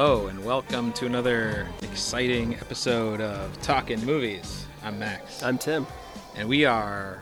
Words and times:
Hello, 0.00 0.28
and 0.28 0.44
welcome 0.44 0.92
to 0.92 1.06
another 1.06 1.66
exciting 1.82 2.54
episode 2.54 3.20
of 3.20 3.60
Talking 3.62 3.98
Movies. 4.06 4.64
I'm 4.84 4.96
Max, 4.96 5.42
I'm 5.42 5.58
Tim. 5.58 5.88
and 6.36 6.48
we 6.48 6.64
are 6.64 7.20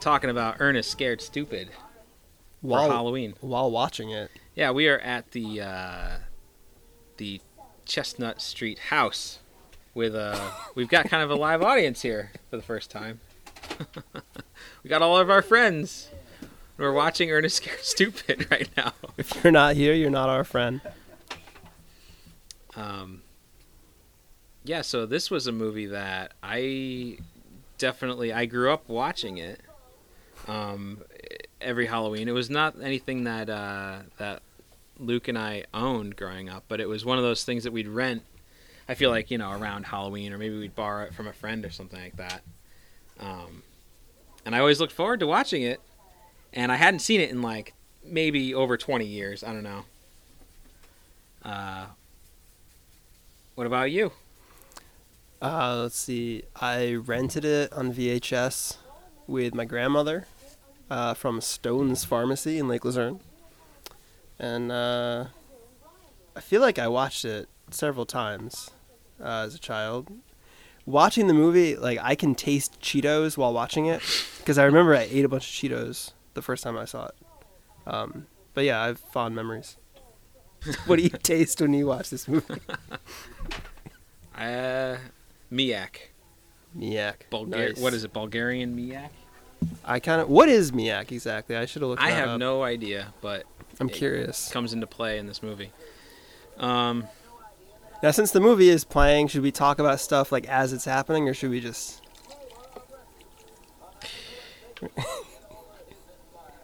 talking 0.00 0.28
about 0.28 0.56
Ernest 0.58 0.90
Scared 0.90 1.20
Stupid 1.20 1.68
for 1.70 1.76
While 2.60 2.90
Halloween. 2.90 3.34
while 3.40 3.70
watching 3.70 4.10
it, 4.10 4.32
Yeah, 4.56 4.72
we 4.72 4.88
are 4.88 4.98
at 4.98 5.30
the 5.30 5.60
uh, 5.60 6.08
the 7.18 7.40
Chestnut 7.84 8.40
Street 8.40 8.80
house 8.80 9.38
with 9.94 10.16
uh, 10.16 10.50
we've 10.74 10.88
got 10.88 11.08
kind 11.08 11.22
of 11.22 11.30
a 11.30 11.36
live 11.36 11.62
audience 11.62 12.02
here 12.02 12.32
for 12.50 12.56
the 12.56 12.64
first 12.64 12.90
time. 12.90 13.20
we 14.82 14.90
got 14.90 15.02
all 15.02 15.18
of 15.18 15.30
our 15.30 15.40
friends. 15.40 16.10
We're 16.76 16.92
watching 16.92 17.30
Ernest 17.30 17.58
Scared 17.58 17.78
Stupid 17.82 18.50
right 18.50 18.68
now. 18.76 18.92
if 19.16 19.44
you're 19.44 19.52
not 19.52 19.76
here, 19.76 19.94
you're 19.94 20.10
not 20.10 20.28
our 20.28 20.42
friend. 20.42 20.80
Um, 22.76 23.22
yeah, 24.64 24.82
so 24.82 25.06
this 25.06 25.30
was 25.30 25.46
a 25.46 25.52
movie 25.52 25.86
that 25.86 26.32
I 26.42 27.18
definitely 27.78 28.32
I 28.32 28.46
grew 28.46 28.72
up 28.72 28.88
watching 28.88 29.38
it. 29.38 29.60
Um, 30.48 30.98
every 31.62 31.86
Halloween. 31.86 32.28
It 32.28 32.32
was 32.32 32.50
not 32.50 32.74
anything 32.82 33.24
that 33.24 33.48
uh, 33.48 33.98
that 34.18 34.42
Luke 34.98 35.28
and 35.28 35.38
I 35.38 35.64
owned 35.72 36.16
growing 36.16 36.48
up, 36.48 36.64
but 36.68 36.80
it 36.80 36.88
was 36.88 37.04
one 37.04 37.18
of 37.18 37.24
those 37.24 37.44
things 37.44 37.64
that 37.64 37.72
we'd 37.72 37.88
rent. 37.88 38.22
I 38.88 38.94
feel 38.94 39.10
like 39.10 39.30
you 39.30 39.38
know 39.38 39.52
around 39.52 39.86
Halloween, 39.86 40.32
or 40.32 40.38
maybe 40.38 40.58
we'd 40.58 40.74
borrow 40.74 41.04
it 41.04 41.14
from 41.14 41.28
a 41.28 41.32
friend 41.32 41.64
or 41.64 41.70
something 41.70 42.00
like 42.00 42.16
that. 42.16 42.42
Um, 43.20 43.62
and 44.44 44.54
I 44.54 44.58
always 44.58 44.80
looked 44.80 44.92
forward 44.92 45.20
to 45.20 45.26
watching 45.26 45.62
it, 45.62 45.80
and 46.52 46.72
I 46.72 46.76
hadn't 46.76 47.00
seen 47.00 47.20
it 47.20 47.30
in 47.30 47.42
like 47.42 47.74
maybe 48.04 48.54
over 48.54 48.76
twenty 48.76 49.06
years. 49.06 49.44
I 49.44 49.52
don't 49.52 49.62
know. 49.62 49.84
Uh, 51.44 51.86
what 53.54 53.66
about 53.66 53.90
you? 53.90 54.12
Uh, 55.40 55.80
let's 55.82 55.98
see. 55.98 56.44
I 56.56 56.94
rented 56.94 57.44
it 57.44 57.72
on 57.72 57.92
VHS 57.92 58.76
with 59.26 59.54
my 59.54 59.64
grandmother 59.64 60.26
uh, 60.90 61.14
from 61.14 61.40
Stone's 61.40 62.04
Pharmacy 62.04 62.58
in 62.58 62.68
Lake 62.68 62.84
Luzerne, 62.84 63.20
and 64.38 64.70
uh, 64.70 65.26
I 66.36 66.40
feel 66.40 66.60
like 66.60 66.78
I 66.78 66.88
watched 66.88 67.24
it 67.24 67.48
several 67.70 68.06
times 68.06 68.70
uh, 69.20 69.44
as 69.46 69.54
a 69.54 69.58
child. 69.58 70.12
Watching 70.84 71.26
the 71.28 71.34
movie, 71.34 71.76
like 71.76 71.98
I 72.02 72.14
can 72.14 72.34
taste 72.34 72.80
Cheetos 72.80 73.36
while 73.36 73.52
watching 73.52 73.86
it 73.86 74.02
because 74.38 74.58
I 74.58 74.64
remember 74.64 74.94
I 74.94 75.08
ate 75.10 75.24
a 75.24 75.28
bunch 75.28 75.44
of 75.44 75.70
Cheetos 75.70 76.12
the 76.34 76.42
first 76.42 76.64
time 76.64 76.76
I 76.76 76.84
saw 76.84 77.06
it. 77.06 77.14
Um, 77.86 78.26
but 78.54 78.64
yeah, 78.64 78.82
I 78.82 78.86
have 78.86 78.98
fond 78.98 79.34
memories. 79.34 79.76
what 80.86 80.96
do 80.96 81.02
you 81.02 81.10
taste 81.10 81.60
when 81.60 81.72
you 81.74 81.86
watch 81.86 82.10
this 82.10 82.28
movie? 82.28 82.60
Uh, 84.36 84.96
Miak. 85.52 85.96
Miak. 86.76 87.14
Bulgar- 87.30 87.68
Nice. 87.70 87.78
What 87.78 87.92
is 87.94 88.04
it? 88.04 88.12
Bulgarian 88.12 88.76
Miak? 88.76 89.10
I 89.84 90.00
kind 90.00 90.20
of. 90.20 90.28
What 90.28 90.48
is 90.48 90.72
Miak 90.72 91.12
exactly? 91.12 91.56
I 91.56 91.66
should 91.66 91.82
have 91.82 91.90
looked. 91.90 92.02
I 92.02 92.10
have 92.10 92.30
up. 92.30 92.38
no 92.40 92.62
idea, 92.62 93.12
but 93.20 93.44
I'm 93.78 93.88
it 93.88 93.92
curious. 93.94 94.50
comes 94.50 94.72
into 94.72 94.86
play 94.86 95.18
in 95.18 95.26
this 95.26 95.42
movie. 95.42 95.70
Um, 96.58 97.06
Now, 98.02 98.10
since 98.10 98.30
the 98.32 98.40
movie 98.40 98.68
is 98.68 98.84
playing, 98.84 99.28
should 99.28 99.42
we 99.42 99.52
talk 99.52 99.78
about 99.78 100.00
stuff 100.00 100.32
like 100.32 100.48
as 100.48 100.72
it's 100.72 100.84
happening, 100.84 101.28
or 101.28 101.34
should 101.34 101.50
we 101.50 101.60
just? 101.60 102.00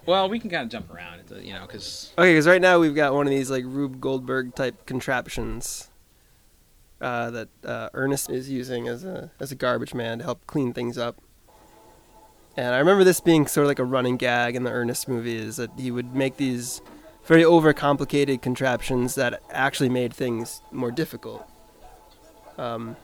well, 0.06 0.28
we 0.28 0.40
can 0.40 0.50
kind 0.50 0.62
of 0.64 0.68
jump 0.70 0.92
around, 0.92 1.20
you 1.42 1.52
know, 1.52 1.62
because 1.66 2.12
Okay, 2.18 2.32
because 2.32 2.46
right 2.46 2.60
now 2.60 2.78
we've 2.78 2.94
got 2.94 3.14
one 3.14 3.26
of 3.26 3.30
these 3.30 3.50
like 3.50 3.64
Rube 3.66 4.00
Goldberg 4.00 4.54
type 4.54 4.86
contraptions 4.86 5.87
uh, 7.00 7.30
that 7.30 7.48
uh, 7.64 7.88
Ernest 7.94 8.30
is 8.30 8.50
using 8.50 8.88
as 8.88 9.04
a 9.04 9.30
as 9.40 9.52
a 9.52 9.54
garbage 9.54 9.94
man 9.94 10.18
to 10.18 10.24
help 10.24 10.46
clean 10.46 10.72
things 10.72 10.98
up. 10.98 11.20
And 12.56 12.74
I 12.74 12.78
remember 12.78 13.04
this 13.04 13.20
being 13.20 13.46
sort 13.46 13.66
of 13.66 13.68
like 13.68 13.78
a 13.78 13.84
running 13.84 14.16
gag 14.16 14.56
in 14.56 14.64
the 14.64 14.70
Ernest 14.70 15.06
movies 15.06 15.56
that 15.56 15.70
he 15.78 15.92
would 15.92 16.14
make 16.14 16.38
these 16.38 16.80
very 17.24 17.42
overcomplicated 17.42 18.42
contraptions 18.42 19.14
that 19.14 19.40
actually 19.50 19.90
made 19.90 20.12
things 20.12 20.60
more 20.72 20.90
difficult. 20.90 21.48
Um, 22.56 22.96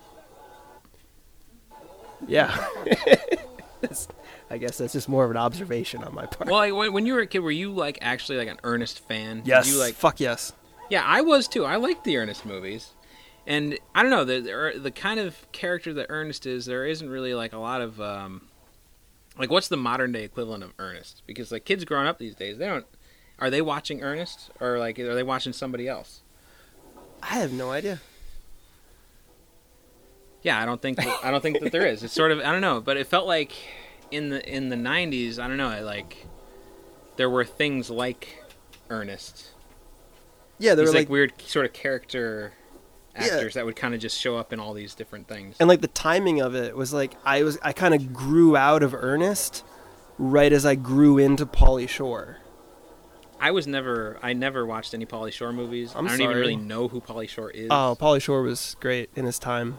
yeah. 2.26 2.66
I 4.50 4.59
guess 4.59 4.78
that's 4.78 4.93
just 4.93 5.09
more 5.09 5.25
of 5.25 5.31
an 5.31 5.37
observation 5.37 6.03
on 6.03 6.15
my 6.15 6.26
part. 6.26 6.50
well, 6.50 6.56
like, 6.56 6.93
when, 6.93 7.06
you 7.06 7.15
were 7.15 7.21
a 7.21 7.26
kid, 7.26 7.41
were 7.41 7.50
you 7.50 7.71
like 7.71 7.99
actually 8.00 8.38
like 8.38 8.49
an 8.49 8.59
Ernest 8.65 9.06
fan? 9.06 9.38
Did 9.38 9.49
yes. 9.49 9.69
You 9.69 9.78
like 9.78 9.94
Fuck 9.94 10.21
yes. 10.21 10.53
Yeah, 10.91 11.03
I 11.05 11.21
was 11.21 11.47
too. 11.47 11.65
I 11.65 11.76
liked 11.76 12.05
the 12.05 12.16
Ernest 12.16 12.44
movies, 12.44 12.93
and 13.47 13.78
I 13.94 14.03
don't 14.03 14.10
know 14.10 14.25
the 14.25 14.41
the, 14.41 14.78
the 14.78 14.91
kind 14.91 15.21
of 15.21 15.50
character 15.53 15.93
that 15.94 16.06
Ernest 16.09 16.47
is. 16.47 16.66
There 16.66 16.87
isn't 16.87 17.09
really 17.09 17.34
like 17.34 17.53
a 17.53 17.59
lot 17.59 17.81
of 17.81 18.00
um, 18.00 18.49
like 19.38 19.50
what's 19.50 19.69
the 19.69 19.77
modern 19.77 20.12
day 20.12 20.25
equivalent 20.25 20.62
of 20.62 20.72
Ernest? 20.78 21.22
Because 21.27 21.53
like 21.53 21.65
kids 21.65 21.84
growing 21.84 22.06
up 22.06 22.19
these 22.19 22.34
days, 22.34 22.59
they 22.59 22.66
don't. 22.66 22.87
Are 23.38 23.50
they 23.50 23.62
watching 23.62 24.03
Ernest 24.03 24.50
or 24.60 24.78
like 24.78 24.99
are 24.99 25.15
they 25.15 25.22
watching 25.22 25.53
somebody 25.53 25.88
else? 25.88 26.22
I 27.22 27.37
have 27.37 27.53
no 27.53 27.71
idea. 27.71 28.00
Yeah, 30.43 30.61
I 30.61 30.66
don't 30.66 30.81
think 30.81 30.99
that, 30.99 31.25
I 31.25 31.31
don't 31.31 31.41
think 31.41 31.61
that 31.61 31.72
there 31.72 31.87
is. 31.87 32.03
It's 32.03 32.12
sort 32.12 32.31
of 32.31 32.38
I 32.38 32.53
don't 32.53 32.61
know, 32.61 32.81
but 32.81 32.97
it 32.97 33.06
felt 33.06 33.26
like 33.26 33.53
in 34.11 34.28
the 34.28 34.47
in 34.49 34.69
the 34.69 34.76
'90s, 34.76 35.38
I 35.38 35.49
don't 35.49 35.56
know, 35.56 35.82
like 35.82 36.26
there 37.16 37.31
were 37.31 37.44
things 37.44 37.91
like 37.91 38.44
Ernest. 38.91 39.50
Yeah, 40.59 40.75
there 40.75 40.84
These 40.84 40.93
were 40.93 40.99
like, 41.00 41.06
like 41.06 41.12
weird 41.12 41.32
sort 41.43 41.66
of 41.66 41.72
character 41.72 42.53
Yeah. 43.17 43.25
actors 43.27 43.55
that 43.55 43.65
would 43.65 43.77
kind 43.77 43.95
of 43.95 44.01
just 44.01 44.19
show 44.21 44.37
up 44.37 44.53
in 44.53 44.59
all 44.61 44.75
these 44.75 44.95
different 44.95 45.29
things. 45.29 45.57
and 45.61 45.69
like 45.69 45.81
the 45.81 45.89
timing 45.89 46.41
of 46.41 46.55
it 46.55 46.77
was 46.77 46.93
like 46.93 47.15
I 47.25 47.43
was 47.43 47.59
I 47.63 47.73
kind 47.73 47.95
of 47.95 48.13
grew 48.13 48.57
out 48.57 48.83
of 48.83 48.95
Ernest 48.95 49.65
right 50.19 50.53
as 50.53 50.65
I 50.67 50.75
grew 50.75 51.19
into 51.19 51.47
Pauly 51.47 51.89
Shore. 51.89 52.39
I 53.41 53.51
was 53.51 53.67
never 53.67 54.19
I 54.23 54.33
never 54.33 54.65
watched 54.67 54.95
any 54.95 55.07
Pauly 55.07 55.33
Shore 55.33 55.53
movies. 55.53 55.93
I'm 55.95 56.07
I 56.07 56.11
don't 56.11 56.23
even 56.23 56.37
really 56.37 56.57
know 56.57 56.89
who 56.89 57.01
Pauly 57.01 57.29
Shore 57.29 57.51
is. 57.51 57.69
Oh, 57.71 57.97
Pauly 58.01 58.21
Shore 58.23 58.43
was 58.43 58.77
great 58.81 59.11
in 59.15 59.25
his 59.27 59.39
time. 59.39 59.79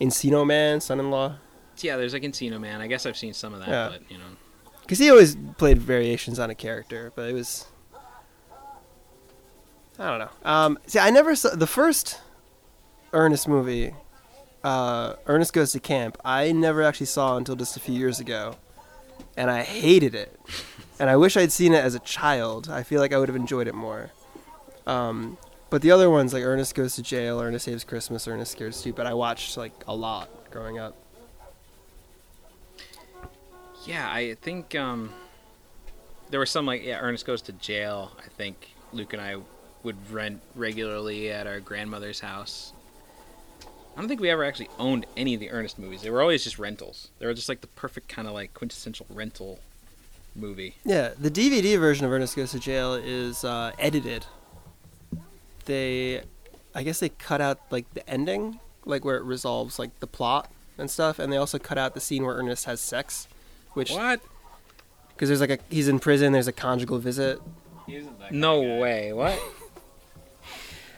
Encino 0.00 0.46
Man, 0.46 0.80
Son-in-Law, 0.80 1.36
yeah, 1.80 1.96
there's 1.96 2.12
like 2.12 2.22
Encino 2.22 2.60
Man. 2.60 2.80
I 2.80 2.86
guess 2.86 3.06
I've 3.06 3.16
seen 3.16 3.32
some 3.34 3.52
of 3.54 3.60
that, 3.60 3.68
Yeah. 3.68 3.88
but 3.90 4.10
you 4.10 4.18
know. 4.18 4.24
because 4.82 4.98
he 4.98 5.10
always 5.10 5.36
played 5.56 5.78
variations 5.78 6.38
on 6.38 6.50
a 6.50 6.54
character, 6.54 7.12
but 7.16 7.28
it 7.28 7.32
was 7.32 7.66
I 9.98 10.10
don't 10.10 10.18
know. 10.20 10.30
Um, 10.48 10.78
see, 10.86 10.98
I 11.00 11.10
never 11.10 11.34
saw 11.34 11.50
the 11.56 11.66
first 11.66 12.20
Ernest 13.12 13.48
movie. 13.48 13.94
Uh, 14.62 15.14
Ernest 15.26 15.52
Goes 15.52 15.72
to 15.72 15.80
Camp. 15.80 16.18
I 16.24 16.52
never 16.52 16.82
actually 16.82 17.06
saw 17.06 17.36
until 17.36 17.56
just 17.56 17.76
a 17.76 17.80
few 17.80 17.94
years 17.94 18.20
ago, 18.20 18.56
and 19.36 19.50
I 19.50 19.62
hated 19.62 20.14
it. 20.14 20.38
and 20.98 21.08
I 21.08 21.16
wish 21.16 21.36
I'd 21.36 21.52
seen 21.52 21.72
it 21.72 21.84
as 21.84 21.94
a 21.94 22.00
child. 22.00 22.68
I 22.70 22.82
feel 22.82 23.00
like 23.00 23.12
I 23.12 23.18
would 23.18 23.28
have 23.28 23.36
enjoyed 23.36 23.68
it 23.68 23.74
more. 23.74 24.10
Um, 24.86 25.38
but 25.70 25.82
the 25.82 25.90
other 25.90 26.10
ones 26.10 26.32
like 26.32 26.42
Ernest 26.42 26.74
Goes 26.74 26.96
to 26.96 27.02
Jail, 27.02 27.40
Ernest 27.40 27.66
Saves 27.66 27.84
Christmas, 27.84 28.26
Ernest 28.26 28.52
Scared 28.52 28.74
Stupid, 28.74 29.06
I 29.06 29.14
watched 29.14 29.56
like 29.56 29.72
a 29.86 29.94
lot 29.94 30.28
growing 30.50 30.78
up. 30.78 30.96
Yeah, 33.84 34.10
I 34.10 34.34
think 34.42 34.74
um 34.74 35.12
there 36.30 36.40
were 36.40 36.46
some 36.46 36.66
like 36.66 36.84
yeah, 36.84 36.98
Ernest 37.00 37.26
goes 37.26 37.42
to 37.42 37.52
jail. 37.52 38.12
I 38.18 38.28
think 38.28 38.70
Luke 38.92 39.12
and 39.12 39.22
I 39.22 39.36
would 39.82 40.10
rent 40.10 40.42
regularly 40.54 41.30
at 41.30 41.46
our 41.46 41.60
grandmother's 41.60 42.20
house. 42.20 42.72
I 43.98 44.00
don't 44.00 44.06
think 44.08 44.20
we 44.20 44.30
ever 44.30 44.44
actually 44.44 44.68
owned 44.78 45.06
any 45.16 45.34
of 45.34 45.40
the 45.40 45.50
Ernest 45.50 45.76
movies. 45.76 46.02
They 46.02 46.10
were 46.10 46.22
always 46.22 46.44
just 46.44 46.56
rentals. 46.56 47.08
They 47.18 47.26
were 47.26 47.34
just 47.34 47.48
like 47.48 47.62
the 47.62 47.66
perfect 47.66 48.08
kind 48.08 48.28
of 48.28 48.34
like 48.34 48.54
quintessential 48.54 49.06
rental 49.10 49.58
movie. 50.36 50.76
Yeah, 50.84 51.10
the 51.18 51.32
DVD 51.32 51.76
version 51.80 52.06
of 52.06 52.12
Ernest 52.12 52.36
Goes 52.36 52.52
to 52.52 52.60
Jail 52.60 52.94
is 52.94 53.42
uh, 53.42 53.72
edited. 53.76 54.24
They, 55.64 56.22
I 56.76 56.84
guess 56.84 57.00
they 57.00 57.08
cut 57.08 57.40
out 57.40 57.58
like 57.72 57.92
the 57.92 58.08
ending, 58.08 58.60
like 58.84 59.04
where 59.04 59.16
it 59.16 59.24
resolves 59.24 59.80
like 59.80 59.98
the 59.98 60.06
plot 60.06 60.48
and 60.78 60.88
stuff, 60.88 61.18
and 61.18 61.32
they 61.32 61.36
also 61.36 61.58
cut 61.58 61.76
out 61.76 61.94
the 61.94 62.00
scene 62.00 62.24
where 62.24 62.36
Ernest 62.36 62.66
has 62.66 62.80
sex, 62.80 63.26
which 63.72 63.90
What? 63.90 64.20
because 65.08 65.28
there's 65.28 65.40
like 65.40 65.50
a 65.50 65.58
he's 65.70 65.88
in 65.88 65.98
prison, 65.98 66.32
there's 66.32 66.46
a 66.46 66.52
conjugal 66.52 66.98
visit, 66.98 67.40
No 68.30 68.60
way. 68.60 69.12
What? 69.12 69.42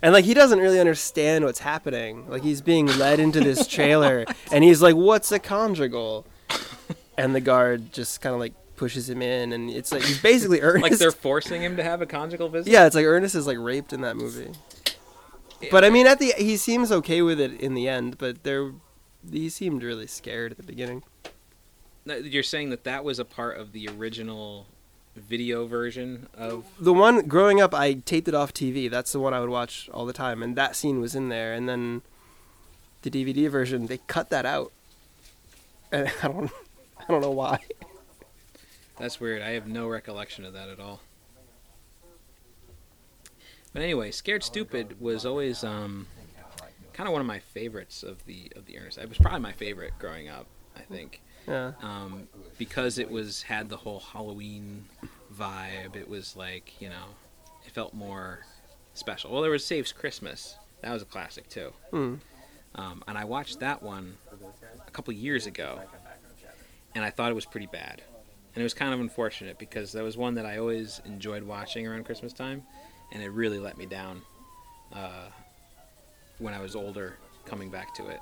and 0.02 0.12
like 0.12 0.24
he 0.24 0.34
doesn't 0.34 0.58
really 0.58 0.80
understand 0.80 1.44
what's 1.44 1.60
happening. 1.60 2.28
Like 2.28 2.42
he's 2.42 2.60
being 2.60 2.86
led 2.86 3.20
into 3.20 3.40
this 3.40 3.66
trailer, 3.66 4.24
and 4.52 4.64
he's 4.64 4.82
like, 4.82 4.96
"What's 4.96 5.32
a 5.32 5.38
conjugal?" 5.38 6.26
And 7.16 7.34
the 7.34 7.40
guard 7.40 7.92
just 7.92 8.20
kind 8.20 8.34
of 8.34 8.40
like 8.40 8.54
pushes 8.76 9.10
him 9.10 9.20
in, 9.20 9.52
and 9.52 9.70
it's 9.70 9.92
like 9.92 10.02
he's 10.02 10.20
basically 10.20 10.60
Ernest. 10.62 10.82
like 10.90 10.98
they're 10.98 11.12
forcing 11.12 11.62
him 11.62 11.76
to 11.76 11.82
have 11.82 12.00
a 12.00 12.06
conjugal 12.06 12.48
visit? 12.48 12.72
Yeah, 12.72 12.86
it's 12.86 12.96
like 12.96 13.04
Ernest 13.04 13.34
is 13.34 13.46
like 13.46 13.58
raped 13.58 13.92
in 13.92 14.00
that 14.00 14.16
movie. 14.16 14.52
But 15.70 15.84
I 15.84 15.90
mean, 15.90 16.06
at 16.06 16.18
the 16.18 16.32
he 16.38 16.56
seems 16.56 16.90
okay 16.90 17.20
with 17.20 17.38
it 17.38 17.60
in 17.60 17.74
the 17.74 17.88
end. 17.88 18.16
But 18.16 18.44
there, 18.44 18.72
he 19.30 19.50
seemed 19.50 19.82
really 19.82 20.06
scared 20.06 20.52
at 20.52 20.56
the 20.56 20.64
beginning. 20.64 21.02
You're 22.06 22.42
saying 22.42 22.70
that 22.70 22.84
that 22.84 23.04
was 23.04 23.18
a 23.18 23.24
part 23.24 23.58
of 23.58 23.72
the 23.72 23.88
original 23.88 24.66
video 25.16 25.66
version 25.66 26.28
of 26.34 26.64
The 26.78 26.92
one 26.92 27.26
growing 27.26 27.60
up, 27.60 27.74
I 27.74 27.94
taped 27.94 28.28
it 28.28 28.34
off 28.34 28.54
TV. 28.54 28.90
That's 28.90 29.12
the 29.12 29.20
one 29.20 29.34
I 29.34 29.40
would 29.40 29.48
watch 29.48 29.88
all 29.92 30.06
the 30.06 30.12
time, 30.12 30.42
and 30.42 30.56
that 30.56 30.76
scene 30.76 31.00
was 31.00 31.14
in 31.14 31.28
there. 31.28 31.52
And 31.52 31.68
then 31.68 32.02
the 33.02 33.10
DVD 33.10 33.50
version, 33.50 33.86
they 33.86 33.98
cut 34.06 34.30
that 34.30 34.46
out, 34.46 34.72
and 35.92 36.10
I 36.22 36.28
don't, 36.28 36.50
I 36.98 37.04
don't 37.08 37.20
know 37.20 37.30
why. 37.30 37.58
That's 38.98 39.18
weird. 39.18 39.42
I 39.42 39.50
have 39.50 39.66
no 39.66 39.88
recollection 39.88 40.44
of 40.44 40.52
that 40.52 40.68
at 40.68 40.78
all. 40.78 41.00
But 43.72 43.82
anyway, 43.82 44.10
Scared 44.10 44.42
Stupid 44.42 45.00
was 45.00 45.24
always 45.24 45.64
um, 45.64 46.06
kind 46.92 47.06
of 47.08 47.12
one 47.12 47.20
of 47.20 47.26
my 47.26 47.38
favorites 47.38 48.02
of 48.02 48.24
the 48.26 48.52
of 48.56 48.66
the 48.66 48.78
Ernest. 48.78 48.98
It 48.98 49.08
was 49.08 49.16
probably 49.16 49.40
my 49.40 49.52
favorite 49.52 49.92
growing 49.98 50.28
up. 50.28 50.46
I 50.76 50.80
think 50.80 51.22
Yeah, 51.46 51.72
um, 51.82 52.28
because 52.58 52.98
it 52.98 53.10
was 53.10 53.42
had 53.42 53.68
the 53.68 53.76
whole 53.76 54.00
Halloween 54.00 54.84
vibe. 55.34 55.96
It 55.96 56.08
was 56.08 56.36
like 56.36 56.80
you 56.80 56.88
know, 56.88 57.06
it 57.66 57.72
felt 57.72 57.94
more 57.94 58.40
special. 58.94 59.32
Well, 59.32 59.42
there 59.42 59.50
was 59.50 59.64
Saves 59.64 59.92
Christmas. 59.92 60.56
That 60.82 60.92
was 60.92 61.02
a 61.02 61.06
classic 61.06 61.48
too. 61.48 61.72
Hmm. 61.90 62.14
Um, 62.74 63.02
and 63.08 63.18
I 63.18 63.24
watched 63.24 63.60
that 63.60 63.82
one 63.82 64.16
a 64.86 64.90
couple 64.90 65.12
years 65.12 65.46
ago, 65.46 65.80
and 66.94 67.04
I 67.04 67.10
thought 67.10 67.30
it 67.30 67.34
was 67.34 67.46
pretty 67.46 67.66
bad. 67.66 68.02
And 68.54 68.60
it 68.60 68.64
was 68.64 68.74
kind 68.74 68.92
of 68.92 69.00
unfortunate 69.00 69.58
because 69.58 69.92
that 69.92 70.02
was 70.02 70.16
one 70.16 70.34
that 70.34 70.46
I 70.46 70.58
always 70.58 71.00
enjoyed 71.04 71.42
watching 71.42 71.86
around 71.86 72.04
Christmas 72.04 72.32
time, 72.32 72.62
and 73.12 73.22
it 73.22 73.30
really 73.30 73.58
let 73.58 73.76
me 73.76 73.86
down 73.86 74.22
uh, 74.92 75.28
when 76.38 76.54
I 76.54 76.60
was 76.60 76.74
older, 76.74 77.16
coming 77.44 77.70
back 77.70 77.94
to 77.96 78.08
it. 78.08 78.20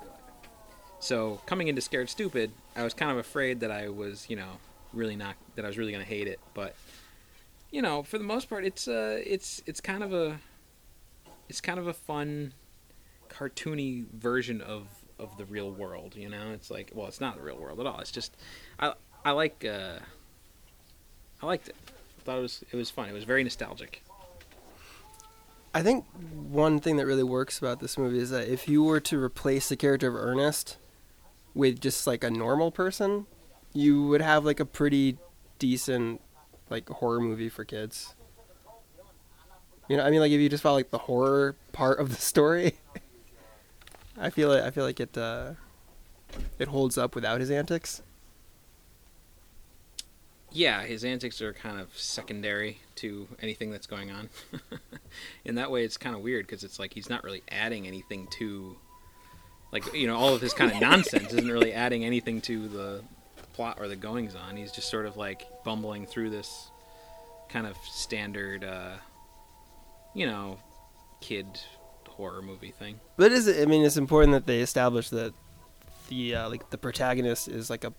So 0.99 1.41
coming 1.45 1.67
into 1.67 1.81
Scared 1.81 2.09
Stupid, 2.09 2.51
I 2.75 2.83
was 2.83 2.93
kind 2.93 3.11
of 3.11 3.17
afraid 3.17 3.61
that 3.61 3.71
I 3.71 3.89
was, 3.89 4.29
you 4.29 4.35
know, 4.35 4.59
really 4.93 5.15
not 5.15 5.35
that 5.55 5.65
I 5.65 5.67
was 5.67 5.77
really 5.77 5.91
gonna 5.91 6.03
hate 6.03 6.27
it. 6.27 6.39
But 6.53 6.75
you 7.71 7.81
know, 7.81 8.03
for 8.03 8.17
the 8.17 8.23
most 8.23 8.49
part, 8.49 8.65
it's 8.65 8.87
uh, 8.87 9.21
it's 9.25 9.61
it's 9.65 9.81
kind 9.81 10.03
of 10.03 10.13
a 10.13 10.39
it's 11.47 11.61
kind 11.61 11.79
of 11.79 11.87
a 11.87 11.93
fun 11.93 12.53
cartoony 13.29 14.05
version 14.11 14.61
of 14.61 14.87
of 15.17 15.37
the 15.37 15.45
real 15.45 15.71
world. 15.71 16.15
You 16.15 16.29
know, 16.29 16.51
it's 16.51 16.69
like 16.69 16.91
well, 16.93 17.07
it's 17.07 17.21
not 17.21 17.35
the 17.35 17.43
real 17.43 17.57
world 17.57 17.79
at 17.79 17.85
all. 17.85 17.99
It's 17.99 18.11
just 18.11 18.35
I 18.79 18.93
I 19.23 19.31
like 19.31 19.65
uh, 19.65 19.99
I 21.41 21.45
liked 21.45 21.69
it. 21.69 21.75
I 21.87 22.21
thought 22.23 22.37
it 22.37 22.41
was 22.41 22.63
it 22.71 22.75
was 22.75 22.89
fun. 22.89 23.09
It 23.09 23.13
was 23.13 23.23
very 23.23 23.43
nostalgic. 23.43 24.03
I 25.73 25.83
think 25.83 26.05
one 26.33 26.79
thing 26.79 26.97
that 26.97 27.05
really 27.05 27.23
works 27.23 27.59
about 27.59 27.79
this 27.79 27.95
movie 27.95 28.17
is 28.17 28.31
that 28.31 28.47
if 28.47 28.67
you 28.67 28.83
were 28.83 28.99
to 29.01 29.21
replace 29.21 29.69
the 29.69 29.75
character 29.75 30.07
of 30.07 30.15
Ernest 30.15 30.77
with 31.53 31.79
just 31.79 32.07
like 32.07 32.23
a 32.23 32.29
normal 32.29 32.71
person, 32.71 33.25
you 33.73 34.07
would 34.07 34.21
have 34.21 34.45
like 34.45 34.59
a 34.59 34.65
pretty 34.65 35.17
decent 35.57 36.21
like 36.69 36.89
horror 36.89 37.19
movie 37.19 37.49
for 37.49 37.65
kids. 37.65 38.15
You 39.87 39.97
know, 39.97 40.05
I 40.05 40.11
mean, 40.11 40.19
like 40.19 40.31
if 40.31 40.39
you 40.39 40.49
just 40.49 40.61
follow 40.61 40.77
like 40.77 40.91
the 40.91 40.99
horror 40.99 41.55
part 41.71 41.99
of 41.99 42.09
the 42.09 42.15
story, 42.21 42.73
I 44.17 44.29
feel 44.29 44.49
like 44.49 44.63
I 44.63 44.71
feel 44.71 44.83
like 44.83 44.99
it 44.99 45.17
uh, 45.17 45.53
it 46.57 46.67
holds 46.67 46.97
up 46.97 47.15
without 47.15 47.39
his 47.39 47.49
antics. 47.49 48.01
Yeah, 50.51 50.81
his 50.83 51.05
antics 51.05 51.41
are 51.41 51.53
kind 51.53 51.79
of 51.79 51.95
secondary 51.97 52.79
to 52.95 53.27
anything 53.39 53.69
that's 53.69 53.85
going 53.85 54.09
on. 54.09 54.29
In 55.45 55.55
that 55.55 55.69
way, 55.69 55.83
it's 55.83 55.97
kind 55.97 56.15
of 56.15 56.21
weird 56.21 56.47
because 56.47 56.63
it's 56.63 56.79
like 56.79 56.93
he's 56.93 57.09
not 57.09 57.23
really 57.23 57.43
adding 57.51 57.85
anything 57.85 58.27
to, 58.39 58.77
like 59.71 59.93
you 59.93 60.07
know, 60.07 60.17
all 60.17 60.33
of 60.33 60.41
his 60.41 60.53
kind 60.53 60.71
of 60.71 60.79
nonsense 60.79 61.33
isn't 61.33 61.51
really 61.51 61.73
adding 61.73 62.03
anything 62.03 62.41
to 62.41 62.67
the 62.67 63.03
plot 63.53 63.77
or 63.79 63.87
the 63.87 63.95
goings 63.95 64.35
on. 64.35 64.57
He's 64.57 64.71
just 64.71 64.89
sort 64.89 65.05
of 65.05 65.17
like 65.17 65.47
bumbling 65.63 66.05
through 66.05 66.29
this 66.29 66.69
kind 67.49 67.67
of 67.67 67.75
standard, 67.91 68.63
uh, 68.63 68.93
you 70.13 70.25
know, 70.25 70.59
kid 71.21 71.45
horror 72.07 72.41
movie 72.41 72.71
thing. 72.71 72.99
But 73.17 73.31
is 73.31 73.47
it 73.47 73.61
I 73.61 73.65
mean, 73.65 73.85
it's 73.85 73.97
important 73.97 74.33
that 74.33 74.45
they 74.45 74.61
establish 74.61 75.09
that 75.09 75.33
the 76.09 76.35
uh, 76.35 76.49
like 76.49 76.69
the 76.69 76.77
protagonist 76.77 77.47
is 77.47 77.69
like 77.69 77.83
a 77.83 77.93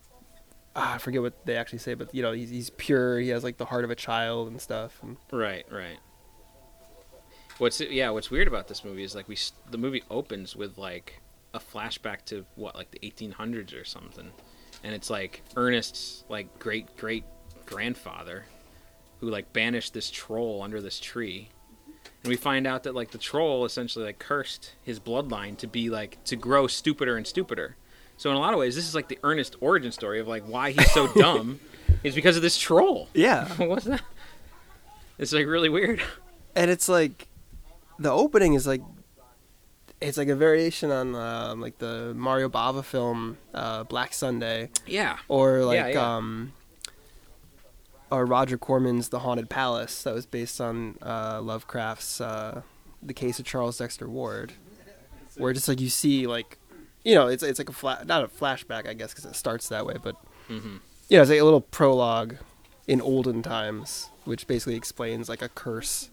ah, 0.77 0.95
I 0.95 0.99
forget 0.99 1.23
what 1.23 1.45
they 1.47 1.57
actually 1.57 1.79
say, 1.79 1.95
but 1.95 2.15
you 2.15 2.23
know, 2.23 2.33
he's, 2.33 2.51
he's 2.51 2.71
pure. 2.71 3.19
He 3.19 3.29
has 3.31 3.45
like 3.45 3.57
the 3.57 3.65
heart 3.65 3.85
of 3.85 3.91
a 3.91 3.95
child 3.95 4.49
and 4.49 4.61
stuff. 4.61 4.99
And 5.03 5.17
Right, 5.33 5.67
right. 5.71 5.99
What's 7.59 7.81
yeah? 7.81 8.11
What's 8.11 8.31
weird 8.31 8.49
about 8.49 8.69
this 8.69 8.85
movie 8.85 9.03
is 9.03 9.15
like 9.15 9.29
we 9.29 9.37
the 9.71 9.79
movie 9.79 10.03
opens 10.11 10.57
with 10.57 10.79
like 10.79 11.21
a 11.55 11.59
flashback 11.59 12.25
to 12.27 12.45
what 12.55 12.75
like 12.77 12.91
the 12.91 12.99
1800s 13.01 13.81
or 13.81 13.85
something, 13.85 14.31
and 14.85 14.95
it's 14.95 15.11
like 15.11 15.43
Ernest's 15.57 16.25
like 16.29 16.59
great 16.59 16.97
great 16.97 17.25
grandfather, 17.67 18.45
who 19.21 19.29
like 19.31 19.53
banished 19.53 19.95
this 19.95 20.11
troll 20.11 20.63
under 20.63 20.81
this 20.81 20.99
tree, 21.01 21.49
and 22.23 22.31
we 22.31 22.37
find 22.37 22.67
out 22.67 22.85
that 22.85 22.95
like 22.95 23.11
the 23.11 23.19
troll 23.19 23.65
essentially 23.65 24.05
like 24.05 24.19
cursed 24.19 24.73
his 24.83 25.01
bloodline 25.01 25.57
to 25.59 25.67
be 25.67 25.91
like 25.91 26.23
to 26.25 26.37
grow 26.37 26.67
stupider 26.67 27.17
and 27.17 27.27
stupider. 27.27 27.77
So 28.17 28.29
in 28.31 28.37
a 28.37 28.41
lot 28.41 28.53
of 28.53 28.59
ways, 28.59 28.77
this 28.77 28.87
is 28.87 28.95
like 28.95 29.09
the 29.09 29.19
Ernest 29.25 29.57
origin 29.61 29.93
story 29.93 30.21
of 30.21 30.29
like 30.29 30.43
why 30.45 30.73
he's 30.73 30.91
so 30.93 31.07
dumb, 31.15 31.59
is 32.05 32.15
because 32.15 32.37
of 32.37 32.43
this 32.43 32.59
troll. 32.59 33.09
yeah, 33.15 33.49
What's 33.57 33.87
that? 33.87 34.03
It's 35.19 35.33
like 35.33 35.47
really 35.47 35.69
weird. 35.69 36.03
and 36.55 36.71
it's 36.71 36.89
like 36.89 37.29
the 37.99 38.11
opening 38.11 38.55
is 38.55 38.67
like 38.67 38.81
it's 40.01 40.17
like 40.17 40.29
a 40.29 40.35
variation 40.37 40.91
on 40.91 41.15
um, 41.15 41.61
like 41.61 41.79
the 41.79 42.13
Mario 42.17 42.49
Bava 42.49 42.85
film 42.85 43.37
uh, 43.55 43.85
Black 43.85 44.13
Sunday, 44.15 44.71
Yeah. 44.87 45.19
or 45.29 45.63
like 45.65 45.77
Yeah, 45.77 45.89
yeah. 45.89 46.17
um, 46.17 46.53
or 48.11 48.25
Roger 48.27 48.59
Corman's 48.59 49.11
The 49.11 49.21
Haunted 49.21 49.49
Palace 49.49 50.03
that 50.03 50.15
was 50.15 50.27
based 50.27 50.61
on 50.61 50.97
uh, 51.03 51.41
Lovecraft's 51.43 52.21
uh, 52.21 52.63
The 53.03 53.15
Case 53.15 53.39
of 53.39 53.45
Charles 53.45 53.79
Dexter 53.79 54.09
Ward, 54.09 54.55
where 55.37 55.53
just 55.53 55.69
like 55.69 55.81
you 55.81 55.89
see 55.91 56.27
like 56.27 56.59
you 57.05 57.15
know 57.15 57.29
it's 57.29 57.43
it's 57.43 57.59
like 57.59 57.69
a 57.69 57.73
fla- 57.73 58.03
not 58.07 58.25
a 58.25 58.29
flashback 58.29 58.89
I 58.89 58.95
guess 58.95 59.13
because 59.13 59.25
it 59.27 59.37
starts 59.37 59.69
that 59.69 59.87
way, 59.87 59.97
but 60.03 60.17
hmm 60.49 60.79
you 61.09 61.17
know 61.17 61.23
it's 61.23 61.31
like 61.31 61.41
a 61.41 61.45
little 61.45 61.61
prologue 61.61 62.37
in 62.89 63.01
olden 63.01 63.43
times, 63.43 64.09
which 64.25 64.47
basically 64.47 64.75
explains 64.77 65.29
like 65.29 65.43
a 65.43 65.49
curse 65.49 66.11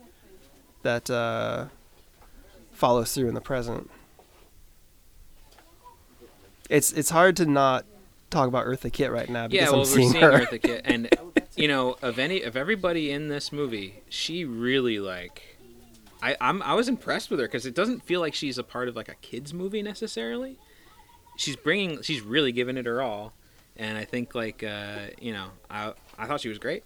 that 0.84 1.10
uh, 1.10 1.65
follows 2.78 3.14
through 3.14 3.28
in 3.28 3.34
the 3.34 3.42
present. 3.42 3.90
It's 6.70 6.92
it's 6.92 7.10
hard 7.10 7.36
to 7.38 7.46
not 7.46 7.86
talk 8.30 8.48
about 8.48 8.66
Eartha 8.66 8.92
Kitt 8.92 9.12
right 9.12 9.30
now 9.30 9.48
because 9.48 9.66
Yeah, 9.66 9.72
well, 9.72 9.74
I'm 9.76 9.80
we're 9.80 9.86
seeing 9.86 10.10
seeing 10.12 10.24
her. 10.24 10.32
Eartha 10.32 10.62
Kitt, 10.62 10.82
and 10.86 11.10
you 11.56 11.68
know, 11.68 11.98
of 12.02 12.20
any 12.20 12.44
of 12.44 12.56
everybody 12.56 13.12
in 13.12 13.30
this 13.30 13.52
movie, 13.52 14.04
she 14.10 14.46
really 14.46 15.00
like. 15.00 15.58
I 16.22 16.36
I'm 16.40 16.62
I 16.62 16.74
was 16.76 16.88
impressed 16.88 17.30
with 17.32 17.40
her 17.40 17.48
because 17.48 17.66
it 17.66 17.74
doesn't 17.74 18.04
feel 18.04 18.20
like 18.20 18.34
she's 18.34 18.58
a 18.58 18.64
part 18.64 18.88
of 18.88 18.96
like 18.96 19.10
a 19.10 19.16
kids 19.16 19.54
movie 19.54 19.82
necessarily. 19.82 20.58
She's 21.38 21.56
bringing, 21.56 22.02
she's 22.02 22.22
really 22.22 22.52
giving 22.52 22.78
it 22.78 22.86
her 22.88 23.02
all, 23.02 23.34
and 23.76 23.98
I 23.98 24.06
think 24.06 24.36
like 24.36 24.64
uh, 24.64 25.08
you 25.20 25.34
know, 25.34 25.48
I 25.70 25.94
I 26.18 26.28
thought 26.28 26.42
she 26.42 26.50
was 26.50 26.60
great. 26.60 26.84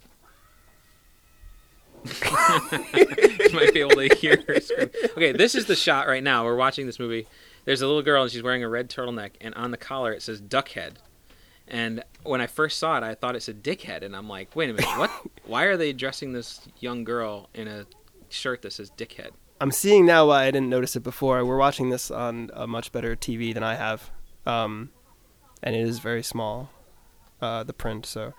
you 2.72 3.50
might 3.52 3.72
be 3.72 3.80
able 3.80 3.96
to 3.96 4.14
hear 4.16 4.42
her 4.46 4.60
scream. 4.60 4.90
Okay, 5.12 5.32
this 5.32 5.54
is 5.54 5.66
the 5.66 5.76
shot 5.76 6.06
right 6.08 6.22
now. 6.22 6.44
We're 6.44 6.56
watching 6.56 6.86
this 6.86 6.98
movie. 6.98 7.26
There's 7.64 7.80
a 7.80 7.86
little 7.86 8.02
girl 8.02 8.22
and 8.22 8.32
she's 8.32 8.42
wearing 8.42 8.64
a 8.64 8.68
red 8.68 8.90
turtleneck, 8.90 9.32
and 9.40 9.54
on 9.54 9.70
the 9.70 9.76
collar 9.76 10.12
it 10.12 10.22
says 10.22 10.40
"Duckhead." 10.40 10.94
And 11.68 12.04
when 12.22 12.40
I 12.40 12.46
first 12.46 12.78
saw 12.78 12.98
it, 12.98 13.02
I 13.02 13.14
thought 13.14 13.36
it 13.36 13.42
said 13.42 13.62
"Dickhead," 13.62 14.02
and 14.02 14.16
I'm 14.16 14.28
like, 14.28 14.54
"Wait 14.56 14.70
a 14.70 14.74
minute, 14.74 14.98
what? 14.98 15.10
Why 15.44 15.64
are 15.64 15.76
they 15.76 15.92
dressing 15.92 16.32
this 16.32 16.60
young 16.80 17.04
girl 17.04 17.48
in 17.54 17.68
a 17.68 17.86
shirt 18.28 18.62
that 18.62 18.72
says 18.72 18.90
"Dickhead"?" 18.90 19.30
I'm 19.60 19.70
seeing 19.70 20.04
now 20.04 20.26
why 20.26 20.44
I 20.44 20.50
didn't 20.50 20.70
notice 20.70 20.96
it 20.96 21.04
before. 21.04 21.44
We're 21.44 21.56
watching 21.56 21.90
this 21.90 22.10
on 22.10 22.50
a 22.52 22.66
much 22.66 22.90
better 22.90 23.14
TV 23.14 23.54
than 23.54 23.62
I 23.62 23.76
have, 23.76 24.10
um, 24.44 24.90
and 25.62 25.76
it 25.76 25.86
is 25.86 26.00
very 26.00 26.24
small, 26.24 26.70
uh, 27.40 27.62
the 27.62 27.72
print. 27.72 28.04
So, 28.04 28.34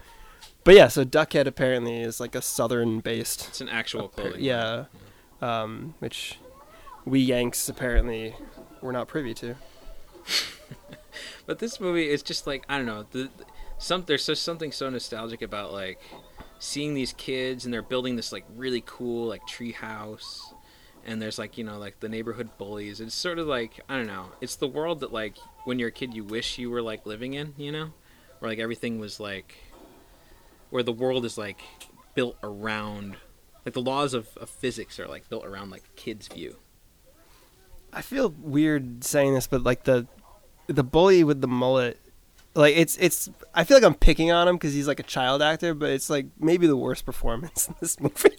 but 0.63 0.75
yeah, 0.75 0.87
so 0.87 1.03
Duckhead 1.03 1.45
apparently 1.47 2.01
is 2.01 2.19
like 2.19 2.35
a 2.35 2.41
southern-based 2.41 3.47
It's 3.49 3.61
an 3.61 3.69
actual 3.69 4.07
clothing. 4.09 4.41
yeah, 4.43 4.85
um, 5.41 5.95
which 5.99 6.37
we 7.05 7.19
Yanks 7.19 7.67
apparently 7.69 8.35
were 8.81 8.91
not 8.93 9.07
privy 9.07 9.33
to. 9.35 9.55
But 11.45 11.59
this 11.59 11.79
movie 11.79 12.09
is 12.09 12.23
just 12.23 12.47
like 12.47 12.63
I 12.69 12.77
don't 12.77 12.85
know. 12.85 13.05
The, 13.11 13.23
the- 13.37 13.45
some 13.77 14.03
there's 14.07 14.25
just 14.25 14.43
something 14.43 14.71
so 14.71 14.89
nostalgic 14.89 15.41
about 15.41 15.73
like 15.73 15.99
seeing 16.59 16.93
these 16.93 17.11
kids 17.13 17.65
and 17.65 17.73
they're 17.73 17.81
building 17.81 18.15
this 18.15 18.31
like 18.31 18.45
really 18.55 18.81
cool 18.85 19.27
like 19.27 19.45
tree 19.45 19.73
house, 19.73 20.53
and 21.05 21.21
there's 21.21 21.37
like 21.37 21.57
you 21.57 21.63
know 21.65 21.77
like 21.77 21.99
the 21.99 22.07
neighborhood 22.09 22.49
bullies. 22.57 23.01
It's 23.01 23.13
sort 23.13 23.39
of 23.39 23.47
like 23.47 23.79
I 23.89 23.97
don't 23.97 24.07
know. 24.07 24.27
It's 24.41 24.55
the 24.55 24.67
world 24.67 25.01
that 25.01 25.11
like 25.11 25.35
when 25.65 25.79
you're 25.79 25.89
a 25.89 25.91
kid 25.91 26.13
you 26.13 26.23
wish 26.23 26.57
you 26.57 26.69
were 26.69 26.81
like 26.81 27.05
living 27.05 27.33
in. 27.33 27.53
You 27.57 27.73
know, 27.73 27.89
where 28.39 28.49
like 28.49 28.59
everything 28.59 28.99
was 28.99 29.19
like 29.19 29.53
where 30.73 30.83
the 30.83 30.91
world 30.91 31.23
is 31.23 31.37
like 31.37 31.61
built 32.15 32.35
around 32.41 33.15
like 33.65 33.73
the 33.73 33.81
laws 33.81 34.13
of, 34.13 34.35
of 34.37 34.49
physics 34.49 34.99
are 34.99 35.07
like 35.07 35.29
built 35.29 35.45
around 35.45 35.69
like 35.69 35.83
kid's 35.95 36.27
view. 36.27 36.57
I 37.93 38.01
feel 38.01 38.33
weird 38.39 39.03
saying 39.03 39.35
this, 39.35 39.47
but 39.47 39.63
like 39.63 39.83
the 39.83 40.07
the 40.67 40.83
bully 40.83 41.23
with 41.23 41.41
the 41.41 41.47
mullet 41.47 41.99
like 42.55 42.75
it's 42.75 42.97
it's. 42.97 43.29
I 43.53 43.63
feel 43.63 43.77
like 43.77 43.83
I'm 43.83 43.95
picking 43.95 44.31
on 44.31 44.47
him 44.47 44.55
because 44.55 44.73
he's 44.73 44.87
like 44.87 44.99
a 44.99 45.03
child 45.03 45.41
actor, 45.41 45.73
but 45.73 45.89
it's 45.89 46.09
like 46.09 46.27
maybe 46.39 46.67
the 46.67 46.77
worst 46.77 47.05
performance 47.05 47.67
in 47.69 47.75
this 47.79 47.99
movie. 47.99 48.29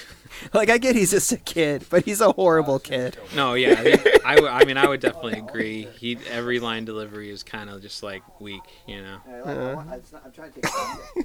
like 0.54 0.70
I 0.70 0.78
get 0.78 0.96
he's 0.96 1.10
just 1.10 1.32
a 1.32 1.36
kid, 1.36 1.84
but 1.90 2.04
he's 2.04 2.20
a 2.20 2.32
horrible 2.32 2.78
kid. 2.78 3.18
No, 3.34 3.54
yeah, 3.54 3.74
I, 3.78 3.82
mean, 3.82 3.98
I, 4.24 4.34
w- 4.36 4.52
I 4.52 4.64
mean, 4.64 4.76
I 4.78 4.88
would 4.88 5.00
definitely 5.00 5.38
agree. 5.38 5.88
He 5.98 6.18
every 6.30 6.60
line 6.60 6.84
delivery 6.84 7.30
is 7.30 7.42
kind 7.42 7.68
of 7.68 7.82
just 7.82 8.02
like 8.02 8.22
weak, 8.40 8.62
you 8.86 9.02
know. 9.02 9.18
I'm 9.26 10.32
trying 10.32 10.52
to 10.52 10.60
take 10.60 11.24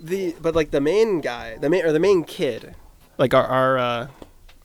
the 0.00 0.34
but 0.40 0.54
like 0.54 0.70
the 0.70 0.80
main 0.80 1.20
guy, 1.20 1.56
the 1.56 1.68
main 1.68 1.84
or 1.84 1.92
the 1.92 2.00
main 2.00 2.24
kid, 2.24 2.74
like 3.18 3.34
our 3.34 3.46
our 3.46 3.78
uh, 3.78 4.06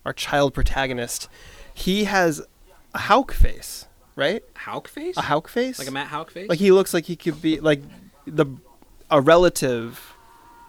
our 0.05 0.13
child 0.13 0.53
protagonist, 0.53 1.29
he 1.73 2.05
has 2.05 2.41
a 2.93 2.99
Hauk 2.99 3.31
face, 3.33 3.87
right? 4.15 4.43
Hauk 4.55 4.87
face? 4.87 5.17
A 5.17 5.23
Hauk 5.23 5.47
face, 5.47 5.79
Like 5.79 5.87
a 5.87 5.91
Matt 5.91 6.07
Hauk 6.07 6.31
face? 6.31 6.49
like 6.49 6.59
he 6.59 6.71
looks 6.71 6.93
like 6.93 7.05
he 7.05 7.15
could 7.15 7.41
be 7.41 7.59
like 7.59 7.81
the 8.25 8.45
a 9.11 9.21
relative 9.21 10.13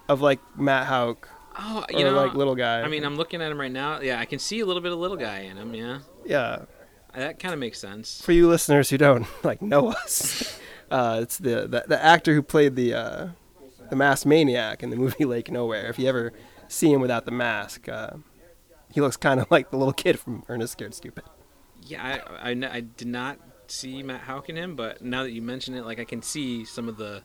of 0.09 0.21
like 0.21 0.39
Matt 0.57 0.87
Hauk 0.87 1.29
oh, 1.57 1.85
or 1.91 1.97
you 1.97 2.05
know, 2.05 2.11
like 2.11 2.33
little 2.33 2.55
guy. 2.55 2.81
I 2.81 2.87
mean, 2.87 3.03
I'm 3.03 3.15
looking 3.15 3.41
at 3.41 3.51
him 3.51 3.59
right 3.59 3.71
now. 3.71 4.01
Yeah, 4.01 4.19
I 4.19 4.25
can 4.25 4.39
see 4.39 4.59
a 4.59 4.65
little 4.65 4.81
bit 4.81 4.91
of 4.91 4.99
little 4.99 5.17
guy 5.17 5.39
in 5.39 5.57
him. 5.57 5.73
Yeah, 5.73 5.99
yeah. 6.25 6.65
that 7.15 7.39
kind 7.39 7.53
of 7.53 7.59
makes 7.59 7.79
sense. 7.79 8.21
For 8.21 8.31
you 8.31 8.47
listeners 8.47 8.89
who 8.89 8.97
don't 8.97 9.25
like 9.43 9.61
know 9.61 9.89
us, 9.89 10.59
uh, 10.91 11.19
it's 11.23 11.37
the, 11.37 11.67
the 11.67 11.85
the 11.87 12.03
actor 12.03 12.33
who 12.33 12.41
played 12.41 12.75
the 12.75 12.93
uh, 12.93 13.27
the 13.89 13.95
masked 13.95 14.25
maniac 14.25 14.83
in 14.83 14.89
the 14.89 14.95
movie 14.95 15.25
Lake 15.25 15.51
Nowhere. 15.51 15.89
If 15.89 15.99
you 15.99 16.07
ever 16.07 16.33
see 16.67 16.91
him 16.91 17.01
without 17.01 17.25
the 17.25 17.31
mask, 17.31 17.87
uh, 17.89 18.17
he 18.91 19.01
looks 19.01 19.17
kind 19.17 19.39
of 19.39 19.47
like 19.51 19.71
the 19.71 19.77
little 19.77 19.93
kid 19.93 20.19
from 20.19 20.43
Ernest 20.49 20.73
Scared 20.73 20.93
Stupid. 20.93 21.23
Yeah, 21.83 22.21
I, 22.41 22.51
I, 22.51 22.69
I 22.71 22.79
did 22.81 23.07
not 23.07 23.39
see 23.67 24.03
Matt 24.03 24.21
Hauk 24.21 24.49
in 24.49 24.55
him, 24.55 24.75
but 24.75 25.01
now 25.01 25.23
that 25.23 25.31
you 25.31 25.41
mention 25.41 25.75
it, 25.75 25.85
like 25.85 25.99
I 25.99 26.05
can 26.05 26.21
see 26.21 26.65
some 26.65 26.89
of 26.89 26.97
the, 26.97 27.21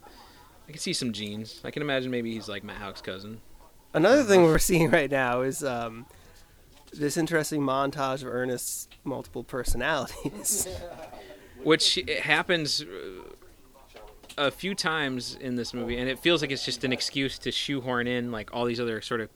I 0.68 0.72
can 0.72 0.80
see 0.80 0.92
some 0.92 1.12
genes. 1.12 1.60
I 1.64 1.70
can 1.70 1.82
imagine 1.82 2.10
maybe 2.10 2.32
he's 2.32 2.48
like 2.48 2.62
Matt 2.62 2.76
Hauk's 2.76 3.00
cousin. 3.00 3.40
Another 3.94 4.22
thing 4.22 4.42
we're 4.42 4.58
seeing 4.60 4.90
right 4.90 5.10
now 5.10 5.42
is 5.42 5.64
um, 5.64 6.06
this 6.92 7.16
interesting 7.16 7.60
montage 7.60 8.22
of 8.22 8.28
Ernest's 8.28 8.88
multiple 9.04 9.42
personalities. 9.44 10.68
which 11.62 11.98
happens 12.22 12.82
uh, 12.82 12.86
a 14.38 14.50
few 14.50 14.74
times 14.74 15.36
in 15.40 15.56
this 15.56 15.74
movie 15.74 15.98
and 15.98 16.08
it 16.08 16.18
feels 16.18 16.40
like 16.40 16.50
it's 16.50 16.64
just 16.64 16.84
an 16.84 16.92
excuse 16.92 17.38
to 17.38 17.50
shoehorn 17.50 18.06
in 18.06 18.32
like 18.32 18.54
all 18.54 18.64
these 18.64 18.80
other 18.80 19.00
sort 19.00 19.20
of 19.20 19.28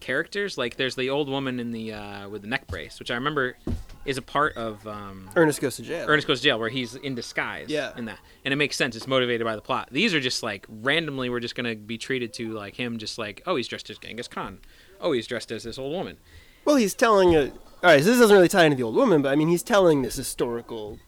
characters 0.00 0.58
like 0.58 0.76
there's 0.76 0.96
the 0.96 1.08
old 1.08 1.28
woman 1.28 1.60
in 1.60 1.70
the 1.70 1.92
uh, 1.92 2.28
with 2.28 2.42
the 2.42 2.48
neck 2.48 2.66
brace 2.66 2.98
which 2.98 3.10
i 3.10 3.14
remember 3.14 3.56
is 4.04 4.18
a 4.18 4.22
part 4.22 4.56
of 4.56 4.86
um, 4.86 5.30
Ernest 5.36 5.60
goes 5.60 5.76
to 5.76 5.82
jail. 5.82 6.06
Ernest 6.08 6.26
Goes 6.26 6.40
to 6.40 6.44
Jail, 6.44 6.58
where 6.58 6.68
he's 6.68 6.94
in 6.94 7.14
disguise. 7.14 7.68
Yeah. 7.68 7.92
In 7.96 8.06
that, 8.06 8.18
and 8.44 8.52
it 8.52 8.56
makes 8.56 8.76
sense. 8.76 8.96
It's 8.96 9.06
motivated 9.06 9.44
by 9.44 9.54
the 9.54 9.62
plot. 9.62 9.88
These 9.92 10.14
are 10.14 10.20
just 10.20 10.42
like 10.42 10.66
randomly, 10.68 11.30
we're 11.30 11.40
just 11.40 11.54
gonna 11.54 11.74
be 11.76 11.98
treated 11.98 12.32
to 12.34 12.52
like 12.52 12.74
him, 12.74 12.98
just 12.98 13.18
like, 13.18 13.42
oh, 13.46 13.56
he's 13.56 13.68
dressed 13.68 13.90
as 13.90 13.98
Genghis 13.98 14.28
Khan. 14.28 14.58
Oh, 15.00 15.12
he's 15.12 15.26
dressed 15.26 15.52
as 15.52 15.64
this 15.64 15.78
old 15.78 15.92
woman. 15.92 16.18
Well, 16.64 16.76
he's 16.76 16.94
telling 16.94 17.34
a. 17.34 17.50
All 17.50 17.90
right, 17.90 18.00
so 18.00 18.10
this 18.10 18.18
doesn't 18.18 18.34
really 18.34 18.48
tie 18.48 18.64
into 18.64 18.76
the 18.76 18.82
old 18.84 18.94
woman, 18.94 19.22
but 19.22 19.30
I 19.32 19.36
mean, 19.36 19.48
he's 19.48 19.62
telling 19.62 20.02
this 20.02 20.14
historical 20.14 20.98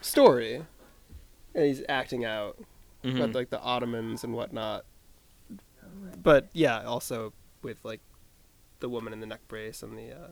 story, 0.00 0.62
and 1.54 1.64
he's 1.64 1.82
acting 1.88 2.24
out 2.24 2.56
Mhm. 3.04 3.20
with 3.20 3.34
like 3.34 3.50
the 3.50 3.60
Ottomans 3.60 4.24
and 4.24 4.34
whatnot. 4.34 4.84
But 6.22 6.48
yeah, 6.52 6.82
also 6.84 7.32
with 7.62 7.84
like 7.84 8.00
the 8.80 8.88
woman 8.88 9.12
in 9.12 9.20
the 9.20 9.26
neck 9.26 9.40
brace 9.48 9.82
and 9.82 9.96
the 9.98 10.12
uh, 10.12 10.28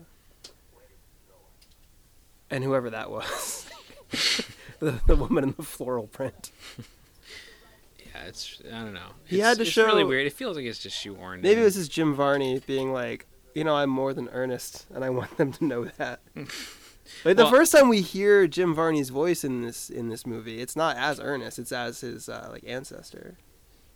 and 2.49 2.63
whoever 2.63 2.89
that 2.89 3.09
was, 3.11 3.69
the, 4.79 4.99
the 5.07 5.15
woman 5.15 5.43
in 5.43 5.53
the 5.57 5.63
floral 5.63 6.07
print. 6.07 6.51
Yeah, 7.99 8.23
it's 8.25 8.61
I 8.67 8.79
don't 8.79 8.93
know. 8.93 9.09
He 9.25 9.37
It's- 9.37 9.49
had 9.49 9.57
to 9.57 9.63
it's 9.67 9.77
really 9.77 10.03
weird. 10.03 10.25
It 10.25 10.33
feels 10.33 10.55
like 10.57 10.65
it's 10.65 10.79
just 10.79 10.97
shoehorned. 11.03 11.41
Maybe 11.41 11.53
in. 11.53 11.59
it 11.59 11.63
was 11.65 11.75
just 11.75 11.91
Jim 11.91 12.13
Varney 12.15 12.59
being 12.65 12.91
like, 12.91 13.27
you 13.53 13.63
know, 13.63 13.75
I'm 13.75 13.89
more 13.89 14.13
than 14.13 14.29
Ernest, 14.29 14.85
and 14.93 15.03
I 15.03 15.09
want 15.11 15.37
them 15.37 15.51
to 15.53 15.63
know 15.65 15.85
that. 15.97 16.21
Like 17.25 17.37
the 17.37 17.43
Well- 17.43 17.51
first 17.51 17.71
time 17.71 17.89
we 17.89 18.01
hear 18.01 18.47
Jim 18.47 18.73
Varney's 18.73 19.09
voice 19.09 19.43
in 19.43 19.61
this 19.61 19.89
in 19.89 20.09
this 20.09 20.25
movie, 20.25 20.61
it's 20.61 20.75
not 20.75 20.95
as 20.97 21.19
Ernest. 21.19 21.59
it's 21.59 21.71
as 21.71 22.01
his 22.01 22.29
uh, 22.29 22.49
like 22.51 22.63
ancestor, 22.65 23.37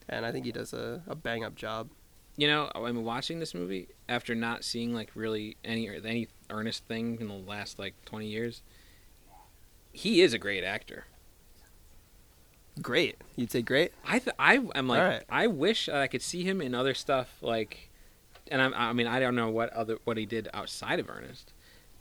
and 0.09 0.25
I 0.25 0.31
think 0.31 0.45
he 0.45 0.51
does 0.51 0.73
a, 0.73 1.03
a 1.07 1.15
bang 1.15 1.43
up 1.43 1.55
job. 1.55 1.89
You 2.35 2.47
know, 2.47 2.71
I'm 2.73 3.03
watching 3.03 3.39
this 3.39 3.53
movie 3.53 3.89
after 4.09 4.33
not 4.33 4.63
seeing 4.63 4.93
like 4.93 5.11
really 5.15 5.57
any 5.63 5.87
any 6.03 6.27
Ernest 6.49 6.85
thing 6.85 7.17
in 7.21 7.27
the 7.27 7.33
last 7.35 7.77
like 7.79 7.93
20 8.05 8.27
years. 8.27 8.61
He 9.91 10.21
is 10.21 10.33
a 10.33 10.39
great 10.39 10.63
actor. 10.63 11.05
Great, 12.81 13.17
you'd 13.35 13.51
say 13.51 13.61
great. 13.61 13.91
I 14.03 14.17
th- 14.17 14.35
I 14.39 14.55
am 14.73 14.87
like 14.87 14.99
Alright. 14.99 15.23
I 15.29 15.45
wish 15.45 15.87
I 15.87 16.07
could 16.07 16.23
see 16.23 16.43
him 16.43 16.59
in 16.59 16.73
other 16.73 16.95
stuff 16.95 17.29
like, 17.41 17.91
and 18.49 18.59
I'm, 18.59 18.73
I 18.73 18.93
mean 18.93 19.05
I 19.05 19.19
don't 19.19 19.35
know 19.35 19.49
what 19.49 19.69
other 19.73 19.99
what 20.05 20.17
he 20.17 20.25
did 20.25 20.49
outside 20.55 20.99
of 20.99 21.07
Ernest. 21.07 21.52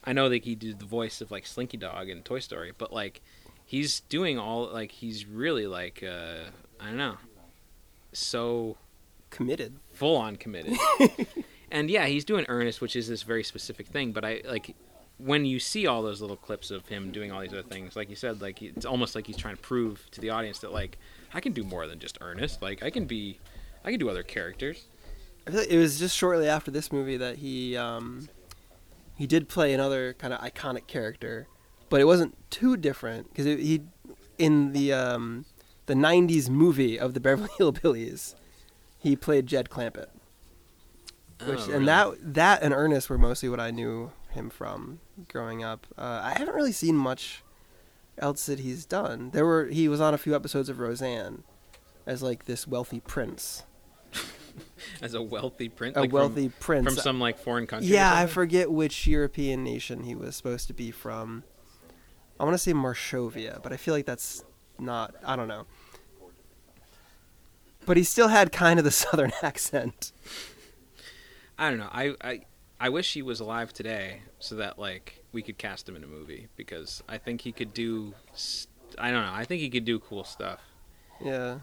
I 0.04 0.12
know 0.12 0.28
that 0.28 0.44
he 0.44 0.54
did 0.54 0.78
the 0.80 0.86
voice 0.86 1.20
of 1.20 1.30
like 1.30 1.46
Slinky 1.46 1.76
Dog 1.76 2.08
in 2.08 2.22
Toy 2.22 2.40
Story, 2.40 2.72
but 2.76 2.92
like 2.92 3.20
he's 3.64 4.00
doing 4.00 4.38
all 4.38 4.66
like 4.68 4.90
he's 4.92 5.26
really 5.26 5.66
like 5.66 6.02
uh, 6.02 6.50
I 6.80 6.86
don't 6.86 6.96
know, 6.96 7.16
so 8.12 8.76
Committed. 9.30 9.76
full 9.92 10.16
on 10.16 10.36
committed. 10.36 10.76
and 11.70 11.88
yeah, 11.88 12.06
he's 12.06 12.24
doing 12.24 12.44
Ernest, 12.48 12.80
which 12.82 12.94
is 12.96 13.08
this 13.08 13.22
very 13.22 13.42
specific 13.42 13.86
thing. 13.86 14.12
But 14.12 14.24
I 14.24 14.42
like 14.44 14.74
when 15.18 15.46
you 15.46 15.58
see 15.58 15.86
all 15.86 16.02
those 16.02 16.20
little 16.20 16.36
clips 16.36 16.70
of 16.70 16.86
him 16.88 17.12
doing 17.12 17.32
all 17.32 17.40
these 17.40 17.52
other 17.52 17.62
things, 17.62 17.96
like 17.96 18.10
you 18.10 18.16
said, 18.16 18.42
like 18.42 18.60
it's 18.60 18.84
almost 18.84 19.14
like 19.14 19.26
he's 19.26 19.36
trying 19.38 19.56
to 19.56 19.62
prove 19.62 20.04
to 20.10 20.20
the 20.20 20.30
audience 20.30 20.58
that 20.58 20.72
like 20.72 20.98
I 21.32 21.40
can 21.40 21.52
do 21.52 21.62
more 21.62 21.86
than 21.86 21.98
just 21.98 22.18
Ernest. 22.20 22.60
Like 22.60 22.82
I 22.82 22.90
can 22.90 23.06
be, 23.06 23.38
I 23.84 23.90
can 23.90 23.98
do 24.00 24.10
other 24.10 24.22
characters. 24.22 24.84
I 25.46 25.50
feel 25.50 25.60
like 25.60 25.70
it 25.70 25.78
was 25.78 25.98
just 25.98 26.14
shortly 26.16 26.46
after 26.48 26.70
this 26.70 26.92
movie 26.92 27.16
that 27.16 27.38
he 27.38 27.76
um, 27.76 28.28
he 29.22 29.28
did 29.28 29.48
play 29.48 29.72
another 29.72 30.14
kind 30.14 30.34
of 30.34 30.40
iconic 30.40 30.88
character, 30.88 31.46
but 31.88 32.00
it 32.00 32.06
wasn't 32.06 32.36
too 32.50 32.76
different 32.76 33.28
because 33.28 33.44
he 33.44 33.82
in 34.36 34.72
the 34.72 34.92
um, 34.92 35.44
the 35.86 35.94
'90s 35.94 36.48
movie 36.50 36.98
of 36.98 37.14
the 37.14 37.20
Beverly 37.20 37.48
Hillbillies, 37.56 38.34
he 38.98 39.14
played 39.14 39.46
Jed 39.46 39.70
Clampett. 39.70 40.08
Which 41.46 41.68
Oh, 41.68 41.72
and 41.72 41.86
that 41.86 42.34
that 42.34 42.64
and 42.64 42.74
Ernest 42.74 43.08
were 43.08 43.16
mostly 43.16 43.48
what 43.48 43.60
I 43.60 43.70
knew 43.70 44.10
him 44.30 44.50
from 44.50 44.98
growing 45.28 45.62
up. 45.62 45.86
Uh, 45.96 46.20
I 46.24 46.36
haven't 46.36 46.56
really 46.56 46.72
seen 46.72 46.96
much 46.96 47.44
else 48.18 48.46
that 48.46 48.58
he's 48.58 48.84
done. 48.84 49.30
There 49.30 49.46
were 49.46 49.66
he 49.66 49.86
was 49.86 50.00
on 50.00 50.14
a 50.14 50.18
few 50.18 50.34
episodes 50.34 50.68
of 50.68 50.80
Roseanne 50.80 51.44
as 52.06 52.24
like 52.24 52.46
this 52.46 52.66
wealthy 52.66 52.98
prince, 52.98 53.62
as 55.02 55.14
a 55.14 55.22
wealthy 55.22 55.68
prince, 55.68 55.96
a 55.96 56.00
like 56.00 56.10
from- 56.10 56.18
wealthy 56.18 56.48
prince 56.48 56.86
from, 56.86 56.96
some 56.96 57.20
like 57.20 57.38
foreign 57.38 57.66
country. 57.66 57.88
Yeah, 57.88 58.14
I 58.14 58.26
forget 58.26 58.70
which 58.70 59.06
European 59.06 59.64
nation 59.64 60.04
he 60.04 60.14
was 60.14 60.36
supposed 60.36 60.66
to 60.68 60.74
be 60.74 60.90
from. 60.90 61.44
I 62.40 62.44
want 62.44 62.54
to 62.54 62.58
say 62.58 62.72
Marshovia, 62.72 63.62
but 63.62 63.72
I 63.72 63.76
feel 63.76 63.94
like 63.94 64.06
that's 64.06 64.44
not. 64.78 65.14
I 65.24 65.36
don't 65.36 65.48
know. 65.48 65.66
But 67.84 67.96
he 67.96 68.04
still 68.04 68.28
had 68.28 68.52
kind 68.52 68.78
of 68.78 68.84
the 68.84 68.90
southern 69.02 69.32
accent. 69.42 70.12
I 71.58 71.70
don't 71.70 71.78
know. 71.78 71.90
I, 71.92 72.14
I 72.22 72.40
I 72.80 72.88
wish 72.88 73.12
he 73.12 73.22
was 73.22 73.38
alive 73.38 73.72
today 73.72 74.22
so 74.40 74.56
that 74.56 74.78
like 74.78 75.22
we 75.32 75.42
could 75.42 75.56
cast 75.56 75.88
him 75.88 75.94
in 75.94 76.02
a 76.02 76.06
movie 76.08 76.48
because 76.56 77.02
I 77.08 77.18
think 77.18 77.42
he 77.42 77.52
could 77.52 77.72
do. 77.72 78.14
I 78.98 79.10
don't 79.10 79.24
know. 79.24 79.32
I 79.32 79.44
think 79.44 79.60
he 79.60 79.70
could 79.70 79.84
do 79.84 79.98
cool 80.00 80.24
stuff. 80.24 80.60
Yeah. 81.24 81.58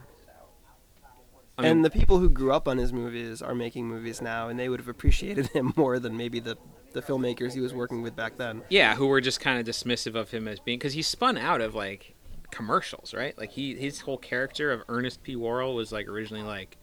I 1.60 1.64
mean, 1.64 1.72
and 1.72 1.86
the 1.86 1.90
people 1.90 2.20
who 2.20 2.30
grew 2.30 2.52
up 2.52 2.68
on 2.68 2.78
his 2.78 2.92
movies 2.94 3.42
are 3.42 3.54
making 3.54 3.88
movies 3.88 4.22
now, 4.22 4.50
and 4.50 4.60
they 4.60 4.70
would 4.70 4.80
have 4.80 4.88
appreciated 4.88 5.48
him 5.54 5.74
more 5.76 6.00
than 6.00 6.18
maybe 6.18 6.40
the 6.40 6.58
the 6.92 7.02
filmmakers 7.04 7.54
he 7.54 7.60
was 7.60 7.72
working 7.72 8.02
with 8.02 8.16
back 8.16 8.38
then. 8.38 8.64
yeah, 8.70 8.96
who 8.96 9.06
were 9.06 9.22
just 9.22 9.40
kind 9.40 9.60
of 9.60 9.66
dismissive 9.76 10.16
of 10.16 10.32
him 10.32 10.48
as 10.48 10.60
being 10.60 10.80
because 10.80 10.94
he 10.94 11.04
spun 11.04 11.38
out 11.38 11.62
of 11.62 11.76
like 11.76 12.16
commercials, 12.50 13.14
right? 13.14 13.38
Like 13.38 13.52
he 13.52 13.76
his 13.76 14.02
whole 14.02 14.18
character 14.18 14.72
of 14.72 14.82
Ernest 14.90 15.22
P. 15.22 15.36
Worrell 15.36 15.76
was 15.76 15.92
like 15.92 16.08
originally 16.08 16.44
like 16.44 16.78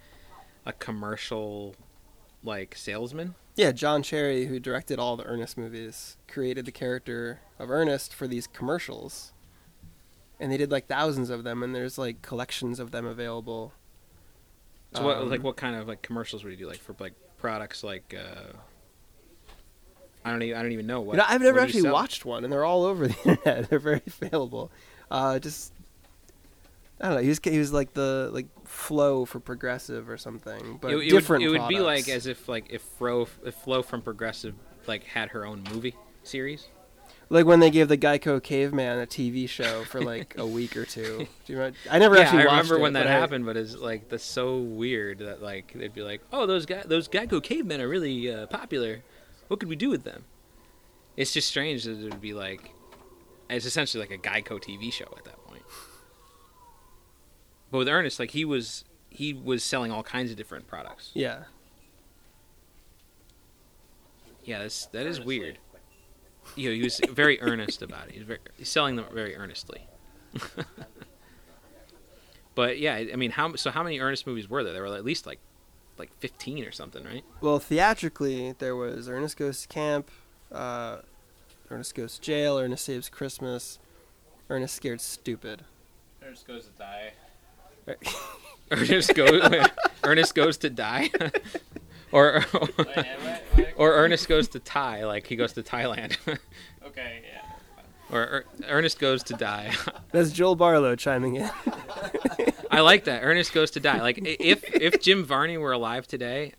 a 0.64 0.72
commercial 0.72 1.74
like 2.44 2.76
salesman. 2.76 3.34
Yeah, 3.56 3.72
John 3.72 4.02
Cherry, 4.02 4.46
who 4.46 4.60
directed 4.60 4.98
all 4.98 5.16
the 5.16 5.24
Ernest 5.24 5.56
movies, 5.56 6.18
created 6.28 6.66
the 6.66 6.72
character 6.72 7.40
of 7.58 7.70
Ernest 7.70 8.14
for 8.14 8.28
these 8.28 8.46
commercials. 8.46 9.32
And 10.38 10.52
they 10.52 10.58
did 10.58 10.70
like 10.70 10.86
thousands 10.86 11.30
of 11.30 11.42
them, 11.44 11.62
and 11.62 11.74
there's 11.74 11.96
like 11.96 12.20
collections 12.20 12.78
of 12.78 12.90
them 12.90 13.06
available. 13.06 13.72
So 14.94 15.04
what 15.04 15.18
Um, 15.18 15.30
like 15.30 15.42
what 15.42 15.56
kind 15.56 15.76
of 15.76 15.88
like 15.88 16.02
commercials 16.02 16.44
would 16.44 16.50
you 16.50 16.56
do? 16.56 16.66
Like 16.66 16.78
for 16.78 16.94
like 16.98 17.14
products 17.38 17.84
like 17.84 18.14
uh 18.18 18.52
I 20.24 20.30
don't 20.30 20.42
even 20.42 20.58
I 20.58 20.62
don't 20.62 20.72
even 20.72 20.86
know 20.86 21.00
what. 21.00 21.12
you 21.12 21.18
know, 21.18 21.24
I've 21.28 21.40
never 21.40 21.60
what 21.60 21.68
actually 21.68 21.90
watched 21.90 22.24
one, 22.24 22.42
and 22.42 22.52
they're 22.52 22.64
all 22.64 22.84
over 22.84 23.06
the 23.06 23.16
internet. 23.24 23.70
They're 23.70 23.78
very 23.78 24.02
available. 24.06 24.72
Uh, 25.08 25.38
just 25.38 25.72
I 27.00 27.06
don't 27.06 27.16
know. 27.16 27.22
He 27.22 27.28
was 27.28 27.40
he 27.44 27.58
was 27.58 27.72
like 27.72 27.92
the 27.94 28.30
like 28.32 28.46
Flo 28.66 29.24
for 29.24 29.38
progressive 29.38 30.08
or 30.08 30.16
something, 30.16 30.78
but 30.80 30.92
it, 30.92 30.98
it 30.98 31.10
different. 31.10 31.44
Would, 31.44 31.54
it 31.54 31.60
would 31.60 31.68
be 31.68 31.78
like 31.78 32.08
as 32.08 32.26
if 32.26 32.48
like 32.48 32.66
if 32.70 32.82
Fro 32.82 33.28
if 33.44 33.54
Flo 33.54 33.82
from 33.82 34.02
Progressive 34.02 34.54
like 34.86 35.04
had 35.04 35.28
her 35.28 35.46
own 35.46 35.62
movie 35.72 35.94
series. 36.24 36.66
Like 37.28 37.44
when 37.44 37.58
they 37.58 37.70
gave 37.70 37.88
the 37.88 37.98
Geico 37.98 38.40
Caveman 38.40 39.00
a 39.00 39.06
TV 39.06 39.48
show 39.48 39.82
for 39.84 40.00
like 40.00 40.36
a 40.38 40.46
week 40.46 40.76
or 40.76 40.84
two. 40.84 41.26
Do 41.46 41.52
you 41.52 41.58
remember? 41.58 41.78
I 41.90 41.98
never 41.98 42.14
yeah, 42.16 42.22
actually 42.22 42.42
I 42.42 42.46
watched 42.46 42.50
remember 42.70 42.76
it, 42.76 42.80
when 42.82 42.92
that 42.92 43.04
but 43.04 43.08
I- 43.08 43.18
happened, 43.18 43.46
but 43.46 43.56
it's 43.56 43.74
like 43.74 44.08
that's 44.08 44.22
so 44.24 44.58
weird 44.58 45.18
that 45.18 45.42
like 45.42 45.72
they'd 45.74 45.92
be 45.92 46.02
like, 46.02 46.20
"Oh, 46.32 46.46
those 46.46 46.66
guy, 46.66 46.82
those 46.86 47.08
Geico 47.08 47.42
cavemen 47.42 47.80
are 47.80 47.88
really 47.88 48.32
uh, 48.32 48.46
popular. 48.46 49.02
What 49.48 49.58
could 49.60 49.68
we 49.68 49.74
do 49.76 49.90
with 49.90 50.04
them?" 50.04 50.24
It's 51.16 51.32
just 51.32 51.48
strange 51.48 51.84
that 51.84 51.98
it 51.98 52.04
would 52.04 52.20
be 52.20 52.34
like, 52.34 52.70
it's 53.50 53.64
essentially 53.66 54.06
like 54.06 54.12
a 54.12 54.18
Geico 54.18 54.60
TV 54.62 54.92
show 54.92 55.12
at 55.16 55.24
that 55.24 55.42
point. 55.46 55.62
But 57.72 57.78
with 57.78 57.88
Ernest, 57.88 58.20
like 58.20 58.30
he 58.30 58.44
was 58.44 58.84
he 59.10 59.32
was 59.32 59.64
selling 59.64 59.90
all 59.90 60.04
kinds 60.04 60.30
of 60.30 60.36
different 60.36 60.68
products. 60.68 61.10
Yeah. 61.14 61.44
Yeah, 64.44 64.60
that's 64.60 64.86
that 64.86 65.06
is 65.06 65.20
weird. 65.20 65.58
You 66.56 66.70
know, 66.70 66.74
he 66.74 66.82
was 66.82 67.00
very 67.10 67.40
earnest 67.40 67.82
about 67.82 68.08
it. 68.08 68.14
He's 68.14 68.22
very 68.24 68.38
he's 68.56 68.68
selling 68.68 68.96
them 68.96 69.06
very 69.12 69.36
earnestly. 69.36 69.86
but 72.54 72.78
yeah, 72.78 72.94
I 72.94 73.16
mean, 73.16 73.30
how 73.30 73.54
so? 73.54 73.70
How 73.70 73.82
many 73.82 74.00
Ernest 74.00 74.26
movies 74.26 74.48
were 74.48 74.64
there? 74.64 74.72
There 74.72 74.82
were 74.82 74.94
at 74.94 75.04
least 75.04 75.26
like 75.26 75.38
like 75.98 76.10
fifteen 76.18 76.64
or 76.64 76.72
something, 76.72 77.04
right? 77.04 77.24
Well, 77.40 77.58
theatrically, 77.58 78.54
there 78.58 78.74
was 78.74 79.08
Ernest 79.08 79.36
Goes 79.36 79.62
to 79.62 79.68
Camp, 79.68 80.10
uh, 80.50 80.98
Ernest 81.70 81.94
Goes 81.94 82.16
to 82.16 82.20
Jail, 82.20 82.58
Ernest 82.58 82.84
Saves 82.84 83.08
Christmas, 83.08 83.78
Ernest 84.48 84.74
Scared 84.74 85.00
Stupid. 85.00 85.64
Ernest 86.22 86.46
goes 86.46 86.64
to 86.64 86.70
die. 86.78 87.12
Ernest 88.70 89.14
goes 89.14 89.66
Ernest 90.04 90.34
goes 90.34 90.56
to 90.58 90.70
die, 90.70 91.10
or 92.16 92.42
or 93.76 93.92
Ernest 93.92 94.26
goes 94.26 94.48
to 94.48 94.58
Thai, 94.58 95.04
like 95.04 95.26
he 95.26 95.36
goes 95.36 95.52
to 95.52 95.62
Thailand, 95.62 96.16
Okay, 96.86 97.20
yeah. 97.30 97.42
or 98.10 98.20
er, 98.20 98.44
Ernest 98.66 98.98
goes 98.98 99.22
to 99.24 99.34
die. 99.34 99.72
That's 100.12 100.32
Joel 100.32 100.56
Barlow 100.56 100.96
chiming 100.96 101.36
in. 101.36 101.50
I 102.70 102.80
like 102.80 103.04
that. 103.04 103.22
Ernest 103.22 103.52
goes 103.52 103.70
to 103.72 103.80
die. 103.80 104.00
Like 104.00 104.18
if 104.22 104.64
if 104.74 105.02
Jim 105.02 105.24
Varney 105.24 105.58
were 105.58 105.72
alive 105.72 106.06
today, 106.06 106.54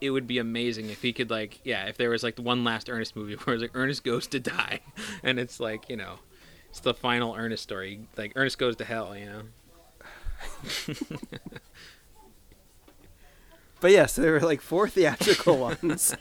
it 0.00 0.08
would 0.10 0.26
be 0.26 0.38
amazing 0.38 0.88
if 0.88 1.02
he 1.02 1.12
could 1.12 1.30
like 1.30 1.60
yeah, 1.64 1.84
if 1.84 1.98
there 1.98 2.08
was 2.08 2.22
like 2.22 2.38
one 2.38 2.64
last 2.64 2.88
Ernest 2.88 3.14
movie 3.14 3.34
where 3.34 3.56
it's 3.56 3.62
like 3.62 3.72
Ernest 3.74 4.04
goes 4.04 4.26
to 4.28 4.40
die, 4.40 4.80
and 5.22 5.38
it's 5.38 5.60
like 5.60 5.90
you 5.90 5.96
know, 5.96 6.20
it's 6.70 6.80
the 6.80 6.94
final 6.94 7.34
Ernest 7.34 7.62
story. 7.62 8.00
Like 8.16 8.32
Ernest 8.36 8.56
goes 8.58 8.76
to 8.76 8.86
hell, 8.86 9.14
you 9.14 9.26
know. 9.26 9.42
But 13.84 13.92
yeah, 13.92 14.06
so 14.06 14.22
there 14.22 14.32
were 14.32 14.40
like 14.40 14.62
four 14.62 14.88
theatrical 14.88 15.58
ones. 15.58 16.16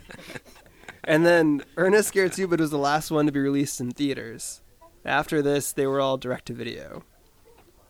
and 1.05 1.25
then 1.25 1.63
Ernest 1.77 2.09
Scared 2.09 2.33
Stupid 2.33 2.59
was 2.59 2.71
the 2.71 2.77
last 2.77 3.09
one 3.09 3.25
to 3.25 3.31
be 3.31 3.39
released 3.39 3.79
in 3.79 3.91
theaters. 3.91 4.61
After 5.05 5.41
this, 5.41 5.71
they 5.71 5.87
were 5.87 6.01
all 6.01 6.17
direct 6.17 6.47
to 6.47 6.53
video. 6.53 7.03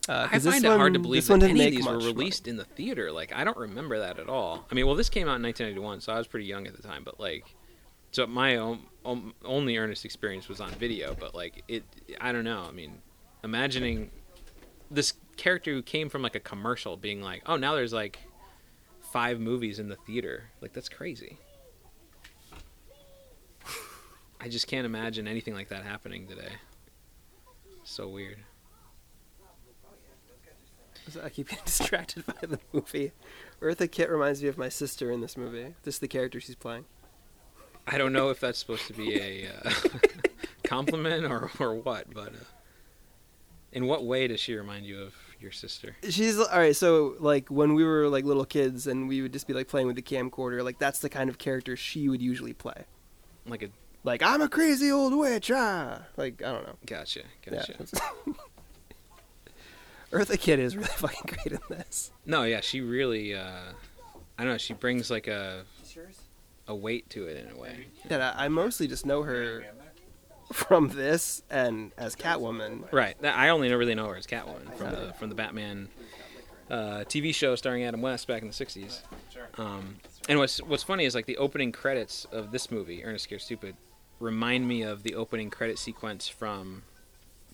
Uh, 0.07 0.27
I 0.31 0.37
find 0.37 0.63
it 0.63 0.67
hard 0.67 0.93
to 0.93 0.99
one- 0.99 1.01
believe 1.01 1.25
that 1.25 1.41
any 1.41 1.65
of 1.65 1.71
these 1.71 1.87
were 1.87 1.93
much 1.93 2.03
money. 2.03 2.13
released 2.13 2.47
in 2.47 2.57
the 2.57 2.65
theater. 2.65 3.11
Like 3.11 3.33
I 3.33 3.43
don't 3.43 3.57
remember 3.57 3.97
that 3.97 4.19
at 4.19 4.29
all. 4.29 4.63
I 4.69 4.75
mean, 4.75 4.85
well, 4.85 4.93
this 4.93 5.09
came 5.09 5.27
out 5.27 5.37
in 5.37 5.41
1991, 5.41 6.01
so 6.01 6.13
I 6.13 6.19
was 6.19 6.27
pretty 6.27 6.45
young 6.45 6.67
at 6.67 6.77
the 6.77 6.83
time. 6.83 7.03
But 7.03 7.19
like, 7.19 7.55
so 8.11 8.27
my 8.27 8.57
own, 8.57 8.81
um, 9.03 9.33
only 9.43 9.75
Ernest 9.75 10.05
experience 10.05 10.47
was 10.47 10.61
on 10.61 10.69
video. 10.73 11.17
But 11.19 11.33
like, 11.33 11.63
it, 11.67 11.83
I 12.21 12.31
don't 12.31 12.43
know. 12.43 12.63
I 12.69 12.71
mean, 12.73 12.99
imagining 13.43 14.11
this 14.91 15.15
character 15.35 15.71
who 15.73 15.81
came 15.81 16.09
from 16.09 16.21
like 16.21 16.35
a 16.35 16.39
commercial 16.39 16.95
being 16.95 17.23
like, 17.23 17.41
oh, 17.47 17.55
now 17.55 17.73
there's 17.73 17.91
like 17.91 18.19
five 19.13 19.39
movies 19.39 19.77
in 19.77 19.87
the 19.87 19.95
theater. 19.95 20.45
Like 20.59 20.73
that's 20.73 20.89
crazy. 20.89 21.37
I 24.41 24.49
just 24.49 24.67
can't 24.67 24.85
imagine 24.85 25.27
anything 25.27 25.53
like 25.53 25.69
that 25.69 25.83
happening 25.83 26.27
today. 26.27 26.51
So 27.83 28.09
weird. 28.09 28.39
So 31.09 31.21
I 31.23 31.29
keep 31.29 31.49
getting 31.49 31.63
distracted 31.65 32.25
by 32.25 32.33
the 32.41 32.59
movie. 32.73 33.11
Eartha 33.61 33.89
Kitt 33.89 34.09
reminds 34.09 34.41
me 34.41 34.49
of 34.49 34.57
my 34.57 34.67
sister 34.69 35.11
in 35.11 35.21
this 35.21 35.37
movie. 35.37 35.75
Just 35.85 36.01
the 36.01 36.07
character 36.07 36.39
she's 36.41 36.55
playing. 36.55 36.85
I 37.85 37.97
don't 37.97 38.13
know 38.13 38.29
if 38.29 38.39
that's 38.39 38.57
supposed 38.57 38.87
to 38.87 38.93
be 38.93 39.15
a 39.15 39.47
uh, 39.65 39.71
compliment 40.63 41.25
or, 41.25 41.51
or 41.59 41.75
what, 41.75 42.13
but 42.13 42.29
uh, 42.29 42.45
in 43.71 43.85
what 43.85 44.05
way 44.05 44.27
does 44.27 44.39
she 44.39 44.55
remind 44.55 44.85
you 44.85 45.01
of 45.01 45.13
your 45.43 45.51
sister? 45.51 45.95
She's 46.09 46.39
all 46.39 46.57
right. 46.57 46.75
So 46.75 47.15
like 47.19 47.49
when 47.49 47.73
we 47.75 47.83
were 47.83 48.07
like 48.07 48.23
little 48.25 48.45
kids 48.45 48.87
and 48.87 49.07
we 49.07 49.21
would 49.21 49.33
just 49.33 49.45
be 49.47 49.53
like 49.53 49.67
playing 49.67 49.85
with 49.87 49.95
the 49.97 50.01
camcorder, 50.01 50.63
like 50.63 50.79
that's 50.79 50.99
the 50.99 51.09
kind 51.09 51.29
of 51.29 51.37
character 51.37 51.75
she 51.75 52.09
would 52.09 52.21
usually 52.21 52.53
play. 52.53 52.85
Like 53.45 53.61
a 53.63 53.69
Like 54.03 54.23
I'm 54.23 54.41
a 54.41 54.49
crazy 54.49 54.91
old 54.91 55.13
witch. 55.15 55.51
Ah, 55.53 56.03
like 56.17 56.41
I 56.41 56.51
don't 56.51 56.63
know. 56.65 56.75
gotcha, 56.85 57.21
Yeah. 57.51 57.63
gotcha. 57.67 58.01
Eartha 60.11 60.39
Kitt 60.39 60.59
is 60.59 60.75
really 60.75 60.87
fucking 60.95 61.25
great 61.25 61.51
in 61.53 61.59
this. 61.69 62.11
No, 62.25 62.43
yeah, 62.43 62.61
she 62.61 62.81
really. 62.81 63.33
Uh, 63.35 63.73
I 64.37 64.43
don't 64.43 64.53
know. 64.53 64.57
She 64.57 64.73
brings 64.73 65.09
like 65.09 65.27
a 65.27 65.63
a 66.67 66.75
weight 66.75 67.09
to 67.11 67.25
it 67.27 67.45
in 67.45 67.51
a 67.51 67.57
way. 67.59 67.87
That 68.07 68.21
I 68.37 68.45
I 68.45 68.47
mostly 68.47 68.87
just 68.87 69.05
know 69.05 69.23
her 69.23 69.63
from 70.67 70.89
this 70.89 71.43
and 71.49 71.91
as 71.97 72.15
Catwoman. 72.15 72.91
Right. 72.91 73.15
I 73.23 73.49
only 73.49 73.73
really 73.73 73.95
know 73.95 74.07
her 74.07 74.15
as 74.15 74.27
Catwoman 74.27 74.73
from 74.75 74.91
the 74.91 75.13
from 75.19 75.29
the 75.29 75.35
Batman 75.35 75.89
uh, 76.69 77.03
TV 77.07 77.33
show 77.33 77.55
starring 77.55 77.83
Adam 77.83 78.01
West 78.01 78.27
back 78.27 78.41
in 78.41 78.47
the 78.47 78.53
'60s. 78.53 79.01
Sure. 79.31 79.47
Um, 79.57 79.97
and 80.29 80.39
what's 80.39 80.59
what's 80.61 80.83
funny 80.83 81.05
is 81.05 81.15
like 81.15 81.25
the 81.25 81.37
opening 81.37 81.71
credits 81.71 82.25
of 82.31 82.51
this 82.51 82.71
movie, 82.71 83.03
Ernest 83.03 83.25
Scared 83.25 83.41
Stupid, 83.41 83.75
remind 84.19 84.67
me 84.67 84.83
of 84.83 85.03
the 85.03 85.15
opening 85.15 85.49
credit 85.49 85.77
sequence 85.77 86.27
from 86.27 86.83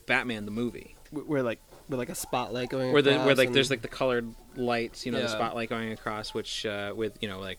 Batman 0.06 0.46
the 0.46 0.52
movie, 0.52 0.96
Where 1.12 1.42
like 1.44 1.60
with 1.88 2.00
like 2.00 2.10
a 2.10 2.16
spotlight 2.16 2.70
going. 2.70 2.92
where 2.94 3.02
the 3.02 3.18
where 3.20 3.36
like 3.36 3.48
and- 3.48 3.56
there's 3.56 3.70
like 3.70 3.82
the 3.82 3.88
colored 3.88 4.34
lights, 4.56 5.06
you 5.06 5.12
know, 5.12 5.22
the 5.22 5.28
spotlight 5.28 5.70
going 5.70 5.92
across, 5.92 6.34
which 6.34 6.66
uh, 6.66 6.94
with 6.96 7.18
you 7.22 7.28
know 7.30 7.40
like 7.40 7.58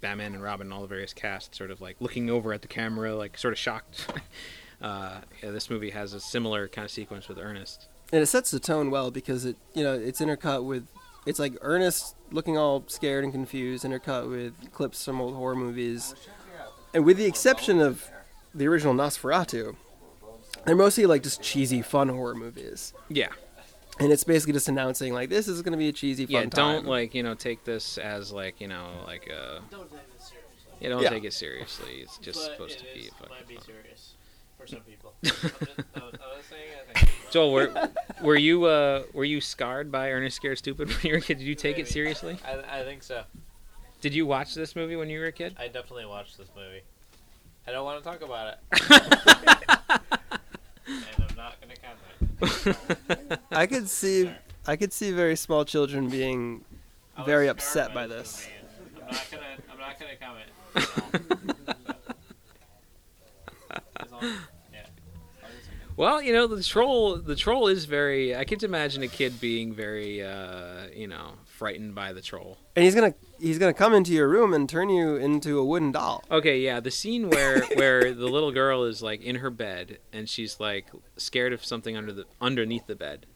Batman 0.00 0.34
and 0.34 0.42
Robin 0.42 0.66
and 0.66 0.74
all 0.74 0.82
the 0.82 0.88
various 0.88 1.14
cast 1.14 1.54
sort 1.54 1.70
of 1.70 1.80
like 1.80 1.96
looking 2.00 2.28
over 2.28 2.52
at 2.52 2.62
the 2.62 2.68
camera, 2.68 3.14
like 3.14 3.38
sort 3.38 3.52
of 3.52 3.58
shocked. 3.58 4.06
uh, 4.82 5.20
yeah, 5.42 5.50
this 5.50 5.70
movie 5.70 5.90
has 5.90 6.12
a 6.12 6.20
similar 6.20 6.68
kind 6.68 6.84
of 6.84 6.90
sequence 6.90 7.28
with 7.28 7.38
Ernest. 7.38 7.88
and 8.12 8.20
it 8.22 8.26
sets 8.26 8.50
the 8.50 8.60
tone 8.60 8.90
well 8.90 9.10
because 9.10 9.44
it 9.44 9.56
you 9.74 9.82
know 9.84 9.94
it's 9.94 10.20
intercut 10.20 10.64
with 10.64 10.86
it's 11.24 11.38
like 11.38 11.54
Ernest 11.60 12.16
looking 12.32 12.58
all 12.58 12.84
scared 12.88 13.22
and 13.24 13.32
confused, 13.32 13.84
intercut 13.84 14.28
with 14.28 14.72
clips 14.72 15.04
from 15.04 15.20
old 15.20 15.34
horror 15.36 15.54
movies, 15.54 16.14
and 16.94 17.04
with 17.04 17.16
the 17.16 17.26
exception 17.26 17.80
of 17.80 18.10
the 18.54 18.66
original 18.66 18.92
Nosferatu, 18.92 19.76
they're 20.66 20.76
mostly 20.76 21.06
like 21.06 21.22
just 21.22 21.40
cheesy 21.42 21.80
fun 21.82 22.08
horror 22.08 22.34
movies. 22.34 22.92
Yeah. 23.08 23.28
And 24.00 24.10
it's 24.10 24.24
basically 24.24 24.54
just 24.54 24.68
announcing 24.68 25.12
like 25.12 25.28
this 25.28 25.46
is 25.48 25.62
going 25.62 25.72
to 25.72 25.78
be 25.78 25.88
a 25.88 25.92
cheesy 25.92 26.24
fun 26.26 26.32
yeah, 26.34 26.44
don't 26.46 26.86
like 26.86 27.14
you 27.14 27.22
know 27.22 27.34
take 27.34 27.62
this 27.64 27.98
as 27.98 28.32
like 28.32 28.60
you 28.60 28.66
know 28.66 28.88
like 29.06 29.30
uh 29.30 29.60
Don't 29.70 29.88
take 29.90 30.00
it 30.00 30.22
seriously. 30.22 30.72
yeah 30.80 30.88
don't 30.88 31.02
Yeah. 31.02 31.08
take 31.10 31.24
it 31.24 31.32
seriously. 31.34 31.92
It's 32.02 32.18
just 32.18 32.38
But 32.40 32.52
supposed 32.52 32.78
to 32.80 32.86
it 32.88 32.94
be 32.94 33.00
is- 33.00 33.08
a 33.08 33.14
fucking 33.14 33.28
might 33.36 33.46
be 33.48 33.54
fun. 33.56 33.64
serious 33.64 34.14
for 34.62 34.68
some 34.68 34.80
people. 34.80 35.12
I'm 35.24 35.30
just, 35.30 35.44
I 35.44 35.98
was, 36.00 36.14
I 36.14 36.36
was 36.36 36.44
saying, 36.48 36.68
I 36.90 36.98
think. 36.98 37.10
Joel, 37.30 37.52
were 37.52 37.90
were 38.22 38.36
you 38.36 38.64
uh 38.64 39.02
were 39.12 39.24
you 39.24 39.40
scarred 39.40 39.90
by 39.90 40.10
Ernest 40.10 40.36
Scared 40.36 40.58
Stupid 40.58 40.88
when 40.88 40.98
you 41.02 41.12
were 41.12 41.18
a 41.18 41.20
kid? 41.20 41.38
Did 41.38 41.46
you 41.46 41.54
take 41.54 41.78
it 41.78 41.88
seriously? 41.88 42.38
I, 42.46 42.80
I 42.80 42.84
think 42.84 43.02
so. 43.02 43.24
Did 44.00 44.14
you 44.14 44.26
watch 44.26 44.54
this 44.54 44.74
movie 44.76 44.96
when 44.96 45.08
you 45.10 45.18
were 45.20 45.26
a 45.26 45.32
kid? 45.32 45.54
I 45.58 45.66
definitely 45.66 46.06
watched 46.06 46.36
this 46.38 46.48
movie. 46.56 46.82
I 47.66 47.70
don't 47.72 47.84
want 47.84 48.02
to 48.02 48.10
talk 48.10 48.22
about 48.22 48.54
it. 48.54 48.58
and 50.86 51.28
I'm 51.28 51.36
not 51.36 51.56
going 51.60 51.74
to 51.74 51.80
comment. 51.80 53.38
I 53.52 53.66
could 53.66 53.88
see 53.88 54.30
I 54.66 54.76
could 54.76 54.92
see 54.92 55.10
very 55.12 55.36
small 55.36 55.64
children 55.64 56.08
being 56.08 56.64
Very 57.24 57.48
upset 57.48 57.94
by 57.94 58.06
this 58.06 58.32
this. 58.32 58.48
movie, 58.48 59.06
I'm 59.08 59.14
not 59.14 59.30
gonna. 59.30 59.56
I'm 59.72 59.78
not 59.78 60.00
gonna 60.00 60.16
comment. 60.16 60.48
As 64.00 64.10
long- 64.10 64.22
yeah. 64.72 64.80
As 64.80 65.42
long 65.42 65.50
as 65.50 65.66
I 65.68 65.70
can- 65.86 65.91
Well, 66.02 66.20
you 66.20 66.32
know 66.32 66.48
the 66.48 66.64
troll. 66.64 67.18
The 67.18 67.36
troll 67.36 67.68
is 67.68 67.84
very. 67.84 68.34
I 68.34 68.42
can't 68.42 68.64
imagine 68.64 69.04
a 69.04 69.06
kid 69.06 69.40
being 69.40 69.72
very, 69.72 70.20
uh, 70.20 70.88
you 70.92 71.06
know, 71.06 71.34
frightened 71.44 71.94
by 71.94 72.12
the 72.12 72.20
troll. 72.20 72.58
and 72.74 72.84
he's 72.84 72.96
gonna 72.96 73.14
he's 73.38 73.56
gonna 73.56 73.72
come 73.72 73.94
into 73.94 74.12
your 74.12 74.26
room 74.26 74.52
and 74.52 74.68
turn 74.68 74.88
you 74.90 75.14
into 75.14 75.60
a 75.60 75.64
wooden 75.64 75.92
doll. 75.92 76.24
Okay, 76.28 76.58
yeah, 76.58 76.80
the 76.80 76.90
scene 76.90 77.30
where 77.30 77.62
where 77.74 78.12
the 78.12 78.26
little 78.26 78.50
girl 78.50 78.82
is 78.82 79.00
like 79.00 79.22
in 79.22 79.36
her 79.36 79.50
bed 79.50 79.98
and 80.12 80.28
she's 80.28 80.58
like 80.58 80.86
scared 81.16 81.52
of 81.52 81.64
something 81.64 81.96
under 81.96 82.12
the 82.12 82.24
underneath 82.40 82.88
the 82.88 82.96
bed. 82.96 83.26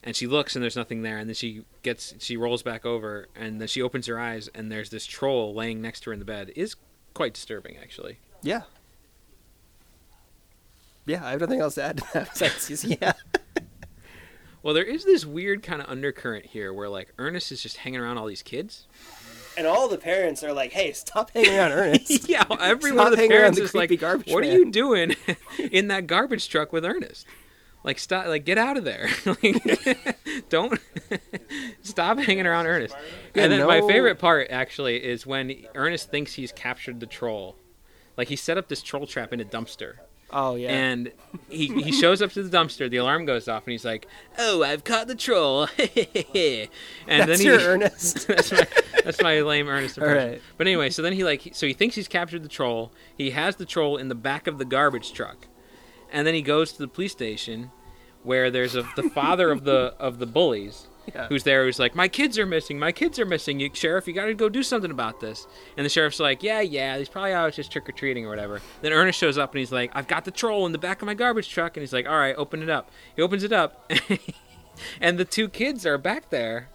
And 0.00 0.14
she 0.14 0.28
looks 0.28 0.54
and 0.54 0.62
there's 0.62 0.76
nothing 0.76 1.02
there 1.02 1.18
and 1.18 1.28
then 1.28 1.34
she 1.34 1.64
gets 1.82 2.14
she 2.20 2.36
rolls 2.36 2.62
back 2.62 2.86
over 2.86 3.26
and 3.34 3.60
then 3.60 3.66
she 3.66 3.82
opens 3.82 4.06
her 4.06 4.20
eyes 4.20 4.48
and 4.54 4.70
there's 4.70 4.90
this 4.90 5.04
troll 5.04 5.52
laying 5.52 5.82
next 5.82 6.04
to 6.04 6.10
her 6.10 6.14
in 6.14 6.20
the 6.20 6.24
bed 6.24 6.52
is 6.54 6.76
quite 7.12 7.34
disturbing 7.34 7.76
actually. 7.76 8.20
Yeah. 8.40 8.62
Yeah, 11.08 11.26
I 11.26 11.30
have 11.30 11.40
nothing 11.40 11.60
else 11.60 11.74
to 11.76 11.84
add 11.84 11.98
to 11.98 12.04
that. 12.12 12.30
besides 12.32 12.84
yeah. 12.84 13.12
Well, 14.62 14.74
there 14.74 14.84
is 14.84 15.04
this 15.04 15.24
weird 15.24 15.62
kind 15.62 15.80
of 15.80 15.88
undercurrent 15.88 16.46
here 16.46 16.72
where 16.72 16.88
like 16.88 17.12
Ernest 17.18 17.50
is 17.50 17.62
just 17.62 17.78
hanging 17.78 18.00
around 18.00 18.18
all 18.18 18.26
these 18.26 18.42
kids 18.42 18.86
and 19.58 19.66
all 19.66 19.88
the 19.88 19.98
parents 19.98 20.44
are 20.44 20.52
like, 20.52 20.72
"Hey, 20.72 20.92
stop 20.92 21.32
hanging 21.32 21.58
around 21.58 21.72
Ernest." 21.72 22.28
yeah, 22.28 22.44
every 22.60 22.90
Stop 22.92 22.96
one 22.96 23.12
of 23.12 23.18
the 23.18 23.28
parents 23.28 23.58
the 23.58 23.64
is 23.64 23.74
like, 23.74 23.88
creepy 23.88 24.00
garbage 24.00 24.32
"What 24.32 24.44
are 24.44 24.46
you 24.46 24.70
doing 24.70 25.16
in 25.58 25.88
that 25.88 26.06
garbage 26.06 26.48
truck 26.48 26.72
with 26.72 26.84
Ernest? 26.84 27.26
Like, 27.84 27.98
stop! 27.98 28.26
Like, 28.26 28.44
get 28.44 28.58
out 28.58 28.76
of 28.76 28.84
there! 28.84 29.08
Like, 29.24 30.48
Don't 30.48 30.78
stop 31.82 32.18
hanging 32.18 32.46
around 32.46 32.66
Ernest." 32.66 32.96
Yeah, 33.34 33.44
and 33.44 33.52
then 33.52 33.66
my 33.66 33.80
favorite 33.80 34.18
part 34.18 34.48
actually 34.50 35.04
is 35.04 35.26
when 35.26 35.54
Ernest 35.74 36.10
thinks 36.10 36.34
he's 36.34 36.52
captured 36.52 37.00
the 37.00 37.06
troll. 37.06 37.56
Like 38.16 38.28
he 38.28 38.36
set 38.36 38.58
up 38.58 38.68
this 38.68 38.82
troll 38.82 39.06
trap 39.06 39.32
in 39.32 39.40
a 39.40 39.44
dumpster. 39.44 39.94
Oh 40.30 40.56
yeah. 40.56 40.68
And 40.70 41.10
he, 41.48 41.68
he 41.82 41.90
shows 41.92 42.20
up 42.20 42.32
to 42.32 42.42
the 42.42 42.54
dumpster, 42.54 42.90
the 42.90 42.98
alarm 42.98 43.24
goes 43.24 43.48
off, 43.48 43.64
and 43.64 43.72
he's 43.72 43.84
like, 43.84 44.06
"Oh, 44.38 44.62
I've 44.62 44.84
caught 44.84 45.06
the 45.08 45.14
troll!" 45.14 45.68
and 45.78 46.68
That's 47.06 47.26
then 47.26 47.38
he, 47.38 47.44
your 47.44 47.60
Ernest. 47.60 48.26
that's 48.28 48.52
my 48.52 48.66
that's 49.04 49.22
my 49.22 49.40
lame 49.40 49.68
Ernest 49.68 49.98
All 49.98 50.04
impression. 50.04 50.32
right. 50.32 50.42
But 50.58 50.66
anyway, 50.66 50.90
so 50.90 51.00
then 51.00 51.14
he 51.14 51.24
like 51.24 51.48
so 51.52 51.66
he 51.66 51.72
thinks 51.72 51.94
he's 51.96 52.08
captured 52.08 52.42
the 52.42 52.48
troll. 52.48 52.92
He 53.16 53.30
has 53.30 53.56
the 53.56 53.64
troll 53.64 53.96
in 53.96 54.08
the 54.08 54.14
back 54.14 54.46
of 54.46 54.58
the 54.58 54.66
garbage 54.66 55.12
truck, 55.14 55.46
and 56.12 56.26
then 56.26 56.34
he 56.34 56.42
goes 56.42 56.72
to 56.72 56.78
the 56.78 56.88
police 56.88 57.12
station, 57.12 57.70
where 58.22 58.50
there's 58.50 58.74
a 58.74 58.82
the 58.96 59.08
father 59.08 59.50
of 59.50 59.64
the 59.64 59.94
of 59.98 60.18
the 60.18 60.26
bullies. 60.26 60.87
Yeah. 61.14 61.28
Who's 61.28 61.44
there? 61.44 61.64
Who's 61.64 61.78
like, 61.78 61.94
my 61.94 62.08
kids 62.08 62.38
are 62.38 62.46
missing. 62.46 62.78
My 62.78 62.92
kids 62.92 63.18
are 63.18 63.26
missing. 63.26 63.60
You, 63.60 63.70
sheriff, 63.72 64.06
you 64.06 64.14
got 64.14 64.26
to 64.26 64.34
go 64.34 64.48
do 64.48 64.62
something 64.62 64.90
about 64.90 65.20
this. 65.20 65.46
And 65.76 65.84
the 65.84 65.90
sheriff's 65.90 66.20
like, 66.20 66.42
yeah, 66.42 66.60
yeah. 66.60 66.98
He's 66.98 67.08
probably 67.08 67.32
out 67.32 67.52
just 67.52 67.72
trick 67.72 67.88
or 67.88 67.92
treating 67.92 68.26
or 68.26 68.28
whatever. 68.28 68.60
Then 68.82 68.92
Ernest 68.92 69.18
shows 69.18 69.38
up 69.38 69.52
and 69.52 69.58
he's 69.58 69.72
like, 69.72 69.90
I've 69.94 70.08
got 70.08 70.24
the 70.24 70.30
troll 70.30 70.66
in 70.66 70.72
the 70.72 70.78
back 70.78 71.02
of 71.02 71.06
my 71.06 71.14
garbage 71.14 71.48
truck. 71.48 71.76
And 71.76 71.82
he's 71.82 71.92
like, 71.92 72.06
all 72.08 72.18
right, 72.18 72.34
open 72.36 72.62
it 72.62 72.70
up. 72.70 72.90
He 73.16 73.22
opens 73.22 73.42
it 73.42 73.52
up, 73.52 73.90
and 75.00 75.18
the 75.18 75.24
two 75.24 75.48
kids 75.48 75.84
are 75.86 75.98
back 75.98 76.30
there, 76.30 76.68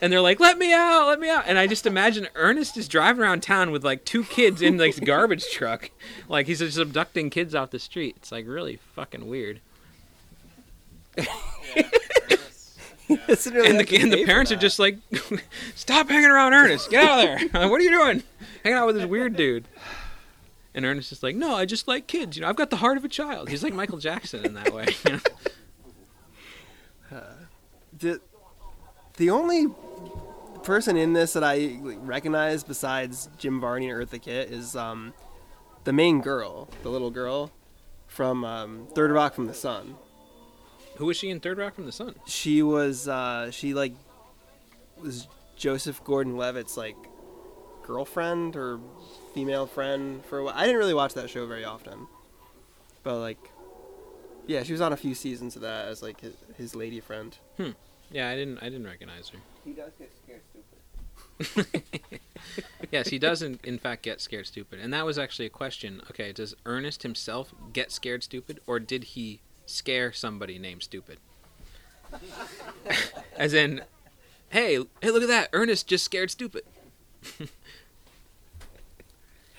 and 0.00 0.12
they're 0.12 0.20
like, 0.20 0.40
let 0.40 0.58
me 0.58 0.72
out, 0.72 1.06
let 1.06 1.20
me 1.20 1.28
out. 1.28 1.44
And 1.46 1.58
I 1.58 1.66
just 1.66 1.86
imagine 1.86 2.28
Ernest 2.34 2.76
is 2.76 2.88
driving 2.88 3.22
around 3.22 3.42
town 3.42 3.70
with 3.70 3.84
like 3.84 4.04
two 4.04 4.24
kids 4.24 4.62
in 4.62 4.78
like 4.78 5.02
garbage 5.04 5.44
truck, 5.52 5.90
like 6.28 6.46
he's 6.46 6.60
just 6.60 6.78
abducting 6.78 7.30
kids 7.30 7.54
off 7.54 7.70
the 7.70 7.78
street. 7.78 8.16
It's 8.18 8.32
like 8.32 8.46
really 8.46 8.76
fucking 8.94 9.26
weird. 9.26 9.60
Doesn't 13.26 13.54
really 13.54 13.70
and 13.70 13.80
the, 13.80 13.96
and 13.96 14.12
the 14.12 14.24
parents 14.24 14.52
are 14.52 14.56
just 14.56 14.78
like, 14.78 14.98
stop 15.74 16.08
hanging 16.08 16.30
around 16.30 16.52
Ernest. 16.52 16.90
Get 16.90 17.04
out 17.04 17.18
of 17.18 17.52
there. 17.52 17.68
what 17.68 17.80
are 17.80 17.84
you 17.84 17.90
doing? 17.90 18.22
Hanging 18.62 18.78
out 18.78 18.86
with 18.86 18.96
this 18.96 19.06
weird 19.06 19.36
dude. 19.36 19.66
And 20.74 20.84
Ernest 20.84 21.10
is 21.12 21.22
like, 21.22 21.34
no, 21.34 21.54
I 21.54 21.64
just 21.64 21.88
like 21.88 22.06
kids. 22.06 22.36
You 22.36 22.42
know, 22.42 22.48
I've 22.48 22.56
got 22.56 22.70
the 22.70 22.76
heart 22.76 22.98
of 22.98 23.04
a 23.04 23.08
child. 23.08 23.48
He's 23.48 23.62
like 23.62 23.72
Michael 23.72 23.98
Jackson 23.98 24.44
in 24.44 24.54
that 24.54 24.72
way. 24.72 24.86
you 25.06 25.12
know? 25.12 25.20
the 27.98 28.20
the 29.16 29.30
only 29.30 29.66
person 30.62 30.96
in 30.96 31.14
this 31.14 31.32
that 31.32 31.42
I 31.42 31.78
recognize 31.82 32.62
besides 32.62 33.28
Jim 33.38 33.60
Varney 33.60 33.90
and 33.90 34.00
Eartha 34.00 34.20
Kitt 34.20 34.50
is 34.50 34.76
um, 34.76 35.14
the 35.84 35.92
main 35.92 36.20
girl, 36.20 36.68
the 36.82 36.90
little 36.90 37.10
girl 37.10 37.50
from 38.06 38.44
um, 38.44 38.86
Third 38.94 39.10
Rock 39.10 39.34
from 39.34 39.46
the 39.46 39.54
Sun. 39.54 39.96
Who 40.98 41.06
was 41.06 41.16
she 41.16 41.30
in 41.30 41.38
Third 41.38 41.58
Rock 41.58 41.74
from 41.74 41.86
the 41.86 41.92
Sun? 41.92 42.16
She 42.26 42.62
was 42.62 43.06
uh, 43.08 43.50
she 43.52 43.72
like 43.72 43.94
was 45.00 45.28
Joseph 45.56 46.02
Gordon-Levitt's 46.04 46.76
like 46.76 46.96
girlfriend 47.84 48.56
or 48.56 48.80
female 49.32 49.66
friend 49.66 50.24
for 50.24 50.38
a 50.38 50.44
while. 50.44 50.54
I 50.56 50.66
didn't 50.66 50.78
really 50.78 50.94
watch 50.94 51.14
that 51.14 51.30
show 51.30 51.46
very 51.46 51.64
often, 51.64 52.08
but 53.04 53.18
like 53.20 53.38
yeah, 54.48 54.64
she 54.64 54.72
was 54.72 54.80
on 54.80 54.92
a 54.92 54.96
few 54.96 55.14
seasons 55.14 55.54
of 55.54 55.62
that 55.62 55.86
as 55.86 56.02
like 56.02 56.20
his, 56.20 56.34
his 56.56 56.74
lady 56.74 56.98
friend. 56.98 57.36
Hmm. 57.56 57.70
Yeah, 58.10 58.28
I 58.28 58.34
didn't. 58.34 58.58
I 58.58 58.64
didn't 58.64 58.86
recognize 58.86 59.28
her. 59.28 59.38
He 59.64 59.72
does 59.72 59.92
get 59.98 60.10
scared 60.24 60.40
stupid. 60.50 62.20
yes, 62.90 63.08
he 63.08 63.18
does 63.18 63.42
in, 63.42 63.60
in 63.62 63.78
fact 63.78 64.02
get 64.02 64.20
scared 64.20 64.46
stupid, 64.46 64.80
and 64.80 64.92
that 64.92 65.06
was 65.06 65.18
actually 65.18 65.46
a 65.46 65.50
question. 65.50 66.00
Okay, 66.10 66.32
does 66.32 66.56
Ernest 66.66 67.04
himself 67.04 67.54
get 67.72 67.92
scared 67.92 68.24
stupid, 68.24 68.60
or 68.66 68.80
did 68.80 69.04
he 69.04 69.40
scare 69.68 70.12
somebody 70.12 70.58
named 70.58 70.82
stupid? 70.82 71.18
As 73.36 73.54
in, 73.54 73.82
hey, 74.50 74.78
hey, 75.02 75.10
look 75.10 75.22
at 75.22 75.28
that! 75.28 75.48
Ernest 75.52 75.86
just 75.86 76.04
scared 76.04 76.30
stupid. 76.30 76.62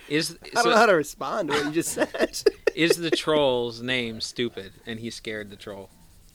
is 0.09 0.37
I 0.43 0.47
don't 0.55 0.63
so- 0.63 0.69
know 0.71 0.77
how 0.77 0.85
to 0.87 0.93
respond 0.95 1.49
to 1.49 1.55
what 1.55 1.65
you 1.65 1.71
just 1.71 1.91
said. 1.93 2.41
is 2.75 2.97
the 2.97 3.11
troll's 3.11 3.81
name 3.81 4.21
stupid, 4.21 4.73
and 4.85 4.99
he 4.99 5.09
scared 5.09 5.49
the 5.49 5.55
troll? 5.55 5.89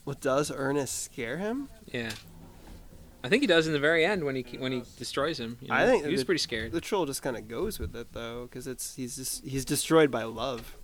well, 0.05 0.15
does 0.21 0.51
Ernest 0.55 1.03
scare 1.03 1.37
him? 1.37 1.67
Yeah. 1.87 2.11
I 3.23 3.27
think 3.27 3.41
he 3.41 3.47
does 3.47 3.65
in 3.65 3.73
the 3.73 3.79
very 3.79 4.05
end 4.05 4.23
when 4.23 4.35
he 4.35 4.43
when 4.57 4.71
he 4.71 4.83
destroys 4.99 5.39
him. 5.39 5.57
you 5.59 5.67
I 5.71 5.87
think 5.87 6.05
he 6.05 6.11
was 6.11 6.21
the- 6.21 6.25
pretty 6.25 6.39
scared. 6.39 6.71
The 6.71 6.81
troll 6.81 7.05
just 7.07 7.23
kind 7.23 7.35
of 7.35 7.47
goes 7.47 7.79
with 7.79 7.95
it 7.95 8.13
though, 8.13 8.43
because 8.43 8.67
it's 8.67 8.95
he's 8.95 9.15
just 9.17 9.43
he's 9.43 9.65
destroyed 9.65 10.11
by 10.11 10.23
love. 10.23 10.77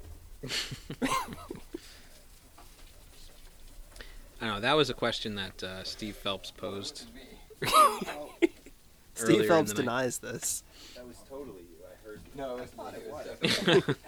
I 4.41 4.45
don't 4.45 4.55
know. 4.55 4.61
That 4.61 4.75
was 4.75 4.89
a 4.89 4.93
question 4.95 5.35
that 5.35 5.63
uh, 5.63 5.83
Steve 5.83 6.15
Phelps 6.15 6.49
posed. 6.51 7.05
Steve 9.13 9.45
Phelps 9.47 9.73
denies 9.73 10.17
this. 10.17 10.63
That 10.95 11.05
was 11.07 11.17
totally 11.29 11.61
you. 11.61 11.77
I 11.85 12.07
heard. 12.07 12.21
No, 12.35 12.57
it's 12.57 12.73
I 12.77 12.83
not. 12.83 12.93
It 12.95 13.03
it 13.05 13.11
was 13.11 13.27
was 13.41 13.55
definitely. 13.57 13.95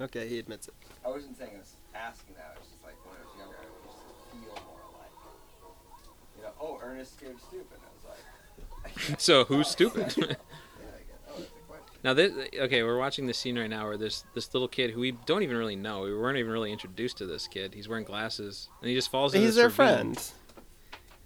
Okay, 0.00 0.26
he 0.28 0.38
admits 0.38 0.66
it. 0.66 0.72
I 1.04 1.08
wasn't 1.08 1.36
saying 1.36 1.50
I 1.54 1.58
was 1.58 1.74
asking 1.94 2.34
that. 2.36 2.54
I 2.56 2.60
was 2.60 2.68
just 2.70 2.82
like 2.82 2.94
when 3.04 3.16
I 3.16 3.20
was 3.20 3.36
younger, 3.36 3.56
I 3.58 3.66
would 3.68 3.84
just 3.84 4.00
feel 4.32 4.56
more 4.64 4.80
like, 4.96 5.12
you 6.38 6.42
know, 6.42 6.52
oh, 6.58 6.80
Ernest 6.82 7.18
scared 7.18 7.36
stupid. 7.38 7.76
I 7.76 7.90
was 7.92 8.04
like, 8.08 9.20
so 9.20 9.44
who's 9.44 9.68
stupid? 9.68 10.14
yeah, 10.16 10.24
I 10.24 10.28
get. 10.30 11.20
Oh, 11.28 11.36
that's 11.36 11.52
a 11.52 11.68
question. 11.68 11.89
Now, 12.02 12.14
this, 12.14 12.32
okay, 12.58 12.82
we're 12.82 12.98
watching 12.98 13.26
this 13.26 13.36
scene 13.36 13.58
right 13.58 13.68
now 13.68 13.86
where 13.86 13.98
this 13.98 14.24
this 14.34 14.52
little 14.54 14.68
kid 14.68 14.90
who 14.90 15.00
we 15.00 15.12
don't 15.12 15.42
even 15.42 15.56
really 15.56 15.76
know. 15.76 16.02
We 16.02 16.16
weren't 16.16 16.38
even 16.38 16.50
really 16.50 16.72
introduced 16.72 17.18
to 17.18 17.26
this 17.26 17.46
kid. 17.46 17.74
He's 17.74 17.88
wearing 17.88 18.04
glasses, 18.04 18.68
and 18.80 18.88
he 18.88 18.94
just 18.94 19.10
falls. 19.10 19.34
He's 19.34 19.54
their 19.54 19.66
ravine. 19.66 20.14
friend. 20.14 20.32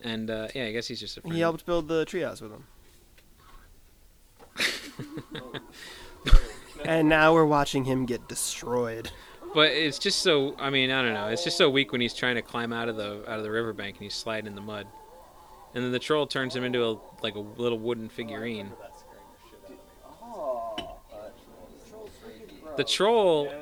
And 0.02 0.30
uh, 0.30 0.48
yeah, 0.54 0.64
I 0.64 0.72
guess 0.72 0.86
he's 0.86 1.00
just 1.00 1.16
a 1.16 1.20
friend. 1.20 1.34
He 1.34 1.40
helped 1.40 1.64
build 1.64 1.88
the 1.88 2.04
treehouse 2.04 2.42
with 2.42 2.52
him. 2.52 2.64
and 6.84 7.08
now 7.08 7.32
we're 7.32 7.46
watching 7.46 7.84
him 7.84 8.04
get 8.04 8.28
destroyed. 8.28 9.10
But 9.54 9.70
it's 9.70 10.00
just 10.00 10.20
so. 10.20 10.56
I 10.58 10.70
mean, 10.70 10.90
I 10.90 11.02
don't 11.02 11.14
know. 11.14 11.28
It's 11.28 11.44
just 11.44 11.56
so 11.56 11.70
weak 11.70 11.92
when 11.92 12.00
he's 12.00 12.14
trying 12.14 12.34
to 12.34 12.42
climb 12.42 12.72
out 12.72 12.88
of 12.88 12.96
the 12.96 13.22
out 13.30 13.38
of 13.38 13.44
the 13.44 13.50
riverbank 13.50 13.96
and 13.96 14.02
he's 14.02 14.14
sliding 14.14 14.48
in 14.48 14.56
the 14.56 14.60
mud, 14.60 14.88
and 15.74 15.84
then 15.84 15.92
the 15.92 16.00
troll 16.00 16.26
turns 16.26 16.56
him 16.56 16.64
into 16.64 16.84
a 16.84 16.98
like 17.22 17.36
a 17.36 17.40
little 17.40 17.78
wooden 17.78 18.08
figurine. 18.08 18.72
Oh, 18.72 18.84
The 22.76 22.84
troll 22.84 23.52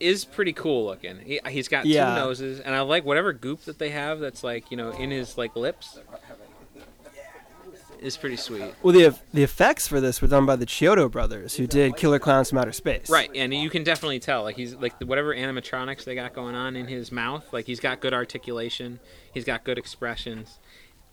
is 0.00 0.24
pretty 0.24 0.52
cool 0.52 0.86
looking. 0.86 1.18
He, 1.20 1.40
he's 1.48 1.68
got 1.68 1.86
Yeah. 1.86 2.14
two 2.14 2.20
noses, 2.20 2.60
and 2.60 2.74
I 2.74 2.80
like 2.80 3.04
whatever 3.04 3.32
goop 3.32 3.62
that 3.62 3.78
they 3.78 3.90
have 3.90 4.20
that's 4.20 4.42
like 4.44 4.70
you 4.70 4.76
know 4.76 4.90
in 4.90 5.10
his 5.10 5.36
like 5.38 5.54
lips. 5.56 5.98
Is 7.98 8.18
pretty 8.18 8.36
sweet. 8.36 8.74
Well, 8.82 8.92
the 8.92 9.16
the 9.32 9.42
effects 9.42 9.88
for 9.88 10.02
this 10.02 10.20
were 10.20 10.28
done 10.28 10.44
by 10.44 10.54
the 10.56 10.66
Chiodo 10.66 11.10
brothers, 11.10 11.56
who 11.56 11.66
did 11.66 11.96
Killer 11.96 12.18
Clowns 12.18 12.50
from 12.50 12.58
Outer 12.58 12.72
Space. 12.72 13.08
Right, 13.08 13.30
and 13.34 13.54
you 13.54 13.70
can 13.70 13.84
definitely 13.84 14.18
tell 14.20 14.42
like 14.42 14.54
he's 14.54 14.74
like 14.74 14.92
whatever 15.00 15.34
animatronics 15.34 16.04
they 16.04 16.14
got 16.14 16.34
going 16.34 16.54
on 16.54 16.76
in 16.76 16.86
his 16.88 17.10
mouth, 17.10 17.50
like 17.54 17.64
he's 17.64 17.80
got 17.80 18.00
good 18.00 18.12
articulation, 18.12 19.00
he's 19.32 19.44
got 19.44 19.64
good 19.64 19.78
expressions, 19.78 20.58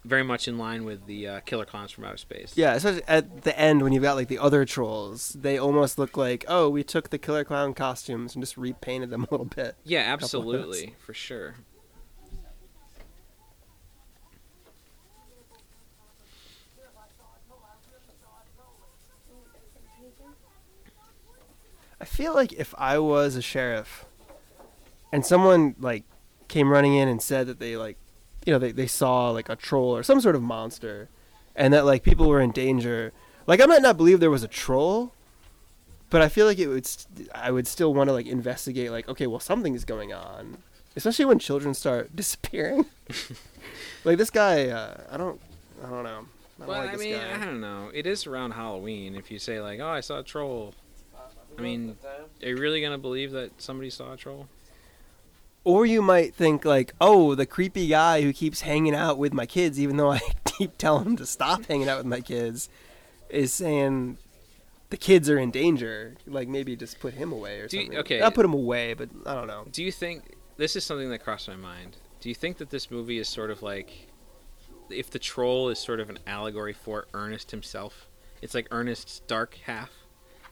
very 0.06 0.24
much 0.24 0.48
in 0.48 0.58
line 0.58 0.84
with 0.84 1.06
the 1.06 1.28
uh, 1.28 1.40
Killer 1.42 1.66
Clowns 1.66 1.92
from 1.92 2.04
Outer 2.06 2.18
Space. 2.18 2.54
Yeah, 2.56 2.74
especially 2.74 3.04
at 3.08 3.44
the 3.44 3.58
end 3.58 3.82
when 3.82 3.94
you've 3.94 4.04
got 4.04 4.16
like 4.16 4.28
the 4.28 4.40
other 4.40 4.66
trolls, 4.66 5.30
they 5.30 5.58
almost 5.58 5.98
look 5.98 6.18
like, 6.18 6.46
oh, 6.48 6.70
we 6.70 6.84
took 6.84 7.10
the 7.10 7.18
Killer 7.18 7.44
Clown 7.44 7.74
costumes 7.74 8.36
and 8.36 8.44
just 8.44 8.58
repainted 8.58 9.10
them 9.10 9.24
a 9.24 9.28
little 9.32 9.46
bit. 9.46 9.76
Yeah, 9.84 10.02
absolutely, 10.02 10.96
for 11.00 11.14
sure. 11.14 11.56
I 22.02 22.06
feel 22.06 22.34
like 22.34 22.52
if 22.52 22.76
I 22.78 23.00
was 23.00 23.38
a 23.38 23.42
sheriff 23.42 24.04
and 25.14 25.26
someone 25.26 25.74
like 25.80 26.04
came 26.50 26.70
running 26.70 26.96
in 26.96 27.08
and 27.08 27.22
said 27.22 27.48
that 27.48 27.60
they 27.60 27.78
like 27.78 27.98
you 28.46 28.54
know 28.54 28.60
they, 28.60 28.72
they 28.72 28.88
saw 28.88 29.30
like 29.32 29.50
a 29.50 29.56
troll 29.56 29.96
or 29.96 30.04
some 30.04 30.20
sort 30.22 30.36
of 30.36 30.42
monster 30.42 31.10
and 31.56 31.74
that 31.74 31.86
like 31.86 32.04
people 32.04 32.28
were 32.28 32.42
in 32.42 32.52
danger 32.52 33.12
like 33.48 33.62
I 33.62 33.66
might 33.66 33.82
not 33.82 33.98
believe 33.98 34.20
there 34.20 34.32
was 34.32 34.44
a 34.44 34.48
troll 34.48 35.14
but 36.10 36.22
I 36.22 36.30
feel 36.30 36.46
like 36.46 36.60
it 36.60 36.68
would 36.68 36.86
st- 36.86 37.30
I 37.34 37.52
would 37.52 37.68
still 37.68 37.94
want 37.94 38.08
to 38.10 38.14
like 38.14 38.26
investigate 38.28 38.92
like 38.92 39.08
okay 39.10 39.28
well 39.28 39.40
something's 39.40 39.86
going 39.86 40.14
on 40.14 40.58
especially 40.96 41.26
when 41.26 41.40
children 41.40 41.74
start 41.74 42.16
disappearing 42.16 42.86
like 44.04 44.18
this 44.18 44.30
guy 44.30 44.68
uh, 44.68 45.02
I 45.12 45.18
don't 45.18 45.40
I 45.84 45.90
don't 45.90 46.04
know 46.04 46.26
I 46.58 46.66
don't 46.66 46.68
Well, 46.68 46.80
like 46.80 46.90
I 46.90 46.92
this 46.94 47.02
mean, 47.02 47.16
guy. 47.18 47.34
I 47.42 47.46
don't 47.46 47.60
know. 47.62 47.90
It 47.94 48.06
is 48.06 48.28
around 48.28 48.52
Halloween. 48.52 49.16
If 49.16 49.32
you 49.32 49.40
say 49.40 49.60
like, 49.60 49.80
"Oh, 49.80 49.88
I 49.88 50.02
saw 50.02 50.20
a 50.20 50.24
troll," 50.24 50.76
I 51.58 51.62
mean, 51.62 51.98
are 52.44 52.48
you 52.48 52.58
really 52.58 52.80
gonna 52.80 53.00
believe 53.00 53.32
that 53.32 53.60
somebody 53.60 53.90
saw 53.90 54.14
a 54.14 54.18
troll? 54.18 54.48
Or 55.66 55.86
you 55.86 56.02
might 56.02 56.36
think 56.36 56.66
like, 56.66 56.94
oh, 57.00 57.36
the 57.36 57.46
creepy 57.46 57.88
guy 57.88 58.22
who 58.22 58.34
keeps 58.34 58.62
hanging 58.62 58.94
out 58.96 59.18
with 59.18 59.34
my 59.34 59.46
kids, 59.46 59.80
even 59.80 59.98
though 59.98 60.12
I 60.12 60.20
keep 60.46 60.78
telling 60.78 61.06
him 61.06 61.16
to 61.18 61.26
stop 61.26 61.66
hanging 61.66 61.88
out 61.88 61.98
with 62.00 62.06
my 62.06 62.20
kids, 62.20 62.70
is 63.30 63.54
saying 63.54 64.18
the 64.90 64.98
kids 64.98 65.30
are 65.30 65.40
in 65.40 65.52
danger. 65.52 66.16
Like 66.28 66.48
maybe 66.50 66.76
just 66.76 67.00
put 67.00 67.14
him 67.14 67.32
away 67.32 67.62
or 67.62 67.68
Do 67.68 67.78
you- 67.78 67.84
something. 67.84 68.00
okay. 68.00 68.20
Not 68.20 68.34
put 68.36 68.44
him 68.46 68.54
away, 68.54 68.94
but 68.94 69.10
I 69.26 69.34
don't 69.36 69.48
know. 69.48 69.66
Do 69.72 69.84
you 69.84 69.92
think 69.92 70.36
this 70.58 70.76
is 70.76 70.84
something 70.84 71.10
that 71.10 71.24
crossed 71.24 71.48
my 71.48 71.56
mind? 71.56 71.96
Do 72.20 72.30
you 72.30 72.36
think 72.36 72.58
that 72.58 72.70
this 72.70 72.92
movie 72.92 73.18
is 73.20 73.28
sort 73.30 73.50
of 73.50 73.62
like 73.64 74.08
if 74.90 75.10
the 75.10 75.20
troll 75.20 75.70
is 75.70 75.80
sort 75.80 76.00
of 76.02 76.10
an 76.10 76.20
allegory 76.28 76.74
for 76.74 77.08
Ernest 77.14 77.52
himself? 77.52 78.08
It's 78.42 78.54
like 78.54 78.68
Ernest's 78.72 79.22
dark 79.28 79.56
half 79.64 79.92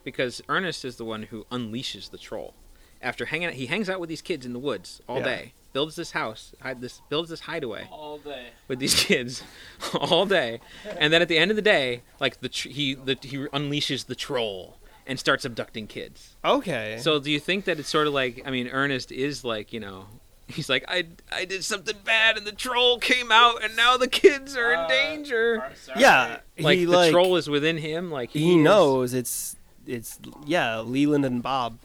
because 0.04 0.40
Ernest 0.48 0.84
is 0.86 0.96
the 0.96 1.04
one 1.04 1.24
who 1.24 1.44
unleashes 1.52 2.10
the 2.10 2.16
troll. 2.18 2.54
After 3.02 3.26
hanging 3.26 3.48
out, 3.48 3.54
he 3.54 3.66
hangs 3.66 3.90
out 3.90 4.00
with 4.00 4.08
these 4.08 4.22
kids 4.22 4.46
in 4.46 4.52
the 4.52 4.58
woods 4.58 5.00
all 5.08 5.18
Yeah. 5.18 5.24
day, 5.24 5.52
builds 5.72 5.96
this 5.96 6.12
house, 6.12 6.54
hide 6.60 6.80
this 6.80 7.00
builds 7.08 7.30
this 7.30 7.40
hideaway 7.40 7.88
All 7.90 8.18
day. 8.18 8.48
with 8.68 8.78
these 8.78 8.94
kids 9.04 9.42
all 9.94 10.24
day, 10.26 10.60
and 10.98 11.12
then 11.12 11.20
at 11.22 11.28
the 11.28 11.38
end 11.38 11.50
of 11.50 11.56
the 11.56 11.62
day, 11.62 12.02
like 12.20 12.40
the 12.40 12.48
tr- 12.48 12.68
he 12.68 12.94
the, 12.94 13.18
he 13.22 13.38
unleashes 13.48 14.06
the 14.06 14.14
troll 14.14 14.76
and 15.06 15.18
starts 15.18 15.44
abducting 15.44 15.86
kids. 15.88 16.36
Okay. 16.44 16.98
So 17.00 17.18
do 17.18 17.30
you 17.30 17.40
think 17.40 17.64
that 17.64 17.80
it's 17.80 17.88
sort 17.88 18.06
of 18.06 18.12
like 18.14 18.42
I 18.46 18.50
mean 18.50 18.68
Ernest 18.68 19.10
is 19.10 19.42
like, 19.44 19.72
you 19.72 19.80
know, 19.80 20.06
he's 20.46 20.68
like 20.68 20.84
I 20.86 21.06
I 21.32 21.44
did 21.44 21.64
something 21.64 21.96
bad 22.04 22.36
and 22.38 22.46
the 22.46 22.52
troll 22.52 22.98
came 22.98 23.32
out 23.32 23.64
and 23.64 23.74
now 23.74 23.96
the 23.96 24.06
kids 24.06 24.56
are 24.56 24.72
in 24.72 24.78
Uh, 24.78 24.86
danger. 24.88 25.72
Yeah, 25.96 26.38
Like 26.58 26.78
he 26.78 26.84
the 26.84 26.92
like 26.92 27.10
troll 27.10 27.34
is 27.34 27.50
within 27.50 27.78
him 27.78 28.12
like 28.12 28.30
he 28.30 28.50
is- 28.50 28.64
knows 28.64 29.12
it's 29.12 29.56
it's 29.88 30.20
yeah 30.46 30.78
Leland 30.80 31.24
and 31.24 31.42
Bob. 31.42 31.78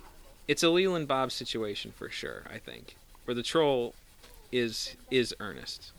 It's 0.47 0.63
a 0.63 0.69
Leland 0.69 1.07
Bob 1.07 1.31
situation 1.31 1.91
for 1.95 2.09
sure, 2.09 2.43
I 2.51 2.57
think. 2.57 2.95
Where 3.25 3.35
the 3.35 3.43
troll 3.43 3.93
is 4.51 4.95
is 5.11 5.33
Ernest. 5.39 5.91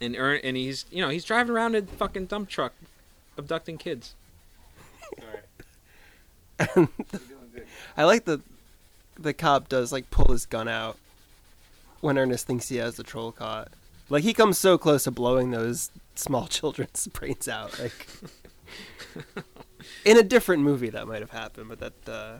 And 0.00 0.16
Ern- 0.16 0.40
and 0.42 0.56
he's 0.56 0.86
you 0.90 1.02
know, 1.02 1.10
he's 1.10 1.24
driving 1.24 1.54
around 1.54 1.74
in 1.74 1.84
a 1.84 1.86
fucking 1.86 2.26
dump 2.26 2.48
truck 2.48 2.72
abducting 3.36 3.78
kids. 3.78 4.14
Sorry. 5.18 5.40
You're 6.76 6.86
doing 6.86 7.50
good. 7.54 7.66
I 7.96 8.04
like 8.04 8.24
the 8.24 8.40
the 9.18 9.34
cop 9.34 9.68
does 9.68 9.92
like 9.92 10.10
pull 10.10 10.32
his 10.32 10.46
gun 10.46 10.68
out 10.68 10.96
when 12.00 12.16
Ernest 12.16 12.46
thinks 12.46 12.68
he 12.68 12.76
has 12.76 12.96
the 12.96 13.02
troll 13.02 13.32
caught. 13.32 13.68
Like 14.08 14.24
he 14.24 14.32
comes 14.32 14.56
so 14.56 14.78
close 14.78 15.04
to 15.04 15.10
blowing 15.10 15.50
those 15.50 15.90
small 16.14 16.46
children's 16.48 17.06
brains 17.08 17.48
out. 17.48 17.78
Like 17.78 18.06
in 20.04 20.16
a 20.18 20.22
different 20.22 20.62
movie 20.62 20.90
that 20.90 21.06
might 21.06 21.20
have 21.20 21.30
happened, 21.30 21.68
but 21.68 21.80
that 21.80 22.08
uh 22.10 22.38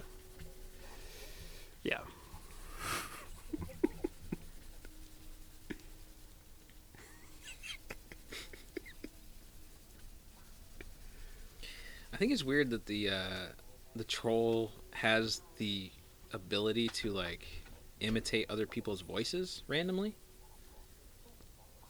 yeah. 1.83 1.99
I 12.12 12.16
think 12.16 12.33
it's 12.33 12.45
weird 12.45 12.71
that 12.71 12.87
the 12.87 13.09
uh, 13.09 13.47
the 13.97 14.05
troll 14.05 14.73
has 14.93 15.40
the 15.57 15.90
ability 16.33 16.88
to 16.88 17.11
like 17.11 17.47
imitate 18.01 18.51
other 18.51 18.66
people's 18.66 19.01
voices 19.01 19.62
randomly. 19.66 20.14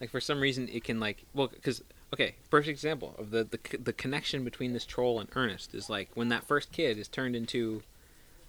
Like 0.00 0.10
for 0.10 0.20
some 0.20 0.40
reason, 0.40 0.68
it 0.72 0.84
can 0.84 1.00
like 1.00 1.24
well, 1.34 1.48
because 1.48 1.82
okay, 2.14 2.36
first 2.48 2.68
example 2.68 3.14
of 3.18 3.30
the, 3.30 3.44
the 3.44 3.78
the 3.78 3.92
connection 3.92 4.44
between 4.44 4.72
this 4.72 4.86
troll 4.86 5.20
and 5.20 5.28
Ernest 5.34 5.74
is 5.74 5.90
like 5.90 6.10
when 6.14 6.28
that 6.28 6.44
first 6.46 6.72
kid 6.72 6.96
is 6.96 7.08
turned 7.08 7.34
into 7.34 7.82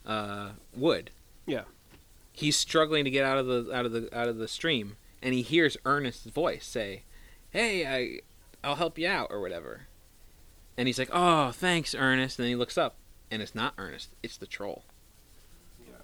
uh, 0.06 0.52
wood. 0.76 1.12
Yeah. 1.46 1.64
He's 2.34 2.56
struggling 2.58 3.04
to 3.06 3.12
get 3.12 3.26
out 3.26 3.38
of 3.38 3.48
the 3.48 3.74
out 3.74 3.86
of 3.86 3.92
the 3.92 4.10
out 4.18 4.28
of 4.28 4.38
the 4.38 4.48
stream, 4.48 4.96
and 5.22 5.34
he 5.34 5.42
hears 5.42 5.78
Ernest's 5.86 6.26
voice 6.28 6.66
say, 6.66 7.04
"Hey, 7.52 7.86
I, 7.86 8.20
I'll 8.68 8.76
help 8.76 8.98
you 8.98 9.08
out" 9.08 9.28
or 9.32 9.42
whatever. 9.42 9.88
And 10.78 10.88
he's 10.88 10.98
like, 10.98 11.10
"Oh, 11.12 11.52
thanks, 11.52 11.94
Ernest." 11.94 12.40
And 12.40 12.46
then 12.46 12.50
he 12.52 12.56
looks 12.56 12.78
up, 12.78 12.96
and 13.30 13.42
it's 13.42 13.54
not 13.54 13.74
Ernest; 13.78 14.10
it's 14.24 14.38
the 14.38 14.48
troll. 14.48 14.84
Yeah. 15.86 15.96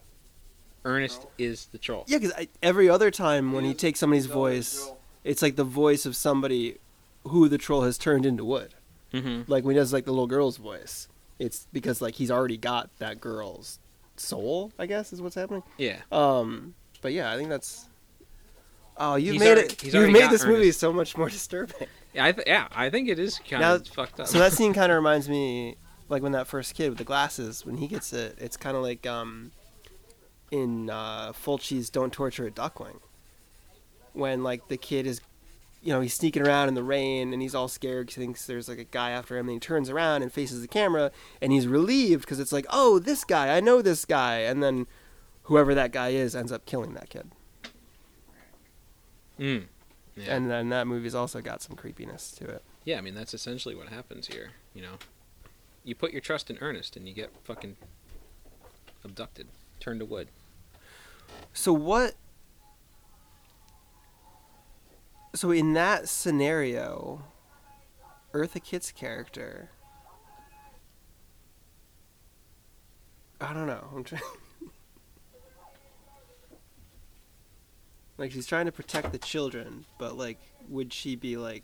Ernest 0.83 1.21
Troll? 1.21 1.31
is 1.37 1.67
the 1.67 1.77
troll. 1.77 2.03
Yeah, 2.07 2.17
because 2.17 2.47
every 2.61 2.89
other 2.89 3.09
time 3.09 3.53
when 3.53 3.63
he 3.63 3.71
Is- 3.71 3.77
takes 3.77 3.99
somebody's 3.99 4.25
voice, 4.25 4.89
it's 5.23 5.41
like 5.41 5.55
the 5.55 5.63
voice 5.63 6.05
of 6.05 6.15
somebody 6.15 6.77
who 7.23 7.47
the 7.47 7.57
troll 7.57 7.83
has 7.83 7.97
turned 7.97 8.25
into 8.25 8.43
wood. 8.43 8.73
Mm-hmm. 9.13 9.49
Like 9.49 9.63
when 9.63 9.75
he 9.75 9.79
does 9.79 9.93
like 9.93 10.03
the 10.05 10.11
little 10.11 10.27
girl's 10.27 10.57
voice, 10.57 11.07
it's 11.39 11.67
because 11.71 12.01
like 12.01 12.15
he's 12.15 12.29
already 12.29 12.57
got 12.57 12.89
that 12.99 13.21
girl's 13.21 13.79
soul. 14.19 14.71
I 14.79 14.85
guess 14.85 15.13
is 15.13 15.21
what's 15.21 15.35
happening. 15.35 15.63
Yeah. 15.77 16.01
Um, 16.11 16.73
but 17.01 17.13
yeah, 17.13 17.31
I 17.31 17.37
think 17.37 17.49
that's. 17.49 17.85
Oh, 18.99 19.15
you've 19.15 19.33
He's 19.33 19.39
made 19.41 19.47
already- 19.57 19.67
it. 19.73 19.83
You've 19.93 20.09
made 20.11 20.29
this 20.31 20.43
movie 20.43 20.71
so 20.71 20.91
much 20.91 21.15
more 21.15 21.29
disturbing. 21.37 21.87
Yeah, 22.13 22.25
I 22.25 22.31
th- 22.31 22.47
yeah, 22.47 22.67
I 22.75 22.89
think 22.89 23.09
it 23.09 23.19
is 23.19 23.39
kind 23.39 23.61
Now- 23.61 23.75
of 23.75 23.87
fucked 23.87 24.19
up. 24.19 24.27
so 24.27 24.39
that 24.39 24.53
scene 24.53 24.73
kind 24.73 24.91
of 24.91 24.95
reminds 24.95 25.29
me, 25.29 25.75
like 26.09 26.23
when 26.23 26.31
that 26.31 26.47
first 26.47 26.73
kid 26.73 26.89
with 26.89 26.97
the 26.97 27.03
glasses, 27.03 27.65
when 27.65 27.77
he 27.77 27.87
gets 27.87 28.11
it, 28.13 28.35
it's 28.39 28.57
kind 28.57 28.75
of 28.75 28.81
like 28.81 29.05
um, 29.05 29.51
in 30.51 30.89
uh, 30.89 31.31
Fulci's 31.33 31.89
"Don't 31.91 32.11
Torture 32.11 32.47
a 32.47 32.51
Duckling," 32.51 32.99
when 34.13 34.41
like 34.43 34.67
the 34.67 34.77
kid 34.77 35.05
is, 35.05 35.21
you 35.81 35.93
know, 35.93 36.01
he's 36.01 36.13
sneaking 36.13 36.41
around 36.45 36.67
in 36.69 36.73
the 36.73 36.83
rain 36.83 37.33
and 37.33 37.41
he's 37.41 37.53
all 37.55 37.67
scared 37.67 38.07
'cause 38.07 38.15
he 38.15 38.21
thinks 38.21 38.45
there's 38.45 38.67
like 38.67 38.79
a 38.79 38.83
guy 38.83 39.11
after 39.11 39.37
him, 39.37 39.47
and 39.47 39.53
he 39.55 39.59
turns 39.59 39.89
around 39.89 40.21
and 40.23 40.33
faces 40.33 40.61
the 40.61 40.67
camera 40.67 41.11
and 41.41 41.51
he's 41.51 41.67
relieved 41.67 42.21
because 42.21 42.39
it's 42.39 42.51
like, 42.51 42.65
oh, 42.69 42.99
this 42.99 43.23
guy, 43.23 43.55
I 43.55 43.59
know 43.59 43.81
this 43.81 44.03
guy, 44.05 44.39
and 44.39 44.61
then 44.63 44.87
whoever 45.43 45.73
that 45.75 45.91
guy 45.91 46.09
is 46.09 46.35
ends 46.35 46.51
up 46.51 46.65
killing 46.65 46.93
that 46.95 47.09
kid, 47.09 47.31
Mm. 49.39 49.67
Yeah. 50.15 50.35
and 50.35 50.49
then 50.49 50.69
that 50.69 50.87
movie's 50.87 51.13
also 51.15 51.41
got 51.41 51.61
some 51.61 51.75
creepiness 51.75 52.31
to 52.33 52.45
it. 52.45 52.63
yeah, 52.85 52.97
I 52.97 53.01
mean 53.01 53.13
that's 53.15 53.33
essentially 53.33 53.75
what 53.75 53.89
happens 53.89 54.27
here. 54.27 54.51
You 54.73 54.81
know, 54.81 54.93
you 55.83 55.93
put 55.93 56.11
your 56.11 56.21
trust 56.21 56.49
in 56.49 56.57
Ernest, 56.59 56.95
and 56.97 57.07
you 57.07 57.13
get 57.13 57.31
fucking 57.43 57.77
abducted, 59.03 59.47
turned 59.79 59.99
to 59.99 60.05
wood. 60.05 60.29
So 61.53 61.71
what? 61.71 62.15
So 65.37 65.51
in 65.51 65.73
that 65.73 66.09
scenario, 66.09 67.23
Eartha 68.33 68.63
Kitt's 68.63 68.91
character. 68.91 69.69
I 73.39 73.53
don't 73.53 73.67
know. 73.67 73.87
I'm 73.95 74.03
trying. 74.03 74.23
like 78.17 78.31
she's 78.31 78.47
trying 78.47 78.65
to 78.65 78.71
protect 78.71 79.11
the 79.11 79.19
children, 79.19 79.85
but 79.99 80.17
like, 80.17 80.39
would 80.69 80.91
she 80.91 81.15
be 81.15 81.37
like? 81.37 81.63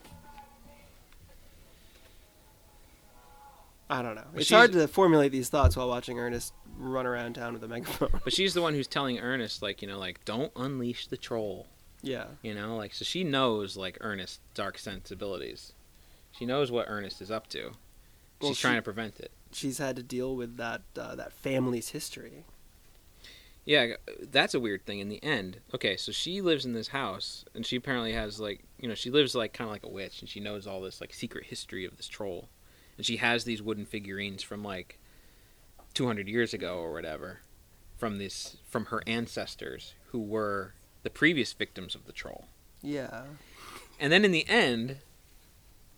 I 3.89 4.03
don't 4.03 4.13
know. 4.13 4.27
It's 4.35 4.51
hard 4.51 4.73
to 4.73 4.87
formulate 4.87 5.31
these 5.31 5.49
thoughts 5.49 5.75
while 5.75 5.87
watching 5.87 6.19
Ernest 6.19 6.53
run 6.77 7.07
around 7.07 7.33
town 7.33 7.53
with 7.53 7.63
a 7.63 7.67
megaphone. 7.67 8.21
But 8.23 8.33
she's 8.33 8.53
the 8.53 8.61
one 8.61 8.75
who's 8.75 8.87
telling 8.87 9.17
Ernest, 9.17 9.63
like, 9.63 9.81
you 9.81 9.87
know, 9.87 9.97
like, 9.97 10.23
don't 10.25 10.51
unleash 10.55 11.07
the 11.07 11.17
troll. 11.17 11.65
Yeah. 12.03 12.25
You 12.43 12.53
know, 12.53 12.75
like, 12.75 12.93
so 12.93 13.03
she 13.03 13.23
knows, 13.23 13.75
like, 13.75 13.97
Ernest's 14.01 14.39
dark 14.53 14.77
sensibilities. 14.77 15.73
She 16.31 16.45
knows 16.45 16.69
what 16.71 16.85
Ernest 16.87 17.21
is 17.21 17.31
up 17.31 17.47
to. 17.47 17.59
She's 17.61 17.73
Well, 18.41 18.53
trying 18.55 18.73
she- 18.73 18.77
to 18.79 18.81
prevent 18.83 19.19
it. 19.19 19.31
she's 19.51 19.77
had 19.79 19.95
to 19.95 20.03
deal 20.03 20.35
with 20.35 20.57
that 20.57 20.81
uh, 20.97 21.15
that 21.15 21.31
family's 21.33 21.89
history. 21.89 22.43
Yeah, 23.65 23.93
that's 24.19 24.53
a 24.53 24.59
weird 24.59 24.85
thing 24.85 24.99
in 24.99 25.07
the 25.07 25.23
end. 25.23 25.61
Okay, 25.73 25.95
so 25.95 26.11
she 26.11 26.41
lives 26.41 26.65
in 26.65 26.73
this 26.73 26.89
house, 26.89 27.45
and 27.55 27.65
she 27.65 27.77
apparently 27.77 28.11
has, 28.11 28.37
like, 28.39 28.65
you 28.77 28.89
know, 28.89 28.95
she 28.95 29.09
lives, 29.09 29.35
like, 29.35 29.53
kind 29.53 29.69
of 29.69 29.71
like 29.71 29.83
a 29.85 29.89
witch, 29.89 30.19
and 30.19 30.27
she 30.29 30.41
knows 30.41 30.67
all 30.67 30.81
this, 30.81 30.99
like, 30.99 31.13
secret 31.13 31.45
history 31.45 31.85
of 31.85 31.95
this 31.95 32.09
troll. 32.09 32.49
And 32.97 33.05
she 33.05 33.17
has 33.17 33.45
these 33.45 33.61
wooden 33.61 33.85
figurines 33.85 34.43
from, 34.43 34.63
like, 34.65 34.99
200 35.93 36.27
years 36.27 36.53
ago 36.53 36.77
or 36.79 36.91
whatever, 36.91 37.39
from 37.97 38.17
this, 38.17 38.57
from 38.67 38.85
her 38.87 39.01
ancestors 39.07 39.93
who 40.07 40.19
were 40.19 40.73
the 41.03 41.09
previous 41.09 41.53
victims 41.53 41.95
of 41.95 42.05
the 42.05 42.11
troll. 42.11 42.45
Yeah. 42.81 43.23
And 43.99 44.11
then 44.11 44.25
in 44.25 44.31
the 44.31 44.47
end, 44.47 44.97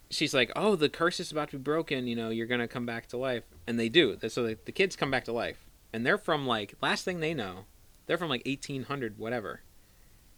she's 0.10 0.34
like, 0.34 0.52
"Oh, 0.56 0.76
the 0.76 0.90
curse 0.90 1.20
is 1.20 1.32
about 1.32 1.50
to 1.52 1.58
be 1.58 1.64
broken. 1.64 2.08
You 2.08 2.16
know, 2.16 2.30
you're 2.30 2.48
gonna 2.48 2.68
come 2.68 2.86
back 2.86 3.08
to 3.08 3.18
life." 3.18 3.44
And 3.66 3.80
they 3.80 3.90
do. 3.90 4.18
So 4.28 4.44
the, 4.44 4.58
the 4.66 4.72
kids 4.72 4.96
come 4.96 5.12
back 5.12 5.26
to 5.26 5.32
life, 5.32 5.66
and 5.94 6.06
they're 6.06 6.18
from 6.18 6.46
like 6.46 6.74
last 6.82 7.06
thing 7.06 7.20
they 7.20 7.34
know, 7.34 7.66
they're 8.06 8.18
from 8.18 8.30
like 8.30 8.46
1800 8.46 9.18
whatever, 9.18 9.62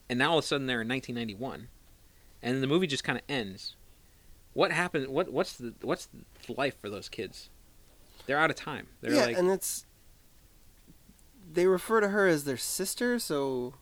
and 0.09 0.19
now 0.19 0.31
all 0.31 0.37
of 0.37 0.43
a 0.43 0.47
sudden 0.47 0.67
they're 0.67 0.81
in 0.81 0.87
1991, 0.87 1.67
and 2.41 2.63
the 2.63 2.67
movie 2.67 2.87
just 2.87 3.03
kind 3.03 3.17
of 3.17 3.23
ends. 3.27 3.75
What 4.53 4.71
happened? 4.71 5.07
What 5.09 5.31
what's 5.31 5.53
the 5.53 5.73
what's 5.81 6.07
the 6.47 6.53
life 6.53 6.79
for 6.79 6.89
those 6.89 7.09
kids? 7.09 7.49
They're 8.25 8.39
out 8.39 8.49
of 8.49 8.55
time. 8.55 8.87
They're 9.01 9.13
yeah, 9.13 9.25
like, 9.25 9.37
and 9.37 9.49
it's 9.49 9.85
they 11.51 11.67
refer 11.67 12.01
to 12.01 12.09
her 12.09 12.27
as 12.27 12.43
their 12.43 12.57
sister, 12.57 13.19
so 13.19 13.75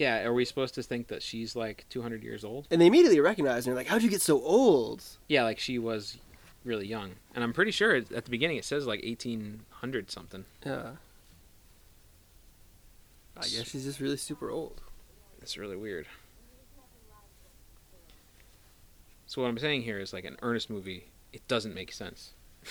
yeah. 0.00 0.22
Are 0.24 0.32
we 0.34 0.44
supposed 0.44 0.74
to 0.74 0.82
think 0.82 1.08
that 1.08 1.22
she's 1.22 1.54
like 1.54 1.84
200 1.90 2.24
years 2.24 2.44
old? 2.44 2.66
and 2.70 2.80
they 2.80 2.86
immediately 2.86 3.20
recognize 3.20 3.66
her. 3.66 3.74
Like, 3.74 3.86
how'd 3.86 4.02
you 4.02 4.10
get 4.10 4.22
so 4.22 4.42
old? 4.42 5.04
Yeah, 5.28 5.44
like 5.44 5.58
she 5.60 5.78
was 5.78 6.16
really 6.64 6.86
young, 6.86 7.12
and 7.34 7.44
I'm 7.44 7.52
pretty 7.52 7.70
sure 7.70 7.94
at 7.94 8.08
the 8.08 8.30
beginning 8.30 8.56
it 8.56 8.64
says 8.64 8.86
like 8.86 9.04
1800 9.04 10.10
something. 10.10 10.44
Yeah. 10.66 10.92
I 13.36 13.42
guess 13.42 13.70
she's 13.70 13.84
just 13.84 14.00
really 14.00 14.16
super 14.16 14.50
old. 14.50 14.80
It's 15.40 15.56
really 15.56 15.76
weird. 15.76 16.06
So 19.26 19.40
what 19.40 19.48
I'm 19.48 19.58
saying 19.58 19.82
here 19.82 19.98
is 20.00 20.12
like 20.12 20.24
an 20.24 20.36
Ernest 20.42 20.68
movie, 20.68 21.04
it 21.32 21.46
doesn't 21.46 21.74
make 21.74 21.92
sense. 21.92 22.32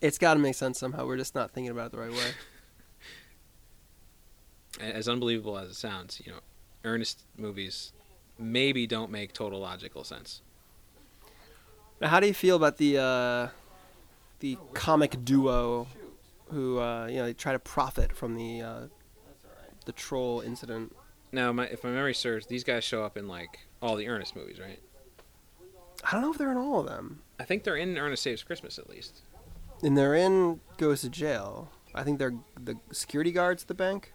It's 0.00 0.16
got 0.16 0.34
to 0.34 0.38
make 0.40 0.54
sense 0.54 0.78
somehow. 0.78 1.06
We're 1.06 1.16
just 1.16 1.34
not 1.34 1.50
thinking 1.50 1.72
about 1.72 1.86
it 1.86 1.92
the 1.92 1.98
right 1.98 2.12
way. 2.12 2.30
As 4.80 5.08
unbelievable 5.08 5.58
as 5.58 5.70
it 5.70 5.74
sounds, 5.74 6.20
you 6.24 6.32
know, 6.32 6.38
Ernest 6.84 7.24
movies 7.36 7.92
maybe 8.38 8.86
don't 8.86 9.10
make 9.10 9.32
total 9.32 9.60
logical 9.60 10.04
sense. 10.04 10.42
Now, 12.00 12.08
how 12.08 12.20
do 12.20 12.26
you 12.26 12.34
feel 12.34 12.56
about 12.56 12.76
the 12.76 12.98
uh, 12.98 13.48
the 14.38 14.56
comic 14.74 15.24
duo 15.24 15.88
who 16.50 16.78
uh, 16.78 17.06
you 17.06 17.16
know 17.16 17.24
they 17.24 17.34
try 17.34 17.52
to 17.52 17.58
profit 17.58 18.12
from 18.14 18.36
the 18.36 18.62
uh, 18.62 18.80
the 19.84 19.92
troll 19.92 20.40
incident? 20.40 20.94
Now, 21.32 21.52
my, 21.52 21.66
if 21.66 21.84
my 21.84 21.90
memory 21.90 22.14
serves, 22.14 22.46
these 22.46 22.64
guys 22.64 22.84
show 22.84 23.04
up 23.04 23.16
in 23.16 23.28
like 23.28 23.58
all 23.82 23.96
the 23.96 24.08
Ernest 24.08 24.34
movies, 24.34 24.58
right? 24.58 24.80
I 26.04 26.12
don't 26.12 26.22
know 26.22 26.30
if 26.30 26.38
they're 26.38 26.52
in 26.52 26.56
all 26.56 26.80
of 26.80 26.86
them. 26.86 27.22
I 27.38 27.44
think 27.44 27.64
they're 27.64 27.76
in 27.76 27.98
Ernest 27.98 28.22
Saves 28.22 28.42
Christmas 28.42 28.78
at 28.78 28.88
least. 28.88 29.22
And 29.82 29.96
they're 29.96 30.14
in 30.14 30.60
goes 30.76 31.02
to 31.02 31.10
jail. 31.10 31.70
I 31.94 32.04
think 32.04 32.18
they're 32.18 32.34
the 32.58 32.76
security 32.92 33.32
guards 33.32 33.64
at 33.64 33.68
the 33.68 33.74
bank. 33.74 34.12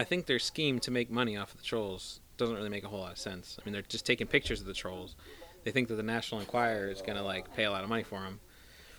I 0.00 0.04
think 0.04 0.24
their 0.24 0.38
scheme 0.38 0.80
to 0.80 0.90
make 0.90 1.10
money 1.10 1.36
off 1.36 1.50
of 1.52 1.58
the 1.58 1.62
trolls 1.62 2.20
doesn't 2.38 2.56
really 2.56 2.70
make 2.70 2.84
a 2.84 2.88
whole 2.88 3.00
lot 3.00 3.12
of 3.12 3.18
sense. 3.18 3.58
I 3.60 3.66
mean, 3.66 3.74
they're 3.74 3.82
just 3.82 4.06
taking 4.06 4.26
pictures 4.26 4.58
of 4.58 4.66
the 4.66 4.72
trolls. 4.72 5.14
They 5.62 5.72
think 5.72 5.88
that 5.88 5.96
the 5.96 6.02
National 6.02 6.40
Enquirer 6.40 6.88
is 6.88 7.02
gonna 7.02 7.22
like 7.22 7.54
pay 7.54 7.64
a 7.64 7.70
lot 7.70 7.82
of 7.84 7.90
money 7.90 8.02
for 8.02 8.20
them, 8.20 8.40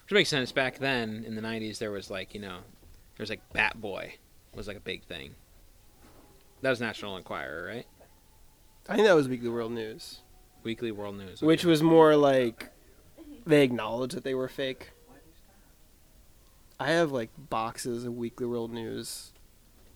which 0.03 0.11
makes 0.11 0.29
sense. 0.29 0.51
Back 0.51 0.77
then 0.77 1.23
in 1.25 1.33
the 1.33 1.41
'90s, 1.41 1.79
there 1.79 1.89
was 1.89 2.11
like 2.11 2.35
you 2.35 2.39
know, 2.39 2.57
there 3.17 3.23
was 3.23 3.31
like 3.31 3.41
Bat 3.51 3.81
Boy 3.81 4.13
was 4.53 4.67
like 4.67 4.77
a 4.77 4.81
big 4.81 5.03
thing. 5.05 5.33
That 6.61 6.69
was 6.69 6.79
National 6.79 7.17
Enquirer, 7.17 7.65
right? 7.65 7.87
I 8.87 8.93
think 8.93 9.07
that 9.07 9.15
was 9.15 9.27
Weekly 9.27 9.49
World 9.49 9.71
News, 9.71 10.19
Weekly 10.61 10.91
World 10.91 11.17
News, 11.17 11.41
which 11.41 11.65
was 11.65 11.81
more 11.81 12.15
like 12.15 12.69
they 13.43 13.63
acknowledged 13.63 14.15
that 14.15 14.23
they 14.23 14.35
were 14.35 14.47
fake. 14.47 14.91
I 16.79 16.91
have 16.91 17.11
like 17.11 17.31
boxes 17.49 18.05
of 18.05 18.15
Weekly 18.15 18.45
World 18.45 18.71
News 18.71 19.30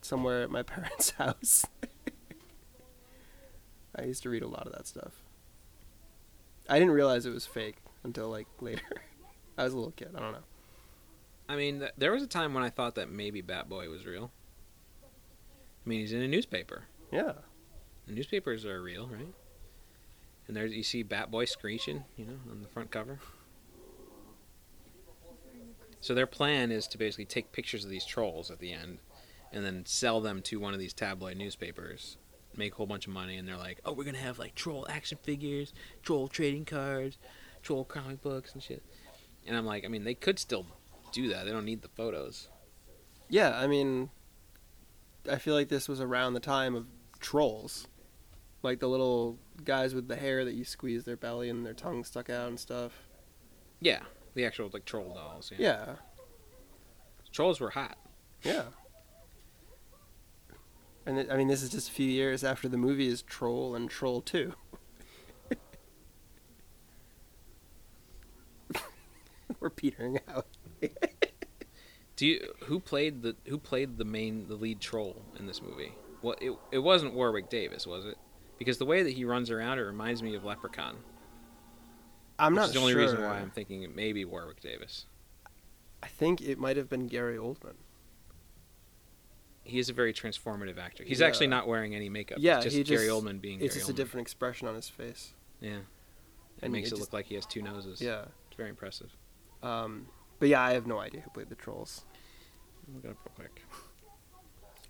somewhere 0.05 0.43
at 0.43 0.49
my 0.49 0.63
parents' 0.63 1.11
house. 1.11 1.65
I 3.95 4.03
used 4.03 4.23
to 4.23 4.29
read 4.29 4.43
a 4.43 4.47
lot 4.47 4.67
of 4.67 4.73
that 4.73 4.87
stuff. 4.87 5.13
I 6.67 6.79
didn't 6.79 6.93
realize 6.93 7.25
it 7.25 7.33
was 7.33 7.45
fake 7.45 7.77
until 8.03 8.29
like 8.29 8.47
later. 8.61 8.81
I 9.57 9.63
was 9.63 9.73
a 9.73 9.77
little 9.77 9.91
kid. 9.91 10.09
I 10.15 10.19
don't 10.19 10.33
know. 10.33 10.43
I 11.47 11.55
mean, 11.55 11.79
th- 11.79 11.91
there 11.97 12.11
was 12.11 12.23
a 12.23 12.27
time 12.27 12.53
when 12.53 12.63
I 12.63 12.69
thought 12.69 12.95
that 12.95 13.09
maybe 13.09 13.41
Bat 13.41 13.69
Boy 13.69 13.89
was 13.89 14.05
real. 14.05 14.31
I 15.85 15.89
mean, 15.89 15.99
he's 15.99 16.13
in 16.13 16.21
a 16.21 16.27
newspaper. 16.27 16.85
Yeah. 17.11 17.33
The 18.07 18.13
newspapers 18.13 18.65
are 18.65 18.81
real, 18.81 19.07
right? 19.07 19.33
And 20.47 20.57
there's 20.57 20.73
you 20.73 20.83
see 20.83 21.03
Bat 21.03 21.31
Boy 21.31 21.45
screeching, 21.45 22.03
you 22.17 22.25
know, 22.25 22.39
on 22.51 22.61
the 22.61 22.67
front 22.67 22.91
cover. 22.91 23.19
So 26.01 26.13
their 26.13 26.27
plan 26.27 26.71
is 26.71 26.87
to 26.87 26.97
basically 26.97 27.25
take 27.25 27.51
pictures 27.51 27.83
of 27.83 27.89
these 27.89 28.05
trolls 28.05 28.51
at 28.51 28.59
the 28.59 28.71
end, 28.71 28.99
and 29.55 29.65
then 29.65 29.83
sell 29.87 30.21
them 30.21 30.41
to 30.43 30.59
one 30.59 30.73
of 30.73 30.79
these 30.79 30.93
tabloid 30.93 31.37
newspapers, 31.37 32.17
make 32.55 32.73
a 32.73 32.75
whole 32.75 32.85
bunch 32.85 33.07
of 33.07 33.13
money, 33.13 33.37
and 33.37 33.47
they're 33.47 33.57
like, 33.57 33.79
"Oh, 33.85 33.93
we're 33.93 34.03
gonna 34.03 34.17
have 34.19 34.37
like 34.37 34.53
troll 34.53 34.85
action 34.89 35.17
figures, 35.23 35.73
troll 36.03 36.27
trading 36.27 36.65
cards, 36.65 37.17
troll 37.63 37.83
comic 37.85 38.21
books 38.21 38.53
and 38.53 38.61
shit." 38.61 38.83
And 39.47 39.55
I'm 39.57 39.65
like, 39.65 39.83
I 39.85 39.87
mean, 39.87 40.03
they 40.03 40.13
could 40.15 40.37
still 40.37 40.65
do 41.11 41.29
that. 41.29 41.45
They 41.45 41.51
don't 41.51 41.65
need 41.65 41.81
the 41.81 41.87
photos. 41.87 42.49
Yeah, 43.29 43.57
I 43.57 43.65
mean, 43.67 44.09
I 45.31 45.37
feel 45.37 45.55
like 45.55 45.69
this 45.69 45.87
was 45.87 45.99
around 46.01 46.33
the 46.33 46.39
time 46.39 46.75
of 46.75 46.85
trolls, 47.19 47.87
like 48.61 48.79
the 48.79 48.87
little 48.89 49.39
guys 49.63 49.95
with 49.95 50.07
the 50.07 50.15
hair 50.15 50.43
that 50.45 50.53
you 50.53 50.63
squeeze 50.65 51.05
their 51.05 51.15
belly 51.17 51.49
and 51.49 51.65
their 51.65 51.73
tongue 51.73 52.03
stuck 52.03 52.29
out 52.29 52.47
and 52.49 52.59
stuff. 52.59 52.91
Yeah, 53.79 54.01
the 54.33 54.45
actual 54.45 54.69
like 54.73 54.85
troll 54.85 55.13
dolls. 55.13 55.51
Yeah. 55.51 55.57
Yeah, 55.59 55.95
Trolls 57.31 57.59
were 57.59 57.71
hot. 57.71 57.97
yeah. 58.43 58.63
And 61.05 61.19
it, 61.19 61.29
I 61.31 61.37
mean, 61.37 61.47
this 61.47 61.61
is 61.61 61.69
just 61.69 61.89
a 61.89 61.91
few 61.91 62.09
years 62.09 62.43
after 62.43 62.67
the 62.67 62.77
movie 62.77 63.07
is 63.07 63.21
Troll 63.21 63.75
and 63.75 63.89
Troll 63.89 64.21
Two. 64.21 64.53
We're 69.59 69.69
petering 69.69 70.19
out. 70.27 70.47
Do 72.15 72.25
you 72.25 72.53
who 72.63 72.79
played 72.79 73.21
the 73.21 73.35
who 73.45 73.57
played 73.57 73.97
the 73.97 74.05
main 74.05 74.47
the 74.47 74.55
lead 74.55 74.79
troll 74.79 75.21
in 75.37 75.47
this 75.47 75.61
movie? 75.61 75.91
Well, 76.21 76.35
it 76.39 76.53
it 76.71 76.79
wasn't 76.79 77.13
Warwick 77.13 77.49
Davis, 77.49 77.85
was 77.85 78.05
it? 78.05 78.17
Because 78.57 78.77
the 78.77 78.85
way 78.85 79.03
that 79.03 79.11
he 79.11 79.25
runs 79.25 79.51
around, 79.51 79.79
it 79.79 79.83
reminds 79.83 80.23
me 80.23 80.33
of 80.35 80.45
Leprechaun. 80.45 80.95
I'm 82.39 82.55
not 82.55 82.71
the 82.71 82.79
only 82.79 82.93
sure. 82.93 83.01
reason 83.01 83.21
why 83.21 83.39
I'm 83.39 83.51
thinking 83.51 83.83
it 83.83 83.93
may 83.95 84.13
be 84.13 84.23
Warwick 84.25 84.61
Davis. 84.61 85.05
I 86.01 86.07
think 86.07 86.41
it 86.41 86.57
might 86.57 86.77
have 86.77 86.89
been 86.89 87.07
Gary 87.07 87.37
Oldman. 87.37 87.75
He 89.65 89.79
is 89.79 89.89
a 89.89 89.93
very 89.93 90.13
transformative 90.13 90.77
actor. 90.77 91.03
He's 91.03 91.19
Yeah. 91.19 91.27
actually 91.27 91.47
not 91.47 91.67
wearing 91.67 91.95
any 91.95 92.07
makeup. 92.07 92.37
Yeah, 92.39 92.57
it's 92.57 92.65
just 92.65 92.75
he 92.77 92.83
Gary 92.83 93.07
just- 93.07 93.11
Oldman 93.23 93.41
being. 93.41 93.59
It's 93.59 93.73
Gary 93.73 93.79
just 93.81 93.89
a 93.89 93.93
different 93.93 94.21
expression 94.25 94.67
on 94.67 94.75
his 94.75 94.87
face. 94.89 95.33
Yeah, 95.59 95.77
it 95.77 95.83
And 96.61 96.71
makes 96.71 96.85
it 96.85 96.87
it, 96.87 96.89
just- 96.91 97.01
look 97.01 97.13
like 97.13 97.25
he 97.25 97.35
has 97.35 97.45
two 97.45 97.61
noses. 97.61 97.99
Yeah. 98.01 98.25
it's 98.47 98.55
very 98.55 98.69
impressive. 98.69 99.11
Um, 99.63 100.07
but 100.39 100.49
yeah, 100.49 100.61
I 100.61 100.73
have 100.73 100.85
no 100.85 100.99
idea 100.99 101.21
who 101.21 101.29
played 101.31 101.49
the 101.49 101.55
trolls. 101.55 102.05
Look 102.93 103.03
it 103.05 103.09
up 103.09 103.17
real 103.25 103.33
quick. 103.35 103.63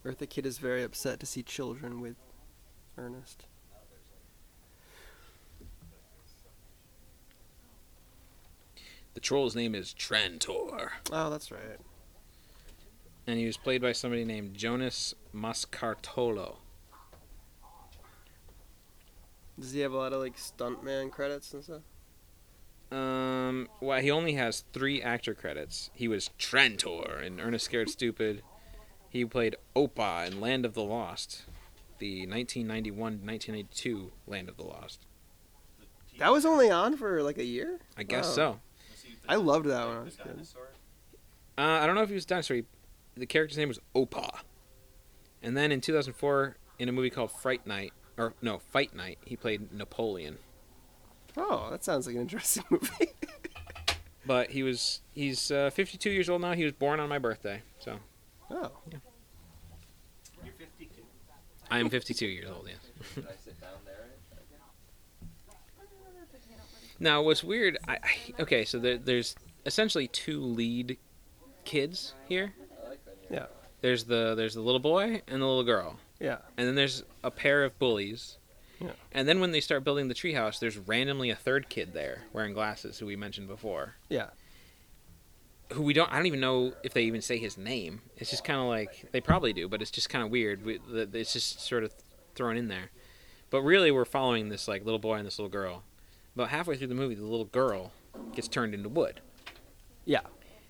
Eartha 0.03 0.29
Kitt 0.29 0.45
is 0.45 0.57
very 0.59 0.83
upset 0.83 1.19
to 1.21 1.25
see 1.25 1.41
children 1.41 2.01
with 2.01 2.17
Ernest. 2.97 3.45
The 9.13 9.19
troll's 9.21 9.55
name 9.55 9.73
is 9.75 9.93
Trantor, 9.93 10.89
Oh, 11.11 11.29
that's 11.29 11.51
right. 11.51 11.79
And 13.27 13.39
he 13.39 13.45
was 13.45 13.57
played 13.57 13.81
by 13.81 13.91
somebody 13.91 14.23
named 14.23 14.53
Jonas 14.55 15.15
Moscartolo. 15.33 16.57
Does 19.59 19.71
he 19.71 19.79
have 19.79 19.93
a 19.93 19.97
lot 19.97 20.13
of 20.13 20.19
like 20.19 20.35
stuntman 20.37 21.11
credits 21.11 21.53
and 21.53 21.63
stuff? 21.63 21.81
Um, 22.91 23.67
well, 23.81 23.99
he 23.99 24.11
only 24.11 24.33
has 24.33 24.63
three 24.73 25.01
actor 25.01 25.33
credits. 25.33 25.89
He 25.93 26.07
was 26.07 26.29
Trantor 26.37 27.21
in 27.23 27.39
Ernest 27.39 27.65
Scared 27.65 27.89
Stupid. 27.89 28.43
He 29.09 29.25
played 29.25 29.55
Opa 29.75 30.27
in 30.27 30.39
Land 30.39 30.65
of 30.65 30.73
the 30.73 30.83
Lost, 30.83 31.43
the 31.99 32.27
1991-1992 32.27 34.11
Land 34.27 34.49
of 34.49 34.57
the 34.57 34.63
Lost. 34.63 34.99
That 36.19 36.31
was 36.31 36.45
only 36.45 36.69
on 36.69 36.95
for 36.95 37.23
like 37.23 37.37
a 37.37 37.43
year. 37.43 37.79
I 37.97 38.03
guess 38.03 38.27
Wow. 38.27 38.33
so. 38.33 38.59
I 39.27 39.35
loved 39.35 39.65
that 39.65 39.87
one. 39.87 39.97
I 39.97 40.01
was 40.03 40.17
a 40.19 40.21
Uh, 41.61 41.79
I 41.81 41.85
don't 41.87 41.95
know 41.95 42.03
if 42.03 42.09
he 42.09 42.15
was 42.15 42.25
a 42.25 42.27
dinosaur. 42.27 42.57
He, 42.57 42.63
the 43.15 43.25
character's 43.25 43.57
name 43.57 43.69
was 43.69 43.79
Opa. 43.95 44.39
And 45.41 45.55
then 45.55 45.71
in 45.71 45.81
2004, 45.81 46.57
in 46.79 46.89
a 46.89 46.91
movie 46.91 47.09
called 47.09 47.31
Fright 47.31 47.65
Night, 47.67 47.93
or 48.17 48.33
no, 48.41 48.59
Fight 48.59 48.95
Night, 48.95 49.19
he 49.25 49.35
played 49.35 49.71
Napoleon. 49.71 50.37
Oh, 51.37 51.69
that 51.69 51.83
sounds 51.83 52.07
like 52.07 52.15
an 52.15 52.21
interesting 52.21 52.63
movie. 52.69 53.11
But 54.25 54.51
he 54.51 54.63
was 54.63 55.01
he's 55.13 55.51
uh, 55.51 55.69
52 55.69 56.09
years 56.09 56.29
old 56.29 56.41
now. 56.41 56.53
He 56.53 56.63
was 56.63 56.73
born 56.73 56.99
on 56.99 57.09
my 57.09 57.19
birthday, 57.19 57.61
so 57.77 57.97
oh, 58.49 58.71
You're 60.43 60.53
52. 60.57 61.01
I 61.69 61.79
am 61.79 61.89
52 61.89 62.25
years 62.25 62.49
old. 62.49 62.67
Yes. 62.67 62.77
Should 63.13 63.27
I 63.27 63.35
sit 63.43 63.61
down 63.61 63.69
there? 63.85 64.07
Now, 66.99 67.21
what's 67.21 67.43
weird? 67.43 67.77
I, 67.87 67.93
I 67.95 68.41
okay, 68.41 68.65
so 68.65 68.79
there, 68.79 68.97
there's 68.97 69.35
essentially 69.65 70.07
two 70.07 70.41
lead 70.41 70.97
kids 71.65 72.13
here. 72.27 72.53
I 73.29 73.33
like 73.33 73.41
that. 73.41 73.51
Yeah. 73.51 73.65
There's 73.81 74.05
the 74.05 74.35
there's 74.35 74.55
the 74.55 74.61
little 74.61 74.79
boy 74.79 75.21
and 75.27 75.41
the 75.41 75.45
little 75.45 75.63
girl, 75.63 75.97
yeah. 76.19 76.37
and 76.57 76.67
then 76.67 76.75
there's 76.75 77.03
a 77.23 77.29
pair 77.29 77.63
of 77.63 77.77
bullies. 77.77 78.37
Yeah. 78.79 78.91
And 79.11 79.27
then 79.27 79.39
when 79.39 79.51
they 79.51 79.61
start 79.61 79.83
building 79.83 80.07
the 80.07 80.15
treehouse, 80.15 80.59
there's 80.59 80.77
randomly 80.77 81.29
a 81.29 81.35
third 81.35 81.69
kid 81.69 81.93
there 81.93 82.23
wearing 82.33 82.53
glasses, 82.53 82.99
who 82.99 83.05
we 83.05 83.15
mentioned 83.15 83.47
before. 83.47 83.95
Yeah. 84.09 84.27
Who 85.73 85.83
we 85.83 85.93
don't 85.93 86.11
I 86.11 86.17
don't 86.17 86.25
even 86.25 86.39
know 86.39 86.73
if 86.83 86.93
they 86.93 87.03
even 87.03 87.21
say 87.21 87.37
his 87.37 87.57
name. 87.57 88.01
It's 88.17 88.29
just 88.29 88.43
kind 88.43 88.59
of 88.59 88.65
like 88.67 89.11
they 89.11 89.21
probably 89.21 89.53
do, 89.53 89.67
but 89.67 89.81
it's 89.81 89.91
just 89.91 90.09
kind 90.09 90.23
of 90.23 90.31
weird. 90.31 90.65
We, 90.65 90.79
it's 90.91 91.33
just 91.33 91.61
sort 91.61 91.83
of 91.83 91.93
thrown 92.33 92.57
in 92.57 92.67
there. 92.67 92.91
But 93.49 93.61
really, 93.61 93.91
we're 93.91 94.05
following 94.05 94.49
this 94.49 94.67
like 94.67 94.83
little 94.83 94.99
boy 94.99 95.15
and 95.15 95.25
this 95.25 95.39
little 95.39 95.49
girl. 95.49 95.83
About 96.35 96.49
halfway 96.49 96.75
through 96.75 96.87
the 96.87 96.95
movie, 96.95 97.15
the 97.15 97.23
little 97.23 97.45
girl 97.45 97.91
gets 98.33 98.47
turned 98.47 98.73
into 98.73 98.89
wood. 98.89 99.21
Yeah. 100.05 100.21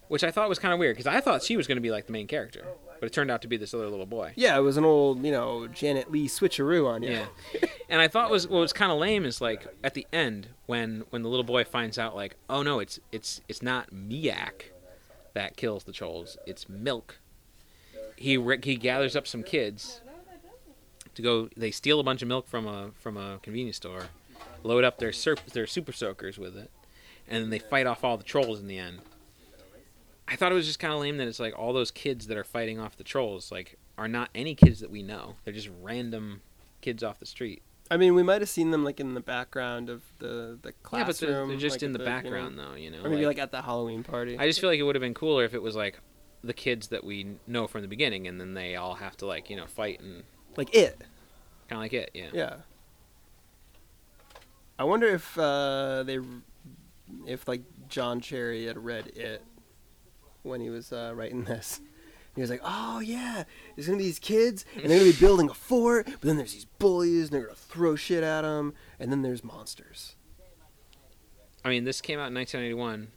Which 0.08 0.24
I 0.24 0.30
thought 0.30 0.50
was 0.50 0.60
kind 0.60 0.74
of 0.74 0.80
weird 0.80 0.96
because 0.96 1.08
I 1.08 1.20
thought 1.20 1.42
she 1.42 1.58
was 1.58 1.66
going 1.66 1.78
to 1.78 1.82
be 1.82 1.90
like 1.90 2.06
the 2.06 2.12
main 2.12 2.28
character, 2.28 2.64
but 3.00 3.08
it 3.08 3.14
turned 3.14 3.32
out 3.32 3.42
to 3.42 3.48
be 3.48 3.58
this 3.58 3.74
other 3.74 3.88
little 3.90 4.06
boy. 4.06 4.34
Yeah, 4.36 4.56
it 4.56 4.62
was 4.62 4.78
an 4.78 4.86
old, 4.86 5.26
you 5.26 5.32
know, 5.32 5.68
Janet 5.68 6.12
Leigh 6.12 6.28
switcheroo 6.28 6.88
on 6.88 7.02
you. 7.02 7.12
Yeah, 7.12 7.26
and 7.90 8.00
I 8.00 8.08
thought 8.08 8.30
was 8.30 8.48
what 8.48 8.60
was 8.60 8.72
kind 8.72 8.92
of 8.92 9.00
lame 9.00 9.26
is 9.26 9.42
like 9.42 9.66
at 9.84 9.96
the 9.96 10.06
end 10.14 10.50
when 10.68 11.06
when 11.10 11.24
the 11.24 11.30
little 11.30 11.44
boy 11.44 11.64
finds 11.64 11.98
out 11.98 12.16
like 12.16 12.36
oh 12.50 12.62
no 12.62 12.80
it's 12.80 13.00
it's 13.12 13.42
it's 13.48 13.64
not 13.64 13.92
Miak 13.92 14.72
that 15.34 15.58
kills 15.58 15.86
the 15.86 15.92
trolls 15.92 16.38
it's 16.46 16.70
Milk. 16.70 17.18
He 18.16 18.40
he 18.64 18.76
gathers 18.76 19.16
up 19.16 19.26
some 19.28 19.44
kids 19.44 20.02
to 21.16 21.22
go. 21.22 21.50
They 21.58 21.72
steal 21.72 22.00
a 22.00 22.04
bunch 22.04 22.22
of 22.22 22.28
milk 22.28 22.48
from 22.48 22.68
a 22.68 22.92
from 23.00 23.18
a 23.18 23.40
convenience 23.42 23.78
store, 23.78 24.08
load 24.64 24.84
up 24.84 25.00
their 25.00 25.12
sur- 25.12 25.36
their 25.54 25.68
super 25.68 25.92
soakers 25.92 26.38
with 26.38 26.56
it, 26.56 26.70
and 27.28 27.44
then 27.44 27.50
they 27.50 27.60
fight 27.60 27.88
off 27.88 28.04
all 28.04 28.18
the 28.18 28.24
trolls 28.24 28.60
in 28.60 28.68
the 28.68 28.78
end. 28.78 29.00
I 30.28 30.36
thought 30.36 30.52
it 30.52 30.56
was 30.56 30.66
just 30.66 30.80
kind 30.80 30.94
of 30.94 31.00
lame 31.00 31.18
that 31.18 31.28
it's 31.28 31.40
like 31.40 31.58
all 31.58 31.72
those 31.74 31.92
kids 31.92 32.28
that 32.28 32.38
are 32.38 32.44
fighting 32.44 32.80
off 32.80 32.98
the 32.98 33.04
trolls 33.04 33.52
like 33.52 33.78
are 33.98 34.08
not 34.08 34.30
any 34.34 34.56
kids 34.56 34.80
that 34.80 34.90
we 34.90 35.04
know. 35.04 35.36
They're 35.44 35.54
just 35.54 35.70
random 35.82 36.42
kids 36.82 37.04
off 37.04 37.20
the 37.20 37.26
street. 37.26 37.62
I 37.92 37.98
mean, 37.98 38.16
we 38.16 38.24
might 38.24 38.42
have 38.42 38.50
seen 38.50 38.72
them 38.72 38.84
like 38.84 39.00
in 39.00 39.14
the 39.14 39.20
background 39.22 39.90
of 39.90 40.02
the 40.20 40.58
the 40.62 40.72
classroom. 40.84 41.00
yeah, 41.00 41.06
but 41.06 41.20
they're, 41.20 41.48
they're 41.48 41.58
just 41.58 41.76
like, 41.76 41.84
in 41.84 41.92
at 41.92 42.00
the 42.00 42.04
you 42.04 42.10
know, 42.10 42.16
background 42.16 42.60
though, 42.60 42.74
you 42.74 42.90
know. 42.90 43.00
or 43.04 43.10
maybe 43.10 43.26
like- 43.26 43.38
like 43.38 43.44
at 43.44 43.52
the 43.52 43.62
Halloween 43.62 44.04
party. 44.04 44.38
I 44.40 44.48
just 44.48 44.60
feel 44.60 44.70
like 44.70 44.80
it 44.80 44.84
would 44.84 44.96
have 44.96 45.02
been 45.02 45.14
cooler 45.14 45.44
if 45.46 45.54
it 45.54 45.62
was 45.62 45.76
like 45.76 46.00
the 46.44 46.54
kids 46.54 46.88
that 46.88 47.04
we 47.04 47.38
know 47.48 47.68
from 47.68 47.82
the 47.82 47.88
beginning, 47.88 48.28
and 48.28 48.40
then 48.42 48.54
they 48.56 48.76
all 48.76 48.96
have 48.96 49.16
to 49.18 49.26
like 49.28 49.50
you 49.52 49.56
know 49.56 49.68
fight 49.68 50.00
and 50.00 50.24
like 50.58 50.74
it. 50.74 50.98
kind 51.70 51.78
of 51.78 51.80
like 51.80 51.94
it. 51.94 52.10
Yeah. 52.16 52.30
Yeah. 52.34 52.56
I 54.78 54.84
wonder 54.84 55.08
if 55.08 55.38
uh, 55.38 56.04
they, 56.04 56.20
if 57.26 57.48
like 57.48 57.62
John 57.88 58.20
Cherry 58.20 58.66
had 58.66 58.84
read 58.84 59.08
it 59.16 59.42
when 60.46 60.62
he 60.62 60.70
was 60.70 60.94
uh, 60.94 61.12
writing 61.16 61.44
this. 61.46 61.82
He 62.36 62.42
was 62.42 62.50
like, 62.50 62.62
"Oh 62.64 63.00
yeah, 63.00 63.46
there's 63.76 63.88
gonna 63.88 63.98
be 63.98 64.04
these 64.04 64.20
kids, 64.20 64.66
and 64.76 64.90
they're 64.90 65.00
gonna 65.00 65.12
be 65.12 65.18
building 65.20 65.50
a 65.50 65.54
fort, 65.54 66.06
but 66.06 66.22
then 66.22 66.38
there's 66.38 66.54
these 66.54 66.66
bullies, 66.66 67.26
and 67.26 67.30
they're 67.32 67.44
gonna 67.44 67.56
throw 67.56 67.96
shit 67.96 68.24
at 68.24 68.42
them, 68.42 68.74
and 69.00 69.12
then 69.12 69.22
there's 69.22 69.44
monsters." 69.44 70.16
I 71.64 71.70
mean, 71.70 71.84
this 71.84 72.00
came 72.00 72.20
out 72.20 72.28
in 72.28 72.36
1991. 72.36 73.08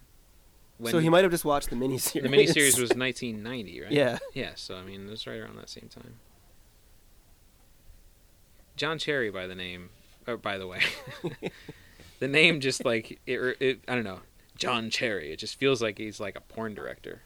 When 0.79 0.93
so 0.93 1.01
he 1.01 1.09
might 1.09 1.25
have 1.25 1.33
just 1.33 1.45
watched 1.45 1.71
the 1.71 1.77
miniseries. 1.77 2.23
the 2.23 2.29
miniseries 2.29 2.79
was 2.81 2.91
1990, 2.91 3.83
right? 3.83 3.93
Yeah. 3.93 4.19
Yeah. 4.33 4.53
So 4.55 4.77
I 4.77 4.85
mean, 4.85 5.07
it 5.07 5.11
was 5.11 5.27
right 5.27 5.39
around 5.39 5.57
that 5.57 5.69
same 5.69 5.89
time. 5.89 6.15
John 8.77 8.99
Cherry, 8.99 9.31
by 9.31 9.49
the 9.49 9.57
name, 9.57 9.91
or 10.27 10.37
by 10.37 10.57
the 10.57 10.69
way, 10.69 10.81
the 12.21 12.29
name 12.29 12.61
just 12.61 12.85
like 12.85 13.19
it, 13.27 13.57
it. 13.61 13.81
I 13.89 13.97
don't 13.97 14.05
know. 14.05 14.21
John 14.59 14.91
Cherry. 14.91 15.33
It 15.33 15.39
just 15.39 15.59
feels 15.59 15.81
like 15.81 15.97
he's 15.99 16.21
like 16.21 16.37
a 16.37 16.41
porn 16.43 16.75
director, 16.75 17.23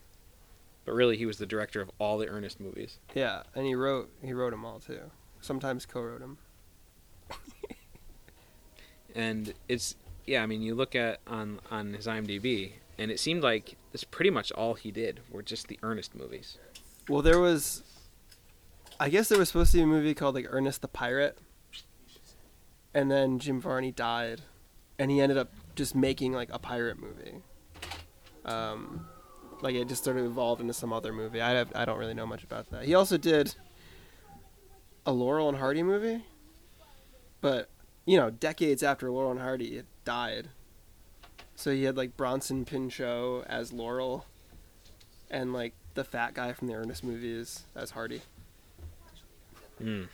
but 0.85 0.93
really 0.93 1.17
he 1.17 1.27
was 1.27 1.39
the 1.39 1.47
director 1.47 1.81
of 1.81 1.91
all 1.99 2.19
the 2.19 2.29
Ernest 2.29 2.61
movies. 2.61 2.99
Yeah, 3.15 3.43
and 3.55 3.67
he 3.67 3.75
wrote 3.75 4.11
he 4.23 4.33
wrote 4.33 4.51
them 4.51 4.65
all 4.65 4.79
too. 4.79 5.01
Sometimes 5.41 5.85
co-wrote 5.87 6.21
them. 6.21 6.39
and 9.15 9.53
it's 9.69 9.97
yeah 10.27 10.43
i 10.43 10.47
mean 10.47 10.63
you 10.63 10.75
look 10.75 10.95
at 10.95 11.21
on 11.27 11.61
on 11.71 11.93
his 11.95 12.07
imdb 12.07 12.73
and 12.99 13.11
it 13.11 13.19
seemed 13.21 13.43
like 13.43 13.77
that's 13.91 14.05
pretty 14.05 14.31
much 14.31 14.51
all 14.53 14.75
he 14.75 14.91
did 14.91 15.21
were 15.31 15.43
just 15.43 15.69
the 15.69 15.79
ernest 15.83 16.15
movies 16.15 16.59
Well, 17.09 17.21
there 17.23 17.41
was, 17.41 17.83
I 19.01 19.09
guess 19.09 19.29
there 19.29 19.39
was 19.39 19.49
supposed 19.49 19.73
to 19.73 19.79
be 19.79 19.83
a 19.83 19.87
movie 19.87 20.15
called 20.15 20.35
like 20.37 20.47
Ernest 20.49 20.81
the 20.83 20.89
Pirate, 20.89 21.37
and 22.95 23.11
then 23.11 23.39
Jim 23.41 23.61
Varney 23.61 23.91
died, 23.91 24.43
and 24.99 25.11
he 25.11 25.21
ended 25.21 25.39
up 25.39 25.53
just 25.75 25.95
making 25.95 26.33
like 26.33 26.49
a 26.53 26.59
pirate 26.59 26.99
movie. 26.99 27.37
Um, 28.45 29.07
like 29.61 29.75
it 29.75 29.89
just 29.89 30.05
sort 30.05 30.17
of 30.17 30.25
evolved 30.25 30.61
into 30.61 30.73
some 30.73 30.93
other 30.93 31.13
movie. 31.13 31.41
I 31.41 31.51
have, 31.51 31.73
I 31.75 31.85
don't 31.85 31.99
really 31.99 32.15
know 32.15 32.27
much 32.27 32.45
about 32.45 32.71
that. 32.71 32.85
He 32.85 32.95
also 32.95 33.17
did 33.17 33.55
a 35.07 35.13
Laurel 35.13 35.49
and 35.49 35.59
Hardy 35.59 35.83
movie, 35.83 36.25
but 37.41 37.69
you 38.05 38.17
know, 38.17 38.31
decades 38.31 38.83
after 38.83 39.11
Laurel 39.11 39.31
and 39.31 39.41
Hardy 39.41 39.77
had 39.77 39.87
died. 40.05 40.49
So 41.55 41.71
he 41.71 41.85
had 41.85 41.97
like 41.97 42.17
Bronson 42.17 42.65
Pinchot 42.65 43.47
as 43.47 43.73
Laurel, 43.73 44.27
and 45.31 45.53
like 45.53 45.75
the 45.95 46.03
fat 46.05 46.35
guy 46.35 46.53
from 46.53 46.69
the 46.69 46.75
Ernest 46.75 47.05
movies 47.05 47.63
as 47.77 47.91
Hardy. 47.91 48.23
mm. 49.81 50.09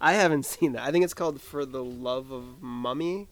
I 0.00 0.14
haven't 0.14 0.46
seen 0.46 0.72
that. 0.72 0.82
I 0.82 0.90
think 0.90 1.04
it's 1.04 1.14
called 1.14 1.40
For 1.40 1.64
the 1.64 1.84
Love 1.84 2.30
of 2.30 2.62
Mummy. 2.62 3.28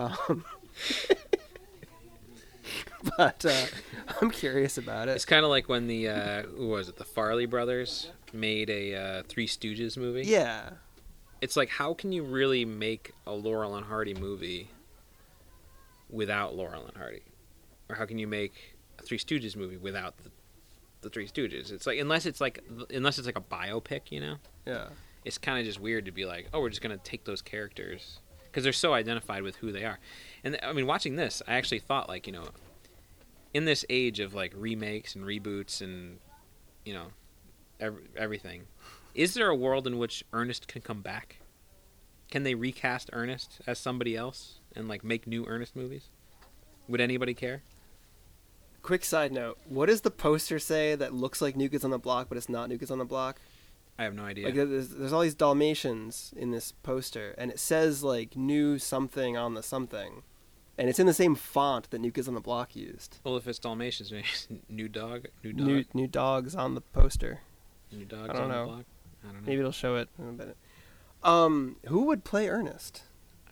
Um, 0.00 0.44
but 3.16 3.44
uh, 3.44 3.66
I'm 4.20 4.30
curious 4.30 4.78
about 4.78 5.08
it. 5.08 5.12
it's 5.12 5.24
kind 5.24 5.44
of 5.44 5.50
like 5.50 5.68
when 5.68 5.86
the 5.86 6.08
uh 6.08 6.42
who 6.42 6.68
was 6.68 6.88
it 6.88 6.96
the 6.96 7.04
Farrelly 7.04 7.48
brothers 7.48 8.10
made 8.32 8.70
a 8.70 8.94
uh, 8.94 9.22
three 9.28 9.46
stooges 9.46 9.96
movie? 9.96 10.22
Yeah, 10.22 10.70
it's 11.40 11.56
like 11.56 11.68
how 11.68 11.94
can 11.94 12.12
you 12.12 12.22
really 12.22 12.64
make 12.64 13.12
a 13.26 13.32
laurel 13.32 13.76
and 13.76 13.86
hardy 13.86 14.14
movie 14.14 14.70
without 16.08 16.54
laurel 16.54 16.86
and 16.86 16.96
hardy? 16.96 17.22
Or 17.88 17.96
how 17.96 18.06
can 18.06 18.18
you 18.18 18.26
make 18.26 18.76
a 18.98 19.02
three 19.02 19.18
stooges 19.18 19.56
movie 19.56 19.76
without 19.76 20.16
the, 20.18 20.30
the 21.02 21.10
three 21.10 21.28
stooges? 21.28 21.72
It's 21.72 21.86
like 21.86 21.98
unless 21.98 22.24
it's 22.24 22.40
like 22.40 22.62
unless 22.94 23.18
it's 23.18 23.26
like 23.26 23.38
a 23.38 23.42
biopic 23.42 24.10
you 24.10 24.20
know? 24.20 24.36
Yeah, 24.66 24.86
it's 25.24 25.36
kind 25.38 25.58
of 25.58 25.64
just 25.66 25.80
weird 25.80 26.06
to 26.06 26.12
be 26.12 26.24
like, 26.24 26.48
oh, 26.54 26.60
we're 26.60 26.70
just 26.70 26.80
gonna 26.82 26.96
take 26.98 27.24
those 27.24 27.42
characters 27.42 28.20
because 28.50 28.64
they're 28.64 28.72
so 28.72 28.92
identified 28.94 29.42
with 29.42 29.56
who 29.56 29.72
they 29.72 29.84
are. 29.84 29.98
And 30.42 30.58
I 30.62 30.72
mean, 30.72 30.86
watching 30.86 31.16
this, 31.16 31.42
I 31.46 31.54
actually 31.54 31.78
thought 31.78 32.08
like, 32.08 32.26
you 32.26 32.32
know, 32.32 32.48
in 33.54 33.64
this 33.64 33.84
age 33.88 34.20
of 34.20 34.34
like 34.34 34.52
remakes 34.56 35.14
and 35.14 35.24
reboots 35.24 35.80
and 35.80 36.18
you 36.84 36.94
know, 36.94 37.06
ev- 37.78 38.08
everything, 38.16 38.64
is 39.14 39.34
there 39.34 39.48
a 39.48 39.54
world 39.54 39.86
in 39.86 39.98
which 39.98 40.24
Ernest 40.32 40.68
can 40.68 40.82
come 40.82 41.02
back? 41.02 41.40
Can 42.30 42.42
they 42.42 42.54
recast 42.54 43.10
Ernest 43.12 43.60
as 43.66 43.78
somebody 43.78 44.16
else 44.16 44.60
and 44.74 44.88
like 44.88 45.04
make 45.04 45.26
new 45.26 45.44
Ernest 45.46 45.74
movies? 45.74 46.08
Would 46.88 47.00
anybody 47.00 47.34
care? 47.34 47.62
Quick 48.82 49.04
side 49.04 49.32
note: 49.32 49.58
What 49.68 49.86
does 49.86 50.00
the 50.00 50.10
poster 50.10 50.58
say 50.58 50.94
that 50.94 51.12
looks 51.12 51.42
like 51.42 51.54
New 51.54 51.68
Kids 51.68 51.84
on 51.84 51.90
the 51.90 51.98
Block, 51.98 52.28
but 52.28 52.38
it's 52.38 52.48
not 52.48 52.68
New 52.68 52.78
Kids 52.78 52.90
on 52.90 52.98
the 52.98 53.04
Block? 53.04 53.40
I 54.00 54.04
have 54.04 54.14
no 54.14 54.24
idea. 54.24 54.46
Like 54.46 54.54
there's, 54.54 54.88
there's 54.88 55.12
all 55.12 55.20
these 55.20 55.34
Dalmatians 55.34 56.32
in 56.34 56.52
this 56.52 56.72
poster, 56.82 57.34
and 57.36 57.50
it 57.50 57.58
says 57.58 58.02
like 58.02 58.34
"New 58.34 58.78
something" 58.78 59.36
on 59.36 59.52
the 59.52 59.62
something, 59.62 60.22
and 60.78 60.88
it's 60.88 60.98
in 60.98 61.06
the 61.06 61.12
same 61.12 61.34
font 61.34 61.90
that 61.90 61.98
New 61.98 62.10
Kids 62.10 62.26
on 62.26 62.32
the 62.32 62.40
Block 62.40 62.74
used. 62.74 63.18
well, 63.24 63.36
if 63.36 63.46
it's 63.46 63.58
Dalmatians, 63.58 64.10
maybe 64.10 64.24
it's 64.32 64.48
new 64.70 64.88
dog, 64.88 65.26
new 65.44 65.52
dog, 65.52 65.66
New 65.66 65.74
new, 65.74 65.84
new 65.92 66.06
dogs 66.06 66.54
on 66.54 66.74
the 66.74 66.80
poster. 66.80 67.40
New 67.92 68.06
dogs 68.06 68.30
I 68.30 68.32
don't 68.32 68.42
on 68.44 68.48
know. 68.48 68.60
the 68.60 68.72
block. 68.72 68.84
I 69.22 69.26
don't 69.26 69.42
know. 69.42 69.46
Maybe 69.46 69.58
it'll 69.58 69.70
show 69.70 69.96
it 69.96 70.08
in 70.18 70.28
a 70.28 70.32
minute. 70.32 70.56
Um, 71.22 71.76
who 71.88 72.04
would 72.06 72.24
play 72.24 72.48
Ernest? 72.48 73.02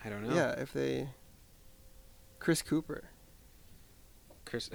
I 0.03 0.09
don't 0.09 0.27
know. 0.27 0.35
Yeah, 0.35 0.53
if 0.53 0.73
they. 0.73 1.11
Chris 2.39 2.63
Cooper. 2.63 3.05
Chris. 4.47 4.71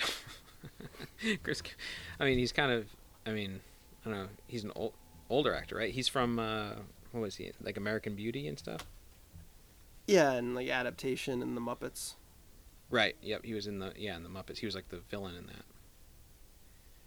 Chris. 1.43 1.63
I 2.19 2.25
mean, 2.25 2.37
he's 2.37 2.51
kind 2.51 2.71
of. 2.71 2.85
I 3.25 3.31
mean, 3.31 3.61
I 4.05 4.09
don't 4.09 4.19
know. 4.19 4.27
He's 4.45 4.63
an 4.63 4.71
old, 4.75 4.93
older 5.33 5.53
actor, 5.53 5.75
right? 5.75 5.93
He's 5.93 6.07
from. 6.07 6.39
Uh, 6.39 6.71
what 7.11 7.21
was 7.21 7.35
he? 7.35 7.51
Like 7.61 7.77
American 7.77 8.15
Beauty 8.15 8.47
and 8.47 8.57
stuff. 8.57 8.85
Yeah, 10.07 10.31
and 10.33 10.55
like 10.55 10.69
adaptation 10.69 11.41
and 11.41 11.55
the 11.55 11.61
Muppets. 11.61 12.15
Right. 12.89 13.15
Yep. 13.21 13.45
He 13.45 13.53
was 13.53 13.67
in 13.67 13.79
the 13.79 13.93
yeah 13.95 14.15
in 14.15 14.23
the 14.23 14.29
Muppets. 14.29 14.57
He 14.57 14.65
was 14.65 14.75
like 14.75 14.89
the 14.89 14.99
villain 15.09 15.35
in 15.35 15.45
that. 15.47 15.65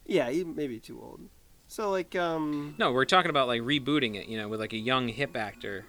Yeah, 0.07 0.31
he 0.31 0.45
may 0.45 0.66
be 0.66 0.79
too 0.79 1.01
old. 1.03 1.20
So 1.68 1.91
like 1.91 2.14
um. 2.14 2.74
No, 2.79 2.93
we're 2.93 3.05
talking 3.05 3.31
about 3.31 3.49
like 3.49 3.62
rebooting 3.62 4.14
it. 4.14 4.29
You 4.29 4.39
know, 4.39 4.49
with 4.49 4.61
like 4.61 4.72
a 4.72 4.79
young 4.79 5.09
hip 5.09 5.37
actor, 5.37 5.85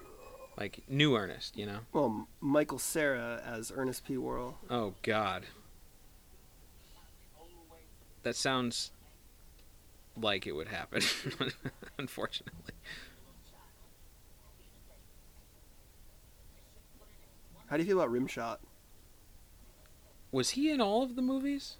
like 0.56 0.82
new 0.88 1.16
Ernest. 1.16 1.56
You 1.56 1.66
know. 1.66 1.78
Well, 1.92 2.28
Michael 2.40 2.78
Cera 2.78 3.40
as 3.44 3.72
Ernest 3.74 4.04
P. 4.04 4.16
Worrell. 4.16 4.58
Oh 4.68 4.94
God. 5.02 5.46
That 8.24 8.34
sounds 8.34 8.90
like 10.22 10.46
it 10.46 10.52
would 10.52 10.68
happen. 10.68 11.02
Unfortunately. 11.98 12.74
How 17.66 17.76
do 17.76 17.82
you 17.82 17.88
feel 17.88 18.00
about 18.00 18.12
Rimshot? 18.12 18.58
Was 20.32 20.50
he 20.50 20.70
in 20.70 20.80
all 20.80 21.02
of 21.02 21.16
the 21.16 21.22
movies? 21.22 21.76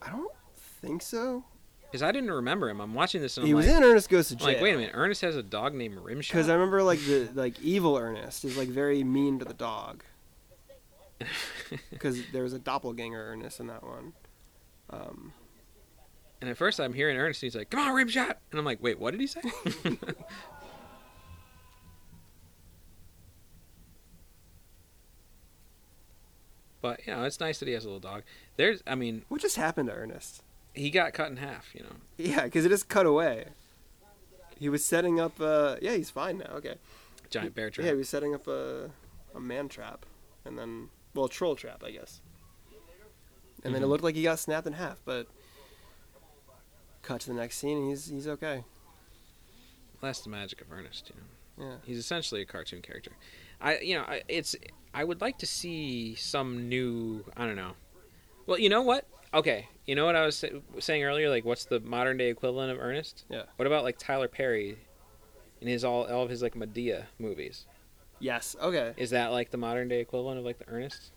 I 0.00 0.10
don't 0.10 0.32
think 0.56 1.02
so. 1.02 1.44
Because 1.82 2.02
I 2.02 2.10
didn't 2.10 2.30
remember 2.30 2.70
him. 2.70 2.80
I'm 2.80 2.94
watching 2.94 3.20
this 3.20 3.36
and 3.36 3.44
I'm 3.44 3.48
he 3.48 3.54
was 3.54 3.66
like, 3.66 3.76
in 3.76 3.84
Ernest 3.84 4.08
Goes 4.08 4.28
to 4.28 4.34
I'm 4.34 4.38
Jail. 4.38 4.48
like, 4.48 4.62
wait 4.62 4.74
a 4.74 4.78
minute. 4.78 4.92
Ernest 4.94 5.20
has 5.20 5.36
a 5.36 5.42
dog 5.42 5.74
named 5.74 5.98
Rimshot. 5.98 6.28
Because 6.32 6.48
I 6.48 6.54
remember 6.54 6.82
like 6.82 7.00
the 7.00 7.28
like 7.34 7.60
evil 7.60 7.96
Ernest 7.96 8.44
is 8.44 8.56
like 8.56 8.68
very 8.68 9.04
mean 9.04 9.38
to 9.38 9.44
the 9.44 9.54
dog. 9.54 10.02
Because 11.90 12.20
there 12.32 12.42
was 12.42 12.52
a 12.52 12.58
doppelganger 12.58 13.30
Ernest 13.30 13.60
in 13.60 13.68
that 13.68 13.84
one. 13.84 14.12
Um, 14.90 15.32
and 16.42 16.50
at 16.50 16.56
first 16.58 16.78
I'm 16.78 16.92
hearing 16.92 17.16
Ernest, 17.16 17.42
and 17.42 17.46
he's 17.46 17.56
like, 17.56 17.70
"Come 17.70 17.80
on, 17.80 17.94
Rimshot," 17.94 18.34
and 18.50 18.58
I'm 18.58 18.64
like, 18.66 18.82
"Wait, 18.82 18.98
what 18.98 19.12
did 19.12 19.20
he 19.20 19.26
say?" 19.26 19.40
but 26.80 27.00
you 27.06 27.14
know, 27.14 27.22
it's 27.24 27.40
nice 27.40 27.58
that 27.60 27.68
he 27.68 27.74
has 27.74 27.84
a 27.84 27.88
little 27.88 28.00
dog. 28.00 28.22
There's, 28.56 28.82
I 28.86 28.94
mean, 28.94 29.24
what 29.28 29.40
just 29.40 29.56
happened 29.56 29.88
to 29.88 29.94
Ernest? 29.94 30.42
he 30.74 30.88
got 30.88 31.12
cut 31.12 31.30
in 31.30 31.36
half. 31.36 31.74
You 31.74 31.82
know, 31.82 31.96
Yeah, 32.16 32.44
because 32.44 32.64
it 32.64 32.70
just 32.70 32.88
cut 32.88 33.04
away. 33.06 33.46
He 34.58 34.68
was 34.70 34.84
setting 34.84 35.20
up. 35.20 35.38
Uh, 35.40 35.76
yeah, 35.82 35.92
he's 35.94 36.08
fine 36.10 36.38
now. 36.38 36.50
Okay. 36.54 36.76
giant 37.30 37.54
bear 37.54 37.68
trap. 37.70 37.84
Yeah, 37.84 37.92
he 37.92 37.98
was 37.98 38.08
setting 38.08 38.34
up 38.34 38.46
a 38.48 38.90
a 39.34 39.40
man 39.40 39.68
trap, 39.68 40.06
and 40.44 40.58
then 40.58 40.88
well, 41.14 41.26
a 41.26 41.28
troll 41.28 41.56
trap, 41.56 41.82
I 41.84 41.90
guess. 41.90 42.20
And 43.64 43.74
then 43.74 43.82
it 43.82 43.86
Mhm. 43.86 43.90
looked 43.90 44.04
like 44.04 44.14
he 44.16 44.22
got 44.24 44.38
snapped 44.40 44.66
in 44.66 44.72
half, 44.72 45.00
but 45.04 45.28
cut 47.02 47.20
to 47.22 47.28
the 47.28 47.34
next 47.34 47.58
scene, 47.58 47.78
and 47.78 47.88
he's 47.90 48.06
he's 48.08 48.28
okay. 48.28 48.64
That's 50.00 50.20
the 50.20 50.30
magic 50.30 50.60
of 50.60 50.72
Ernest. 50.72 51.10
You 51.10 51.64
know, 51.64 51.66
Yeah. 51.70 51.76
He's 51.84 51.98
essentially 51.98 52.42
a 52.42 52.46
cartoon 52.46 52.82
character. 52.82 53.12
I 53.60 53.78
you 53.78 53.94
know 53.96 54.02
I, 54.02 54.22
it's 54.28 54.56
I 54.94 55.04
would 55.04 55.20
like 55.20 55.38
to 55.38 55.46
see 55.46 56.14
some 56.16 56.68
new 56.68 57.24
I 57.36 57.46
don't 57.46 57.56
know. 57.56 57.72
Well, 58.46 58.58
you 58.58 58.68
know 58.68 58.82
what? 58.82 59.06
Okay, 59.34 59.68
you 59.86 59.94
know 59.94 60.04
what 60.04 60.16
I 60.16 60.26
was 60.26 60.36
sa- 60.36 60.48
saying 60.78 61.04
earlier. 61.04 61.30
Like, 61.30 61.44
what's 61.44 61.64
the 61.64 61.80
modern 61.80 62.16
day 62.18 62.28
equivalent 62.28 62.70
of 62.72 62.78
Ernest? 62.78 63.24
Yeah. 63.30 63.44
What 63.56 63.66
about 63.66 63.82
like 63.84 63.96
Tyler 63.98 64.28
Perry, 64.28 64.76
in 65.60 65.68
his 65.68 65.84
all 65.84 66.04
all 66.06 66.22
of 66.24 66.28
his 66.30 66.42
like 66.42 66.54
Madea 66.54 67.04
movies? 67.18 67.66
Yes. 68.18 68.54
Okay. 68.60 68.92
Is 68.96 69.10
that 69.10 69.28
like 69.32 69.50
the 69.50 69.56
modern 69.56 69.88
day 69.88 70.00
equivalent 70.00 70.38
of 70.38 70.44
like 70.44 70.58
the 70.58 70.68
Ernest, 70.68 71.12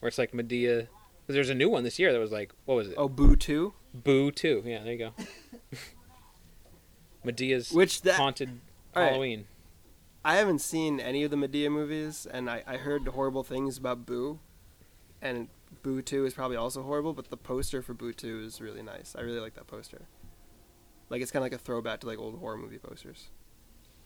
where 0.00 0.08
it's 0.08 0.18
like 0.18 0.32
Madea? 0.32 0.88
Because 1.22 1.34
there's 1.34 1.50
a 1.50 1.54
new 1.54 1.68
one 1.68 1.84
this 1.84 1.98
year 1.98 2.12
that 2.12 2.18
was 2.18 2.32
like 2.32 2.52
what 2.64 2.74
was 2.74 2.88
it? 2.88 2.94
Oh, 2.96 3.08
Boo 3.08 3.36
Two, 3.36 3.74
Boo 3.94 4.30
Two. 4.30 4.62
Yeah, 4.64 4.82
there 4.82 4.92
you 4.92 4.98
go. 4.98 5.12
Madea's 7.24 7.72
which 7.72 8.02
that 8.02 8.14
haunted 8.14 8.60
right. 8.94 9.10
Halloween. 9.10 9.46
I 10.24 10.36
haven't 10.36 10.60
seen 10.60 11.00
any 11.00 11.24
of 11.24 11.30
the 11.30 11.36
Madea 11.36 11.70
movies, 11.70 12.26
and 12.30 12.50
I, 12.50 12.62
I 12.66 12.76
heard 12.76 13.08
horrible 13.08 13.42
things 13.42 13.78
about 13.78 14.04
Boo, 14.04 14.38
and 15.22 15.48
Boo 15.82 16.02
Two 16.02 16.26
is 16.26 16.34
probably 16.34 16.56
also 16.56 16.82
horrible. 16.82 17.12
But 17.12 17.30
the 17.30 17.36
poster 17.36 17.82
for 17.82 17.94
Boo 17.94 18.12
Two 18.12 18.42
is 18.44 18.60
really 18.60 18.82
nice. 18.82 19.14
I 19.16 19.22
really 19.22 19.40
like 19.40 19.54
that 19.54 19.66
poster. 19.66 20.02
Like 21.08 21.22
it's 21.22 21.30
kind 21.30 21.40
of 21.42 21.44
like 21.44 21.60
a 21.60 21.62
throwback 21.62 22.00
to 22.00 22.06
like 22.06 22.18
old 22.18 22.38
horror 22.38 22.56
movie 22.56 22.78
posters. 22.78 23.28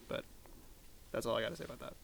But 0.09 0.25
that's 1.13 1.27
all 1.27 1.37
I 1.37 1.43
got 1.43 1.51
to 1.51 1.57
say 1.57 1.65
about 1.65 1.81
that. 1.81 1.95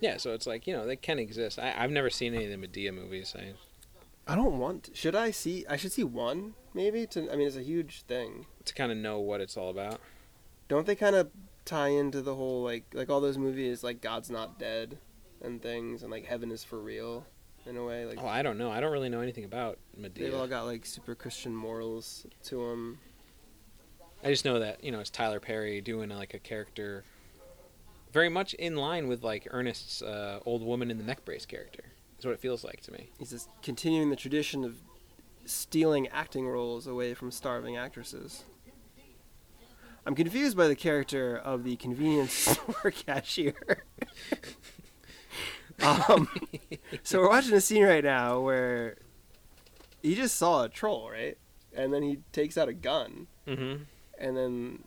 Yeah, 0.00 0.16
so 0.16 0.32
it's 0.32 0.46
like 0.46 0.66
you 0.66 0.74
know 0.74 0.86
they 0.86 0.96
can 0.96 1.18
exist. 1.18 1.58
I, 1.58 1.74
I've 1.76 1.90
never 1.90 2.10
seen 2.10 2.34
any 2.34 2.50
of 2.50 2.60
the 2.60 2.66
Madea 2.66 2.92
movies. 2.92 3.34
I 3.38 3.52
I 4.30 4.34
don't 4.34 4.58
want. 4.58 4.84
To. 4.84 4.94
Should 4.94 5.14
I 5.14 5.30
see? 5.30 5.64
I 5.68 5.76
should 5.76 5.92
see 5.92 6.04
one 6.04 6.54
maybe. 6.74 7.06
To 7.08 7.30
I 7.32 7.36
mean, 7.36 7.46
it's 7.46 7.56
a 7.56 7.62
huge 7.62 8.02
thing. 8.02 8.46
to 8.64 8.74
kind 8.74 8.90
of 8.92 8.98
know 8.98 9.18
what 9.18 9.40
it's 9.40 9.56
all 9.56 9.70
about. 9.70 10.00
Don't 10.68 10.86
they 10.86 10.94
kind 10.94 11.16
of 11.16 11.30
tie 11.64 11.88
into 11.88 12.22
the 12.22 12.34
whole 12.34 12.62
like 12.62 12.84
like 12.94 13.10
all 13.10 13.20
those 13.20 13.38
movies 13.38 13.84
like 13.84 14.00
God's 14.00 14.30
Not 14.30 14.58
Dead 14.58 14.98
and 15.42 15.60
things 15.62 16.02
and 16.02 16.10
like 16.10 16.24
Heaven 16.24 16.50
is 16.50 16.64
for 16.64 16.78
real 16.78 17.26
in 17.66 17.76
a 17.76 17.84
way 17.84 18.06
like 18.06 18.18
Oh, 18.20 18.26
I 18.26 18.42
don't 18.42 18.56
know. 18.58 18.70
I 18.70 18.80
don't 18.80 18.92
really 18.92 19.08
know 19.08 19.20
anything 19.20 19.44
about 19.44 19.78
Madea. 19.98 20.14
they've 20.14 20.34
all 20.34 20.46
got 20.46 20.62
like 20.64 20.86
super 20.86 21.14
Christian 21.14 21.54
morals 21.54 22.26
to 22.44 22.68
them. 22.68 22.98
I 24.22 24.28
just 24.28 24.44
know 24.44 24.58
that 24.58 24.82
you 24.84 24.92
know 24.92 25.00
it's 25.00 25.10
Tyler 25.10 25.40
Perry 25.40 25.80
doing 25.80 26.10
like 26.10 26.34
a 26.34 26.38
character, 26.38 27.04
very 28.12 28.28
much 28.28 28.54
in 28.54 28.76
line 28.76 29.08
with 29.08 29.22
like 29.22 29.46
Ernest's 29.50 30.02
uh, 30.02 30.40
old 30.46 30.62
woman 30.62 30.90
in 30.90 30.98
the 30.98 31.04
neck 31.04 31.24
brace 31.24 31.46
character. 31.46 31.84
Is 32.18 32.24
what 32.26 32.32
it 32.32 32.40
feels 32.40 32.64
like 32.64 32.80
to 32.82 32.92
me. 32.92 33.10
He's 33.18 33.30
just 33.30 33.48
continuing 33.62 34.10
the 34.10 34.16
tradition 34.16 34.62
of 34.64 34.76
stealing 35.46 36.06
acting 36.08 36.46
roles 36.46 36.86
away 36.86 37.14
from 37.14 37.30
starving 37.30 37.76
actresses. 37.76 38.44
I'm 40.06 40.14
confused 40.14 40.56
by 40.56 40.68
the 40.68 40.76
character 40.76 41.36
of 41.36 41.64
the 41.64 41.76
convenience 41.76 42.32
store 42.72 42.90
cashier. 42.90 43.84
um, 45.82 46.28
so 47.02 47.20
we're 47.20 47.28
watching 47.28 47.54
a 47.54 47.60
scene 47.60 47.84
right 47.84 48.04
now 48.04 48.40
where 48.40 48.96
he 50.02 50.14
just 50.14 50.36
saw 50.36 50.64
a 50.64 50.68
troll, 50.68 51.10
right? 51.10 51.38
And 51.74 51.92
then 51.92 52.02
he 52.02 52.18
takes 52.32 52.58
out 52.58 52.68
a 52.68 52.72
gun, 52.74 53.26
Mm-hmm. 53.46 53.82
and 54.18 54.36
then 54.36 54.84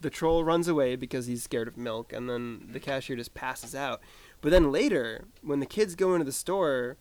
the 0.00 0.10
troll 0.10 0.44
runs 0.44 0.68
away 0.68 0.96
because 0.96 1.26
he's 1.26 1.42
scared 1.42 1.68
of 1.68 1.76
milk, 1.76 2.12
and 2.12 2.28
then 2.28 2.68
the 2.72 2.80
cashier 2.80 3.16
just 3.16 3.34
passes 3.34 3.74
out. 3.74 4.00
But 4.40 4.50
then 4.50 4.72
later, 4.72 5.26
when 5.42 5.60
the 5.60 5.66
kids 5.66 5.94
go 5.94 6.14
into 6.14 6.24
the 6.24 6.32
store, 6.32 6.96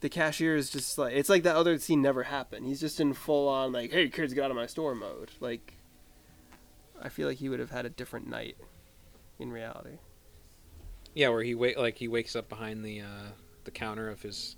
the 0.00 0.08
cashier 0.08 0.56
is 0.56 0.70
just 0.70 0.98
like 0.98 1.14
it's 1.14 1.28
like 1.28 1.42
that 1.42 1.56
other 1.56 1.78
scene 1.78 2.02
never 2.02 2.24
happened. 2.24 2.66
He's 2.66 2.80
just 2.80 3.00
in 3.00 3.12
full 3.12 3.48
on 3.48 3.72
like, 3.72 3.92
"Hey 3.92 4.08
kids, 4.08 4.34
get 4.34 4.44
out 4.44 4.50
of 4.50 4.56
my 4.56 4.66
store" 4.66 4.94
mode. 4.94 5.30
Like, 5.40 5.74
I 7.00 7.08
feel 7.08 7.28
like 7.28 7.38
he 7.38 7.48
would 7.48 7.60
have 7.60 7.70
had 7.70 7.86
a 7.86 7.90
different 7.90 8.28
night 8.28 8.56
in 9.38 9.50
reality. 9.50 9.98
Yeah, 11.14 11.28
where 11.28 11.42
he 11.42 11.54
wait 11.54 11.78
like 11.78 11.98
he 11.98 12.08
wakes 12.08 12.36
up 12.36 12.48
behind 12.48 12.84
the 12.84 13.00
uh, 13.00 13.28
the 13.64 13.70
counter 13.70 14.08
of 14.08 14.22
his 14.22 14.56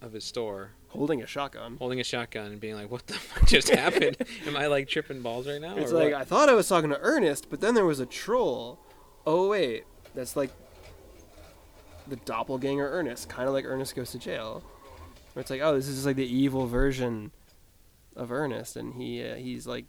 of 0.00 0.12
his 0.12 0.24
store, 0.24 0.72
Holding 0.88 1.22
a 1.22 1.26
shotgun. 1.26 1.76
holding 1.78 2.00
a 2.00 2.04
shotgun 2.04 2.46
and 2.52 2.60
being 2.60 2.74
like, 2.74 2.90
"What 2.90 3.06
the 3.06 3.14
fuck 3.14 3.46
just 3.48 3.68
happened? 3.70 4.16
Am 4.46 4.56
I 4.56 4.66
like 4.66 4.88
tripping 4.88 5.20
balls 5.22 5.46
right 5.46 5.60
now?" 5.60 5.76
It's 5.76 5.92
like 5.92 6.12
what?" 6.12 6.20
I 6.20 6.24
thought 6.24 6.48
I 6.48 6.54
was 6.54 6.68
talking 6.68 6.90
to 6.90 6.98
Ernest, 7.00 7.50
but 7.50 7.60
then 7.60 7.74
there 7.74 7.84
was 7.84 8.00
a 8.00 8.06
troll. 8.06 8.78
Oh 9.26 9.48
wait, 9.48 9.84
that's 10.14 10.36
like 10.36 10.50
the 12.06 12.16
doppelganger 12.16 12.88
Ernest, 12.90 13.28
kind 13.28 13.46
of 13.48 13.54
like 13.54 13.64
Ernest 13.66 13.94
goes 13.94 14.12
to 14.12 14.18
jail. 14.18 14.62
Where 15.34 15.40
it's 15.42 15.50
like, 15.50 15.60
oh, 15.62 15.74
this 15.74 15.88
is 15.88 15.96
just 15.96 16.06
like 16.06 16.16
the 16.16 16.26
evil 16.26 16.66
version 16.66 17.32
of 18.16 18.32
Ernest, 18.32 18.76
and 18.76 18.94
he 18.94 19.22
uh, 19.22 19.34
he's 19.34 19.66
like 19.66 19.84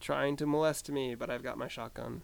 trying 0.00 0.36
to 0.36 0.46
molest 0.46 0.90
me, 0.90 1.14
but 1.14 1.30
I've 1.30 1.42
got 1.42 1.58
my 1.58 1.68
shotgun. 1.68 2.22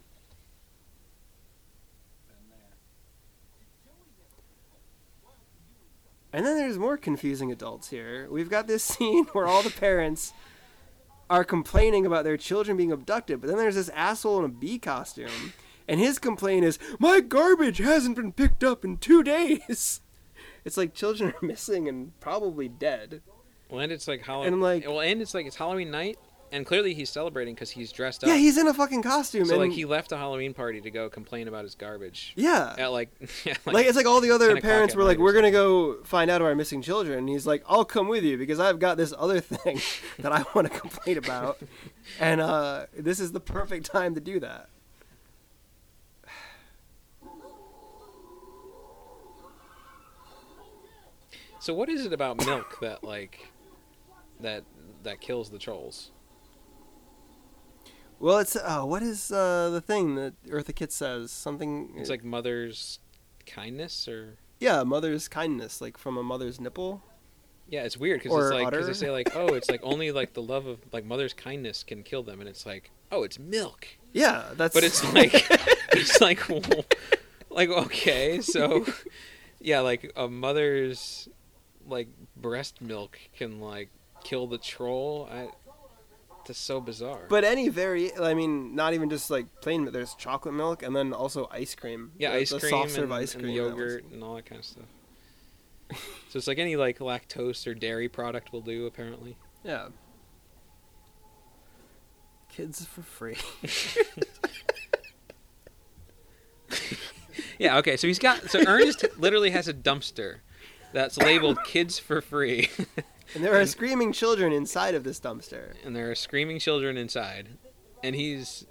And 6.33 6.47
then 6.47 6.57
there's 6.57 6.79
more 6.79 6.97
confusing 6.97 7.51
adults 7.51 7.89
here. 7.91 8.29
We've 8.31 8.51
got 8.51 8.67
this 8.67 8.85
scene 8.95 9.25
where 9.33 9.47
all 9.47 9.63
the 9.63 9.71
parents 9.71 10.33
are 11.29 11.45
complaining 11.45 12.07
about 12.07 12.25
their 12.25 12.37
children 12.37 12.77
being 12.77 12.93
abducted, 12.93 13.41
but 13.41 13.49
then 13.49 13.57
there's 13.57 13.75
this 13.77 13.89
asshole 13.91 14.39
in 14.41 14.45
a 14.45 14.49
bee 14.49 14.79
costume, 14.79 15.53
and 15.87 16.01
his 16.01 16.19
complaint 16.19 16.65
is, 16.65 16.79
"My 16.99 17.21
garbage 17.21 17.79
hasn't 17.79 18.17
been 18.17 18.33
picked 18.33 18.65
up 18.65 18.85
in 18.85 18.97
two 18.99 19.23
days." 19.23 20.01
It's 20.63 20.77
like 20.77 20.93
children 20.93 21.31
are 21.33 21.47
missing 21.47 21.89
and 21.89 22.13
probably 22.21 22.69
dead. 22.69 23.23
well, 23.71 23.81
and 23.81 23.91
it's 23.91 24.07
like 24.07 24.21
Halloween. 24.27 24.53
and, 24.53 24.63
like- 24.63 24.87
well, 24.87 25.01
and 25.01 25.23
it's 25.23 25.33
like 25.33 25.47
it's 25.47 25.57
Halloween 25.57 25.91
night, 25.91 26.19
and 26.53 26.67
clearly 26.67 26.95
he's 26.95 27.11
celebrating 27.11 27.55
because 27.55 27.71
he's 27.71 27.93
dressed 27.93 28.25
up. 28.25 28.29
Yeah, 28.29 28.37
he's 28.37 28.59
in 28.59 28.67
a 28.67 28.75
fucking 28.75 29.03
costume, 29.03 29.45
so 29.45 29.55
and 29.55 29.63
like 29.63 29.73
he 29.73 29.85
left 29.85 30.13
a 30.13 30.17
Halloween 30.17 30.55
party 30.55 30.81
to 30.81 30.91
go 30.91 31.09
complain 31.09 31.49
about 31.49 31.65
his 31.65 31.75
garbage. 31.75 32.33
yeah. 32.37 32.75
At 32.79 32.93
like, 32.93 33.11
yeah, 33.45 33.55
Like, 33.67 33.87
it's 33.87 33.97
like 33.97 34.07
all 34.07 34.21
the 34.21 34.31
other 34.31 34.61
parents 34.61 34.95
were 34.95 35.05
like, 35.05 35.19
"We're 35.19 35.33
gonna 35.33 35.51
go 35.51 36.03
find 36.05 36.31
out 36.31 36.41
about 36.41 36.49
our 36.49 36.55
missing 36.55 36.83
children." 36.83 37.19
And 37.19 37.29
he's 37.29 37.47
like, 37.47 37.63
"I'll 37.67 37.85
come 37.85 38.09
with 38.09 38.25
you 38.25 38.37
because 38.37 38.61
I've 38.61 38.79
got 38.79 38.97
this 38.97 39.13
other 39.17 39.41
thing 39.41 39.81
that 40.19 40.33
I 40.33 40.45
want 40.55 40.73
to 40.73 40.79
complain 40.79 41.19
about, 41.19 41.59
and 42.19 42.41
uh, 42.41 42.87
this 42.97 43.21
is 43.21 43.33
the 43.33 43.41
perfect 43.41 43.87
time 43.87 44.15
to 44.15 44.21
do 44.21 44.41
that." 44.41 44.69
So 51.61 51.75
what 51.75 51.91
is 51.91 52.07
it 52.07 52.13
about 52.13 52.45
milk 52.47 52.79
that 52.81 53.05
like 53.05 53.49
that 54.41 54.65
that 55.03 55.21
kills 55.21 55.51
the 55.51 55.59
trolls? 55.59 56.11
Well, 58.21 58.39
it's 58.39 58.55
uh, 58.55 58.83
what 58.83 59.03
is 59.03 59.33
uh, 59.33 59.71
the 59.71 59.81
thing 59.81 60.15
that 60.17 60.35
Eartha 60.47 60.75
Kitt 60.75 60.93
says? 60.93 61.31
Something. 61.33 61.95
It's 61.97 62.11
like 62.11 62.23
mother's 62.23 62.99
kindness 63.47 64.07
or 64.07 64.37
yeah, 64.61 64.83
mother's 64.83 65.27
kindness, 65.27 65.81
like 65.81 65.97
from 65.97 66.17
a 66.19 66.23
mother's 66.23 66.61
nipple. 66.61 67.03
yeah, 67.69 67.83
it's 67.85 67.97
weird 67.97 68.23
because 68.23 68.45
it's 68.45 68.53
like 68.55 68.71
because 68.71 68.87
they 68.87 68.93
say 68.93 69.11
like 69.11 69.31
oh 69.35 69.55
it's 69.55 69.71
like 69.71 69.81
only 69.83 70.13
like 70.13 70.35
the 70.35 70.43
love 70.43 70.67
of 70.67 70.79
like 70.93 71.05
mother's 71.07 71.33
kindness 71.33 71.83
can 71.83 72.03
kill 72.03 72.23
them 72.23 72.41
and 72.41 72.49
it's 72.49 72.67
like 72.67 72.91
oh 73.11 73.23
it's 73.23 73.39
milk 73.39 73.87
Yeah, 74.13 74.45
that's. 74.55 74.75
but 74.75 74.85
it's 74.85 75.03
like 75.15 75.33
it's 75.93 76.21
like 76.21 76.47
like 77.51 77.71
okay 77.71 78.41
so 78.43 78.85
yeah 79.61 79.81
like 79.81 80.13
a 80.15 80.29
mother's 80.29 81.29
like 81.87 82.09
breast 82.37 82.81
milk 82.83 83.19
can 83.35 83.61
like 83.61 83.89
kill 84.23 84.47
the 84.47 84.59
troll 84.59 85.27
I 85.33 85.49
that's 86.51 86.59
so 86.59 86.81
bizarre 86.81 87.27
But 87.29 87.45
any 87.45 87.69
very, 87.69 88.13
I 88.19 88.35
mean, 88.35 88.75
not 88.75 88.93
even 88.95 89.09
just 89.09 89.31
like 89.31 89.47
plain. 89.61 89.83
milk. 89.85 89.93
There's 89.95 90.15
chocolate 90.15 90.55
milk 90.55 90.83
and 90.83 90.95
then 90.97 91.13
also 91.13 91.49
ice 91.53 91.75
cream. 91.77 92.11
Yeah, 92.19 92.33
The- 92.33 92.39
ice 92.39 92.51
the 92.51 92.59
cream, 92.59 92.71
soft 92.71 92.85
and, 92.87 92.93
serve 92.93 93.13
ice 93.13 93.35
and 93.35 93.45
cream. 93.45 93.57
that 93.57 93.63
was- 93.63 93.71
yogurt 93.71 94.05
and 94.13 94.23
all 94.25 94.35
that 94.35 94.47
kind 94.47 94.59
of 94.59 94.65
stuff. 94.65 94.85
so 96.29 96.37
it's 96.39 96.47
like 96.49 96.59
any 96.59 96.75
like 96.77 96.99
lactose 96.99 97.67
or 97.67 97.75
dairy 97.75 98.09
product 98.09 98.53
will 98.53 98.61
do 98.63 98.87
apparently. 98.87 99.37
Yeah. 99.65 99.89
Kids 102.49 102.85
for 102.85 103.03
free. 103.03 103.37
Yeah, 107.59 107.77
okay. 107.79 107.97
So 107.99 108.07
he's 108.07 108.19
got 108.19 108.51
so 108.51 108.61
Ernest 108.67 109.05
literally 109.19 109.51
has 109.51 109.69
a 109.69 109.75
dumpster 109.75 110.37
that's 110.95 111.19
labeled 111.19 111.59
kids 111.65 111.99
for 111.99 112.21
free 112.23 112.71
And 113.35 113.45
there 113.45 113.59
are 113.61 113.67
screaming 113.67 114.13
children 114.13 114.53
inside 114.53 114.95
of 114.95 115.05
this 115.05 115.21
dumpster. 115.21 115.75
and 115.85 115.95
there 115.95 116.11
are 116.11 116.15
screaming 116.15 116.59
children 116.59 116.97
inside 116.97 117.49
and 118.03 118.17
he's 118.17 118.67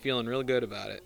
feeling 0.00 0.26
real 0.26 0.42
good 0.42 0.64
about 0.64 0.90
it. 0.90 1.02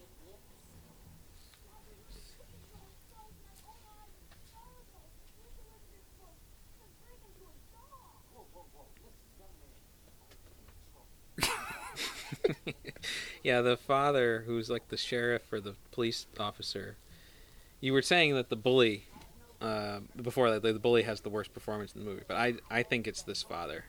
Yeah, 13.45 13.61
the 13.61 13.77
father 13.77 14.45
who's 14.47 14.70
like 14.70 14.89
the 14.89 14.97
sheriff 14.97 15.53
or 15.53 15.61
the 15.61 15.75
police 15.93 16.27
officer. 16.41 16.97
You 17.79 17.93
were 17.93 18.01
saying 18.01 18.35
that 18.35 18.49
the 18.49 18.57
bully 18.57 19.05
uh, 19.64 20.00
before 20.20 20.50
that 20.50 20.62
the 20.62 20.74
bully 20.78 21.02
has 21.02 21.20
the 21.22 21.30
worst 21.30 21.52
performance 21.54 21.94
in 21.94 22.00
the 22.04 22.06
movie, 22.10 22.22
but 22.28 22.36
I 22.36 22.54
I 22.70 22.82
think 22.82 23.06
it's 23.06 23.22
this 23.22 23.42
father. 23.42 23.84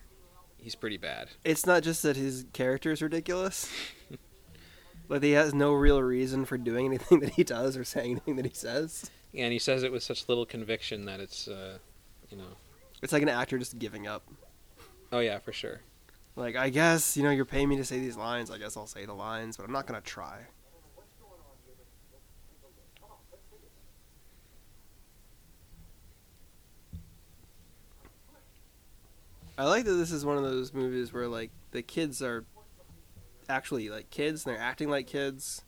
he's 0.58 0.76
pretty 0.76 0.98
bad. 0.98 1.30
It's 1.44 1.66
not 1.66 1.84
just 1.84 2.02
that 2.04 2.16
his 2.16 2.46
character 2.54 2.92
is 2.92 3.02
ridiculous. 3.02 3.70
like 5.10 5.22
he 5.24 5.32
has 5.32 5.54
no 5.54 5.74
real 5.74 6.02
reason 6.02 6.46
for 6.46 6.58
doing 6.58 6.86
anything 6.88 7.20
that 7.24 7.32
he 7.34 7.44
does 7.44 7.78
or 7.78 7.84
saying 7.84 8.12
anything 8.12 8.36
that 8.38 8.46
he 8.46 8.54
says. 8.54 9.10
Yeah, 9.32 9.44
And 9.46 9.54
he 9.54 9.60
says 9.60 9.84
it 9.84 9.92
with 9.92 10.02
such 10.04 10.28
little 10.30 10.46
conviction 10.46 11.06
that 11.06 11.20
it's, 11.20 11.48
uh, 11.48 11.78
you 12.30 12.38
know, 12.38 12.56
It's 13.04 13.14
like 13.14 13.22
an 13.22 13.30
actor 13.30 13.58
just 13.60 13.78
giving 13.78 14.08
up. 14.08 14.24
oh 15.12 15.20
yeah, 15.20 15.40
for 15.40 15.54
sure. 15.54 15.82
Like 16.36 16.56
I 16.56 16.70
guess 16.70 17.16
you 17.16 17.24
know 17.24 17.30
you're 17.32 17.46
paying 17.46 17.70
me 17.70 17.78
to 17.78 17.86
say 17.86 18.00
these 18.00 18.18
lines. 18.18 18.50
I 18.52 18.58
guess 18.58 18.76
I'll 18.76 18.88
say 18.88 19.06
the 19.06 19.14
lines, 19.14 19.58
but 19.58 19.64
I'm 19.66 19.72
not 19.72 19.86
gonna 19.88 20.02
try. 20.02 20.40
I 29.58 29.66
like 29.66 29.86
that 29.86 29.94
this 29.94 30.12
is 30.12 30.26
one 30.26 30.38
of 30.38 30.44
those 30.44 30.74
movies 30.74 31.14
where 31.14 31.28
like 31.28 31.52
the 31.72 31.82
kids 31.82 32.22
are 32.22 32.44
actually 33.48 33.90
like 33.90 34.10
kids 34.10 34.46
and 34.46 34.54
they're 34.56 34.62
acting 34.62 34.90
like 34.90 35.08
kids. 35.08 35.64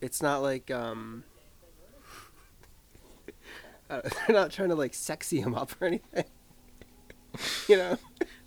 It's 0.00 0.22
not 0.22 0.40
like 0.42 0.70
um 0.70 1.24
uh, 3.90 4.00
they're 4.26 4.36
not 4.36 4.50
trying 4.50 4.70
to 4.70 4.74
like 4.74 4.94
sexy 4.94 5.40
him 5.40 5.54
up 5.54 5.72
or 5.80 5.86
anything. 5.88 6.24
you 7.68 7.76
know? 7.76 7.98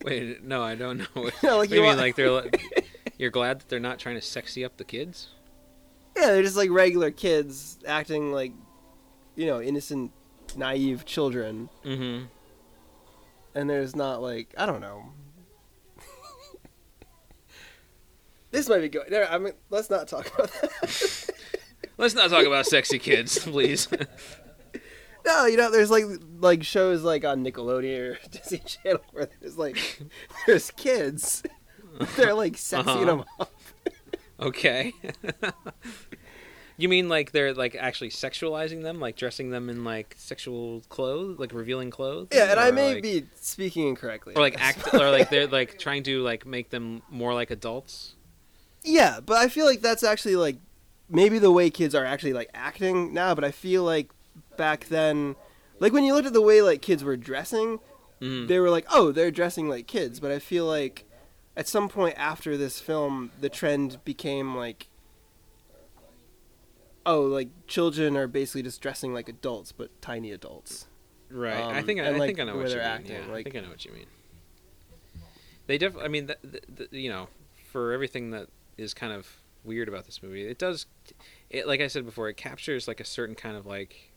Wait, 0.03 0.43
no, 0.43 0.64
I 0.64 0.76
don't 0.76 0.97
know. 0.99 1.05
What, 1.14 1.34
Yeah, 1.43 1.53
like 1.53 1.57
what 1.57 1.70
you 1.70 1.76
you 1.76 1.82
mean, 1.82 1.88
want- 1.89 1.99
like 1.99 2.16
they're 2.16 2.32
like, 2.32 2.61
you're 3.18 3.30
glad 3.32 3.59
that 3.61 3.70
they're 3.70 3.80
not 3.80 3.99
trying 3.99 4.16
to 4.16 4.22
sexy 4.22 4.66
up 4.66 4.78
the 4.78 4.84
kids? 4.84 5.28
Yeah, 6.18 6.28
they're 6.28 6.43
just 6.43 6.57
like 6.57 6.70
regular 6.70 7.09
kids 7.11 7.78
acting 7.88 8.32
like, 8.34 8.51
you 9.36 9.45
know, 9.45 9.61
innocent, 9.61 10.11
naive 10.55 11.05
children. 11.05 11.70
Mm-hmm. 11.86 12.26
And 13.56 13.70
there's 13.70 13.95
not 13.95 14.22
like 14.22 14.54
I 14.58 14.66
don't 14.66 14.82
know. 14.82 15.12
this 18.51 18.70
might 18.70 18.82
be 18.82 18.89
good. 18.89 19.04
There, 19.10 19.30
I 19.30 19.38
mean, 19.38 19.54
let's 19.70 19.89
not 19.89 20.08
talk 20.08 20.34
about 20.34 20.51
that. 20.51 21.30
Let's 21.97 22.16
not 22.16 22.32
talk 22.32 22.45
about 22.47 22.66
sexy 22.66 22.97
kids, 22.97 23.38
please. 23.45 23.88
no, 25.26 25.45
you 25.45 25.58
know, 25.58 25.70
there's 25.70 25.91
like 25.91 26.06
like 26.39 26.64
shows 26.64 27.04
like 27.04 27.24
on 27.24 27.45
Nickelodeon 27.45 28.16
or 28.16 28.20
Disney 28.32 28.58
Channel 28.60 29.01
where 29.12 29.30
there's 29.39 29.58
like 29.60 29.78
there's 30.47 30.72
kids. 30.72 31.43
They're 32.16 32.34
like 32.34 32.54
sexing 32.54 32.88
Uh-huh. 32.88 33.06
them 33.06 33.24
up. 33.39 33.54
okay. 34.39 34.91
You 36.84 36.89
mean 36.89 37.09
like 37.09 37.31
they're 37.31 37.53
like 37.53 37.75
actually 37.75 38.09
sexualizing 38.09 38.84
them, 38.84 38.99
like 38.99 39.15
dressing 39.15 39.49
them 39.49 39.69
in 39.69 39.84
like 39.84 40.15
sexual 40.17 40.81
clothes, 40.89 41.39
like 41.39 41.53
revealing 41.53 41.89
clothes? 41.89 42.27
Yeah, 42.31 42.51
and 42.51 42.59
I 42.59 42.71
may 42.71 42.95
like- 42.95 43.03
be 43.03 43.25
speaking 43.36 43.88
incorrectly. 43.88 44.36
or 44.36 44.41
like 44.41 44.59
act, 44.61 44.93
or 44.93 45.09
like 45.09 45.29
they're 45.29 45.47
like 45.59 45.79
trying 45.79 46.03
to 46.03 46.21
like 46.21 46.45
make 46.45 46.69
them 46.69 47.01
more 47.09 47.34
like 47.34 47.49
adults. 47.51 48.13
Yeah, 48.84 49.19
but 49.25 49.38
I 49.38 49.47
feel 49.47 49.65
like 49.65 49.81
that's 49.81 50.03
actually 50.03 50.36
like 50.36 50.57
maybe 51.09 51.39
the 51.39 51.51
way 51.51 51.69
kids 51.69 51.95
are 51.95 52.05
actually 52.05 52.34
like 52.34 52.49
acting 52.53 53.13
now, 53.13 53.34
but 53.34 53.43
I 53.43 53.51
feel 53.51 53.84
like 53.84 54.09
back 54.57 54.86
then 54.89 55.36
like 55.79 55.93
when 55.93 56.03
you 56.03 56.13
looked 56.13 56.27
at 56.27 56.34
the 56.34 56.41
way 56.41 56.61
like 56.61 56.81
kids 56.81 57.03
were 57.03 57.17
dressing, 57.17 57.79
Mm. 58.21 58.47
they 58.47 58.57
were 58.59 58.69
like, 58.69 58.86
"Oh, 58.89 59.11
they're 59.11 59.31
dressing 59.31 59.67
like 59.67 59.86
kids." 59.86 60.19
But 60.21 60.31
I 60.31 60.39
feel 60.39 60.65
like 60.65 61.03
at 61.57 61.67
some 61.67 61.89
point 61.89 62.15
after 62.17 62.55
this 62.55 62.79
film, 62.79 63.31
the 63.41 63.49
trend 63.49 63.97
became 64.05 64.55
like 64.55 64.88
oh, 67.06 67.22
like 67.22 67.49
children 67.68 68.16
are 68.18 68.28
basically 68.28 68.64
just 68.64 68.82
dressing 68.82 69.14
like 69.14 69.30
adults, 69.30 69.72
but 69.72 70.01
tiny 70.01 70.32
adults. 70.32 70.88
Right. 71.30 71.56
I 71.58 71.80
Um, 71.80 71.86
think 71.86 71.99
I, 71.99 72.04
and, 72.04 72.16
I 72.16 72.20
like, 72.20 72.28
think 72.30 72.39
I 72.39 72.43
know 72.43 72.58
what 72.58 72.70
you 72.70 72.76
mean. 72.76 72.86
acting, 72.86 73.12
yeah, 73.28 73.34
I 73.34 73.43
think 73.43 73.56
I 73.56 73.60
know 73.62 73.70
what 73.70 73.84
you 73.86 73.91
mean. 73.91 74.06
They 75.68 75.78
def. 75.78 75.95
I 75.97 76.08
mean, 76.08 76.28
the, 76.28 76.38
the, 76.43 76.88
the, 76.91 76.99
you 76.99 77.10
know, 77.10 77.28
for 77.72 77.91
everything 77.93 78.32
that 78.32 78.47
is 78.78 78.93
kind 78.93 79.14
of 79.14 79.28
weird 79.64 79.88
about 79.88 80.06
this 80.06 80.22
movie, 80.22 80.45
it 80.45 80.58
does. 80.60 80.86
It 81.49 81.68
like 81.68 81.82
I 81.82 81.88
said 81.88 82.06
before, 82.06 82.30
it 82.30 82.38
captures 82.38 82.88
like 82.88 82.99
a 82.99 83.06
certain 83.06 83.36
kind 83.36 83.56
of 83.58 83.66
like. 83.66 84.12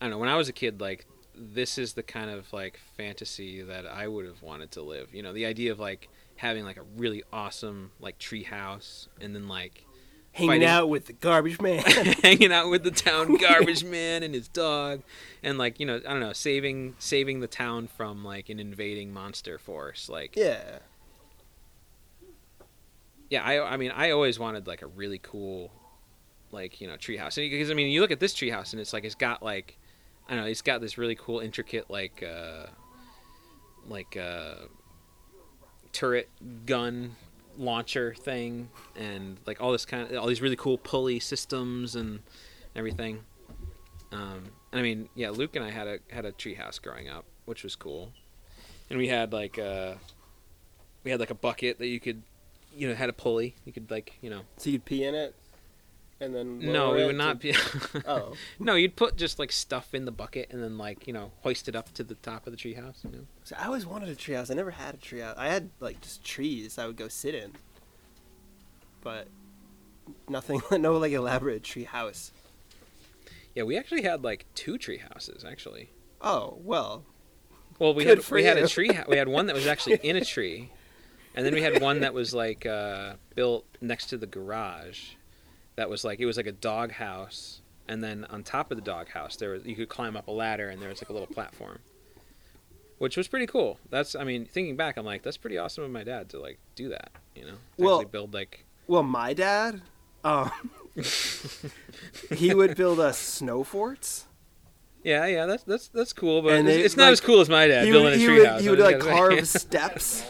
I 0.00 0.04
don't 0.04 0.10
know. 0.10 0.18
When 0.18 0.28
I 0.28 0.36
was 0.36 0.48
a 0.48 0.52
kid, 0.52 0.80
like 0.80 1.06
this 1.34 1.78
is 1.78 1.94
the 1.94 2.02
kind 2.02 2.30
of 2.30 2.52
like 2.52 2.78
fantasy 2.96 3.62
that 3.62 3.86
I 3.86 4.08
would 4.08 4.26
have 4.26 4.42
wanted 4.42 4.72
to 4.72 4.82
live. 4.82 5.14
You 5.14 5.22
know, 5.22 5.32
the 5.32 5.46
idea 5.46 5.72
of 5.72 5.78
like 5.78 6.08
having 6.36 6.64
like 6.64 6.76
a 6.76 6.82
really 6.96 7.22
awesome 7.32 7.92
like 8.00 8.18
tree 8.18 8.42
house 8.42 9.08
and 9.20 9.34
then 9.34 9.48
like 9.48 9.84
Hanging 10.36 10.50
Fighting- 10.50 10.68
out 10.68 10.90
with 10.90 11.06
the 11.06 11.14
garbage 11.14 11.58
man. 11.62 11.82
hanging 12.22 12.52
out 12.52 12.68
with 12.68 12.84
the 12.84 12.90
town 12.90 13.36
garbage 13.40 13.82
man 13.84 14.22
and 14.22 14.34
his 14.34 14.48
dog 14.48 15.00
and 15.42 15.56
like 15.56 15.80
you 15.80 15.86
know 15.86 15.96
i 15.96 16.10
don't 16.10 16.20
know 16.20 16.34
saving 16.34 16.94
saving 16.98 17.40
the 17.40 17.46
town 17.46 17.86
from 17.86 18.22
like 18.22 18.50
an 18.50 18.60
invading 18.60 19.14
monster 19.14 19.58
force 19.58 20.10
like 20.10 20.36
yeah. 20.36 20.80
yeah 23.30 23.42
i 23.42 23.72
i 23.72 23.76
mean 23.78 23.90
i 23.92 24.10
always 24.10 24.38
wanted 24.38 24.66
like 24.66 24.82
a 24.82 24.86
really 24.86 25.18
cool 25.22 25.70
like 26.52 26.82
you 26.82 26.86
know 26.86 26.96
treehouse 26.96 27.36
because 27.36 27.70
i 27.70 27.74
mean 27.74 27.90
you 27.90 28.02
look 28.02 28.10
at 28.10 28.20
this 28.20 28.34
treehouse 28.34 28.72
and 28.72 28.80
it's 28.80 28.92
like 28.92 29.04
it's 29.04 29.14
got 29.14 29.42
like 29.42 29.78
i 30.28 30.34
don't 30.34 30.44
know 30.44 30.50
it's 30.50 30.60
got 30.60 30.82
this 30.82 30.98
really 30.98 31.14
cool 31.16 31.40
intricate 31.40 31.88
like 31.90 32.22
uh 32.22 32.66
like 33.88 34.18
uh 34.18 34.56
turret 35.92 36.28
gun 36.66 37.16
launcher 37.58 38.14
thing 38.14 38.68
and 38.96 39.38
like 39.46 39.60
all 39.60 39.72
this 39.72 39.84
kind 39.84 40.10
of 40.10 40.18
all 40.18 40.26
these 40.26 40.42
really 40.42 40.56
cool 40.56 40.78
pulley 40.78 41.20
systems 41.20 41.96
and 41.96 42.20
everything. 42.74 43.24
Um 44.12 44.50
and 44.72 44.80
i 44.80 44.82
mean 44.82 45.08
yeah 45.14 45.30
luke 45.30 45.56
and 45.56 45.64
i 45.64 45.70
had 45.70 45.86
a 45.86 45.98
had 46.10 46.24
a 46.24 46.32
treehouse 46.32 46.80
growing 46.80 47.08
up 47.08 47.24
which 47.46 47.62
was 47.62 47.74
cool. 47.74 48.12
And 48.90 48.98
we 48.98 49.08
had 49.08 49.32
like 49.32 49.58
uh 49.58 49.94
we 51.02 51.10
had 51.10 51.20
like 51.20 51.30
a 51.30 51.34
bucket 51.34 51.78
that 51.78 51.86
you 51.86 51.98
could 51.98 52.22
you 52.74 52.88
know 52.88 52.94
had 52.94 53.08
a 53.08 53.12
pulley. 53.12 53.54
You 53.64 53.72
could 53.72 53.90
like 53.90 54.12
you 54.20 54.28
know. 54.28 54.42
So 54.58 54.70
you'd 54.70 54.84
pee 54.84 55.04
in 55.04 55.14
it 55.14 55.34
and 56.20 56.34
then 56.34 56.58
no 56.58 56.92
we 56.92 57.02
it 57.02 57.06
would 57.06 57.12
to- 57.12 57.18
not 57.18 57.40
be 57.40 57.54
Oh. 58.06 58.32
no 58.58 58.74
you'd 58.74 58.96
put 58.96 59.16
just 59.16 59.38
like 59.38 59.52
stuff 59.52 59.92
in 59.94 60.04
the 60.06 60.10
bucket 60.10 60.48
and 60.50 60.62
then 60.62 60.78
like 60.78 61.06
you 61.06 61.12
know 61.12 61.32
hoist 61.42 61.68
it 61.68 61.76
up 61.76 61.92
to 61.94 62.02
the 62.04 62.14
top 62.16 62.46
of 62.46 62.52
the 62.52 62.56
treehouse 62.58 63.04
you 63.04 63.10
know 63.10 63.26
So 63.44 63.54
I 63.58 63.66
always 63.66 63.84
wanted 63.86 64.08
a 64.08 64.14
treehouse. 64.16 64.50
I 64.50 64.54
never 64.54 64.70
had 64.70 64.94
a 64.94 64.96
treehouse. 64.98 65.34
I 65.36 65.48
had 65.48 65.68
like 65.80 66.00
just 66.00 66.24
trees 66.24 66.78
I 66.78 66.86
would 66.86 66.96
go 66.96 67.08
sit 67.08 67.34
in, 67.34 67.52
but 69.02 69.28
nothing. 70.28 70.60
No 70.78 70.96
like 70.96 71.12
elaborate 71.12 71.62
treehouse. 71.62 72.30
yeah 73.54 73.62
we 73.64 73.76
actually 73.76 74.02
had 74.02 74.22
like 74.24 74.46
two 74.54 74.78
tree 74.78 74.98
houses 74.98 75.44
actually 75.44 75.90
Oh 76.22 76.58
well. 76.62 77.04
Well, 77.78 77.92
we 77.92 78.04
Good 78.04 78.18
had 78.18 78.24
for 78.24 78.36
we 78.36 78.44
had 78.44 78.56
a 78.56 78.66
tree. 78.66 78.90
hou- 78.90 79.04
We 79.06 79.18
had 79.18 79.28
one 79.28 79.46
that 79.48 79.54
was 79.54 79.66
actually 79.66 79.96
in 80.02 80.16
a 80.16 80.24
tree, 80.24 80.70
and 81.34 81.44
then 81.44 81.52
we 81.52 81.60
had 81.60 81.82
one 81.82 82.00
that 82.00 82.14
was 82.14 82.32
like 82.32 82.64
uh, 82.64 83.14
built 83.34 83.66
next 83.82 84.06
to 84.06 84.16
the 84.16 84.26
garage. 84.26 85.10
That 85.76 85.88
was 85.90 86.04
like 86.04 86.20
it 86.20 86.26
was 86.26 86.36
like 86.36 86.46
a 86.46 86.52
dog 86.52 86.92
house, 86.92 87.60
and 87.88 88.02
then 88.02 88.24
on 88.30 88.42
top 88.42 88.70
of 88.70 88.76
the 88.76 88.82
dog 88.82 89.08
house 89.10 89.36
there 89.36 89.50
was 89.50 89.64
you 89.64 89.76
could 89.76 89.88
climb 89.88 90.16
up 90.16 90.26
a 90.28 90.32
ladder, 90.32 90.68
and 90.68 90.80
there 90.82 90.88
was 90.88 91.02
like 91.02 91.10
a 91.10 91.12
little 91.12 91.28
platform, 91.28 91.78
which 92.98 93.16
was 93.16 93.28
pretty 93.28 93.46
cool. 93.46 93.78
That's 93.90 94.14
I 94.14 94.24
mean 94.24 94.46
thinking 94.46 94.76
back, 94.76 94.96
I'm 94.96 95.04
like 95.06 95.22
that's 95.22 95.36
pretty 95.36 95.58
awesome 95.58 95.84
of 95.84 95.90
my 95.90 96.02
dad 96.04 96.28
to 96.30 96.38
like 96.40 96.58
do 96.74 96.88
that. 96.90 97.10
You 97.34 97.42
know, 97.44 97.50
to 97.52 97.58
Well- 97.84 97.96
actually 98.00 98.10
build 98.10 98.32
like 98.34 98.64
Well, 98.86 99.02
my 99.02 99.34
dad, 99.34 99.82
um, 100.24 100.50
he 102.34 102.54
would 102.54 102.76
build 102.76 102.98
us 103.00 103.18
snow 103.18 103.62
forts. 103.64 104.26
yeah 105.04 105.26
yeah 105.26 105.44
that's 105.46 105.62
that's 105.64 105.88
that's 105.88 106.12
cool, 106.14 106.40
but 106.42 106.54
And 106.54 106.66
it's, 106.68 106.76
they, 106.78 106.82
it's 106.84 106.96
not 106.96 107.04
like, 107.04 107.12
as 107.12 107.20
cool 107.20 107.40
as 107.40 107.48
my 107.48 107.66
dad 107.66 107.84
he 107.84 107.90
building 107.90 108.04
would, 108.10 108.14
a 108.14 108.16
he 108.18 108.24
tree 108.26 108.38
would, 108.38 108.46
house. 108.48 108.60
he 108.62 108.70
would 108.70 108.78
like 108.78 109.00
carve 109.00 109.46
steps. 109.62 110.24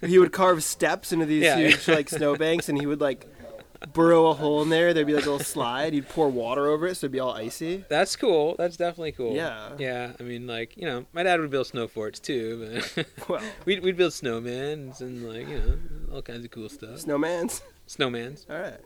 he 0.00 0.18
would 0.18 0.32
carve 0.32 0.62
steps 0.64 1.12
into 1.12 1.26
these 1.26 1.42
Yeah, 1.42 1.56
huge 1.56 1.86
yeah. 1.88 1.94
like 1.96 2.08
snowbanks, 2.08 2.68
and 2.68 2.78
he 2.78 2.86
would 2.86 3.00
like 3.00 3.26
burrow 3.92 4.26
a 4.28 4.34
hole 4.34 4.62
in 4.62 4.68
there. 4.68 4.94
There'd 4.94 5.06
be 5.06 5.14
like 5.14 5.26
a 5.26 5.30
little 5.30 5.44
slide. 5.44 5.94
You'd 5.94 6.08
pour 6.08 6.28
water 6.28 6.68
over 6.68 6.86
it, 6.86 6.94
so 6.96 7.04
it'd 7.06 7.12
be 7.12 7.20
all 7.20 7.32
icy. 7.32 7.84
That's 7.88 8.16
cool. 8.16 8.54
That's 8.58 8.76
definitely 8.76 9.12
cool. 9.12 9.34
Yeah. 9.34 9.70
Yeah. 9.78 10.12
I 10.18 10.22
mean, 10.22 10.46
like 10.46 10.76
you 10.76 10.84
know, 10.86 11.06
my 11.12 11.22
dad 11.22 11.40
would 11.40 11.50
build 11.50 11.66
snow 11.66 11.86
forts 11.88 12.18
too, 12.20 12.82
but 12.96 13.06
Well, 13.28 13.42
we'd 13.64 13.82
we'd 13.82 13.96
build 13.96 14.12
snowmen 14.12 15.00
and 15.00 15.28
like 15.28 15.48
you 15.48 15.58
know 15.58 15.76
all 16.14 16.22
kinds 16.22 16.44
of 16.44 16.50
cool 16.50 16.68
stuff. 16.68 16.98
snowman's. 17.00 17.62
Snowmans. 17.88 18.48
All 18.50 18.58
right. 18.58 18.80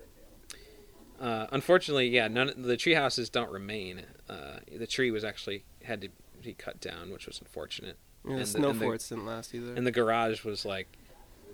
Uh, 1.21 1.47
unfortunately, 1.53 2.09
yeah, 2.09 2.29
none 2.29 2.49
of 2.49 2.63
the 2.63 2.77
tree 2.77 2.95
houses 2.95 3.29
don't 3.29 3.51
remain. 3.51 4.03
Uh, 4.29 4.59
the 4.77 4.87
tree 4.87 5.11
was 5.11 5.25
actually 5.25 5.65
had 5.83 6.01
to 6.01 6.09
be 6.43 6.55
cut 6.55 6.81
down, 6.81 7.11
which 7.11 7.27
was 7.27 7.41
unfortunate. 7.41 7.97
Yeah, 8.25 8.33
And 8.33 8.41
the 8.43 8.47
snow 8.47 8.71
and 8.71 8.81
the- 8.81 8.85
forts 8.85 9.09
didn't 9.09 9.27
last 9.27 9.53
either. 9.55 9.75
And 9.75 9.87
the 9.87 9.91
garage 9.91 10.45
was 10.45 10.65
like, 10.65 10.87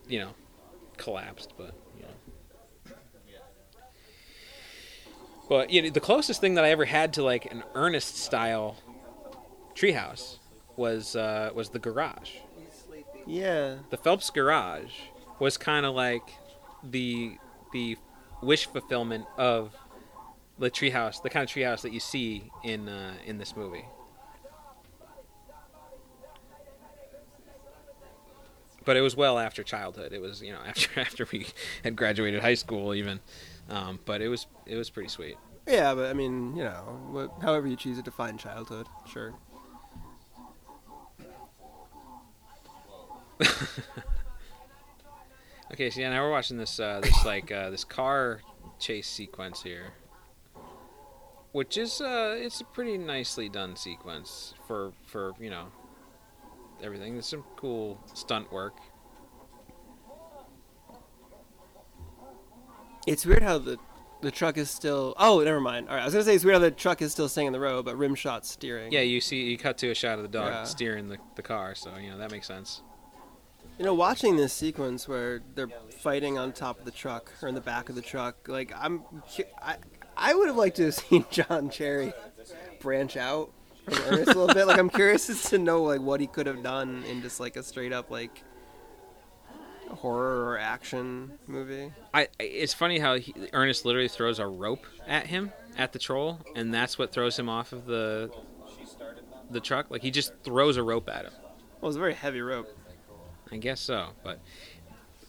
you 0.09 0.19
know, 0.21 0.31
collapsed, 0.99 1.53
but 1.57 1.73
you 1.97 2.03
know. 2.03 2.95
But 5.49 5.71
you 5.71 5.83
know, 5.83 5.91
the 5.91 6.01
closest 6.01 6.41
thing 6.41 6.55
that 6.55 6.65
I 6.65 6.71
ever 6.71 6.85
had 6.85 7.13
to 7.15 7.23
like 7.23 7.51
an 7.51 7.63
Ernest 7.75 8.17
style 8.17 8.77
treehouse 9.75 10.39
was 10.77 11.17
uh, 11.17 11.51
was 11.55 11.71
the 11.71 11.79
garage. 11.79 12.33
yeah. 13.27 13.77
The 13.91 13.97
Phelps 13.97 14.31
garage 14.31 14.93
was 15.39 15.57
kind 15.57 15.85
of 15.85 15.95
like 15.95 16.23
the 16.83 17.37
the 17.73 17.97
wish 18.43 18.67
fulfillment 18.67 19.27
of 19.37 19.75
the 20.59 20.71
treehouse, 20.71 21.23
the 21.23 21.31
kind 21.31 21.49
of 21.49 21.55
treehouse 21.55 21.83
that 21.83 21.93
you 21.93 22.01
see 22.01 22.51
in 22.63 22.89
uh, 22.89 23.15
in 23.27 23.39
this 23.39 23.57
movie. 23.57 23.85
but 28.85 28.97
it 28.97 29.01
was 29.01 29.17
well 29.17 29.39
after 29.39 29.63
childhood. 29.63 30.13
It 30.13 30.21
was 30.21 30.43
you 30.43 30.53
know 30.53 30.61
after 30.67 31.01
after 31.01 31.27
we 31.31 31.47
had 31.83 31.97
graduated 31.97 32.41
high 32.41 32.55
school 32.55 32.95
even, 32.95 33.21
um, 33.71 33.99
but 34.05 34.21
it 34.21 34.29
was 34.29 34.47
it 34.67 34.77
was 34.77 34.91
pretty 34.91 35.09
sweet. 35.09 35.37
Yeah, 35.67 35.95
but 35.95 36.11
I 36.11 36.12
mean, 36.12 36.57
you 36.57 36.65
know, 36.65 37.01
what, 37.11 37.31
however 37.43 37.67
you 37.67 37.77
choose 37.77 37.97
to 37.97 38.03
define 38.03 38.37
childhood, 38.37 38.87
sure. 39.11 39.35
Okay, 45.75 45.91
so 45.91 46.01
yeah, 46.01 46.11
now 46.11 46.23
we're 46.23 46.31
watching 46.31 46.57
this 46.57 46.79
uh, 46.79 47.01
this 47.01 47.25
like 47.25 47.51
uh, 47.51 47.69
this 47.71 47.83
car 47.83 48.43
chase 48.79 49.09
sequence 49.09 49.62
here, 49.62 49.93
which 51.51 51.77
is 51.77 52.01
uh, 52.01 52.37
it's 52.39 52.61
a 52.61 52.65
pretty 52.65 52.97
nicely 52.97 53.49
done 53.49 53.75
sequence 53.75 54.55
for 54.69 54.93
for 55.05 55.33
you 55.41 55.51
know 55.51 55.67
everything. 56.81 57.15
There's 57.15 57.27
some 57.27 57.43
cool 57.57 57.99
stunt 58.15 58.53
work. 58.53 58.77
It's 63.07 63.25
weird 63.27 63.43
how 63.43 63.59
the 63.59 63.79
the 64.23 64.31
truck 64.31 64.57
is 64.57 64.71
still. 64.71 65.15
Oh, 65.19 65.41
never 65.43 65.61
mind. 65.61 65.89
All 65.89 65.95
right, 65.95 66.03
I 66.03 66.05
was 66.07 66.15
gonna 66.15 66.25
say 66.25 66.35
it's 66.35 66.45
weird 66.45 66.55
how 66.55 66.61
the 66.61 66.71
truck 66.71 67.03
is 67.03 67.13
still 67.13 67.29
staying 67.29 67.49
in 67.49 67.53
the 67.53 67.61
road, 67.61 67.85
but 67.85 67.97
Rimshot 67.97 68.45
steering. 68.45 68.91
Yeah, 68.93 69.01
you 69.01 69.21
see, 69.21 69.43
you 69.51 69.59
cut 69.59 69.77
to 69.79 69.91
a 69.91 69.95
shot 69.95 70.17
of 70.19 70.23
the 70.23 70.29
dog 70.29 70.49
Yeah. 70.51 70.65
steering 70.65 71.09
the, 71.09 71.19
the 71.37 71.43
car, 71.43 71.75
so 71.75 71.97
you 71.97 72.11
know 72.11 72.19
that 72.19 72.31
makes 72.31 72.47
sense. 72.47 72.81
You 73.79 73.85
know, 73.85 73.93
watching 73.95 74.37
this 74.37 74.53
sequence 74.53 75.09
where 75.09 75.43
they're 75.57 75.69
fighting 75.99 76.39
on 76.39 76.53
top 76.53 76.79
of 76.79 76.85
the 76.85 76.91
truck 76.93 77.33
or 77.43 77.49
in 77.49 77.55
the 77.55 77.61
back 77.61 77.89
of 77.89 77.97
the 77.97 78.03
truck, 78.03 78.37
like 78.49 78.73
I'm, 78.79 79.03
I, 79.61 79.77
I 80.17 80.33
would 80.35 80.47
have 80.47 80.57
liked 80.57 80.77
to 80.77 80.85
have 80.85 80.95
seen 80.95 81.27
John 81.31 81.69
Cherry 81.71 82.13
branch 82.81 83.17
out 83.17 83.51
from 83.85 83.95
Ernest 84.05 84.31
a 84.31 84.39
little 84.39 84.55
bit. 84.55 84.67
Like 84.67 84.79
I'm 84.79 84.91
curious 84.91 85.29
as 85.29 85.43
to 85.51 85.59
know 85.59 85.83
like 85.83 86.01
what 86.01 86.21
he 86.21 86.27
could 86.29 86.47
have 86.47 86.63
done 86.63 87.03
in 87.11 87.21
just 87.21 87.41
like 87.41 87.57
a 87.57 87.63
straight 87.63 87.93
up 87.93 88.11
like 88.11 88.43
horror 89.95 90.47
or 90.51 90.59
action 90.59 91.33
movie. 91.47 91.93
I 92.13 92.29
it's 92.39 92.75
funny 92.75 92.99
how 92.99 93.17
he, 93.19 93.35
Ernest 93.53 93.85
literally 93.85 94.09
throws 94.09 94.39
a 94.39 94.47
rope 94.47 94.87
at 95.07 95.27
him 95.29 95.53
at 95.77 95.93
the 95.93 95.99
troll, 95.99 96.41
and 96.55 96.73
that's 96.73 96.99
what 96.99 97.13
throws 97.13 97.39
him 97.39 97.49
off 97.49 97.73
of 97.73 97.87
the 97.87 98.31
the 99.51 99.61
truck. 99.61 99.91
Like 99.91 100.03
he 100.03 100.11
just 100.11 100.33
throws 100.43 100.77
a 100.77 100.83
rope 100.83 101.09
at 101.09 101.25
him. 101.27 101.33
Well, 101.81 101.89
it's 101.89 101.97
a 101.97 102.01
very 102.01 102.15
heavy 102.15 102.41
rope. 102.41 102.69
I 103.53 103.57
guess 103.57 103.81
so, 103.81 104.09
but 104.23 104.41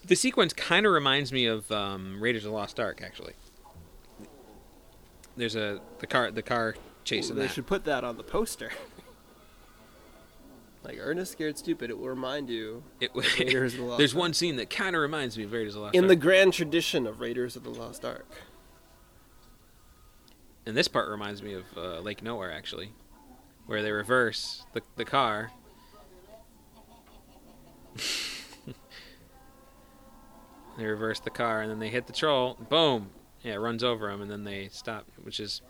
the 0.06 0.16
sequence 0.16 0.54
kind 0.54 0.86
of 0.86 0.92
reminds 0.92 1.32
me 1.32 1.46
of 1.46 1.72
um, 1.72 2.22
Raiders 2.22 2.46
of 2.46 2.52
the 2.52 2.56
Lost 2.58 2.80
Ark. 2.80 3.02
Actually, 3.04 3.34
there's 5.36 5.56
a 5.56 5.80
the 6.00 6.08
car 6.08 6.32
the 6.32 6.42
car 6.42 6.76
chasing 7.04 7.36
they 7.36 7.44
that. 7.44 7.52
should 7.52 7.68
put 7.68 7.86
that 7.86 8.04
on 8.04 8.18
the 8.18 8.24
poster. 8.24 8.72
like 10.86 10.98
Ernest 11.00 11.32
Scared 11.34 11.58
Stupid, 11.58 11.90
it 11.90 11.98
will 11.98 12.08
remind 12.10 12.50
you 12.50 12.84
It, 13.02 13.12
Raiders 13.40 13.74
of 13.74 13.80
the 13.80 13.86
Lost 13.86 13.98
there's 13.98 14.14
Ark. 14.14 14.20
one 14.20 14.34
scene 14.34 14.56
that 14.58 14.70
kind 14.70 14.96
of 14.96 15.02
reminds 15.02 15.38
me 15.38 15.44
of 15.44 15.52
Raiders 15.52 15.76
of 15.76 15.80
the 15.80 15.86
Lost 15.86 15.96
in 15.96 16.04
Ark, 16.06 16.10
the 16.10 16.16
grand 16.16 16.54
tradition 16.54 17.06
of 17.08 17.20
Raiders 17.20 17.56
of 17.56 17.64
the 17.64 17.70
Lost 17.72 18.06
Ark. 18.06 18.28
and 20.66 20.76
this 20.78 20.88
part 20.88 21.10
reminds 21.10 21.42
me 21.44 21.54
of 21.54 21.64
uh, 21.76 22.00
Lake 22.00 22.22
Nowhere 22.24 22.52
actually, 22.52 22.92
where 23.66 23.82
they 23.82 23.92
reverse 23.92 24.66
the 24.74 24.82
the 24.96 25.06
car. 25.06 25.52
they 30.78 30.86
reverse 30.86 31.20
the 31.20 31.30
car 31.30 31.62
and 31.62 31.72
then 31.72 31.80
they 31.80 31.90
hit 31.90 32.08
the 32.08 32.14
troll. 32.14 32.58
Boom! 32.70 33.10
Yeah, 33.44 33.54
it 33.54 33.58
runs 33.58 33.84
over 33.84 34.10
him 34.10 34.22
and 34.22 34.30
then 34.30 34.44
they 34.44 34.70
stop, 34.72 35.06
which 35.24 35.40
is, 35.40 35.62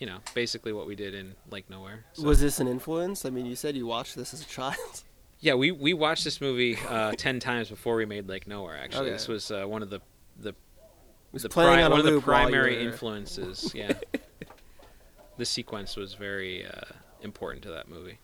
you 0.00 0.06
know, 0.06 0.18
basically 0.34 0.72
what 0.72 0.88
we 0.88 0.96
did 0.96 1.14
in 1.14 1.34
Lake 1.50 1.70
Nowhere. 1.70 2.04
So- 2.14 2.24
Was 2.26 2.40
this 2.40 2.58
an 2.58 2.66
influence? 2.66 3.24
I 3.24 3.30
mean, 3.30 3.46
you 3.46 3.54
said 3.54 3.76
you 3.76 3.86
watched 3.86 4.16
this 4.16 4.34
as 4.34 4.42
a 4.42 4.46
child. 4.46 4.76
Yeah, 5.42 5.54
we 5.54 5.70
we 5.70 5.94
watched 5.94 6.24
this 6.24 6.38
movie 6.42 6.76
uh, 6.86 7.12
ten 7.16 7.40
times 7.40 7.70
before 7.70 7.96
we 7.96 8.04
made 8.04 8.28
Lake 8.28 8.46
Nowhere. 8.46 8.76
Actually, 8.76 9.04
Okay. 9.06 9.12
this 9.12 9.26
was 9.26 9.50
uh, 9.50 9.64
one 9.64 9.82
of 9.82 9.88
the 9.88 10.00
the 10.38 10.54
was 11.32 11.44
the 11.44 11.48
playing 11.48 11.76
pri- 11.76 11.82
on 11.84 11.86
a 11.86 11.90
one 11.92 12.00
of 12.00 12.04
the 12.04 12.10
loop 12.12 12.26
while 12.26 12.40
you 12.42 12.46
primary 12.48 12.74
were- 12.76 12.90
influences. 12.90 13.72
Yeah, 13.74 13.94
the 15.38 15.46
sequence 15.46 15.96
was 15.96 16.12
very 16.12 16.66
uh, 16.66 16.70
important 17.22 17.62
to 17.62 17.70
that 17.70 17.88
movie. 17.88 18.18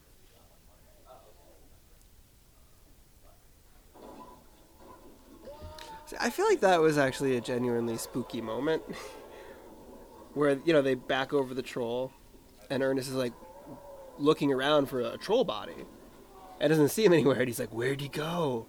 I 6.21 6.31
feel 6.31 6.47
like 6.47 6.61
that 6.61 6.81
was 6.81 6.99
actually 6.99 7.37
a 7.37 7.41
genuinely 7.41 7.97
spooky 7.97 8.41
moment, 8.41 8.83
where 10.37 10.59
you 10.65 10.73
know 10.73 10.83
they 10.83 10.95
back 10.95 11.33
over 11.33 11.55
the 11.55 11.63
troll, 11.63 12.13
and 12.71 12.83
Ernest 12.83 13.09
is 13.09 13.15
like 13.15 13.33
looking 14.19 14.53
around 14.53 14.87
for 14.87 15.01
a 15.01 15.17
troll 15.17 15.45
body, 15.45 15.85
and 16.61 16.69
doesn't 16.71 16.91
see 16.91 17.05
him 17.07 17.13
anywhere, 17.15 17.39
and 17.39 17.49
he's 17.49 17.59
like, 17.59 17.73
"Where'd 17.73 18.01
he 18.03 18.09
go? 18.09 18.67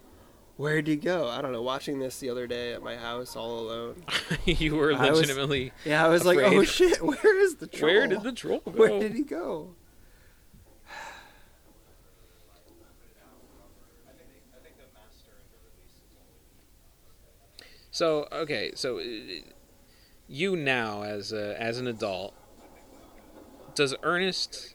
Where'd 0.56 0.86
he 0.86 0.96
go?" 0.96 1.28
I 1.28 1.42
don't 1.42 1.52
know. 1.52 1.60
Watching 1.62 1.98
this 1.98 2.18
the 2.20 2.30
other 2.30 2.46
day 2.46 2.72
at 2.72 2.82
my 2.82 2.96
house 2.96 3.36
all 3.36 3.60
alone, 3.60 4.02
you 4.46 4.74
were 4.76 4.94
I 4.94 5.10
was- 5.10 5.20
legitimately. 5.20 5.72
yeah, 5.84 6.04
I 6.04 6.08
was 6.08 6.24
like, 6.24 6.38
Afraid. 6.38 6.56
"Oh 6.56 6.64
shit, 6.64 7.02
where 7.02 7.40
is 7.40 7.56
the 7.56 7.66
troll? 7.66 7.92
Where 7.92 8.06
did 8.06 8.22
the 8.22 8.32
troll 8.32 8.60
go? 8.64 8.70
Where 8.72 8.98
did 8.98 9.12
he 9.12 9.22
go?" 9.22 9.74
So 17.90 18.28
okay, 18.32 18.72
so 18.74 18.98
uh, 18.98 19.02
you 20.28 20.54
now 20.54 21.02
as 21.02 21.32
a, 21.32 21.60
as 21.60 21.78
an 21.78 21.86
adult, 21.86 22.34
does 23.74 23.94
Ernest? 24.02 24.74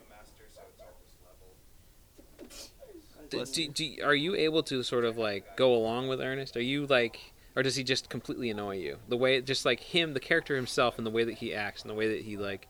Do, 3.30 3.46
do, 3.46 3.68
do, 3.68 3.96
are 4.04 4.16
you 4.16 4.36
able 4.36 4.64
to 4.64 4.84
sort 4.84 5.06
of 5.06 5.18
like 5.18 5.58
go 5.58 5.74
along 5.74 6.08
with 6.08 6.22
Ernest? 6.22 6.56
Are 6.56 6.62
you 6.62 6.86
like, 6.86 7.34
or 7.56 7.64
does 7.64 7.76
he 7.76 7.84
just 7.84 8.10
completely 8.10 8.50
annoy 8.50 8.78
you? 8.78 8.98
The 9.10 9.18
way, 9.18 9.42
just 9.42 9.66
like 9.66 9.80
him, 9.80 10.14
the 10.14 10.20
character 10.20 10.56
himself, 10.56 10.98
and 10.98 11.06
the 11.06 11.12
way 11.12 11.24
that 11.24 11.36
he 11.36 11.54
acts, 11.54 11.82
and 11.82 11.90
the 11.90 11.96
way 11.96 12.08
that 12.10 12.22
he 12.22 12.38
like 12.38 12.68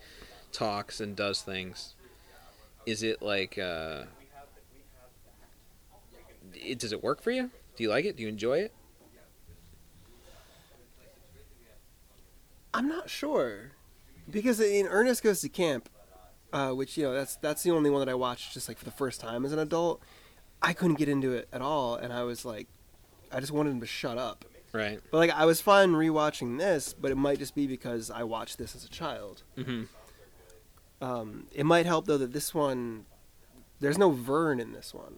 talks 0.52 1.00
and 1.00 1.16
does 1.16 1.42
things. 1.42 1.96
Is 2.86 3.04
it 3.04 3.22
like, 3.22 3.58
uh, 3.58 4.04
it, 6.54 6.80
does 6.80 6.92
it 6.92 7.04
work 7.04 7.22
for 7.22 7.32
you? 7.32 7.50
Do 7.76 7.84
you 7.84 7.90
like 7.90 8.06
it? 8.06 8.18
Do 8.18 8.24
you 8.24 8.30
enjoy 8.30 8.60
it? 8.60 8.74
I'm 12.74 12.88
not 12.88 13.10
sure, 13.10 13.72
because 14.30 14.60
in 14.60 14.88
Ernest 14.88 15.24
Goes 15.24 15.42
to 15.42 15.50
Camp, 15.50 15.90
uh, 16.52 16.72
which 16.72 16.98
you 16.98 17.04
know 17.04 17.14
that's 17.14 17.36
that's 17.38 17.64
the 17.64 17.72
only 17.72 17.90
one 17.90 18.00
that 18.00 18.10
I 18.10 18.16
watched 18.16 18.54
just 18.54 18.68
like 18.68 18.78
for 18.78 18.86
the 18.86 18.92
first 18.92 19.22
time 19.22 19.46
as 19.46 19.52
an 19.54 19.60
adult. 19.60 20.02
I 20.62 20.74
couldn't 20.74 20.96
get 20.98 21.10
into 21.10 21.34
it 21.34 21.48
at 21.52 21.62
all, 21.62 21.96
and 21.96 22.14
I 22.14 22.24
was 22.24 22.46
like, 22.46 22.68
I 23.32 23.40
just 23.40 23.52
wanted 23.52 23.72
him 23.72 23.82
to 23.82 23.86
shut 23.86 24.18
up. 24.18 24.46
Right. 24.72 25.00
But 25.12 25.18
like, 25.18 25.32
I 25.32 25.46
was 25.46 25.62
fine 25.62 25.90
rewatching 25.92 26.58
this, 26.58 26.94
but 26.94 27.12
it 27.12 27.16
might 27.16 27.38
just 27.38 27.54
be 27.54 27.68
because 27.68 28.10
I 28.10 28.24
watched 28.24 28.58
this 28.58 28.76
as 28.76 28.86
a 28.86 28.90
child. 28.90 29.44
hmm 29.56 29.84
Um, 31.02 31.48
it 31.52 31.66
might 31.66 31.86
help 31.86 32.06
though 32.08 32.18
that 32.18 32.34
this 32.34 32.54
one, 32.56 33.06
there's 33.82 33.98
no 33.98 34.12
Vern 34.12 34.60
in 34.60 34.72
this 34.72 34.94
one. 34.94 35.18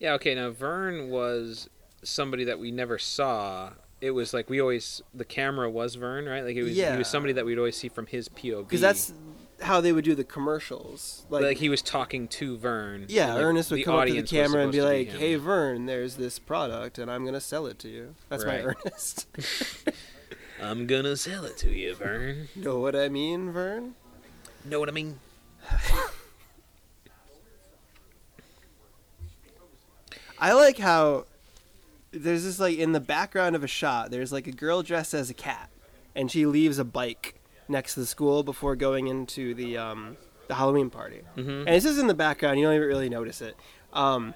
Yeah, 0.00 0.14
okay. 0.14 0.34
Now 0.34 0.50
Vern 0.50 1.08
was 1.10 1.70
somebody 2.02 2.44
that 2.44 2.58
we 2.58 2.70
never 2.72 2.98
saw. 2.98 3.74
It 4.02 4.10
was 4.10 4.34
like 4.34 4.50
we 4.50 4.60
always 4.60 5.00
the 5.14 5.24
camera 5.24 5.70
was 5.70 5.94
Vern, 5.94 6.26
right? 6.26 6.44
Like 6.44 6.56
it 6.56 6.64
was 6.64 6.76
yeah. 6.76 6.90
he 6.92 6.98
was 6.98 7.06
somebody 7.06 7.32
that 7.34 7.46
we'd 7.46 7.56
always 7.56 7.76
see 7.76 7.88
from 7.88 8.06
his 8.06 8.28
POV. 8.28 8.64
Because 8.64 8.80
that's 8.80 9.14
how 9.60 9.80
they 9.80 9.92
would 9.92 10.04
do 10.04 10.16
the 10.16 10.24
commercials. 10.24 11.24
like, 11.30 11.44
Like, 11.44 11.58
he 11.58 11.68
was 11.68 11.82
talking 11.82 12.26
to 12.26 12.56
Vern. 12.56 13.06
yeah, 13.08 13.34
like, 13.34 13.44
Ernest 13.44 13.70
would 13.70 13.84
come 13.84 13.94
up 13.94 14.08
to 14.08 14.12
the 14.12 14.24
camera 14.24 14.62
and 14.64 14.72
be 14.72 14.82
like, 14.82 15.06
him. 15.06 15.18
"Hey, 15.20 15.36
Vern, 15.36 15.86
there's 15.86 16.16
this 16.16 16.40
product, 16.40 16.98
and 16.98 17.08
I'm 17.08 17.24
gonna 17.24 17.40
sell 17.40 17.66
it 17.66 17.78
to 17.78 17.88
you." 17.88 18.16
That's 18.28 18.44
my 18.44 18.60
Ernest. 18.60 19.28
I'm 20.60 20.88
gonna 20.88 21.16
sell 21.16 21.44
it 21.44 21.56
to 21.58 21.70
you, 21.70 21.94
Vern. 21.94 22.48
know 22.56 22.80
what 22.80 22.96
I 22.96 23.08
mean, 23.08 23.52
Vern? 23.52 23.94
Know 24.64 24.80
what 24.80 24.88
I 24.88 24.92
mean? 24.92 25.20
I 30.40 30.54
like 30.54 30.78
how 30.78 31.26
there's 32.12 32.44
this 32.44 32.60
like 32.60 32.78
in 32.78 32.92
the 32.92 33.00
background 33.00 33.56
of 33.56 33.64
a 33.64 33.68
shot. 33.68 34.10
There's 34.10 34.32
like 34.32 34.46
a 34.46 34.52
girl 34.52 34.82
dressed 34.82 35.14
as 35.14 35.30
a 35.30 35.34
cat, 35.34 35.70
and 36.14 36.30
she 36.30 36.46
leaves 36.46 36.78
a 36.78 36.84
bike 36.84 37.40
next 37.68 37.94
to 37.94 38.00
the 38.00 38.06
school 38.06 38.42
before 38.42 38.76
going 38.76 39.06
into 39.08 39.54
the 39.54 39.78
um, 39.78 40.16
the 40.48 40.54
Halloween 40.54 40.90
party. 40.90 41.22
hmm 41.34 41.48
And 41.48 41.68
this 41.68 41.84
is 41.84 41.98
in 41.98 42.06
the 42.06 42.14
background. 42.14 42.58
You 42.58 42.66
don't 42.66 42.74
even 42.74 42.88
really 42.88 43.08
notice 43.08 43.40
it. 43.40 43.56
Um, 43.92 44.34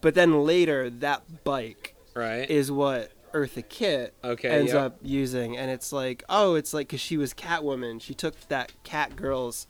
but 0.00 0.14
then 0.14 0.44
later, 0.44 0.90
that 0.90 1.44
bike 1.44 1.94
Right. 2.14 2.48
is 2.50 2.70
what 2.70 3.10
Eartha 3.32 3.66
Kitt 3.66 4.14
okay. 4.22 4.48
ends 4.50 4.72
yep. 4.72 4.82
up 4.82 4.98
using, 5.02 5.56
and 5.56 5.70
it's 5.70 5.92
like, 5.92 6.22
oh, 6.28 6.54
it's 6.54 6.74
like 6.74 6.88
because 6.88 7.00
she 7.00 7.16
was 7.16 7.32
Catwoman. 7.32 8.00
She 8.02 8.12
took 8.14 8.38
that 8.48 8.72
cat 8.84 9.16
girl's 9.16 9.66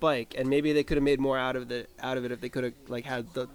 bike, 0.00 0.34
and 0.36 0.48
maybe 0.48 0.72
they 0.72 0.82
could 0.82 0.96
have 0.96 1.04
made 1.04 1.20
more 1.20 1.38
out 1.38 1.56
of 1.56 1.68
the 1.68 1.86
out 2.00 2.16
of 2.16 2.24
it 2.24 2.32
if 2.32 2.40
they 2.40 2.48
could 2.48 2.64
have 2.64 2.72
like 2.88 3.04
had 3.04 3.32
the 3.34 3.46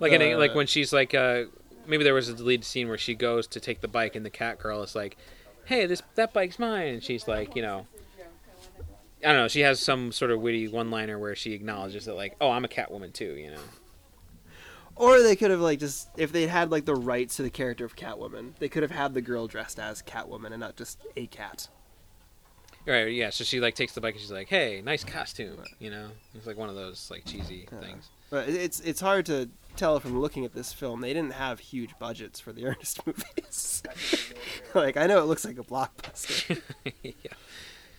like 0.00 0.12
in 0.12 0.38
like 0.38 0.54
when 0.54 0.66
she's 0.66 0.92
like 0.92 1.14
uh 1.14 1.44
maybe 1.86 2.04
there 2.04 2.14
was 2.14 2.28
a 2.28 2.34
deleted 2.34 2.64
scene 2.64 2.88
where 2.88 2.98
she 2.98 3.14
goes 3.14 3.46
to 3.48 3.60
take 3.60 3.80
the 3.80 3.88
bike 3.88 4.14
and 4.16 4.24
the 4.24 4.30
cat 4.30 4.58
girl 4.58 4.82
is 4.82 4.94
like 4.94 5.16
hey 5.64 5.86
this 5.86 6.02
that 6.14 6.32
bike's 6.32 6.58
mine 6.58 6.88
and 6.88 7.02
she's 7.02 7.26
like 7.28 7.54
you 7.56 7.62
know 7.62 7.86
i 9.24 9.28
don't 9.28 9.36
know 9.36 9.48
she 9.48 9.60
has 9.60 9.80
some 9.80 10.12
sort 10.12 10.30
of 10.30 10.40
witty 10.40 10.68
one 10.68 10.90
liner 10.90 11.18
where 11.18 11.34
she 11.34 11.52
acknowledges 11.52 12.04
that 12.04 12.14
like 12.14 12.36
oh 12.40 12.50
i'm 12.50 12.64
a 12.64 12.68
catwoman 12.68 13.12
too 13.12 13.34
you 13.34 13.50
know 13.50 13.60
Or 14.94 15.22
they 15.22 15.36
could 15.36 15.50
have 15.50 15.60
like 15.60 15.78
just 15.78 16.08
if 16.16 16.32
they 16.32 16.46
had 16.46 16.70
like 16.70 16.84
the 16.84 16.94
rights 16.94 17.36
to 17.36 17.42
the 17.42 17.50
character 17.50 17.84
of 17.84 17.96
Catwoman, 17.96 18.52
they 18.58 18.68
could 18.68 18.82
have 18.82 18.92
had 18.92 19.14
the 19.14 19.22
girl 19.22 19.46
dressed 19.46 19.78
as 19.78 20.02
Catwoman 20.02 20.50
and 20.50 20.60
not 20.60 20.76
just 20.76 21.00
a 21.16 21.26
cat. 21.28 21.68
Right, 22.86 23.12
yeah. 23.12 23.30
So 23.30 23.42
she 23.42 23.58
like 23.58 23.74
takes 23.74 23.94
the 23.94 24.02
bike 24.02 24.14
and 24.14 24.20
she's 24.20 24.30
like, 24.30 24.48
"Hey, 24.48 24.82
nice 24.84 25.02
costume," 25.02 25.56
you 25.78 25.90
know. 25.90 26.08
It's 26.34 26.46
like 26.46 26.58
one 26.58 26.68
of 26.68 26.74
those 26.74 27.10
like 27.10 27.24
cheesy 27.24 27.66
things. 27.80 28.10
But 28.28 28.48
it's 28.50 28.80
it's 28.80 29.00
hard 29.00 29.24
to 29.26 29.48
tell 29.76 29.98
from 30.00 30.20
looking 30.20 30.44
at 30.44 30.54
this 30.54 30.72
film. 30.72 31.00
They 31.00 31.12
didn't 31.12 31.34
have 31.34 31.60
huge 31.60 31.90
budgets 31.98 32.38
for 32.40 32.52
the 32.52 32.66
Ernest 32.66 33.06
movies. 33.06 33.82
like 34.74 34.96
I 34.96 35.06
know 35.06 35.18
it 35.22 35.26
looks 35.26 35.44
like 35.44 35.58
a 35.58 35.62
blockbuster. 35.62 36.60
yeah. 37.02 37.12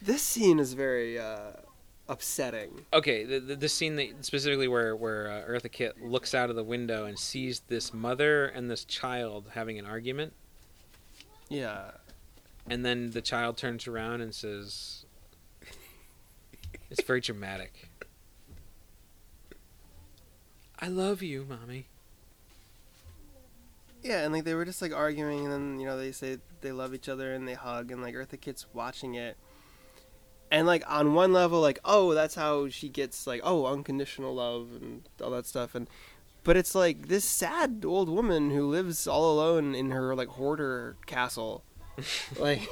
This 0.02 0.22
scene 0.22 0.60
is 0.60 0.74
very 0.74 1.18
uh, 1.20 1.52
upsetting. 2.10 2.86
Okay, 2.92 3.24
the, 3.24 3.40
the 3.40 3.56
the 3.56 3.70
scene 3.70 3.96
that 3.96 4.26
specifically 4.26 4.68
where 4.68 4.96
where 4.96 5.32
uh, 5.32 5.50
Eartha 5.50 5.72
Kitt 5.72 6.02
looks 6.04 6.34
out 6.34 6.50
of 6.50 6.56
the 6.56 6.64
window 6.64 7.06
and 7.06 7.18
sees 7.18 7.62
this 7.68 7.94
mother 7.94 8.46
and 8.46 8.70
this 8.70 8.84
child 8.86 9.52
having 9.54 9.80
an 9.80 9.86
argument, 9.86 10.34
Yeah. 11.50 11.92
and 12.70 12.86
then 12.86 13.12
the 13.12 13.22
child 13.22 13.56
turns 13.58 13.88
around 13.88 14.20
and 14.22 14.36
says, 14.36 15.06
"It's 16.90 17.04
very 17.04 17.22
dramatic." 17.22 17.90
I 20.84 20.88
love 20.88 21.22
you, 21.22 21.46
mommy. 21.48 21.86
Yeah, 24.04 24.26
and 24.26 24.34
like 24.34 24.44
they 24.44 24.54
were 24.54 24.66
just 24.66 24.82
like 24.82 24.94
arguing, 24.94 25.46
and 25.46 25.54
then 25.54 25.80
you 25.80 25.86
know 25.86 25.98
they 25.98 26.12
say 26.12 26.40
they 26.60 26.74
love 26.74 26.94
each 26.94 27.08
other 27.08 27.34
and 27.34 27.48
they 27.48 27.54
hug, 27.54 27.90
and 27.90 28.02
like 28.02 28.16
Eartha 28.16 28.40
Kitt's 28.40 28.66
watching 28.74 29.16
it, 29.16 29.38
and 30.52 30.68
like 30.68 30.84
on 30.86 31.14
one 31.14 31.32
level, 31.32 31.62
like 31.62 31.80
oh 31.86 32.14
that's 32.14 32.36
how 32.36 32.68
she 32.68 32.90
gets 32.90 33.26
like 33.26 33.40
oh 33.46 33.66
unconditional 33.66 34.36
love 34.36 34.72
and 34.82 35.04
all 35.24 35.30
that 35.30 35.46
stuff, 35.46 35.74
and 35.74 35.90
but 36.44 36.58
it's 36.58 36.76
like 36.76 37.08
this 37.08 37.24
sad 37.24 37.86
old 37.88 38.10
woman 38.10 38.52
who 38.52 38.68
lives 38.68 39.08
all 39.08 39.32
alone 39.32 39.74
in 39.74 39.92
her 39.92 40.14
like 40.14 40.28
hoarder 40.28 40.98
castle, 41.06 41.64
like 42.38 42.68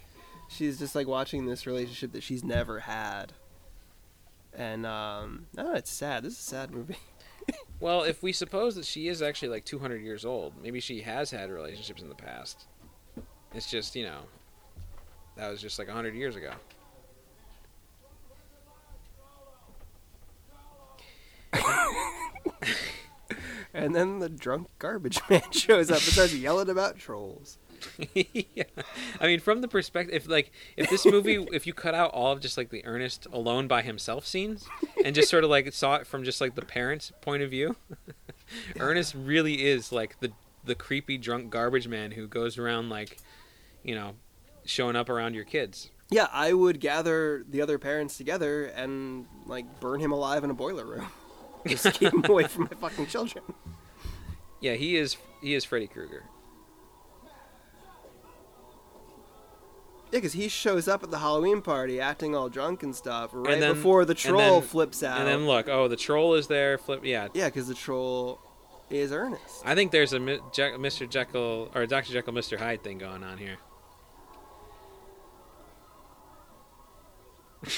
she's 0.48 0.78
just 0.78 0.94
like 0.94 1.06
watching 1.06 1.46
this 1.46 1.66
relationship 1.66 2.12
that 2.12 2.22
she's 2.22 2.44
never 2.44 2.80
had, 2.80 3.32
and 4.52 4.84
um 4.84 5.46
no, 5.56 5.72
it's 5.72 5.90
sad. 5.90 6.24
This 6.24 6.34
is 6.34 6.40
a 6.40 6.42
sad 6.42 6.70
movie. 6.70 6.98
Well, 7.84 8.04
if 8.04 8.22
we 8.22 8.32
suppose 8.32 8.76
that 8.76 8.86
she 8.86 9.08
is 9.08 9.20
actually 9.20 9.48
like 9.48 9.66
200 9.66 10.00
years 10.00 10.24
old, 10.24 10.54
maybe 10.62 10.80
she 10.80 11.02
has 11.02 11.30
had 11.30 11.50
relationships 11.50 12.00
in 12.00 12.08
the 12.08 12.14
past. 12.14 12.64
It's 13.52 13.70
just, 13.70 13.94
you 13.94 14.04
know, 14.04 14.20
that 15.36 15.50
was 15.50 15.60
just 15.60 15.78
like 15.78 15.88
100 15.88 16.14
years 16.14 16.34
ago. 16.34 16.54
And 23.74 23.92
then 23.94 24.20
the 24.20 24.28
drunk 24.28 24.68
garbage 24.78 25.20
man 25.28 25.42
shows 25.50 25.90
up 25.90 25.96
and 25.96 26.06
starts 26.06 26.32
yelling 26.32 26.70
about 26.70 26.96
trolls. 26.96 27.58
yeah. 28.14 28.64
I 29.20 29.26
mean, 29.26 29.40
from 29.40 29.60
the 29.60 29.68
perspective, 29.68 30.14
if 30.14 30.28
like, 30.28 30.52
if 30.76 30.90
this 30.90 31.04
movie, 31.06 31.34
if 31.52 31.66
you 31.66 31.72
cut 31.74 31.94
out 31.94 32.12
all 32.12 32.32
of 32.32 32.40
just 32.40 32.56
like 32.56 32.70
the 32.70 32.84
Ernest 32.84 33.26
alone 33.32 33.66
by 33.66 33.82
himself 33.82 34.26
scenes, 34.26 34.66
and 35.04 35.14
just 35.14 35.28
sort 35.28 35.44
of 35.44 35.50
like 35.50 35.72
saw 35.72 35.96
it 35.96 36.06
from 36.06 36.24
just 36.24 36.40
like 36.40 36.54
the 36.54 36.64
parents' 36.64 37.12
point 37.20 37.42
of 37.42 37.50
view, 37.50 37.76
Ernest 38.78 39.14
really 39.14 39.64
is 39.64 39.92
like 39.92 40.20
the 40.20 40.32
the 40.64 40.74
creepy 40.74 41.18
drunk 41.18 41.50
garbage 41.50 41.88
man 41.88 42.12
who 42.12 42.26
goes 42.26 42.58
around 42.58 42.88
like, 42.88 43.18
you 43.82 43.94
know, 43.94 44.14
showing 44.64 44.96
up 44.96 45.08
around 45.08 45.34
your 45.34 45.44
kids. 45.44 45.90
Yeah, 46.10 46.28
I 46.32 46.52
would 46.52 46.80
gather 46.80 47.44
the 47.48 47.60
other 47.60 47.78
parents 47.78 48.16
together 48.16 48.66
and 48.66 49.26
like 49.46 49.80
burn 49.80 50.00
him 50.00 50.12
alive 50.12 50.44
in 50.44 50.50
a 50.50 50.54
boiler 50.54 50.84
room. 50.84 51.08
Just 51.66 51.92
keep 51.94 52.12
him 52.12 52.24
away 52.26 52.44
from 52.44 52.64
my 52.64 52.88
fucking 52.88 53.06
children. 53.06 53.44
Yeah, 54.60 54.74
he 54.74 54.96
is 54.96 55.16
he 55.40 55.54
is 55.54 55.64
Freddy 55.64 55.86
Krueger. 55.86 56.24
Yeah, 60.14 60.18
because 60.18 60.34
he 60.34 60.46
shows 60.46 60.86
up 60.86 61.02
at 61.02 61.10
the 61.10 61.18
Halloween 61.18 61.60
party 61.60 61.98
acting 62.00 62.36
all 62.36 62.48
drunk 62.48 62.84
and 62.84 62.94
stuff 62.94 63.30
right 63.32 63.58
then- 63.58 63.74
before 63.74 64.04
the 64.04 64.14
troll 64.14 64.60
then- 64.60 64.68
flips 64.68 65.02
out. 65.02 65.18
And 65.18 65.26
then 65.26 65.44
look, 65.48 65.68
oh, 65.68 65.88
the 65.88 65.96
troll 65.96 66.34
is 66.34 66.46
there. 66.46 66.78
Flip, 66.78 67.00
yeah. 67.02 67.26
yeah, 67.34 67.46
because 67.48 67.66
the 67.66 67.74
troll 67.74 68.38
is 68.90 69.10
Ernest. 69.10 69.62
I 69.64 69.74
think 69.74 69.90
there's 69.90 70.12
a 70.12 70.20
Mi- 70.20 70.38
Je- 70.52 70.70
Mr. 70.78 71.10
Jekyll 71.10 71.68
or 71.74 71.84
Dr. 71.86 72.12
Jekyll, 72.12 72.32
Mr. 72.32 72.56
Hyde 72.56 72.84
thing 72.84 72.98
going 72.98 73.24
on 73.24 73.38
here. 73.38 73.56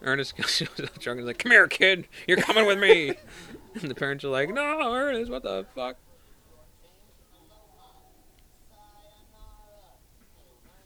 Ernest 0.00 0.34
shows 0.48 0.68
up 0.80 0.98
drunk 0.98 1.18
and 1.18 1.20
is 1.20 1.26
like, 1.26 1.38
"Come 1.38 1.52
here, 1.52 1.68
kid. 1.68 2.08
You're 2.26 2.38
coming 2.38 2.64
with 2.66 2.78
me." 2.78 3.12
and 3.74 3.90
the 3.90 3.94
parents 3.94 4.24
are 4.24 4.28
like, 4.28 4.48
"No, 4.48 4.94
Ernest, 4.94 5.30
what 5.30 5.42
the 5.42 5.66
fuck?" 5.74 5.96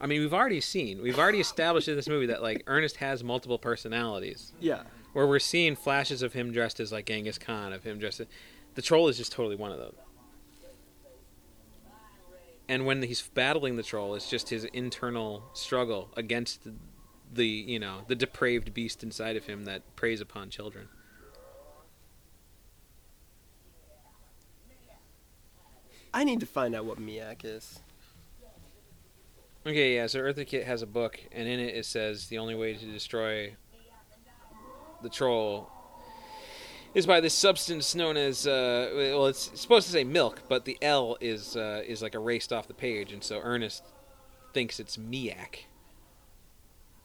I 0.06 0.08
mean, 0.08 0.20
we've 0.20 0.32
already 0.32 0.60
seen, 0.60 1.02
we've 1.02 1.18
already 1.18 1.40
established 1.40 1.88
in 1.88 1.96
this 1.96 2.08
movie 2.08 2.26
that 2.26 2.40
like 2.40 2.62
Ernest 2.68 2.98
has 2.98 3.24
multiple 3.24 3.58
personalities 3.58 4.52
Yeah. 4.60 4.84
where 5.14 5.26
we're 5.26 5.40
seeing 5.40 5.74
flashes 5.74 6.22
of 6.22 6.32
him 6.32 6.52
dressed 6.52 6.78
as 6.78 6.92
like 6.92 7.06
Genghis 7.06 7.38
Khan, 7.38 7.72
of 7.72 7.82
him 7.82 7.98
dressed 7.98 8.20
as 8.20 8.28
the 8.76 8.82
troll 8.82 9.08
is 9.08 9.16
just 9.16 9.32
totally 9.32 9.56
one 9.56 9.72
of 9.72 9.80
them. 9.80 9.94
And 12.68 12.86
when 12.86 13.02
he's 13.02 13.20
battling 13.20 13.74
the 13.74 13.82
troll, 13.82 14.14
it's 14.14 14.30
just 14.30 14.48
his 14.50 14.62
internal 14.66 15.42
struggle 15.54 16.10
against 16.16 16.62
the, 16.62 16.74
the 17.32 17.44
you 17.48 17.80
know 17.80 18.02
the 18.06 18.14
depraved 18.14 18.72
beast 18.72 19.02
inside 19.02 19.34
of 19.34 19.46
him 19.46 19.64
that 19.64 19.96
preys 19.96 20.20
upon 20.20 20.50
children. 20.50 20.88
I 26.14 26.22
need 26.22 26.38
to 26.38 26.46
find 26.46 26.76
out 26.76 26.84
what 26.84 27.00
Miak 27.00 27.44
is. 27.44 27.80
Okay, 29.66 29.96
yeah. 29.96 30.06
So 30.06 30.20
Eartha 30.20 30.46
Kitt 30.46 30.64
has 30.64 30.82
a 30.82 30.86
book, 30.86 31.18
and 31.32 31.48
in 31.48 31.58
it 31.58 31.74
it 31.74 31.86
says 31.86 32.28
the 32.28 32.38
only 32.38 32.54
way 32.54 32.74
to 32.74 32.86
destroy 32.86 33.56
the 35.02 35.08
troll 35.08 35.68
is 36.94 37.04
by 37.04 37.20
this 37.20 37.34
substance 37.34 37.94
known 37.94 38.16
as 38.16 38.46
uh, 38.46 38.90
well, 38.94 39.26
it's 39.26 39.50
supposed 39.60 39.86
to 39.86 39.92
say 39.92 40.04
milk, 40.04 40.42
but 40.48 40.66
the 40.66 40.78
L 40.80 41.18
is 41.20 41.56
uh, 41.56 41.82
is 41.84 42.00
like 42.00 42.14
erased 42.14 42.52
off 42.52 42.68
the 42.68 42.74
page, 42.74 43.12
and 43.12 43.24
so 43.24 43.40
Ernest 43.42 43.82
thinks 44.54 44.78
it's 44.78 44.96
Miak. 44.96 45.64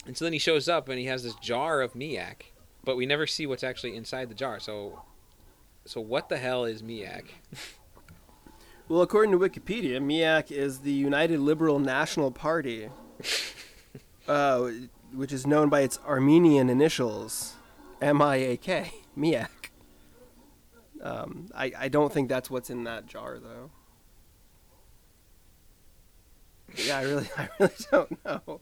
And 0.06 0.16
so 0.16 0.24
then 0.24 0.34
he 0.34 0.40
shows 0.40 0.70
up, 0.70 0.88
and 0.88 1.00
he 1.00 1.06
has 1.06 1.24
this 1.24 1.36
jar 1.36 1.82
of 1.82 1.94
Miak, 1.94 2.52
but 2.84 2.96
we 2.96 3.08
never 3.08 3.26
see 3.26 3.48
what's 3.48 3.64
actually 3.64 3.96
inside 3.96 4.30
the 4.30 4.36
jar. 4.36 4.60
So, 4.60 5.02
so 5.86 6.00
what 6.00 6.30
the 6.30 6.38
hell 6.38 6.66
is 6.66 6.84
Miak? 6.84 7.26
Well, 8.92 9.04
according 9.04 9.32
to 9.32 9.38
Wikipedia, 9.38 10.02
Miak 10.02 10.52
is 10.52 10.80
the 10.80 10.92
United 10.92 11.40
Liberal 11.40 11.80
National 11.80 12.30
Party, 12.30 12.90
uh, 14.28 14.70
which 15.14 15.32
is 15.32 15.48
known 15.48 15.70
by 15.70 15.80
its 15.80 15.98
Armenian 16.06 16.70
initials, 16.70 17.54
M-I-A-K, 18.02 18.92
Miak. 19.18 19.48
Um, 21.02 21.48
I, 21.56 21.72
I 21.80 21.88
don't 21.88 22.12
think 22.12 22.28
that's 22.28 22.50
what's 22.50 22.70
in 22.70 22.84
that 22.84 23.08
jar, 23.08 23.40
though. 23.40 23.72
Yeah, 26.76 26.98
I 26.98 27.04
really, 27.04 27.30
I 27.38 27.48
really 27.60 27.74
don't 27.90 28.26
know. 28.26 28.60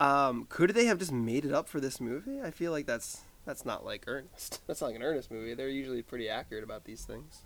Um, 0.00 0.46
could 0.48 0.70
they 0.70 0.86
have 0.86 0.98
just 0.98 1.12
made 1.12 1.44
it 1.44 1.52
up 1.52 1.68
for 1.68 1.78
this 1.78 2.00
movie? 2.00 2.40
I 2.40 2.52
feel 2.52 2.72
like 2.72 2.86
that's 2.86 3.20
that's 3.44 3.66
not 3.66 3.84
like 3.84 4.04
Ernest. 4.06 4.62
That's 4.66 4.80
not 4.80 4.86
like 4.86 4.96
an 4.96 5.02
Ernest 5.02 5.30
movie. 5.30 5.52
They're 5.52 5.68
usually 5.68 6.00
pretty 6.00 6.30
accurate 6.30 6.64
about 6.64 6.84
these 6.84 7.04
things. 7.04 7.42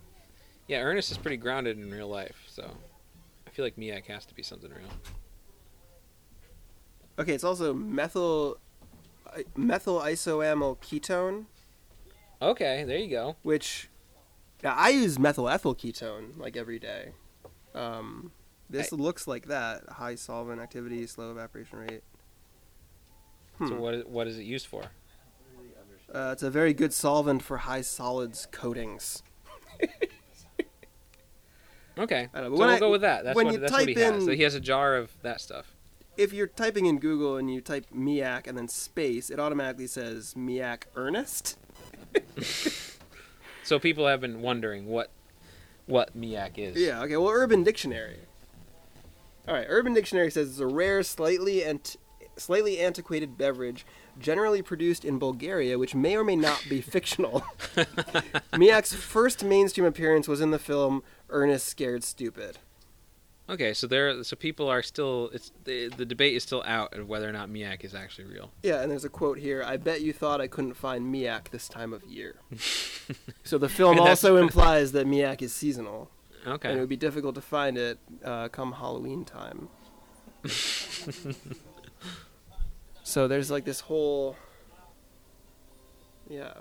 Yeah, 0.71 0.83
Ernest 0.83 1.11
is 1.11 1.17
pretty 1.17 1.35
grounded 1.35 1.77
in 1.77 1.91
real 1.91 2.07
life, 2.07 2.43
so 2.47 2.63
I 3.45 3.49
feel 3.49 3.65
like 3.65 3.75
Miak 3.75 4.05
has 4.05 4.25
to 4.27 4.33
be 4.33 4.41
something 4.41 4.69
real. 4.69 4.87
Okay, 7.19 7.33
it's 7.33 7.43
also 7.43 7.73
methyl 7.73 8.57
i- 9.35 9.43
methyl 9.57 9.99
isoamyl 9.99 10.77
ketone, 10.79 11.47
Okay, 12.41 12.85
there 12.85 12.97
you 12.99 13.09
go. 13.09 13.35
which 13.43 13.89
now, 14.63 14.73
I 14.77 14.91
use 14.91 15.19
methyl 15.19 15.49
ethyl 15.49 15.75
ketone 15.75 16.37
like 16.37 16.55
every 16.55 16.79
day. 16.79 17.11
Um, 17.75 18.31
this 18.69 18.93
looks 18.93 19.27
like 19.27 19.47
that: 19.47 19.83
high 19.89 20.15
solvent 20.15 20.61
activity, 20.61 21.05
slow 21.05 21.31
evaporation 21.31 21.79
rate. 21.79 22.03
So 23.59 23.75
Hmm. 23.75 23.77
what 23.79 23.93
is, 23.93 24.05
what 24.05 24.27
is 24.27 24.37
it 24.37 24.43
used 24.43 24.67
for? 24.67 24.83
Uh, 26.13 26.29
it's 26.31 26.43
a 26.43 26.49
very 26.49 26.73
good 26.73 26.93
solvent 26.93 27.43
for 27.43 27.57
high 27.57 27.81
solids 27.81 28.47
coatings. 28.53 29.21
Okay, 32.01 32.27
I 32.33 32.41
don't 32.41 32.51
know, 32.51 32.57
so 32.57 32.65
we'll 32.65 32.69
I- 32.75 32.79
go 32.79 32.91
with 32.91 33.01
that. 33.01 33.23
That's 33.23 33.35
when 33.35 33.45
what 33.47 33.53
you 33.53 33.59
that's 33.59 33.71
what 33.71 33.87
he 33.87 33.93
type 33.95 34.13
has. 34.13 34.25
So 34.25 34.31
he 34.31 34.43
has 34.43 34.55
a 34.55 34.59
jar 34.59 34.95
of 34.95 35.11
that 35.21 35.39
stuff. 35.39 35.75
If 36.17 36.33
you're 36.33 36.47
typing 36.47 36.85
in 36.87 36.99
Google 36.99 37.37
and 37.37 37.51
you 37.53 37.61
type 37.61 37.85
Miak 37.95 38.45
and 38.47 38.57
then 38.57 38.67
space, 38.67 39.29
it 39.29 39.39
automatically 39.39 39.87
says 39.87 40.33
Miak 40.35 40.83
Ernest. 40.95 41.57
So 43.63 43.79
people 43.79 44.07
have 44.07 44.19
been 44.19 44.41
wondering 44.41 44.87
what 44.87 45.11
what 45.85 46.17
Miak 46.19 46.57
is. 46.57 46.75
Yeah, 46.77 47.03
okay. 47.03 47.15
Well, 47.15 47.29
Urban 47.29 47.63
Dictionary. 47.63 48.17
All 49.47 49.53
right, 49.53 49.65
Urban 49.69 49.93
Dictionary 49.93 50.29
says 50.31 50.49
it's 50.49 50.59
a 50.59 50.67
rare, 50.67 51.03
slightly 51.03 51.63
ant- 51.63 51.95
slightly 52.37 52.79
antiquated 52.79 53.37
beverage 53.37 53.85
generally 54.19 54.61
produced 54.61 55.05
in 55.05 55.19
Bulgaria, 55.19 55.77
which 55.79 55.95
may 55.95 56.15
or 56.17 56.23
may 56.23 56.35
not 56.35 56.65
be 56.69 56.81
fictional. 56.95 57.41
Miak's 58.53 58.93
first 58.93 59.43
mainstream 59.43 59.85
appearance 59.85 60.27
was 60.27 60.41
in 60.41 60.51
the 60.51 60.59
film 60.59 61.03
Ernest 61.31 61.67
Scared 61.67 62.03
Stupid. 62.03 62.57
Okay, 63.49 63.73
so 63.73 63.85
there, 63.87 64.23
so 64.23 64.35
people 64.37 64.69
are 64.69 64.81
still. 64.83 65.29
It's 65.33 65.51
the 65.65 65.89
the 65.89 66.05
debate 66.05 66.35
is 66.35 66.43
still 66.43 66.63
out 66.65 66.93
of 66.93 67.09
whether 67.09 67.27
or 67.27 67.33
not 67.33 67.49
Miak 67.49 67.83
is 67.83 67.93
actually 67.93 68.25
real. 68.25 68.51
Yeah, 68.63 68.81
and 68.81 68.89
there's 68.89 69.03
a 69.03 69.09
quote 69.09 69.39
here. 69.39 69.61
I 69.65 69.75
bet 69.77 70.01
you 70.01 70.13
thought 70.13 70.39
I 70.39 70.47
couldn't 70.47 70.75
find 70.75 71.13
Miak 71.13 71.49
this 71.49 71.67
time 71.67 71.91
of 71.91 72.03
year. 72.05 72.35
so 73.43 73.57
the 73.57 73.67
film 73.67 73.99
also 74.07 74.37
implies 74.37 74.93
that 74.93 75.05
Miak 75.05 75.41
is 75.41 75.53
seasonal, 75.53 76.09
Okay. 76.47 76.69
and 76.69 76.77
it 76.77 76.81
would 76.81 76.87
be 76.89 76.95
difficult 76.95 77.35
to 77.35 77.41
find 77.41 77.77
it 77.77 77.97
uh, 78.23 78.47
come 78.49 78.71
Halloween 78.73 79.25
time. 79.25 79.67
so 83.03 83.27
there's 83.27 83.51
like 83.51 83.65
this 83.65 83.81
whole, 83.81 84.37
yeah. 86.29 86.53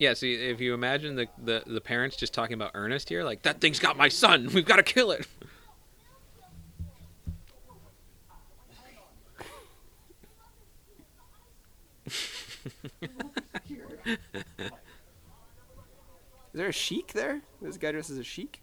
Yeah. 0.00 0.14
See, 0.14 0.32
if 0.32 0.60
you 0.60 0.72
imagine 0.74 1.14
the, 1.14 1.28
the 1.38 1.62
the 1.66 1.80
parents 1.80 2.16
just 2.16 2.32
talking 2.32 2.54
about 2.54 2.70
Ernest 2.74 3.10
here, 3.10 3.22
like 3.22 3.42
that 3.42 3.60
thing's 3.60 3.78
got 3.78 3.96
my 3.98 4.08
son. 4.08 4.48
We've 4.52 4.64
got 4.64 4.76
to 4.76 4.82
kill 4.82 5.12
it. 5.12 5.26
Is 16.52 16.54
there 16.54 16.68
a 16.68 16.72
sheik 16.72 17.12
there? 17.12 17.42
This 17.60 17.76
guy 17.76 17.92
dressed 17.92 18.10
as 18.10 18.18
a 18.18 18.24
sheik. 18.24 18.62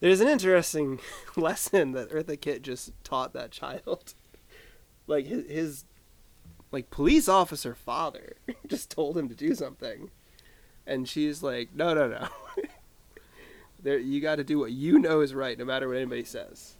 There's 0.00 0.20
an 0.20 0.28
interesting 0.28 0.98
lesson 1.36 1.92
that 1.92 2.10
Eartha 2.10 2.40
Kitt 2.40 2.62
just 2.62 2.92
taught 3.04 3.32
that 3.34 3.50
child. 3.50 4.14
Like 5.06 5.26
his, 5.26 5.44
his 5.50 5.84
like 6.70 6.90
police 6.90 7.28
officer 7.28 7.74
father 7.74 8.36
just 8.68 8.92
told 8.92 9.18
him 9.18 9.28
to 9.28 9.34
do 9.34 9.56
something. 9.56 10.12
And 10.86 11.08
she's 11.08 11.42
like, 11.42 11.74
"No, 11.74 11.94
no, 11.94 12.06
no. 12.06 12.28
there 13.82 13.98
you 13.98 14.20
got 14.20 14.36
to 14.36 14.44
do 14.44 14.60
what 14.60 14.70
you 14.70 15.00
know 15.00 15.20
is 15.20 15.34
right 15.34 15.58
no 15.58 15.64
matter 15.64 15.88
what 15.88 15.96
anybody 15.96 16.22
says." 16.22 16.76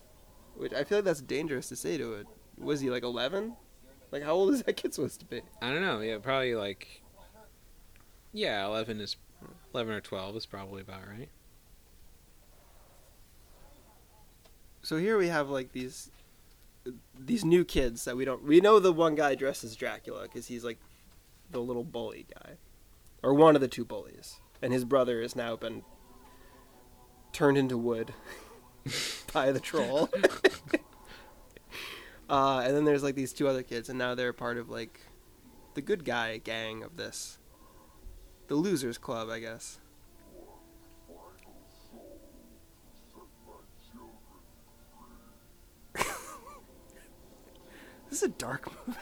Which 0.55 0.73
I 0.73 0.85
feel 0.85 0.99
like 0.99 1.07
that's 1.07 1.23
dangerous 1.23 1.69
to 1.71 1.77
say 1.77 1.99
to 1.99 2.13
it. 2.13 2.29
Was 2.57 2.81
he 2.81 2.89
like 2.89 3.03
11? 3.03 3.57
Like 4.13 4.23
how 4.23 4.33
old 4.33 4.55
is 4.55 4.63
that 4.63 4.77
kid 4.77 4.95
supposed 4.95 5.19
to 5.21 5.27
be? 5.27 5.43
I 5.61 5.71
don't 5.71 5.83
know. 5.83 6.01
Yeah, 6.01 6.19
probably 6.19 6.55
like. 6.55 7.03
Yeah, 8.33 8.65
eleven 8.65 9.01
is, 9.01 9.17
eleven 9.75 9.93
or 9.93 10.01
twelve 10.01 10.37
is 10.37 10.47
probably 10.47 10.83
about 10.83 11.01
right. 11.09 11.31
So 14.83 14.97
here 14.97 15.19
we 15.19 15.29
have 15.29 15.49
like 15.49 15.73
these 15.73 16.11
these 17.19 17.45
new 17.45 17.65
kids 17.65 18.05
that 18.05 18.17
we 18.17 18.25
don't 18.25 18.45
we 18.45 18.61
know 18.61 18.79
the 18.79 18.93
one 18.93 19.15
guy 19.15 19.35
dressed 19.35 19.65
as 19.65 19.77
Dracula 19.77 20.27
cuz 20.29 20.47
he's 20.47 20.65
like 20.65 20.79
the 21.51 21.61
little 21.61 21.85
bully 21.85 22.27
guy 22.35 22.57
or 23.23 23.35
one 23.35 23.55
of 23.55 23.61
the 23.61 23.69
two 23.69 23.85
bullies 23.85 24.41
and 24.63 24.73
his 24.73 24.85
brother 24.85 25.21
has 25.21 25.37
now 25.37 25.57
been 25.57 25.83
turned 27.33 27.59
into 27.59 27.77
wood 27.77 28.15
by 29.33 29.53
the 29.53 29.61
troll. 29.61 30.09
uh, 32.31 32.63
and 32.65 32.75
then 32.75 32.85
there's 32.85 33.03
like 33.03 33.15
these 33.15 33.33
two 33.33 33.49
other 33.49 33.63
kids 33.63 33.89
and 33.89 33.99
now 33.99 34.15
they're 34.15 34.33
part 34.33 34.57
of 34.57 34.71
like 34.71 35.01
the 35.75 35.83
good 35.83 36.05
guy 36.05 36.39
gang 36.39 36.83
of 36.83 36.97
this. 36.97 37.39
The 38.49 38.57
losers 38.57 38.99
club, 38.99 39.29
I 39.29 39.39
guess. 39.39 39.80
This 48.11 48.23
is 48.25 48.25
a 48.25 48.29
dark 48.29 48.69
movie. 48.89 48.99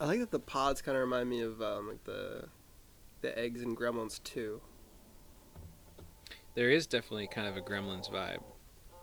I 0.00 0.06
like 0.06 0.18
that 0.20 0.30
the 0.30 0.40
pods 0.40 0.80
kind 0.80 0.96
of 0.96 1.02
remind 1.02 1.28
me 1.28 1.42
of 1.42 1.60
um, 1.60 1.88
like 1.88 2.02
the 2.04 2.48
the 3.20 3.38
eggs 3.38 3.60
in 3.60 3.76
Gremlins 3.76 4.22
too. 4.22 4.62
There 6.54 6.70
is 6.70 6.86
definitely 6.86 7.26
kind 7.26 7.48
of 7.48 7.58
a 7.58 7.60
Gremlins 7.60 8.10
vibe 8.10 8.42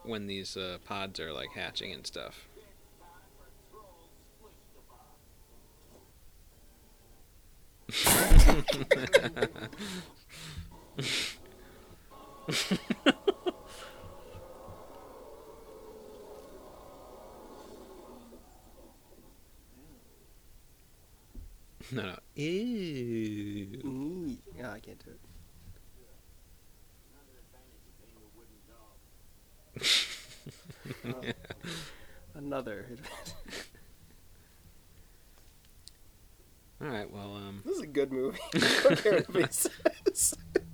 when 0.03 0.25
these 0.25 0.57
uh, 0.57 0.79
pods 0.83 1.19
are 1.19 1.31
like 1.31 1.51
hatching 1.51 1.93
and 1.93 2.07
stuff. 2.07 2.47
no, 21.91 22.03
no. 22.03 22.15
Ew. 22.35 23.81
Mm, 23.83 24.37
Yeah, 24.57 24.71
I 24.71 24.79
can't 24.79 25.03
do 25.03 25.11
it. 25.11 25.19
Oh. 31.05 31.21
Another. 32.35 32.85
All 36.81 36.87
right. 36.87 37.09
Well, 37.11 37.35
um, 37.35 37.61
This 37.65 37.75
is 37.77 37.81
a 37.83 37.87
good 37.87 38.11
movie. 38.11 38.39
I 38.55 38.59
don't 38.83 39.03
care 39.03 39.23
what 39.31 39.53
says. 39.53 40.33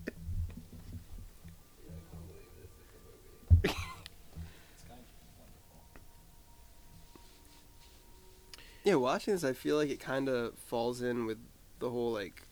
Yeah, 8.87 8.95
watching 8.95 9.33
this, 9.33 9.43
I 9.43 9.51
feel 9.51 9.75
like 9.75 9.89
it 9.89 9.99
kind 9.99 10.29
of 10.29 10.57
falls 10.57 11.01
in 11.01 11.25
with 11.25 11.37
the 11.79 11.89
whole 11.89 12.13
like 12.13 12.43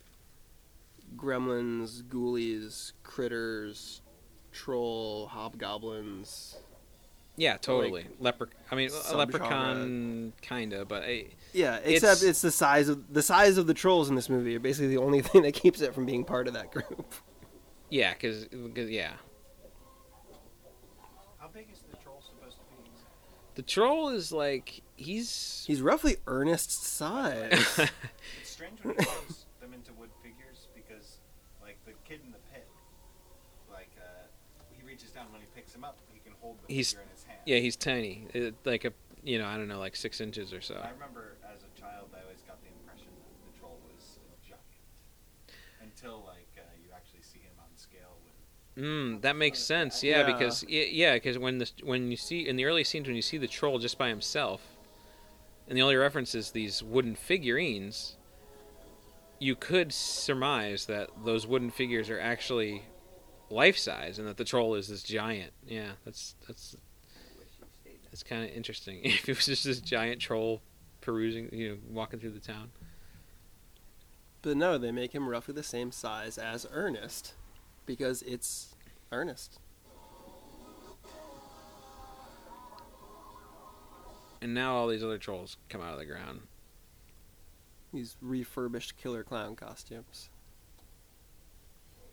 gremlins, 1.15 2.03
ghoulies, 2.03 2.91
critters, 3.03 4.01
troll, 4.51 5.27
hobgoblins. 5.27 6.57
yeah, 7.37 7.55
totally. 7.55 8.07
Lepre. 8.21 8.47
I 8.69 8.75
mean, 8.75 8.89
a 9.11 9.15
leprechaun, 9.15 10.33
kinda, 10.41 10.83
but 10.83 11.03
I, 11.03 11.27
Yeah, 11.53 11.77
except 11.77 12.17
It's- 12.17 12.23
it's, 12.23 12.41
the 12.41 12.51
size 12.51 12.89
of 12.89 13.13
the 13.13 13.21
size 13.21 13.57
of 13.57 13.65
the 13.67 13.73
trolls 13.73 14.09
in 14.09 14.15
this 14.15 14.27
movie 14.29 14.57
are 14.57 14.59
basically 14.59 14.87
the 14.89 14.97
only 15.01 15.21
thing 15.29 15.43
that 15.43 15.53
keeps 15.53 15.79
it 15.79 15.93
from 15.93 16.05
being 16.05 16.25
part 16.25 16.47
of 16.49 16.53
that 16.55 16.69
group. 16.71 17.13
yeah, 17.89 18.13
because, 18.13 18.45
yeah, 18.51 19.13
How 21.39 21.47
big 21.47 21.67
is 21.71 21.79
the 21.89 21.95
troll 22.03 22.21
supposed 22.21 22.57
to 22.57 22.83
be? 22.83 22.89
the 23.55 23.61
troll 23.61 24.09
is 24.09 24.33
like 24.33 24.81
he's. 24.95 25.63
He's 25.67 25.81
roughly 25.81 26.17
Ernest's 26.27 26.87
size. 26.87 27.51
It's 28.41 28.49
strange 28.51 28.79
when 28.83 28.95
he 28.97 29.03
turns 29.05 29.45
them 29.61 29.73
into 29.73 29.91
wood 29.93 30.09
figures 30.23 30.67
because, 30.75 31.17
like, 31.61 31.77
the 31.85 31.91
kid 32.07 32.21
in 32.25 32.31
the 32.31 32.39
pit, 32.53 32.65
like, 33.71 33.91
uh, 33.99 34.25
he 34.71 34.83
reaches 34.85 35.11
down 35.11 35.25
when 35.31 35.41
he 35.41 35.47
picks 35.55 35.73
him 35.75 35.83
up, 35.83 35.97
he 36.13 36.19
can 36.19 36.33
hold 36.41 36.57
the 36.67 36.73
He's- 36.73 36.91
figure 36.93 37.03
in 37.03 37.09
his 37.11 37.23
hand. 37.23 37.39
yeah, 37.45 37.57
he's 37.57 37.75
tiny, 37.75 38.27
uh, 38.35 38.51
like 38.63 38.85
a 38.85 38.93
you 39.23 39.39
know 39.39 39.47
I 39.47 39.57
don't 39.57 39.67
know 39.67 39.79
like 39.79 39.95
six 39.95 40.21
inches 40.21 40.53
or 40.53 40.61
so. 40.61 40.75
I 40.75 40.91
remember 40.91 41.35
as 41.53 41.61
a 41.63 41.79
child, 41.79 42.09
I 42.15 42.21
always 42.23 42.41
got 42.47 42.61
the 42.61 42.69
impression 42.69 43.07
that 43.09 43.51
the 43.53 43.59
troll 43.59 43.79
was 43.91 44.19
a 44.31 44.47
giant 44.47 44.61
until, 45.81 46.23
like, 46.25 46.47
uh, 46.57 46.61
you 46.83 46.89
actually 46.95 47.21
see 47.23 47.39
him 47.39 47.53
on 47.59 47.67
scale 47.75 48.17
with. 48.23 48.83
Mm, 48.83 49.21
that 49.21 49.35
makes 49.35 49.59
sense. 49.59 50.03
Yeah, 50.03 50.19
Yeah. 50.19 50.25
because 50.33 50.63
yeah, 50.69 51.13
because 51.15 51.37
when 51.37 51.57
the 51.57 51.69
when 51.83 52.09
you 52.11 52.17
see 52.17 52.47
in 52.47 52.55
the 52.55 52.65
early 52.65 52.83
scenes 52.83 53.07
when 53.07 53.15
you 53.15 53.21
see 53.21 53.37
the 53.37 53.47
troll 53.47 53.79
just 53.79 53.97
by 53.97 54.09
himself, 54.09 54.61
and 55.67 55.77
the 55.77 55.81
only 55.81 55.95
reference 55.95 56.35
is 56.35 56.51
these 56.51 56.83
wooden 56.83 57.15
figurines, 57.15 58.17
you 59.39 59.55
could 59.55 59.91
surmise 59.91 60.85
that 60.85 61.09
those 61.23 61.47
wooden 61.47 61.71
figures 61.71 62.09
are 62.09 62.19
actually 62.19 62.83
life 63.49 63.77
size, 63.77 64.19
and 64.19 64.27
that 64.27 64.37
the 64.37 64.45
troll 64.45 64.75
is 64.75 64.87
this 64.87 65.03
giant. 65.03 65.51
Yeah, 65.67 65.91
that's 66.03 66.35
that's 66.47 66.75
that's 68.05 68.23
kind 68.23 68.43
of 68.43 68.55
interesting. 68.55 69.01
if 69.03 69.27
it 69.27 69.35
was 69.35 69.45
just 69.45 69.63
this 69.63 69.79
giant 69.79 70.21
troll 70.21 70.61
perusing, 71.01 71.49
you 71.51 71.69
know, 71.69 71.77
walking 71.89 72.19
through 72.19 72.31
the 72.31 72.39
town. 72.39 72.71
but 74.41 74.57
no, 74.57 74.77
they 74.77 74.91
make 74.91 75.13
him 75.13 75.27
roughly 75.29 75.53
the 75.53 75.63
same 75.63 75.91
size 75.91 76.37
as 76.37 76.65
Ernest 76.71 77.33
because 77.85 78.21
it's 78.23 78.75
Ernest. 79.11 79.59
And 84.45 84.53
now 84.53 84.75
all 84.75 84.87
these 84.87 85.03
other 85.03 85.17
trolls 85.17 85.57
come 85.69 85.81
out 85.81 85.93
of 85.93 85.97
the 85.97 86.05
ground. 86.05 86.41
These 87.91 88.15
refurbished 88.21 88.95
killer 88.95 89.23
clown 89.23 89.55
costumes. 89.55 90.29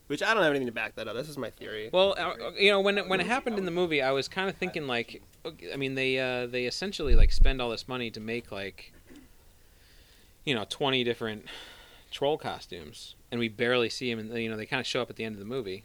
Which 0.07 0.23
I 0.23 0.33
don't 0.33 0.43
have 0.43 0.49
anything 0.49 0.65
to 0.65 0.73
back 0.73 0.95
that 0.95 1.07
up. 1.07 1.15
This 1.15 1.29
is 1.29 1.37
my 1.37 1.51
theory. 1.51 1.91
Well, 1.93 2.15
uh, 2.17 2.53
you 2.59 2.71
know, 2.71 2.81
when 2.81 2.97
it, 2.97 3.07
when 3.07 3.21
it 3.21 3.27
happened 3.27 3.59
in 3.59 3.67
the 3.67 3.71
movie, 3.71 4.01
I 4.01 4.13
was 4.13 4.29
kind 4.29 4.49
of 4.49 4.57
thinking 4.57 4.87
like, 4.87 5.21
I 5.71 5.77
mean, 5.77 5.95
they 5.95 6.19
uh, 6.19 6.47
they 6.47 6.65
essentially 6.65 7.15
like 7.15 7.33
spend 7.33 7.61
all 7.61 7.69
this 7.69 7.87
money 7.87 8.11
to 8.13 8.19
make 8.19 8.51
like, 8.51 8.95
you 10.47 10.55
know, 10.55 10.65
twenty 10.71 11.05
different 11.05 11.45
troll 12.11 12.39
costumes, 12.39 13.15
and 13.31 13.39
we 13.39 13.51
barely 13.51 13.91
see 13.91 14.11
them, 14.11 14.21
and 14.21 14.43
you 14.43 14.49
know, 14.49 14.57
they 14.57 14.65
kind 14.65 14.81
of 14.81 14.87
show 14.87 15.03
up 15.03 15.11
at 15.11 15.17
the 15.17 15.25
end 15.25 15.35
of 15.35 15.39
the 15.39 15.45
movie. 15.45 15.85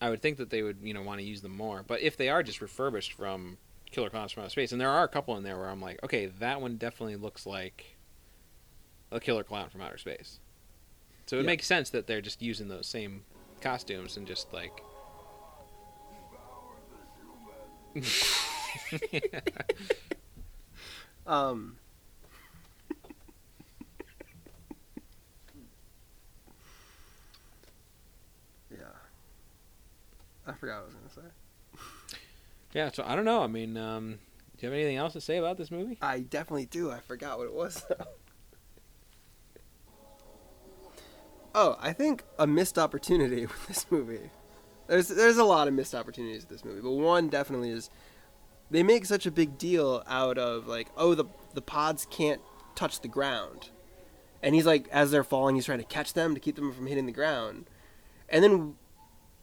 I 0.00 0.08
would 0.08 0.22
think 0.22 0.38
that 0.38 0.48
they 0.48 0.62
would, 0.62 0.78
you 0.82 0.94
know, 0.94 1.02
want 1.02 1.20
to 1.20 1.26
use 1.26 1.42
them 1.42 1.54
more. 1.54 1.84
But 1.86 2.00
if 2.00 2.16
they 2.16 2.30
are 2.30 2.42
just 2.42 2.62
refurbished 2.62 3.12
from 3.12 3.58
Killer 3.94 4.10
Clowns 4.10 4.32
from 4.32 4.42
Outer 4.42 4.50
Space, 4.50 4.72
and 4.72 4.80
there 4.80 4.90
are 4.90 5.04
a 5.04 5.08
couple 5.08 5.36
in 5.36 5.44
there 5.44 5.56
where 5.56 5.68
I'm 5.68 5.80
like, 5.80 6.02
okay, 6.02 6.26
that 6.26 6.60
one 6.60 6.76
definitely 6.76 7.14
looks 7.16 7.46
like 7.46 7.96
a 9.12 9.20
Killer 9.20 9.44
Clown 9.44 9.68
from 9.70 9.82
Outer 9.82 9.98
Space. 9.98 10.40
So 11.26 11.36
it 11.36 11.42
Yeah. 11.42 11.46
makes 11.46 11.66
sense 11.66 11.90
that 11.90 12.06
they're 12.08 12.20
just 12.20 12.42
using 12.42 12.66
those 12.68 12.88
same 12.88 13.22
costumes 13.60 14.16
and 14.16 14.26
just 14.26 14.52
like. 14.52 14.82
Um. 21.26 21.78
yeah. 28.70 28.76
I 30.46 30.52
forgot 30.52 30.80
I 30.80 30.84
was 30.84 30.92
say. 30.92 30.98
Yeah, 32.74 32.90
so 32.92 33.04
I 33.06 33.16
don't 33.16 33.24
know. 33.24 33.42
I 33.42 33.46
mean, 33.46 33.76
um, 33.76 34.18
do 34.56 34.66
you 34.66 34.70
have 34.70 34.78
anything 34.78 34.96
else 34.96 35.14
to 35.14 35.20
say 35.20 35.38
about 35.38 35.56
this 35.56 35.70
movie? 35.70 35.96
I 36.02 36.20
definitely 36.20 36.66
do. 36.66 36.90
I 36.90 36.98
forgot 36.98 37.38
what 37.38 37.46
it 37.46 37.54
was. 37.54 37.84
oh, 41.54 41.76
I 41.80 41.92
think 41.92 42.24
a 42.38 42.46
missed 42.46 42.78
opportunity 42.78 43.46
with 43.46 43.68
this 43.68 43.86
movie. 43.90 44.30
There's 44.88 45.08
there's 45.08 45.38
a 45.38 45.44
lot 45.44 45.68
of 45.68 45.74
missed 45.74 45.94
opportunities 45.94 46.42
with 46.42 46.50
this 46.50 46.64
movie, 46.64 46.80
but 46.80 46.90
one 46.90 47.28
definitely 47.28 47.70
is 47.70 47.90
they 48.70 48.82
make 48.82 49.06
such 49.06 49.24
a 49.24 49.30
big 49.30 49.56
deal 49.56 50.02
out 50.06 50.36
of 50.36 50.66
like, 50.66 50.88
oh, 50.96 51.14
the 51.14 51.24
the 51.54 51.62
pods 51.62 52.06
can't 52.10 52.42
touch 52.74 53.00
the 53.00 53.08
ground, 53.08 53.70
and 54.42 54.54
he's 54.54 54.66
like, 54.66 54.88
as 54.88 55.10
they're 55.10 55.24
falling, 55.24 55.54
he's 55.54 55.64
trying 55.64 55.78
to 55.78 55.84
catch 55.84 56.12
them 56.12 56.34
to 56.34 56.40
keep 56.40 56.56
them 56.56 56.72
from 56.72 56.86
hitting 56.86 57.06
the 57.06 57.12
ground, 57.12 57.64
and 58.28 58.44
then 58.44 58.74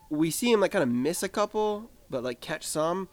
we 0.09 0.29
see 0.29 0.51
him 0.51 0.59
like 0.59 0.71
kind 0.71 0.83
of 0.83 0.89
miss 0.89 1.23
a 1.23 1.29
couple, 1.29 1.89
but 2.11 2.23
like 2.23 2.41
catch 2.41 2.65
some, 2.65 3.09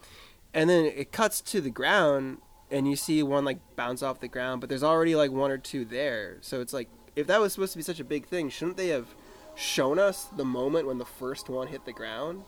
and 0.53 0.69
then 0.69 0.85
it 0.85 1.13
cuts 1.13 1.41
to 1.43 1.61
the 1.61 1.71
ground, 1.71 2.39
and 2.71 2.89
you 2.89 2.97
see 2.97 3.23
one 3.23 3.45
like 3.45 3.59
bounce 3.77 4.03
off 4.03 4.21
the 4.21 4.29
ground, 4.29 4.61
but 4.61 4.69
there's 4.69 4.83
already 4.83 5.15
like 5.15 5.31
one 5.31 5.51
or 5.51 5.59
two 5.59 5.85
there. 5.85 6.39
So 6.43 6.61
it's 6.61 6.73
like 6.73 6.89
if 7.17 7.27
that 7.29 7.41
was 7.41 7.53
supposed 7.55 7.73
to 7.73 7.79
be 7.79 7.83
such 7.83 8.01
a 8.01 8.05
big 8.05 8.27
thing, 8.27 8.51
shouldn't 8.51 8.77
they 8.77 8.89
have 8.89 9.07
shown 9.55 9.99
us 9.99 10.25
the 10.37 10.45
moment 10.45 10.87
when 10.87 10.99
the 10.99 11.05
first 11.05 11.49
one 11.49 11.69
hit 11.69 11.85
the 11.85 11.93
ground? 11.93 12.43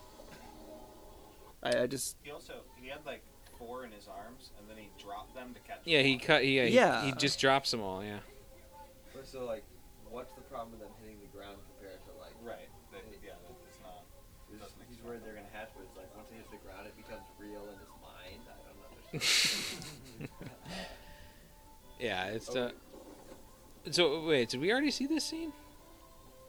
I, 1.62 1.82
I 1.82 1.86
just 1.86 2.16
He 2.22 2.30
also 2.30 2.55
he 2.76 2.88
had 2.88 3.05
like 3.07 3.22
four 3.59 3.84
in 3.84 3.92
his 3.92 4.09
arms, 4.09 4.51
and 4.59 4.68
then 4.68 4.76
he 4.78 4.90
dropped 5.03 5.34
them 5.34 5.55
to 5.55 5.61
catch. 5.61 5.80
Yeah, 5.84 5.98
them 5.98 6.07
he 6.07 6.14
all. 6.14 6.20
cut. 6.26 6.46
Yeah, 6.46 6.64
he, 6.66 6.74
Yeah. 6.74 7.05
he 7.05 7.12
just 7.12 7.38
drops 7.40 7.70
them 7.70 7.80
all. 7.80 8.03
Yeah. 8.05 8.18
So 9.24 9.44
like, 9.44 9.64
Yeah, 21.98 22.26
it's. 22.28 22.54
Uh, 22.54 22.70
so 23.90 24.24
wait, 24.26 24.48
did 24.48 24.61
we 24.61 24.70
already 24.72 24.90
see 24.90 25.06
this 25.06 25.24
scene? 25.24 25.52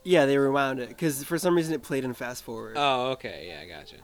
yeah, 0.04 0.26
they 0.26 0.38
rewound 0.38 0.80
it 0.80 0.90
because 0.90 1.24
for 1.24 1.38
some 1.38 1.56
reason 1.56 1.74
it 1.74 1.84
played 1.84 2.04
in 2.04 2.14
fast 2.14 2.44
forward. 2.44 2.76
Oh, 2.78 3.12
okay. 3.12 3.48
Yeah, 3.50 3.62
I 3.62 3.68
gotcha. 3.80 3.98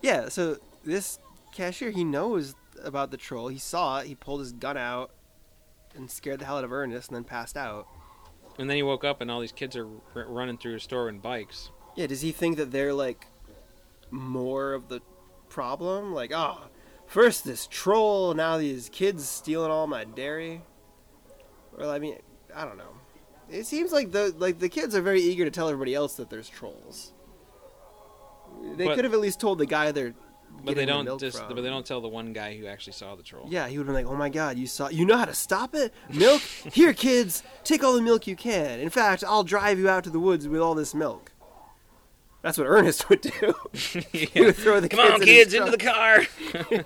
Yeah, 0.00 0.28
so 0.30 0.56
this 0.84 1.18
cashier, 1.52 1.90
he 1.90 2.04
knows 2.04 2.54
about 2.82 3.10
the 3.10 3.16
troll. 3.18 3.48
He 3.48 3.58
saw 3.58 3.98
it. 3.98 4.06
He 4.06 4.14
pulled 4.14 4.40
his 4.40 4.52
gun 4.52 4.76
out 4.78 5.10
and 5.94 6.10
scared 6.10 6.38
the 6.40 6.46
hell 6.46 6.56
out 6.56 6.64
of 6.64 6.72
Ernest 6.72 7.08
and 7.08 7.16
then 7.16 7.24
passed 7.24 7.56
out. 7.56 7.86
And 8.58 8.68
then 8.68 8.76
he 8.76 8.82
woke 8.82 9.04
up, 9.04 9.20
and 9.20 9.30
all 9.30 9.40
these 9.40 9.52
kids 9.52 9.76
are 9.76 9.86
r- 10.14 10.24
running 10.26 10.56
through 10.56 10.76
a 10.76 10.80
store 10.80 11.08
in 11.08 11.18
bikes. 11.18 11.70
Yeah, 11.96 12.06
does 12.06 12.20
he 12.22 12.32
think 12.32 12.56
that 12.56 12.70
they're 12.70 12.94
like 12.94 13.26
more 14.10 14.72
of 14.72 14.88
the 14.88 15.00
problem? 15.50 16.14
Like, 16.14 16.32
oh, 16.32 16.58
first 17.06 17.44
this 17.44 17.66
troll, 17.66 18.32
now 18.32 18.56
these 18.56 18.88
kids 18.88 19.28
stealing 19.28 19.70
all 19.70 19.86
my 19.86 20.04
dairy? 20.04 20.62
Well, 21.76 21.90
I 21.90 21.98
mean, 21.98 22.16
I 22.54 22.64
don't 22.64 22.78
know. 22.78 22.84
It 23.50 23.66
seems 23.66 23.92
like 23.92 24.12
the 24.12 24.34
like 24.38 24.58
the 24.60 24.68
kids 24.68 24.94
are 24.94 25.02
very 25.02 25.20
eager 25.20 25.44
to 25.44 25.50
tell 25.50 25.68
everybody 25.68 25.94
else 25.94 26.14
that 26.14 26.30
there's 26.30 26.48
trolls. 26.48 27.12
They 28.76 28.86
But- 28.86 28.94
could 28.96 29.04
have 29.04 29.14
at 29.14 29.20
least 29.20 29.40
told 29.40 29.58
the 29.58 29.66
guy 29.66 29.92
they're 29.92 30.14
But 30.64 30.74
they 30.76 30.84
don't 30.84 31.04
milk 31.04 31.20
just. 31.20 31.38
from. 31.38 31.54
But 31.54 31.62
they 31.62 31.68
don't 31.68 31.86
tell 31.86 32.00
the 32.00 32.08
one 32.08 32.32
guy 32.32 32.56
who 32.56 32.66
actually 32.66 32.92
saw 32.94 33.14
the 33.14 33.22
troll. 33.22 33.46
Yeah, 33.48 33.68
he 33.68 33.78
would 33.78 33.86
have 33.86 33.94
been 33.94 34.04
like, 34.04 34.12
"Oh 34.12 34.16
my 34.16 34.28
God, 34.28 34.58
you 34.58 34.66
saw, 34.66 34.88
you 34.88 35.04
know 35.04 35.16
how 35.16 35.24
to 35.24 35.34
stop 35.34 35.74
it? 35.74 35.92
Milk? 36.12 36.42
Here, 36.72 36.92
kids, 36.92 37.42
take 37.64 37.82
all 37.84 37.94
the 37.94 38.02
milk 38.02 38.26
you 38.26 38.36
can. 38.36 38.80
In 38.80 38.90
fact, 38.90 39.22
I'll 39.26 39.44
drive 39.44 39.78
you 39.78 39.88
out 39.88 40.04
to 40.04 40.10
the 40.10 40.20
woods 40.20 40.46
with 40.48 40.60
all 40.60 40.74
this 40.74 40.94
milk." 40.94 41.29
That's 42.42 42.56
what 42.56 42.66
Ernest 42.66 43.08
would 43.08 43.20
do. 43.20 43.54
He 44.12 44.40
would 44.40 44.56
throw 44.56 44.80
the 44.80 44.88
Come 44.88 45.00
on, 45.00 45.20
in 45.22 45.26
kids, 45.26 45.54
into 45.54 45.70
the 45.70 45.78
car. 45.78 46.22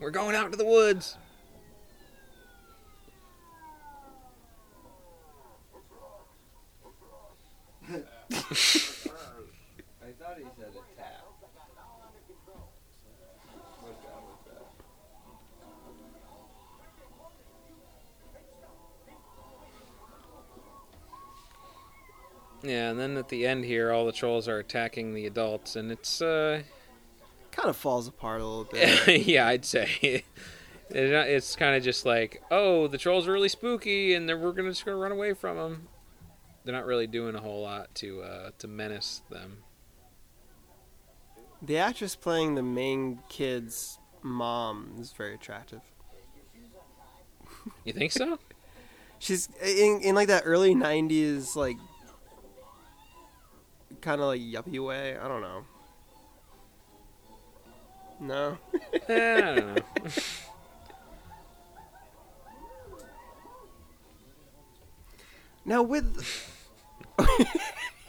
We're 0.00 0.10
going 0.10 0.36
out 0.36 0.52
to 0.52 0.58
the 0.58 0.64
woods. 0.64 1.16
Yeah, 22.68 22.90
and 22.90 22.98
then 22.98 23.16
at 23.16 23.28
the 23.28 23.46
end 23.46 23.64
here, 23.64 23.92
all 23.92 24.06
the 24.06 24.12
trolls 24.12 24.48
are 24.48 24.58
attacking 24.58 25.14
the 25.14 25.26
adults, 25.26 25.76
and 25.76 25.90
it's 25.92 26.20
uh, 26.20 26.62
Kind 27.52 27.68
of 27.70 27.76
falls 27.76 28.06
apart 28.08 28.40
a 28.40 28.44
little 28.46 28.64
bit. 28.64 29.26
yeah, 29.26 29.46
I'd 29.46 29.64
say. 29.64 30.24
It's 30.90 31.12
not- 31.12 31.26
It's 31.28 31.56
kind 31.56 31.74
of 31.76 31.82
just 31.82 32.04
like, 32.04 32.42
oh, 32.50 32.86
the 32.86 32.98
trolls 32.98 33.26
are 33.26 33.32
really 33.32 33.48
spooky, 33.48 34.14
and 34.14 34.28
then 34.28 34.40
we're 34.40 34.52
gonna 34.52 34.70
just 34.70 34.84
gonna 34.84 34.96
run 34.98 35.12
away 35.12 35.32
from 35.32 35.56
them. 35.56 35.88
They're 36.64 36.74
not 36.74 36.84
really 36.86 37.06
doing 37.06 37.34
a 37.34 37.40
whole 37.40 37.62
lot 37.62 37.94
to 37.96 38.22
uh, 38.22 38.50
to 38.58 38.68
menace 38.68 39.22
them. 39.30 39.58
the 41.62 41.78
actress 41.78 42.14
playing 42.16 42.54
the 42.56 42.62
main 42.62 43.20
kid's 43.28 43.98
mom 44.22 44.94
is 44.98 45.12
very 45.12 45.34
attractive. 45.34 45.80
You 47.84 47.92
think 47.92 48.12
so? 48.12 48.38
She's 49.18 49.48
in, 49.64 50.00
in 50.02 50.14
like 50.14 50.28
that 50.28 50.42
early 50.44 50.74
'90s, 50.74 51.56
like 51.56 51.76
kind 54.06 54.20
of 54.20 54.28
like 54.28 54.40
yuppie 54.40 54.78
way. 54.78 55.18
I 55.18 55.26
don't 55.26 55.42
know. 55.42 55.64
No. 58.20 58.58
Eh, 59.08 59.36
I 59.36 59.40
don't 59.40 59.74
know. 59.74 59.82
Now 65.68 65.82
with 65.82 66.06
I 67.18 67.24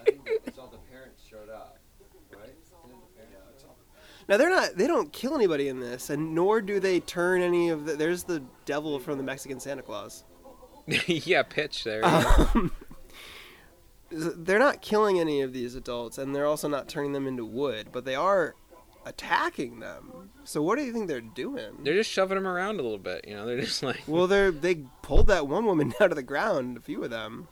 think 0.06 0.22
it's 0.46 0.60
all 0.60 0.68
the 0.68 0.78
parents 0.92 1.24
showed 1.28 1.50
up, 1.50 1.80
right? 2.32 2.42
Didn't 2.44 3.02
the 3.02 3.20
parents 3.20 3.64
show 3.64 3.70
up? 3.70 3.78
Now 4.30 4.38
they're 4.38 4.52
not. 4.52 4.76
They 4.78 4.86
don't 4.86 5.12
kill 5.12 5.34
anybody 5.34 5.68
in 5.68 5.80
this, 5.80 6.12
and 6.12 6.36
nor 6.36 6.62
do 6.62 6.80
they 6.80 7.00
turn 7.00 7.42
any 7.42 7.70
of 7.70 7.88
the. 7.88 7.96
There's 7.96 8.26
the 8.26 8.44
devil 8.66 9.00
from 9.00 9.18
the 9.18 9.24
Mexican 9.24 9.60
Santa 9.60 9.82
Claus. 9.82 10.24
yeah, 11.08 11.42
pitch 11.42 11.84
there. 11.84 12.06
Um, 12.06 12.72
they're 14.10 14.60
not 14.60 14.82
killing 14.82 15.20
any 15.20 15.42
of 15.42 15.54
these 15.54 15.76
adults, 15.76 16.18
and 16.18 16.36
they're 16.36 16.46
also 16.46 16.68
not 16.68 16.88
turning 16.88 17.14
them 17.14 17.28
into 17.28 17.46
wood, 17.46 17.90
but 17.92 18.06
they 18.06 18.16
are 18.16 18.56
attacking 19.06 19.80
them. 19.80 20.30
So 20.44 20.62
what 20.62 20.78
do 20.78 20.84
you 20.84 20.94
think 20.94 21.08
they're 21.08 21.22
doing? 21.22 21.84
They're 21.84 21.96
just 21.96 22.12
shoving 22.12 22.36
them 22.36 22.48
around 22.48 22.80
a 22.80 22.84
little 22.84 22.98
bit. 22.98 23.26
You 23.28 23.36
know, 23.36 23.46
they're 23.46 23.62
just 23.62 23.84
like, 23.84 24.02
well, 24.08 24.28
they're 24.28 24.52
they 24.52 24.84
pulled 25.02 25.28
that 25.28 25.48
one 25.48 25.66
woman 25.66 25.94
out 26.02 26.12
of 26.12 26.16
the 26.16 26.24
ground. 26.24 26.78
A 26.78 26.82
few 26.82 27.04
of 27.04 27.10
them. 27.10 27.48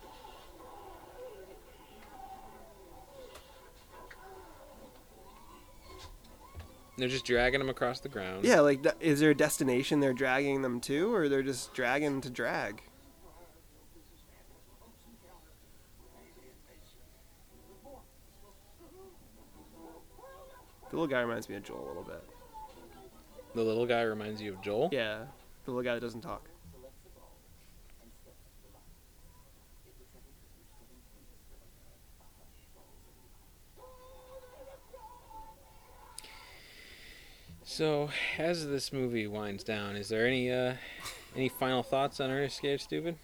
they're 6.98 7.08
just 7.08 7.26
dragging 7.26 7.60
them 7.60 7.68
across 7.68 8.00
the 8.00 8.08
ground. 8.08 8.44
Yeah, 8.44 8.60
like 8.60 8.84
is 9.00 9.20
there 9.20 9.30
a 9.30 9.34
destination 9.34 10.00
they're 10.00 10.12
dragging 10.12 10.62
them 10.62 10.80
to, 10.82 11.14
or 11.14 11.28
they're 11.28 11.42
just 11.42 11.74
dragging 11.74 12.20
to 12.22 12.30
drag? 12.30 12.82
The 20.90 20.96
little 20.96 21.08
guy 21.08 21.20
reminds 21.20 21.48
me 21.48 21.56
of 21.56 21.64
Joel 21.64 21.84
a 21.84 21.88
little 21.88 22.02
bit. 22.02 22.22
The 23.54 23.62
little 23.62 23.86
guy 23.86 24.02
reminds 24.02 24.40
you 24.40 24.52
of 24.52 24.62
Joel? 24.62 24.90
Yeah, 24.92 25.24
the 25.64 25.70
little 25.70 25.82
guy 25.82 25.94
that 25.94 26.00
doesn't 26.00 26.20
talk. 26.20 26.48
So, 37.64 38.10
as 38.38 38.66
this 38.66 38.92
movie 38.92 39.26
winds 39.26 39.64
down, 39.64 39.96
is 39.96 40.08
there 40.08 40.26
any 40.26 40.50
uh, 40.50 40.74
any 41.34 41.48
final 41.48 41.82
thoughts 41.82 42.20
on 42.20 42.30
Ernest 42.30 42.56
Scared 42.56 42.80
Stupid? 42.80 43.16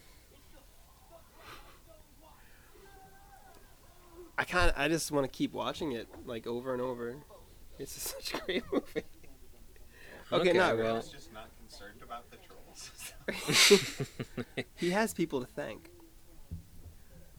I 4.37 4.43
kind 4.43 4.73
I 4.75 4.89
just 4.89 5.11
want 5.11 5.25
to 5.25 5.27
keep 5.27 5.53
watching 5.53 5.93
it 5.93 6.07
like 6.25 6.45
over 6.45 6.73
and 6.73 6.81
over. 6.81 7.15
It's 7.79 7.93
just 7.95 8.07
such 8.07 8.33
a 8.35 8.45
great 8.45 8.63
movie. 8.71 9.03
Okay, 10.31 10.53
not 10.53 10.77
well, 10.79 10.95
I 10.97 10.99
just 11.01 11.31
not 11.31 11.47
concerned 11.59 12.01
about 12.01 12.23
the 12.31 12.37
trolls. 12.37 14.03
He 14.75 14.89
has 14.89 15.13
people 15.13 15.41
to 15.41 15.45
thank. 15.45 15.91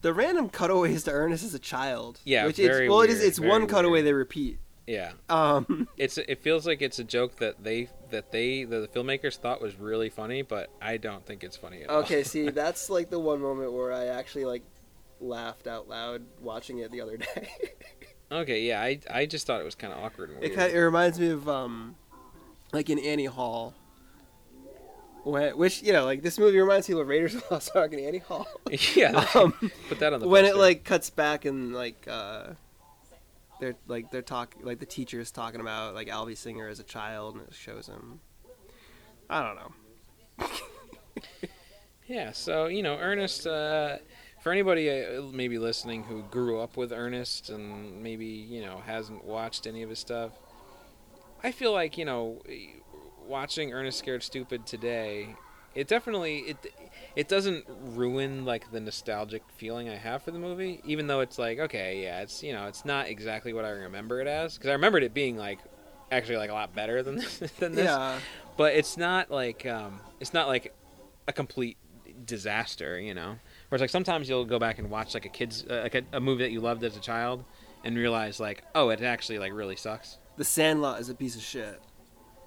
The 0.03 0.13
random 0.13 0.49
cutaways 0.49 1.03
to 1.05 1.11
Ernest 1.11 1.43
as 1.45 1.55
a 1.55 1.59
child. 1.59 2.21
Yeah, 2.25 2.47
which 2.47 2.57
very 2.59 2.85
it's 2.87 2.91
well, 2.91 3.01
it 3.01 3.11
is. 3.11 3.17
weird, 3.19 3.29
It's 3.29 3.39
very 3.39 3.51
one 3.51 3.67
cutaway 3.67 3.91
weird. 3.95 4.07
they 4.07 4.13
repeat. 4.13 4.59
yeah, 4.87 5.13
Um, 5.29 5.89
it's 5.97 6.19
it 6.19 6.41
feels 6.43 6.67
like 6.69 6.83
it's 6.83 7.01
a 7.01 7.05
joke 7.05 7.37
that 7.39 7.65
they 7.65 7.89
that 8.11 8.31
they 8.31 8.63
that 8.65 8.93
the 8.93 9.01
filmmakers 9.01 9.37
thought 9.39 9.61
was 9.61 9.75
really 9.77 10.11
funny, 10.11 10.43
but 10.43 10.71
I 10.81 10.99
don't 10.99 11.25
think 11.27 11.43
it's 11.43 11.57
funny 11.57 11.83
at 11.83 11.91
all. 11.91 11.97
okay, 12.03 12.23
see, 12.23 12.51
that's 12.51 12.91
like 12.91 13.11
the 13.11 13.19
one 13.19 13.41
moment 13.41 13.73
where 13.73 13.93
I 13.93 14.07
actually 14.07 14.45
like 14.45 14.63
laughed 15.21 15.67
out 15.67 15.89
loud 15.89 16.23
watching 16.41 16.79
it 16.79 16.93
the 16.93 17.01
other 17.01 17.17
day. 17.17 17.49
Okay, 18.31 18.63
yeah, 18.63 18.81
I 18.81 18.99
I 19.11 19.27
just 19.27 19.47
thought 19.47 19.61
it 19.61 19.65
was 19.65 19.75
kind 19.75 19.93
of 19.93 20.03
awkward 20.03 20.31
and 20.31 20.41
weird. 20.41 20.53
It 20.53 20.55
kind 20.55 20.71
of, 20.71 20.77
it 20.77 20.81
reminds 20.81 21.21
me 21.21 21.31
of 21.31 21.49
um, 21.49 21.95
like 22.73 22.91
in 22.91 22.99
Annie 22.99 23.27
Hall. 23.27 23.75
When, 25.25 25.57
which 25.57 25.83
you 25.83 25.93
know, 25.93 26.05
like 26.05 26.23
this 26.23 26.39
movie 26.39 26.59
reminds 26.59 26.89
me 26.89 27.01
of 27.01 27.07
Raiders 27.07 27.35
of 27.35 27.49
the 27.49 27.55
Lost 27.55 27.71
Ark 27.75 27.93
and 27.93 28.03
Annie 28.03 28.19
Hall. 28.19 28.47
yeah, 28.95 29.27
um, 29.35 29.53
put 29.89 29.99
that 30.01 30.13
on 30.13 30.21
the 30.21 30.29
when 30.29 30.45
it 30.45 30.57
like 30.57 30.85
cuts 30.85 31.11
back 31.11 31.45
and 31.45 31.75
like 31.75 32.07
uh, 32.09 32.49
they're 33.61 33.77
like 33.87 34.11
they're 34.11 34.23
talking 34.23 34.65
like 34.65 34.81
the 34.81 34.87
teacher 34.87 35.21
is 35.21 35.31
talking 35.31 35.61
about 35.61 35.95
like 35.95 36.09
Alvy 36.09 36.37
Singer 36.37 36.69
as 36.69 36.81
a 36.81 36.85
child 36.85 37.37
and 37.37 37.47
it 37.47 37.55
shows 37.55 37.87
him. 37.87 38.21
I 39.31 39.43
don't 39.43 39.57
know. 39.57 40.49
Yeah, 42.07 42.33
so 42.33 42.67
you 42.67 42.83
know, 42.83 42.97
Ernest. 42.99 43.47
Uh, 43.47 43.99
for 44.45 44.53
anybody 44.53 44.91
uh, 44.91 45.23
maybe 45.33 45.59
listening 45.59 46.05
who 46.05 46.23
grew 46.25 46.61
up 46.61 46.77
with 46.77 46.93
Ernest 46.93 47.49
and 47.49 48.03
maybe 48.03 48.27
you 48.27 48.61
know 48.61 48.83
hasn't 48.85 49.25
watched 49.25 49.67
any 49.67 49.83
of 49.83 49.89
his 49.89 49.99
stuff, 49.99 50.33
I 51.43 51.51
feel 51.51 51.73
like 51.73 51.97
you 51.97 52.05
know, 52.05 52.43
watching 53.27 53.73
Ernest 53.73 53.99
Scared 53.99 54.23
Stupid 54.23 54.67
today, 54.67 55.35
it 55.75 55.89
definitely 55.89 56.41
it 56.41 56.75
it 57.17 57.27
doesn't 57.27 57.65
ruin 57.95 58.45
like 58.45 58.71
the 58.71 58.81
nostalgic 58.81 59.43
feeling 59.57 59.89
I 59.89 59.97
have 59.97 60.23
for 60.23 60.31
the 60.31 60.39
movie, 60.39 60.83
even 60.85 61.07
though 61.07 61.21
it's 61.21 61.39
like 61.39 61.59
okay, 61.59 62.03
yeah, 62.03 62.21
it's 62.21 62.43
you 62.43 62.53
know, 62.53 62.67
it's 62.67 62.85
not 62.85 63.09
exactly 63.09 63.55
what 63.55 63.65
I 63.65 63.71
remember 63.71 64.21
it 64.21 64.27
as 64.27 64.59
because 64.59 64.69
I 64.69 64.75
remembered 64.75 65.05
it 65.05 65.15
being 65.15 65.39
like 65.39 65.61
actually 66.13 66.37
like 66.37 66.51
a 66.51 66.55
lot 66.55 66.75
better 66.75 67.03
than 67.03 67.17
this, 67.17 67.39
than 67.59 67.73
this 67.73 67.87
Yeah, 67.87 68.19
but 68.59 68.75
it's 68.75 68.99
not 68.99 69.31
like 69.31 69.65
um, 69.65 70.01
it's 70.21 70.35
not 70.35 70.49
like 70.49 70.75
a 71.27 71.33
complete 71.33 71.79
disaster, 72.27 73.01
you 73.01 73.15
know. 73.15 73.37
Whereas 73.75 73.81
like 73.81 73.91
sometimes 73.91 74.29
you'll 74.29 74.45
go 74.45 74.61
back 74.61 74.79
and 74.79 74.89
watch 74.89 75.15
like 75.15 75.25
a 75.25 75.29
kid's 75.29 75.65
uh, 75.69 75.81
like 75.83 75.97
a, 75.97 76.03
a 76.13 76.21
movie 76.21 76.45
that 76.45 76.53
you 76.53 76.61
loved 76.61 76.85
as 76.85 76.97
a 76.97 77.01
child 77.01 77.43
and 77.83 77.97
realize 77.97 78.39
like 78.39 78.63
oh 78.77 78.91
it 78.91 79.03
actually 79.03 79.41
like 79.41 79.53
really 79.53 79.75
sucks. 79.75 80.19
The 80.37 80.45
Sandlot 80.45 81.01
is 81.01 81.09
a 81.09 81.15
piece 81.17 81.35
of 81.35 81.43
shit. 81.43 81.81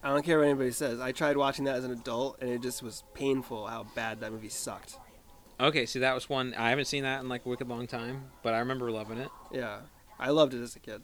I 0.01 0.13
don't 0.13 0.23
care 0.23 0.39
what 0.39 0.45
anybody 0.45 0.71
says. 0.71 1.01
I 1.01 1.11
tried 1.11 1.35
watching 1.35 1.65
that 1.65 1.75
as 1.75 1.83
an 1.83 1.91
adult 1.91 2.37
and 2.39 2.49
it 2.49 2.61
just 2.61 2.81
was 2.81 3.03
painful 3.13 3.67
how 3.67 3.87
bad 3.93 4.21
that 4.21 4.31
movie 4.31 4.47
sucked. 4.47 4.95
Okay, 5.59 5.85
see 5.85 5.99
that 5.99 6.15
was 6.15 6.29
one 6.29 6.53
I 6.53 6.69
haven't 6.69 6.85
seen 6.85 7.03
that 7.03 7.19
in 7.19 7.27
like 7.27 7.45
a 7.45 7.49
wicked 7.49 7.67
long 7.67 7.87
time, 7.87 8.29
but 8.41 8.53
I 8.53 8.59
remember 8.59 8.89
loving 8.89 9.17
it. 9.17 9.29
Yeah, 9.51 9.79
I 10.17 10.29
loved 10.29 10.53
it 10.53 10.61
as 10.61 10.77
a 10.77 10.79
kid. 10.79 11.01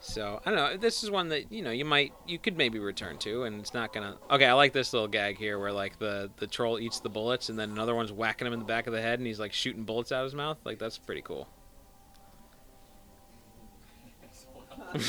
So 0.00 0.40
I 0.44 0.50
don't 0.50 0.56
know. 0.56 0.76
This 0.76 1.04
is 1.04 1.10
one 1.10 1.28
that 1.28 1.52
you 1.52 1.62
know 1.62 1.70
you 1.70 1.84
might 1.84 2.12
you 2.26 2.38
could 2.38 2.56
maybe 2.56 2.78
return 2.78 3.18
to, 3.18 3.44
and 3.44 3.60
it's 3.60 3.74
not 3.74 3.92
gonna. 3.92 4.16
Okay, 4.30 4.46
I 4.46 4.54
like 4.54 4.72
this 4.72 4.92
little 4.92 5.08
gag 5.08 5.36
here 5.36 5.58
where 5.58 5.72
like 5.72 5.98
the 5.98 6.30
the 6.38 6.46
troll 6.46 6.78
eats 6.78 7.00
the 7.00 7.10
bullets, 7.10 7.50
and 7.50 7.58
then 7.58 7.70
another 7.70 7.94
one's 7.94 8.10
whacking 8.10 8.46
him 8.46 8.52
in 8.52 8.58
the 8.58 8.64
back 8.64 8.86
of 8.86 8.92
the 8.92 9.02
head, 9.02 9.18
and 9.18 9.26
he's 9.26 9.38
like 9.38 9.52
shooting 9.52 9.84
bullets 9.84 10.10
out 10.10 10.20
of 10.20 10.24
his 10.24 10.34
mouth. 10.34 10.58
Like 10.64 10.78
that's 10.78 10.98
pretty 10.98 11.22
cool. 11.22 11.48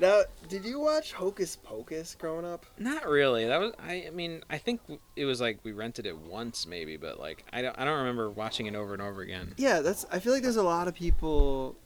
Now, 0.00 0.22
did 0.48 0.64
you 0.64 0.78
watch 0.78 1.12
Hocus 1.12 1.56
Pocus 1.56 2.14
growing 2.14 2.44
up? 2.44 2.64
Not 2.78 3.08
really. 3.08 3.46
That 3.46 3.58
was 3.58 3.72
I. 3.80 4.04
I 4.06 4.10
mean, 4.10 4.42
I 4.48 4.58
think 4.58 4.80
it 5.16 5.24
was 5.24 5.40
like 5.40 5.58
we 5.64 5.72
rented 5.72 6.06
it 6.06 6.16
once, 6.16 6.68
maybe, 6.68 6.96
but 6.96 7.18
like 7.18 7.44
I 7.52 7.62
don't. 7.62 7.76
I 7.76 7.84
don't 7.84 7.98
remember 7.98 8.30
watching 8.30 8.66
it 8.66 8.76
over 8.76 8.92
and 8.92 9.02
over 9.02 9.22
again. 9.22 9.54
Yeah, 9.56 9.80
that's. 9.80 10.06
I 10.12 10.20
feel 10.20 10.32
like 10.32 10.42
there's 10.42 10.56
a 10.56 10.62
lot 10.62 10.86
of 10.86 10.94
people, 10.94 11.76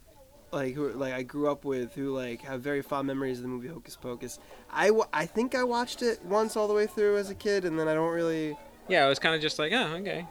like 0.52 0.74
who 0.74 0.90
like 0.92 1.14
I 1.14 1.22
grew 1.22 1.50
up 1.50 1.64
with 1.64 1.94
who 1.94 2.14
like 2.14 2.42
have 2.42 2.60
very 2.60 2.82
fond 2.82 3.06
memories 3.06 3.38
of 3.38 3.42
the 3.42 3.48
movie 3.48 3.68
Hocus 3.68 3.96
Pocus. 3.96 4.38
I, 4.70 4.90
I 5.12 5.26
think 5.26 5.54
I 5.54 5.64
watched 5.64 6.02
it 6.02 6.24
once 6.24 6.56
all 6.56 6.68
the 6.68 6.74
way 6.74 6.86
through 6.86 7.16
as 7.16 7.30
a 7.30 7.34
kid, 7.34 7.64
and 7.64 7.78
then 7.78 7.88
I 7.88 7.94
don't 7.94 8.12
really. 8.12 8.56
Yeah, 8.88 9.06
it 9.06 9.08
was 9.08 9.18
kind 9.18 9.34
of 9.34 9.40
just 9.40 9.58
like, 9.58 9.72
oh, 9.72 9.96
okay. 10.00 10.26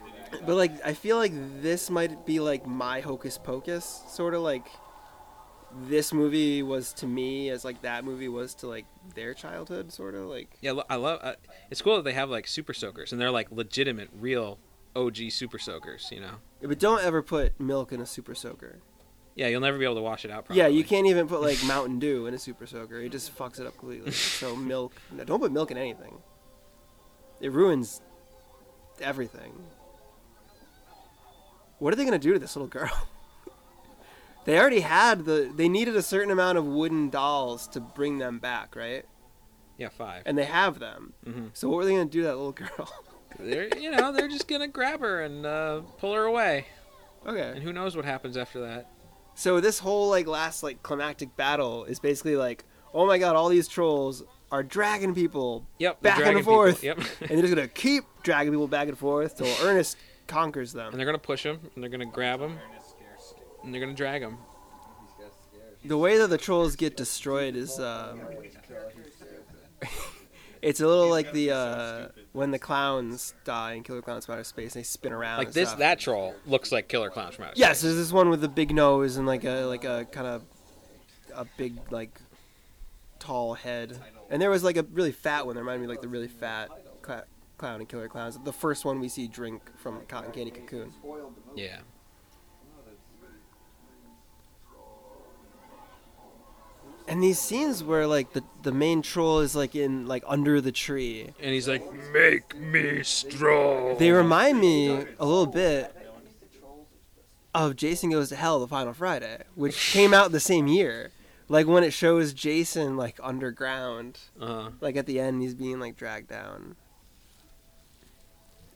But 0.46 0.56
like, 0.56 0.86
I 0.86 0.94
feel 0.94 1.18
like 1.18 1.34
this 1.62 1.90
might 1.90 2.26
be 2.26 2.40
like 2.40 2.66
my 2.66 3.02
Hocus 3.02 3.38
Pocus, 3.38 4.04
sort 4.08 4.34
of 4.34 4.42
like. 4.42 4.68
This 5.88 6.12
movie 6.12 6.64
was 6.64 6.92
to 6.96 7.08
me 7.08 7.50
as 7.50 7.64
like 7.64 7.82
that 7.84 8.04
movie 8.04 8.28
was 8.28 8.54
to 8.56 8.68
like 8.68 8.86
their 9.16 9.34
childhood, 9.34 9.94
sort 9.94 10.16
of 10.16 10.26
like. 10.26 10.50
Yeah, 10.60 10.74
I 10.90 10.98
love. 10.98 11.20
Uh, 11.24 11.36
it's 11.70 11.82
cool 11.82 11.96
that 11.96 12.04
they 12.04 12.12
have 12.12 12.30
like 12.30 12.46
super 12.46 12.74
soakers, 12.74 13.14
and 13.14 13.22
they're 13.22 13.32
like 13.32 13.50
legitimate, 13.52 14.10
real 14.20 14.60
OG 14.98 15.18
super 15.30 15.58
soakers. 15.58 16.10
You 16.12 16.20
know. 16.20 16.34
But 16.62 16.78
don't 16.78 17.02
ever 17.02 17.22
put 17.22 17.58
milk 17.58 17.94
in 17.94 18.02
a 18.02 18.06
super 18.06 18.36
soaker. 18.36 18.82
Yeah, 19.36 19.48
you'll 19.48 19.62
never 19.62 19.78
be 19.78 19.86
able 19.86 19.96
to 19.96 20.02
wash 20.02 20.26
it 20.26 20.32
out. 20.32 20.46
Properly. 20.46 20.60
Yeah, 20.60 20.68
you 20.68 20.84
can't 20.84 21.08
even 21.08 21.28
put 21.28 21.42
like 21.42 21.64
Mountain 21.66 22.00
Dew 22.00 22.26
in 22.28 22.34
a 22.34 22.38
super 22.40 22.66
soaker. 22.68 23.00
It 23.00 23.12
just 23.12 23.36
fucks 23.38 23.60
it 23.60 23.66
up 23.68 23.78
completely. 23.78 24.12
so 24.12 24.56
milk, 24.74 24.94
no, 25.12 25.24
don't 25.24 25.40
put 25.40 25.52
milk 25.52 25.72
in 25.72 25.78
anything. 25.78 26.18
It 27.40 27.52
ruins 27.52 28.02
everything. 29.00 29.54
What 31.80 31.94
are 31.94 31.96
they 31.96 32.04
gonna 32.06 32.20
do 32.20 32.34
to 32.34 32.40
this 32.40 32.56
little 32.56 32.68
girl? 32.68 32.92
they 34.46 34.60
already 34.60 34.82
had 34.82 35.26
the. 35.26 35.52
They 35.56 35.68
needed 35.70 35.96
a 35.96 36.02
certain 36.04 36.32
amount 36.32 36.58
of 36.58 36.66
wooden 36.66 37.10
dolls 37.10 37.68
to 37.70 37.80
bring 37.80 38.18
them 38.20 38.38
back, 38.40 38.76
right? 38.76 39.06
Yeah, 39.78 39.90
five. 39.90 40.24
And 40.26 40.38
they 40.38 40.46
have 40.46 40.78
them. 40.80 41.14
hmm 41.24 41.48
So 41.54 41.70
what 41.70 41.78
were 41.78 41.86
they 41.86 41.92
gonna 41.92 42.06
do 42.06 42.22
to 42.22 42.28
that 42.28 42.36
little 42.36 42.52
girl? 42.52 42.92
They're 43.40 43.76
you 43.78 43.90
know 43.92 44.12
they're 44.12 44.28
just 44.28 44.48
gonna 44.48 44.68
grab 44.68 45.00
her 45.00 45.22
and 45.22 45.46
uh, 45.46 45.82
pull 45.98 46.14
her 46.14 46.26
away, 46.26 46.66
Okay. 47.26 47.54
and 47.56 47.64
who 47.64 47.72
knows 47.72 47.96
what 47.96 48.04
happens 48.06 48.36
after 48.36 48.60
that. 48.60 48.92
So 49.36 49.60
this 49.60 49.80
whole 49.80 50.10
like 50.10 50.28
last 50.28 50.62
like 50.64 50.84
climactic 50.84 51.36
battle 51.36 51.86
is 51.86 52.00
basically 52.00 52.36
like, 52.36 52.64
oh 52.94 53.06
my 53.08 53.18
god, 53.18 53.36
all 53.36 53.50
these 53.50 53.68
trolls 53.68 54.24
are 54.52 54.64
dragging 54.64 55.16
people 55.16 55.66
Yep. 55.80 56.02
Back 56.02 56.20
and 56.20 56.38
people. 56.38 56.54
forth. 56.54 56.84
Yep. 56.84 56.98
and 57.22 57.30
they're 57.30 57.42
just 57.42 57.56
gonna 57.56 57.68
keep 57.68 58.04
dragging 58.24 58.52
people 58.54 58.68
back 58.68 58.88
and 58.90 58.98
forth 58.98 59.38
till 59.38 59.48
Ernest 59.66 59.98
conquers 60.28 60.74
them. 60.74 60.92
and 60.92 61.00
they're 61.00 61.06
gonna 61.06 61.18
push 61.18 61.44
him, 61.46 61.60
and 61.76 61.84
they're 61.84 61.90
gonna 61.90 62.06
grab 62.06 62.40
scares 62.40 63.34
and 63.64 63.74
they're 63.74 63.82
gonna 63.82 63.94
drag 63.94 64.22
him. 64.22 64.38
He's 65.02 65.26
got 65.26 65.34
scared. 65.50 65.78
The 65.86 65.98
way 65.98 66.18
that 66.18 66.28
the 66.28 66.38
trolls 66.38 66.76
get 66.76 66.98
destroyed 66.98 67.56
is, 67.56 67.80
um, 67.80 68.22
it's 70.62 70.80
a 70.80 70.88
little 70.88 71.10
like 71.10 71.32
the 71.34 71.52
uh, 71.52 72.08
when 72.34 72.52
the 72.52 72.60
clowns 72.60 73.34
die 73.44 73.74
in 73.74 73.84
Killer 73.84 74.02
Clowns 74.02 74.26
from 74.26 74.34
Outer 74.34 74.44
Space, 74.44 74.76
and 74.76 74.82
they 74.82 74.86
spin 74.86 75.12
around. 75.12 75.40
Like 75.40 75.48
and 75.48 75.54
this, 75.54 75.70
stuff. 75.70 75.80
that 75.80 76.00
troll 76.00 76.36
looks 76.46 76.72
like 76.72 76.88
Killer 76.88 77.10
Clowns 77.10 77.36
from 77.36 77.46
Outer 77.46 77.56
Space. 77.56 77.60
Yes, 77.60 77.80
Space. 77.80 77.84
there's 77.84 77.96
this 77.96 78.12
one 78.12 78.30
with 78.30 78.42
the 78.42 78.48
big 78.48 78.74
nose 78.74 79.18
and 79.18 79.26
like 79.26 79.44
a 79.44 79.66
like 79.66 79.84
a 79.84 80.06
kind 80.12 80.28
of 80.28 80.44
a 81.34 81.46
big 81.58 81.78
like 81.92 82.20
tall 83.20 83.54
head, 83.54 83.98
and 84.30 84.42
there 84.42 84.50
was 84.50 84.64
like 84.64 84.78
a 84.78 84.84
really 84.94 85.12
fat 85.12 85.46
one 85.46 85.56
that 85.56 85.62
reminded 85.62 85.80
me 85.80 85.86
of, 85.86 85.90
like 85.90 86.02
the 86.02 86.08
really 86.08 86.28
fat 86.28 86.70
cla- 87.02 87.26
clown 87.58 87.82
in 87.82 87.88
Killer 87.88 88.08
Clowns. 88.08 88.38
The 88.44 88.54
first 88.54 88.86
one 88.86 89.00
we 89.00 89.10
see 89.10 89.28
drink 89.28 89.62
from 89.78 90.02
Cotton 90.08 90.32
Candy 90.32 90.52
Cocoon. 90.52 90.92
Spoiled 90.92 91.36
the 91.36 91.50
movie. 91.50 91.62
Yeah. 91.64 91.80
And 97.12 97.22
these 97.22 97.40
scenes 97.40 97.84
where 97.84 98.08
like 98.08 98.32
the 98.32 98.42
the 98.64 98.72
main 98.72 99.02
troll 99.02 99.40
is 99.40 99.54
like 99.54 99.76
in 99.76 100.08
like 100.08 100.24
under 100.26 100.62
the 100.62 100.72
tree. 100.72 101.32
And 101.42 101.54
he's 101.54 101.68
like, 101.68 101.84
"Make 102.14 102.58
me 102.58 103.04
strong." 103.04 103.98
They 103.98 104.12
remind 104.12 104.62
me 104.62 104.92
a 105.20 105.26
little 105.26 105.46
bit 105.46 105.94
of 107.54 107.76
Jason 107.76 108.12
Goes 108.12 108.30
to 108.30 108.38
Hell: 108.38 108.62
The 108.62 108.68
Final 108.70 108.94
Friday, 108.94 109.44
which 109.56 109.92
came 109.92 110.14
out 110.14 110.32
the 110.32 110.40
same 110.40 110.68
year. 110.68 111.12
Like 111.50 111.68
when 111.68 111.84
it 111.84 111.92
shows 111.92 112.32
Jason 112.32 112.96
like 112.96 113.20
underground, 113.22 114.20
Uh, 114.40 114.70
like 114.80 114.96
at 114.96 115.06
the 115.06 115.20
end 115.20 115.42
he's 115.42 115.54
being 115.54 115.82
like 115.82 115.98
dragged 115.98 116.30
down. 116.30 116.78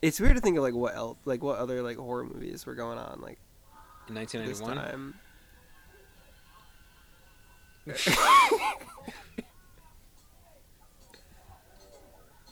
It's 0.02 0.20
weird 0.20 0.36
to 0.36 0.42
think 0.42 0.58
of 0.58 0.62
like 0.62 0.74
what 0.74 0.94
else, 0.94 1.16
like 1.24 1.42
what 1.42 1.58
other 1.58 1.80
like 1.82 1.96
horror 1.96 2.24
movies 2.24 2.66
were 2.66 2.74
going 2.74 2.98
on 2.98 3.22
like 3.22 3.38
in 4.08 4.14
this 4.14 4.34
1991. 4.60 5.14
Time. 7.94 9.44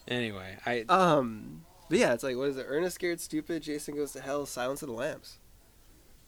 Anyway, 0.06 0.56
I 0.66 0.84
Um, 0.88 1.64
but 1.88 1.98
yeah, 1.98 2.12
it's 2.12 2.22
like 2.22 2.36
what 2.36 2.48
is 2.48 2.56
it? 2.56 2.66
Ernest 2.68 2.96
Scared 2.96 3.20
Stupid, 3.20 3.62
Jason 3.62 3.96
Goes 3.96 4.12
to 4.12 4.20
Hell, 4.20 4.44
Silence 4.46 4.82
of 4.82 4.88
the 4.88 4.94
Lambs. 4.94 5.38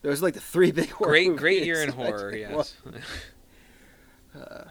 Those 0.03 0.21
are 0.23 0.25
like 0.25 0.35
the 0.35 0.41
three 0.41 0.73
big 0.73 0.91
horror 0.91 1.11
great, 1.11 1.37
great 1.37 1.65
year 1.65 1.83
in 1.83 1.89
horror. 1.93 2.35
Yes. 2.35 2.75
Uh, 4.35 4.39
90s, 4.39 4.69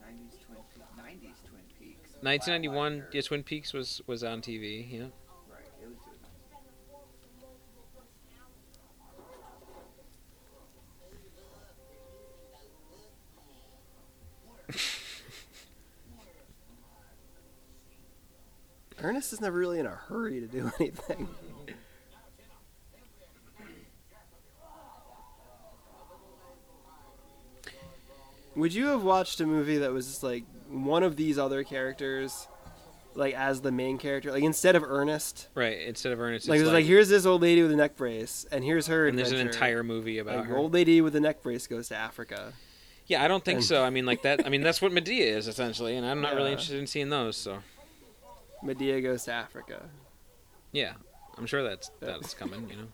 90s 0.00 0.38
Twin 0.46 0.58
Peaks. 0.72 0.78
90s 0.96 1.48
Twin 1.48 1.62
Peaks. 1.80 2.10
1991, 2.22 3.04
yeah, 3.12 3.20
Twin 3.20 3.42
Peaks 3.42 3.72
was 3.72 4.00
was 4.06 4.22
on 4.22 4.40
TV. 4.40 4.86
Yeah. 4.88 5.00
Right, 5.50 5.66
at 5.82 5.88
least 5.88 6.02
it 6.06 6.10
was 6.10 6.20
90s. 14.63 14.63
Ernest 19.02 19.32
is 19.32 19.40
never 19.40 19.58
really 19.58 19.78
in 19.80 19.86
a 19.86 19.90
hurry 19.94 20.40
to 20.40 20.46
do 20.46 20.70
anything. 20.80 21.28
Would 28.56 28.72
you 28.72 28.86
have 28.88 29.02
watched 29.02 29.40
a 29.40 29.46
movie 29.46 29.78
that 29.78 29.92
was 29.92 30.06
just 30.06 30.22
like 30.22 30.44
one 30.68 31.02
of 31.02 31.16
these 31.16 31.38
other 31.38 31.64
characters, 31.64 32.46
like 33.14 33.34
as 33.34 33.60
the 33.60 33.72
main 33.72 33.98
character, 33.98 34.30
like 34.30 34.44
instead 34.44 34.76
of 34.76 34.84
Ernest? 34.84 35.48
Right. 35.54 35.80
Instead 35.80 36.12
of 36.12 36.20
Ernest, 36.20 36.48
Like 36.48 36.56
it's 36.56 36.62
it 36.62 36.66
was 36.66 36.72
like, 36.72 36.84
here's 36.84 37.08
this 37.08 37.26
old 37.26 37.42
lady 37.42 37.62
with 37.62 37.72
a 37.72 37.76
neck 37.76 37.96
brace, 37.96 38.46
and 38.52 38.62
here's 38.62 38.86
her. 38.86 39.08
and 39.08 39.18
there's 39.18 39.32
an 39.32 39.40
entire 39.40 39.82
movie 39.82 40.18
about 40.18 40.36
like, 40.38 40.46
her. 40.46 40.56
old 40.56 40.72
lady 40.72 41.00
with 41.00 41.16
a 41.16 41.20
neck 41.20 41.42
brace 41.42 41.66
goes 41.66 41.88
to 41.88 41.96
Africa. 41.96 42.52
Yeah, 43.06 43.22
I 43.22 43.28
don't 43.28 43.44
think 43.44 43.56
And- 43.58 43.64
so. 43.64 43.82
I 43.84 43.90
mean, 43.90 44.06
like 44.06 44.22
that. 44.22 44.46
I 44.46 44.48
mean, 44.48 44.62
that's 44.62 44.80
what 44.80 44.92
Madea 44.92 45.26
is 45.26 45.46
essentially, 45.48 45.96
and 45.96 46.06
I'm 46.06 46.20
not 46.20 46.34
really 46.34 46.50
interested 46.52 46.78
in 46.78 46.86
seeing 46.86 47.10
those. 47.10 47.36
So 47.36 47.58
Madea 48.64 49.02
goes 49.02 49.24
to 49.24 49.32
Africa. 49.32 49.88
yeah, 50.72 50.94
I'm 51.36 51.46
sure 51.46 51.62
that's 51.62 51.90
that's 52.00 52.34
coming. 52.34 52.68
You 52.70 52.76
know. 52.76 52.88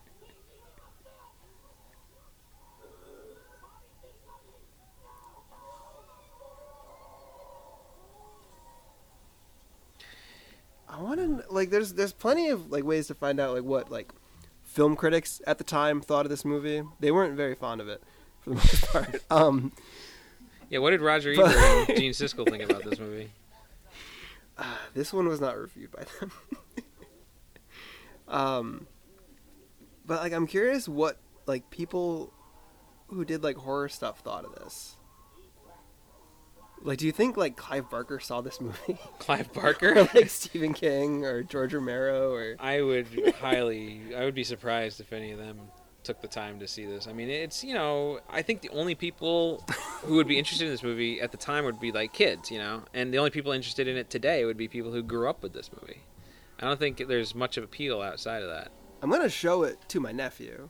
I 10.89 11.01
want 11.01 11.19
to 11.19 11.43
like 11.53 11.69
there's 11.69 11.93
there's 11.93 12.13
plenty 12.13 12.49
of 12.49 12.69
like 12.71 12.83
ways 12.83 13.07
to 13.07 13.15
find 13.15 13.39
out 13.39 13.53
like 13.53 13.63
what 13.63 13.89
like 13.89 14.11
film 14.63 14.95
critics 14.95 15.41
at 15.47 15.57
the 15.57 15.63
time 15.63 16.01
thought 16.01 16.25
of 16.25 16.29
this 16.29 16.43
movie. 16.43 16.83
They 16.99 17.11
weren't 17.11 17.35
very 17.35 17.55
fond 17.55 17.81
of 17.81 17.87
it 17.87 18.03
for 18.41 18.49
the 18.51 18.55
most 18.55 18.87
part. 18.91 19.23
Um, 19.31 19.71
Yeah. 20.69 20.79
What 20.79 20.91
did 20.91 21.01
Roger 21.01 21.31
Ebert 21.31 21.89
and 21.89 21.97
Gene 21.97 22.11
Siskel 22.11 22.49
think 22.49 22.63
about 22.63 22.83
this 22.83 22.99
movie? 22.99 23.31
this 24.93 25.11
one 25.11 25.27
was 25.27 25.41
not 25.41 25.57
reviewed 25.57 25.91
by 25.91 26.03
them. 26.19 26.31
um, 28.27 28.87
but 30.05 30.21
like 30.21 30.33
I'm 30.33 30.47
curious 30.47 30.87
what 30.87 31.17
like 31.45 31.69
people 31.69 32.31
who 33.07 33.25
did 33.25 33.43
like 33.43 33.57
horror 33.57 33.89
stuff 33.89 34.19
thought 34.19 34.45
of 34.45 34.53
this. 34.55 34.95
Like, 36.83 36.97
do 36.97 37.05
you 37.05 37.11
think 37.11 37.37
like 37.37 37.55
Clive 37.55 37.89
Barker 37.89 38.19
saw 38.19 38.41
this 38.41 38.59
movie, 38.59 38.97
Clive 39.19 39.49
or 39.55 39.61
Barker. 39.61 40.09
like 40.15 40.29
Stephen 40.29 40.73
King 40.73 41.23
or 41.25 41.43
George 41.43 41.73
Romero, 41.75 42.33
or 42.33 42.55
I 42.59 42.81
would 42.81 43.35
highly, 43.39 44.01
I 44.15 44.25
would 44.25 44.33
be 44.33 44.43
surprised 44.43 44.99
if 44.99 45.13
any 45.13 45.31
of 45.31 45.37
them 45.37 45.59
took 46.03 46.21
the 46.21 46.27
time 46.27 46.59
to 46.59 46.67
see 46.67 46.85
this. 46.85 47.07
I 47.07 47.13
mean, 47.13 47.29
it's 47.29 47.63
you 47.63 47.73
know, 47.73 48.19
I 48.29 48.41
think 48.41 48.61
the 48.61 48.69
only 48.69 48.95
people 48.95 49.63
who 50.03 50.15
would 50.15 50.27
be 50.27 50.37
interested 50.37 50.65
in 50.65 50.71
this 50.71 50.83
movie 50.83 51.21
at 51.21 51.31
the 51.31 51.37
time 51.37 51.65
would 51.65 51.79
be 51.79 51.91
like 51.91 52.13
kids, 52.13 52.51
you 52.51 52.57
know, 52.59 52.83
and 52.93 53.13
the 53.13 53.17
only 53.17 53.29
people 53.29 53.51
interested 53.51 53.87
in 53.87 53.97
it 53.97 54.09
today 54.09 54.45
would 54.45 54.57
be 54.57 54.67
people 54.67 54.91
who 54.91 55.03
grew 55.03 55.29
up 55.29 55.43
with 55.43 55.53
this 55.53 55.69
movie. 55.79 56.01
I 56.59 56.65
don't 56.65 56.79
think 56.79 57.07
there's 57.07 57.33
much 57.33 57.57
of 57.57 57.63
appeal 57.63 58.01
outside 58.01 58.43
of 58.43 58.49
that. 58.49 58.71
I'm 59.01 59.09
gonna 59.09 59.29
show 59.29 59.63
it 59.63 59.77
to 59.89 59.99
my 59.99 60.11
nephew. 60.11 60.69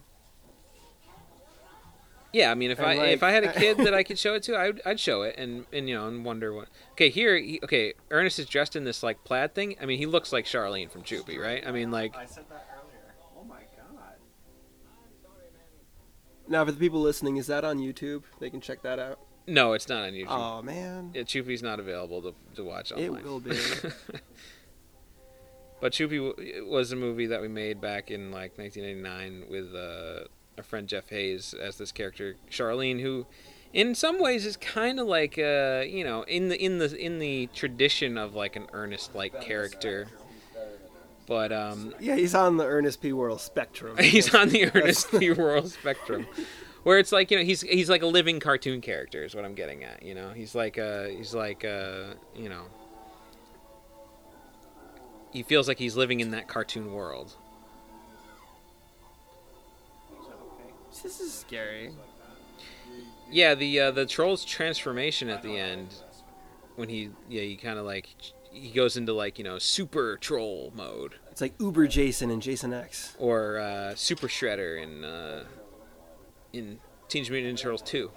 Yeah, 2.33 2.49
I 2.49 2.55
mean, 2.55 2.71
if 2.71 2.79
And, 2.79 2.87
I 2.87 3.07
if 3.07 3.23
I 3.23 3.31
had 3.31 3.43
a 3.43 3.51
kid 3.51 3.77
that 3.79 3.93
I 3.93 4.03
could 4.07 4.17
show 4.17 4.35
it 4.35 4.43
to, 4.43 4.57
I'd 4.57 4.81
I'd 4.85 4.99
show 4.99 5.23
it 5.23 5.35
and 5.37 5.65
and 5.73 5.89
you 5.89 5.95
know 5.95 6.07
and 6.07 6.23
wonder 6.23 6.53
what. 6.53 6.69
Okay, 6.93 7.09
here, 7.09 7.37
he, 7.37 7.59
okay, 7.63 7.93
Ernest 8.09 8.39
is 8.39 8.45
dressed 8.45 8.75
in 8.77 8.85
this 8.85 9.03
like 9.03 9.23
plaid 9.25 9.53
thing. 9.53 9.75
I 9.81 9.85
mean, 9.85 9.97
he 9.97 10.05
looks 10.05 10.31
like 10.31 10.45
Charlene 10.45 10.89
from 10.89 11.03
Choopy, 11.03 11.37
right? 11.37 11.65
I 11.67 11.71
mean, 11.71 11.91
like 11.91 12.15
I 12.15 12.25
said 12.25 12.45
that 12.49 12.70
Now, 16.51 16.65
for 16.65 16.71
the 16.71 16.77
people 16.79 17.01
listening, 17.01 17.37
is 17.37 17.47
that 17.47 17.63
on 17.63 17.79
YouTube? 17.79 18.23
They 18.39 18.49
can 18.49 18.61
check 18.61 18.81
that 18.83 18.99
out. 18.99 19.19
no, 19.47 19.73
it's 19.73 19.87
not 19.89 20.03
on 20.03 20.11
YouTube. 20.11 20.27
Oh 20.29 20.61
man, 20.61 21.11
Yeah, 21.15 21.23
Choopy's 21.23 21.63
not 21.63 21.79
available 21.79 22.21
to 22.21 22.33
to 22.55 22.63
watch 22.63 22.91
online. 22.91 23.21
it 23.21 23.23
will 23.25 23.39
be. 23.39 23.57
But 25.79 25.93
Choopy 25.93 26.29
w- 26.29 26.65
was 26.69 26.91
a 26.91 26.95
movie 26.95 27.25
that 27.27 27.41
we 27.41 27.47
made 27.47 27.81
back 27.81 28.11
in 28.11 28.29
like 28.29 28.55
1989 28.59 29.45
with 29.49 29.73
uh, 29.73 30.25
our 30.57 30.63
friend 30.63 30.87
Jeff 30.87 31.09
Hayes 31.09 31.55
as 31.59 31.77
this 31.79 31.91
character 31.91 32.35
Charlene, 32.51 33.01
who, 33.01 33.25
in 33.73 33.95
some 33.95 34.19
ways, 34.19 34.45
is 34.45 34.57
kind 34.57 34.99
of 34.99 35.07
like 35.07 35.39
uh, 35.39 35.81
you 35.87 36.03
know 36.03 36.21
in 36.23 36.49
the 36.49 36.63
in 36.63 36.77
the 36.77 36.95
in 36.95 37.17
the 37.17 37.47
tradition 37.55 38.15
of 38.17 38.35
like 38.35 38.55
an 38.55 38.67
earnest 38.73 39.15
like 39.15 39.41
character. 39.41 40.07
But 41.27 41.51
um, 41.51 41.93
yeah, 41.99 42.15
he's 42.15 42.35
on 42.35 42.57
the 42.57 42.65
Ernest 42.65 43.01
P. 43.01 43.13
Worrell 43.13 43.37
spectrum. 43.37 43.97
he's 43.99 44.33
on 44.33 44.49
the 44.49 44.71
Ernest 44.75 45.11
P. 45.11 45.31
Worrell 45.31 45.67
spectrum, 45.67 46.27
where 46.83 46.99
it's 46.99 47.11
like 47.11 47.31
you 47.31 47.37
know 47.37 47.43
he's 47.43 47.61
he's 47.61 47.89
like 47.89 48.01
a 48.01 48.07
living 48.07 48.39
cartoon 48.39 48.81
character 48.81 49.23
is 49.23 49.35
what 49.35 49.45
I'm 49.45 49.55
getting 49.55 49.83
at. 49.83 50.03
You 50.03 50.15
know, 50.15 50.31
he's 50.31 50.55
like 50.55 50.77
uh 50.77 51.05
he's 51.05 51.33
like 51.33 51.63
uh 51.63 52.15
you 52.35 52.49
know 52.49 52.63
he 55.31 55.43
feels 55.43 55.67
like 55.67 55.79
he's 55.79 55.95
living 55.95 56.19
in 56.19 56.31
that 56.31 56.47
cartoon 56.47 56.91
world. 56.91 57.35
This 61.03 61.19
is 61.19 61.33
scary. 61.33 61.91
Yeah, 63.31 63.55
the 63.55 63.79
uh, 63.79 63.91
the 63.91 64.05
troll's 64.05 64.43
transformation 64.43 65.29
at 65.29 65.41
the 65.41 65.57
end, 65.57 65.95
when 66.75 66.89
he 66.89 67.11
yeah 67.29 67.43
he 67.43 67.55
kind 67.55 67.79
of 67.79 67.85
like 67.85 68.09
he 68.51 68.69
goes 68.71 68.97
into 68.97 69.13
like 69.13 69.37
you 69.37 69.43
know 69.43 69.57
super 69.59 70.17
troll 70.17 70.71
mode 70.75 71.15
It's 71.31 71.41
like 71.41 71.53
Uber 71.59 71.87
Jason 71.87 72.29
and 72.31 72.41
Jason 72.41 72.73
X. 72.73 73.15
or 73.19 73.59
uh, 73.59 73.95
super 73.95 74.27
shredder 74.27 74.81
in 74.81 75.03
uh, 75.03 75.43
in 76.53 76.79
Teenage 77.07 77.29
Mutant 77.31 77.57
Ninja 77.57 77.61
Turtles 77.61 77.81
two. 77.81 78.11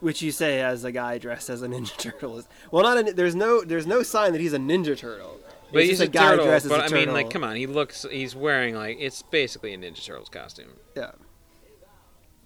Which 0.00 0.22
you 0.22 0.30
say 0.30 0.60
as 0.62 0.84
a 0.84 0.92
guy 0.92 1.18
dressed 1.18 1.50
as 1.50 1.62
a 1.62 1.66
Ninja 1.68 1.96
Turtle. 1.98 2.38
is- 2.38 2.48
Well, 2.70 2.84
not 2.84 3.08
a, 3.08 3.12
there's 3.12 3.34
no 3.34 3.62
there's 3.64 3.86
no 3.86 4.02
sign 4.04 4.32
that 4.32 4.40
he's 4.40 4.52
a 4.52 4.58
Ninja 4.58 4.96
Turtle. 4.96 5.40
But 5.72 5.82
he's 5.82 5.98
just 5.98 6.14
a, 6.14 6.18
turtle. 6.18 6.46
dressed 6.46 6.64
as 6.66 6.70
a 6.72 6.74
ninja. 6.74 6.78
But 6.78 6.92
a 6.92 6.96
I 6.96 6.98
mean, 7.04 7.12
like, 7.12 7.28
come 7.30 7.44
on, 7.44 7.54
he 7.56 7.66
looks. 7.66 8.06
He's 8.10 8.34
wearing 8.34 8.74
like 8.74 8.96
it's 9.00 9.20
basically 9.22 9.74
a 9.74 9.76
Ninja 9.76 10.02
Turtles 10.02 10.28
costume. 10.30 10.70
Yeah, 10.96 11.10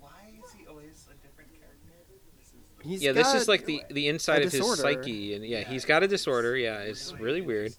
Why 0.01 0.11
is 0.45 0.53
he 0.53 0.67
always 0.67 1.07
a 1.09 1.15
different 1.25 1.53
character? 1.53 1.93
This 2.37 2.47
is 2.49 2.53
the 2.53 2.72
he's 2.83 3.03
yeah, 3.03 3.13
this 3.13 3.35
is 3.35 3.49
like 3.49 3.65
the 3.65 3.83
the 3.91 4.09
inside 4.09 4.43
of 4.43 4.53
his 4.53 4.79
psyche, 4.79 5.35
and 5.35 5.45
yeah, 5.45 5.63
he's 5.65 5.85
got 5.85 6.03
a 6.03 6.09
disorder. 6.09 6.57
Yeah, 6.57 6.79
it's 6.81 7.13
really 7.15 7.41
weird. 7.41 7.75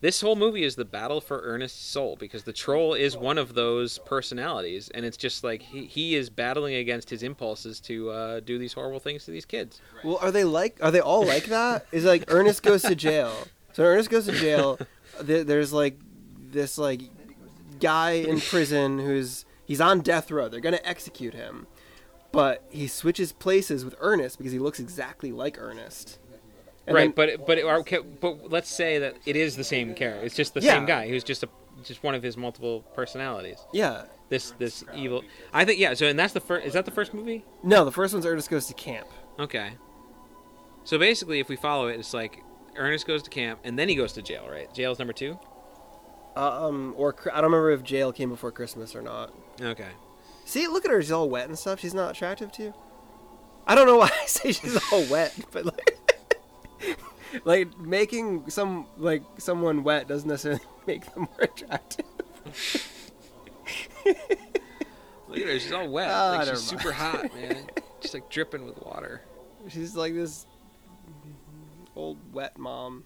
This 0.00 0.20
whole 0.20 0.36
movie 0.36 0.62
is 0.62 0.76
the 0.76 0.84
battle 0.84 1.20
for 1.20 1.40
Ernest's 1.42 1.84
soul 1.84 2.16
because 2.20 2.44
the 2.44 2.52
troll 2.52 2.94
is 2.94 3.16
one 3.16 3.36
of 3.36 3.54
those 3.54 3.98
personalities, 3.98 4.88
and 4.90 5.04
it's 5.04 5.16
just 5.16 5.42
like 5.42 5.60
he, 5.60 5.86
he 5.86 6.14
is 6.14 6.30
battling 6.30 6.76
against 6.76 7.10
his 7.10 7.24
impulses 7.24 7.80
to 7.80 8.10
uh, 8.10 8.40
do 8.40 8.58
these 8.58 8.72
horrible 8.72 9.00
things 9.00 9.24
to 9.24 9.32
these 9.32 9.44
kids. 9.44 9.80
Well, 10.04 10.18
are 10.22 10.30
they 10.30 10.44
like? 10.44 10.78
Are 10.80 10.92
they 10.92 11.00
all 11.00 11.26
like 11.26 11.46
that? 11.46 11.86
Is 11.90 12.04
like 12.04 12.24
Ernest 12.28 12.62
goes 12.62 12.82
to 12.82 12.94
jail. 12.94 13.32
So 13.72 13.84
Ernest 13.84 14.08
goes 14.08 14.26
to 14.26 14.32
jail. 14.32 14.78
There's 15.20 15.72
like 15.72 15.98
this 16.52 16.78
like 16.78 17.02
guy 17.80 18.12
in 18.12 18.40
prison 18.40 18.98
who's 19.00 19.44
he's 19.66 19.80
on 19.80 20.00
death 20.00 20.30
row. 20.30 20.48
They're 20.48 20.60
gonna 20.60 20.80
execute 20.84 21.34
him, 21.34 21.66
but 22.32 22.62
he 22.70 22.86
switches 22.86 23.32
places 23.32 23.84
with 23.84 23.94
Ernest 24.00 24.38
because 24.38 24.52
he 24.52 24.58
looks 24.58 24.78
exactly 24.80 25.32
like 25.32 25.56
Ernest. 25.58 26.18
And 26.86 26.94
right, 26.94 27.14
then- 27.16 27.36
but 27.36 27.46
but 27.46 27.58
okay, 27.58 27.98
but 27.98 28.50
let's 28.50 28.70
say 28.70 28.98
that 28.98 29.16
it 29.26 29.36
is 29.36 29.56
the 29.56 29.64
same 29.64 29.94
character. 29.94 30.24
It's 30.24 30.34
just 30.36 30.54
the 30.54 30.60
Yeah. 30.60 30.74
same 30.74 30.86
guy 30.86 31.08
who's 31.08 31.24
just 31.24 31.42
a 31.42 31.48
just 31.84 32.02
one 32.02 32.14
of 32.14 32.22
his 32.22 32.36
multiple 32.36 32.80
personalities. 32.94 33.58
yeah, 33.72 34.04
This 34.30 34.50
this 34.58 34.84
evil. 34.94 35.22
I 35.52 35.64
think 35.64 35.78
yeah. 35.78 35.94
So 35.94 36.06
and 36.06 36.18
that's 36.18 36.32
the 36.32 36.40
first. 36.40 36.66
Is 36.66 36.72
that 36.72 36.84
the 36.86 36.90
first 36.90 37.12
movie? 37.14 37.44
no, 37.62 37.84
the 37.84 37.92
first 37.92 38.12
one's 38.14 38.26
Ernest 38.26 38.50
goes 38.50 38.66
to 38.66 38.74
camp. 38.74 39.06
Okay. 39.38 39.72
So 40.84 40.98
basically, 40.98 41.38
if 41.40 41.48
we 41.48 41.56
follow 41.56 41.88
it, 41.88 41.98
it's 42.00 42.14
like 42.14 42.42
Ernest 42.76 43.06
goes 43.06 43.22
to 43.22 43.30
camp 43.30 43.60
and 43.64 43.78
then 43.78 43.88
he 43.88 43.94
goes 43.94 44.12
to 44.14 44.22
jail. 44.22 44.48
Right? 44.50 44.72
Jail's 44.74 44.98
number 44.98 45.12
two. 45.12 45.38
Uh, 46.36 46.66
um, 46.68 46.94
or 46.96 47.14
I 47.32 47.36
don't 47.40 47.50
remember 47.50 47.70
if 47.72 47.82
jail 47.82 48.12
came 48.12 48.28
before 48.30 48.50
Christmas 48.52 48.94
or 48.94 49.02
not. 49.02 49.32
Okay. 49.60 49.88
See, 50.48 50.66
look 50.66 50.86
at 50.86 50.90
her. 50.90 51.02
She's 51.02 51.12
all 51.12 51.28
wet 51.28 51.46
and 51.46 51.58
stuff. 51.58 51.78
She's 51.78 51.92
not 51.92 52.12
attractive 52.12 52.50
to 52.52 52.62
you. 52.62 52.74
I 53.66 53.74
don't 53.74 53.86
know 53.86 53.98
why 53.98 54.10
I 54.10 54.24
say 54.24 54.52
she's 54.52 54.80
all 54.90 55.04
wet, 55.10 55.34
but 55.50 55.66
like, 55.66 55.98
like 57.44 57.78
making 57.78 58.48
some 58.48 58.86
like 58.96 59.22
someone 59.36 59.84
wet 59.84 60.08
doesn't 60.08 60.26
necessarily 60.26 60.62
make 60.86 61.04
them 61.12 61.28
more 61.28 61.40
attractive. 61.42 62.06
Look 64.06 65.38
at 65.38 65.48
her. 65.48 65.58
She's 65.60 65.70
all 65.70 65.86
wet. 65.86 66.08
Ah, 66.10 66.36
like 66.38 66.48
she's 66.48 66.62
super 66.62 66.92
hot, 66.92 67.24
man. 67.34 67.66
She's 68.00 68.14
like 68.14 68.30
dripping 68.30 68.64
with 68.64 68.80
water. 68.80 69.20
She's 69.68 69.94
like 69.94 70.14
this 70.14 70.46
old 71.94 72.16
wet 72.32 72.56
mom. 72.56 73.04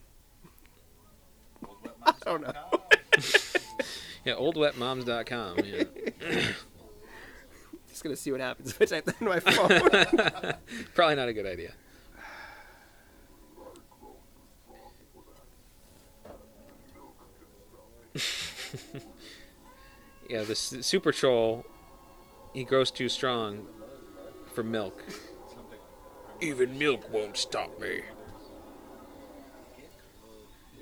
I 2.04 2.12
don't 2.24 2.42
know. 2.42 2.82
Yeah, 4.24 4.34
oldwetmoms.com. 4.34 5.58
Yeah. 5.64 6.52
Just 8.02 8.04
gonna 8.04 8.16
see 8.16 8.32
what 8.32 8.40
happens 8.40 8.70
if 8.80 8.82
I 8.82 8.84
type 8.86 9.04
that 9.04 9.20
in 9.20 9.28
my 9.28 9.38
phone. 9.38 10.54
Probably 10.94 11.14
not 11.14 11.28
a 11.28 11.32
good 11.32 11.46
idea. 11.46 11.72
yeah, 20.28 20.42
the 20.42 20.54
super 20.54 21.12
troll, 21.12 21.64
he 22.52 22.64
grows 22.64 22.90
too 22.90 23.08
strong 23.08 23.66
for 24.54 24.62
milk. 24.62 25.02
Even 26.40 26.76
milk 26.78 27.10
won't 27.12 27.36
stop 27.36 27.80
me. 27.80 28.02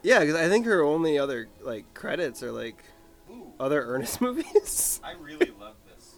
Yeah, 0.00 0.20
because 0.20 0.36
I 0.36 0.48
think 0.48 0.64
her 0.66 0.80
only 0.82 1.18
other 1.18 1.48
like 1.60 1.92
credits 1.92 2.40
are 2.44 2.52
like 2.52 2.84
Ooh, 3.30 3.52
other 3.58 3.82
Ernest 3.82 4.20
movies. 4.22 5.00
I 5.02 5.12
really 5.20 5.50
love 5.60 5.74
this 5.92 6.14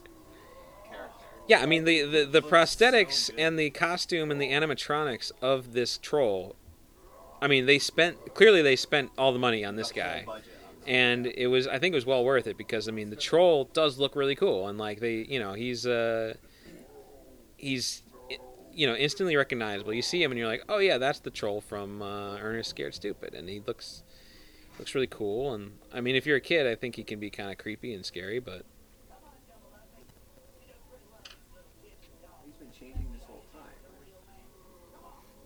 character. 0.87 1.25
yeah, 1.49 1.61
I 1.63 1.67
mean 1.67 1.85
the 1.87 2.03
the, 2.03 2.25
the 2.27 2.43
prosthetics 2.43 3.13
so 3.15 3.33
and 3.39 3.59
the 3.59 3.71
costume 3.71 4.31
and 4.31 4.39
the 4.41 4.51
animatronics 4.51 5.33
of 5.41 5.73
this 5.73 5.97
troll. 5.97 6.57
I 7.41 7.47
mean, 7.49 7.65
they 7.65 7.79
spent 7.79 8.35
clearly 8.35 8.61
they 8.61 8.77
spent 8.77 9.13
all 9.17 9.33
the 9.33 9.39
money 9.39 9.65
on 9.65 9.77
this 9.77 9.93
guy. 9.93 10.25
budget 10.27 10.45
on 10.69 10.75
this. 10.81 10.85
and 10.87 11.27
it 11.29 11.47
was 11.47 11.67
I 11.67 11.79
think 11.79 11.95
it 11.95 11.97
was 11.97 12.07
well 12.07 12.23
worth 12.23 12.47
it 12.47 12.59
because 12.59 12.87
I 12.87 12.93
mean 12.93 13.09
the 13.09 13.17
troll 13.17 13.65
does 13.73 13.99
look 13.99 14.15
really 14.15 14.35
cool 14.37 14.69
and 14.69 14.77
like 14.79 15.01
they 15.01 15.25
you 15.27 15.39
know 15.41 15.55
he's 15.55 15.87
uh 15.87 16.35
he's 17.61 18.03
you 18.73 18.87
know 18.87 18.95
instantly 18.95 19.37
recognizable. 19.37 19.93
You 19.93 20.03
see 20.03 20.23
him 20.23 20.31
and 20.33 20.39
you're 20.39 20.49
like, 20.49 20.65
oh 20.69 20.79
yeah, 20.79 20.99
that's 20.99 21.21
the 21.21 21.31
troll 21.31 21.61
from 21.61 22.03
uh, 22.03 22.39
Ernest 22.39 22.71
Scared 22.71 22.95
Stupid, 22.95 23.35
and 23.35 23.49
he 23.49 23.61
looks 23.67 24.03
looks 24.79 24.95
really 24.95 25.07
cool. 25.07 25.55
And 25.55 25.73
I 25.93 26.01
mean, 26.01 26.17
if 26.17 26.27
you're 26.27 26.39
a 26.39 26.41
kid, 26.41 26.67
I 26.67 26.75
think 26.75 26.97
he 26.97 27.05
can 27.05 27.21
be 27.21 27.31
kind 27.31 27.51
of 27.51 27.59
creepy 27.59 27.95
and 27.95 28.05
scary, 28.05 28.41
but. 28.41 28.65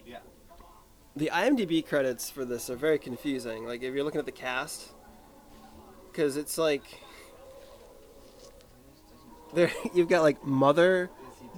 Yeah. 0.07 0.19
The 1.17 1.31
IMDb 1.33 1.85
credits 1.87 2.31
for 2.31 2.45
this 2.45 2.69
are 2.69 2.77
very 2.77 2.99
confusing. 2.99 3.67
Like 3.67 3.83
if 3.83 3.95
you're 3.95 4.05
looking 4.05 4.19
at 4.19 4.27
the 4.27 4.33
cast, 4.33 4.93
because 6.13 6.37
it's 6.37 6.59
like 6.59 6.83
there 9.55 9.73
you've 9.95 10.09
got 10.09 10.23
like 10.23 10.45
mother, 10.45 11.11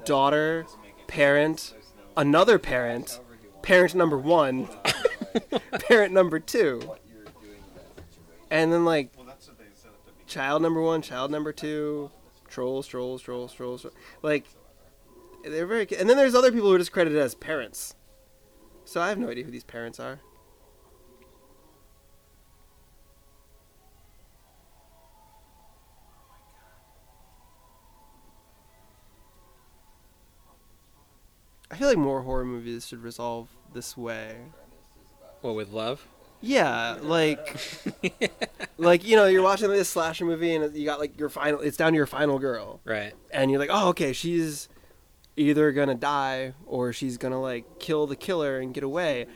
daughter, 0.06 0.66
parent, 1.06 1.74
another 2.16 2.58
parent, 2.58 3.20
parent 3.60 3.94
number 3.94 4.16
one, 4.16 4.68
parent 5.88 6.14
number 6.14 6.40
two, 6.40 6.80
and 8.50 8.72
then 8.72 8.84
like 8.84 9.10
child 10.26 10.62
number 10.62 10.80
one, 10.80 11.02
child 11.02 11.30
number 11.30 11.52
two, 11.52 12.10
trolls, 12.48 12.86
trolls, 12.86 13.20
trolls, 13.20 13.52
trolls. 13.52 13.82
trolls. 13.82 13.94
Like 14.22 14.46
they're 15.44 15.66
very, 15.66 15.86
and 15.98 16.08
then 16.08 16.16
there's 16.16 16.34
other 16.34 16.50
people 16.50 16.68
who 16.68 16.74
are 16.74 16.78
just 16.78 16.92
credited 16.92 17.18
as 17.18 17.34
parents. 17.34 17.94
So 18.84 19.00
I 19.00 19.08
have 19.08 19.18
no 19.18 19.28
idea 19.28 19.44
who 19.44 19.50
these 19.50 19.64
parents 19.64 19.98
are. 20.00 20.20
I 31.76 31.78
feel 31.78 31.88
like 31.88 31.98
more 31.98 32.22
horror 32.22 32.46
movies 32.46 32.86
should 32.86 33.02
resolve 33.02 33.50
this 33.74 33.98
way. 33.98 34.36
what 35.42 35.54
with 35.54 35.68
love? 35.72 36.08
Yeah, 36.40 36.96
like 37.02 37.54
like 38.78 39.04
you 39.06 39.14
know, 39.14 39.26
you're 39.26 39.42
watching 39.42 39.68
this 39.68 39.90
slasher 39.90 40.24
movie 40.24 40.54
and 40.54 40.74
you 40.74 40.86
got 40.86 40.98
like 40.98 41.18
your 41.20 41.28
final. 41.28 41.60
It's 41.60 41.76
down 41.76 41.92
to 41.92 41.96
your 41.98 42.06
final 42.06 42.38
girl, 42.38 42.80
Right. 42.86 43.12
and 43.30 43.50
you're 43.50 43.60
like, 43.60 43.68
oh, 43.70 43.88
okay, 43.88 44.14
she's 44.14 44.70
either 45.36 45.70
gonna 45.72 45.94
die 45.94 46.54
or 46.64 46.94
she's 46.94 47.18
gonna 47.18 47.40
like 47.42 47.78
kill 47.78 48.06
the 48.06 48.16
killer 48.16 48.58
and 48.58 48.72
get 48.72 48.82
away. 48.82 49.26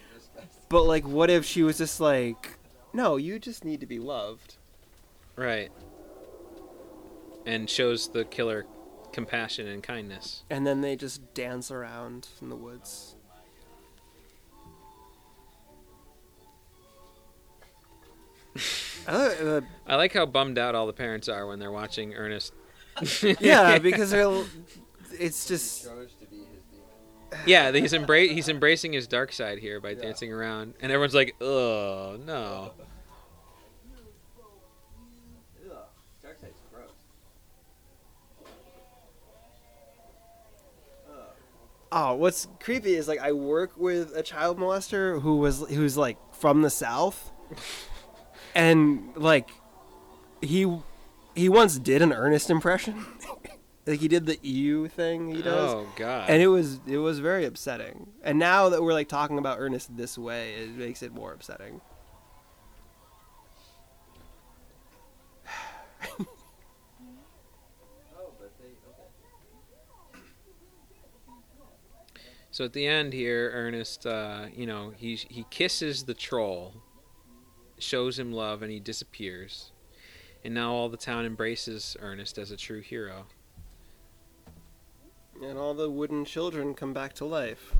But 0.70 0.84
like, 0.84 1.06
what 1.06 1.28
if 1.28 1.44
she 1.44 1.62
was 1.62 1.76
just 1.76 2.00
like, 2.00 2.56
no, 2.94 3.16
you 3.16 3.38
just 3.38 3.66
need 3.66 3.80
to 3.80 3.86
be 3.86 3.98
loved. 3.98 4.56
Right. 5.36 5.70
And 7.44 7.68
shows 7.68 8.08
the 8.08 8.24
killer 8.24 8.64
compassion 9.12 9.66
and 9.66 9.82
kindness. 9.82 10.44
And 10.50 10.66
then 10.66 10.80
they 10.80 10.96
just 10.96 11.34
dance 11.34 11.70
around 11.70 12.28
in 12.40 12.48
the 12.48 12.56
woods. 12.56 13.14
Uh, 19.08 19.62
I 19.86 19.96
like 19.96 20.12
how 20.12 20.26
bummed 20.26 20.58
out 20.58 20.74
all 20.74 20.86
the 20.86 20.92
parents 20.92 21.26
are 21.28 21.46
when 21.46 21.58
they're 21.58 21.72
watching 21.72 22.14
Ernest. 22.14 22.52
yeah, 23.40 23.78
because 23.82 24.10
they're, 24.10 24.44
it's 25.18 25.46
just 25.46 25.84
Chose 25.84 26.12
to 26.20 26.26
be 26.26 26.36
his 26.36 26.62
demon. 26.70 27.44
Yeah, 27.46 27.72
he's 27.72 27.94
embra- 27.94 28.30
he's 28.30 28.48
embracing 28.50 28.92
his 28.92 29.06
dark 29.06 29.32
side 29.32 29.58
here 29.58 29.80
by 29.80 29.94
dancing 29.94 30.32
around, 30.32 30.74
and 30.82 30.92
everyone's 30.92 31.14
like, 31.14 31.34
"Oh 31.40 32.18
no!" 32.24 32.72
Oh, 41.92 42.14
what's 42.14 42.46
creepy 42.60 42.94
is 42.94 43.08
like 43.08 43.18
I 43.18 43.32
work 43.32 43.72
with 43.76 44.14
a 44.16 44.22
child 44.22 44.58
molester 44.58 45.20
who 45.20 45.36
was 45.38 45.60
who's 45.68 45.96
like 45.96 46.18
from 46.32 46.62
the 46.62 46.70
south, 46.70 47.32
and 48.54 49.12
like 49.16 49.50
he 50.40 50.78
he 51.34 51.48
once 51.48 51.78
did 51.78 52.00
an 52.00 52.12
Ernest 52.12 52.48
impression, 52.48 53.04
like 53.86 53.98
he 53.98 54.06
did 54.06 54.26
the 54.26 54.38
EU 54.42 54.86
thing 54.86 55.34
he 55.34 55.42
does, 55.42 55.70
Oh 55.72 55.88
god. 55.96 56.30
and 56.30 56.40
it 56.40 56.46
was 56.46 56.78
it 56.86 56.98
was 56.98 57.18
very 57.18 57.44
upsetting. 57.44 58.12
And 58.22 58.38
now 58.38 58.68
that 58.68 58.82
we're 58.84 58.92
like 58.92 59.08
talking 59.08 59.38
about 59.38 59.58
Ernest 59.58 59.96
this 59.96 60.16
way, 60.16 60.54
it 60.54 60.70
makes 60.70 61.02
it 61.02 61.12
more 61.12 61.32
upsetting. 61.32 61.80
Oh, 68.16 68.32
but 68.38 68.52
they. 68.58 68.66
Okay. 72.12 72.26
So 72.60 72.66
at 72.66 72.74
the 72.74 72.86
end 72.86 73.14
here, 73.14 73.50
Ernest, 73.54 74.04
uh, 74.04 74.44
you 74.54 74.66
know, 74.66 74.92
he 74.94 75.16
he 75.30 75.46
kisses 75.48 76.04
the 76.04 76.12
troll, 76.12 76.74
shows 77.78 78.18
him 78.18 78.34
love, 78.34 78.60
and 78.60 78.70
he 78.70 78.78
disappears. 78.78 79.72
And 80.44 80.52
now 80.52 80.70
all 80.70 80.90
the 80.90 80.98
town 80.98 81.24
embraces 81.24 81.96
Ernest 82.00 82.36
as 82.36 82.50
a 82.50 82.58
true 82.58 82.82
hero. 82.82 83.24
And 85.42 85.56
all 85.56 85.72
the 85.72 85.88
wooden 85.88 86.26
children 86.26 86.74
come 86.74 86.92
back 86.92 87.14
to 87.14 87.24
life. 87.24 87.74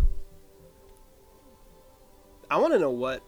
I 2.51 2.57
want 2.57 2.73
to 2.73 2.79
know 2.79 2.89
what 2.89 3.23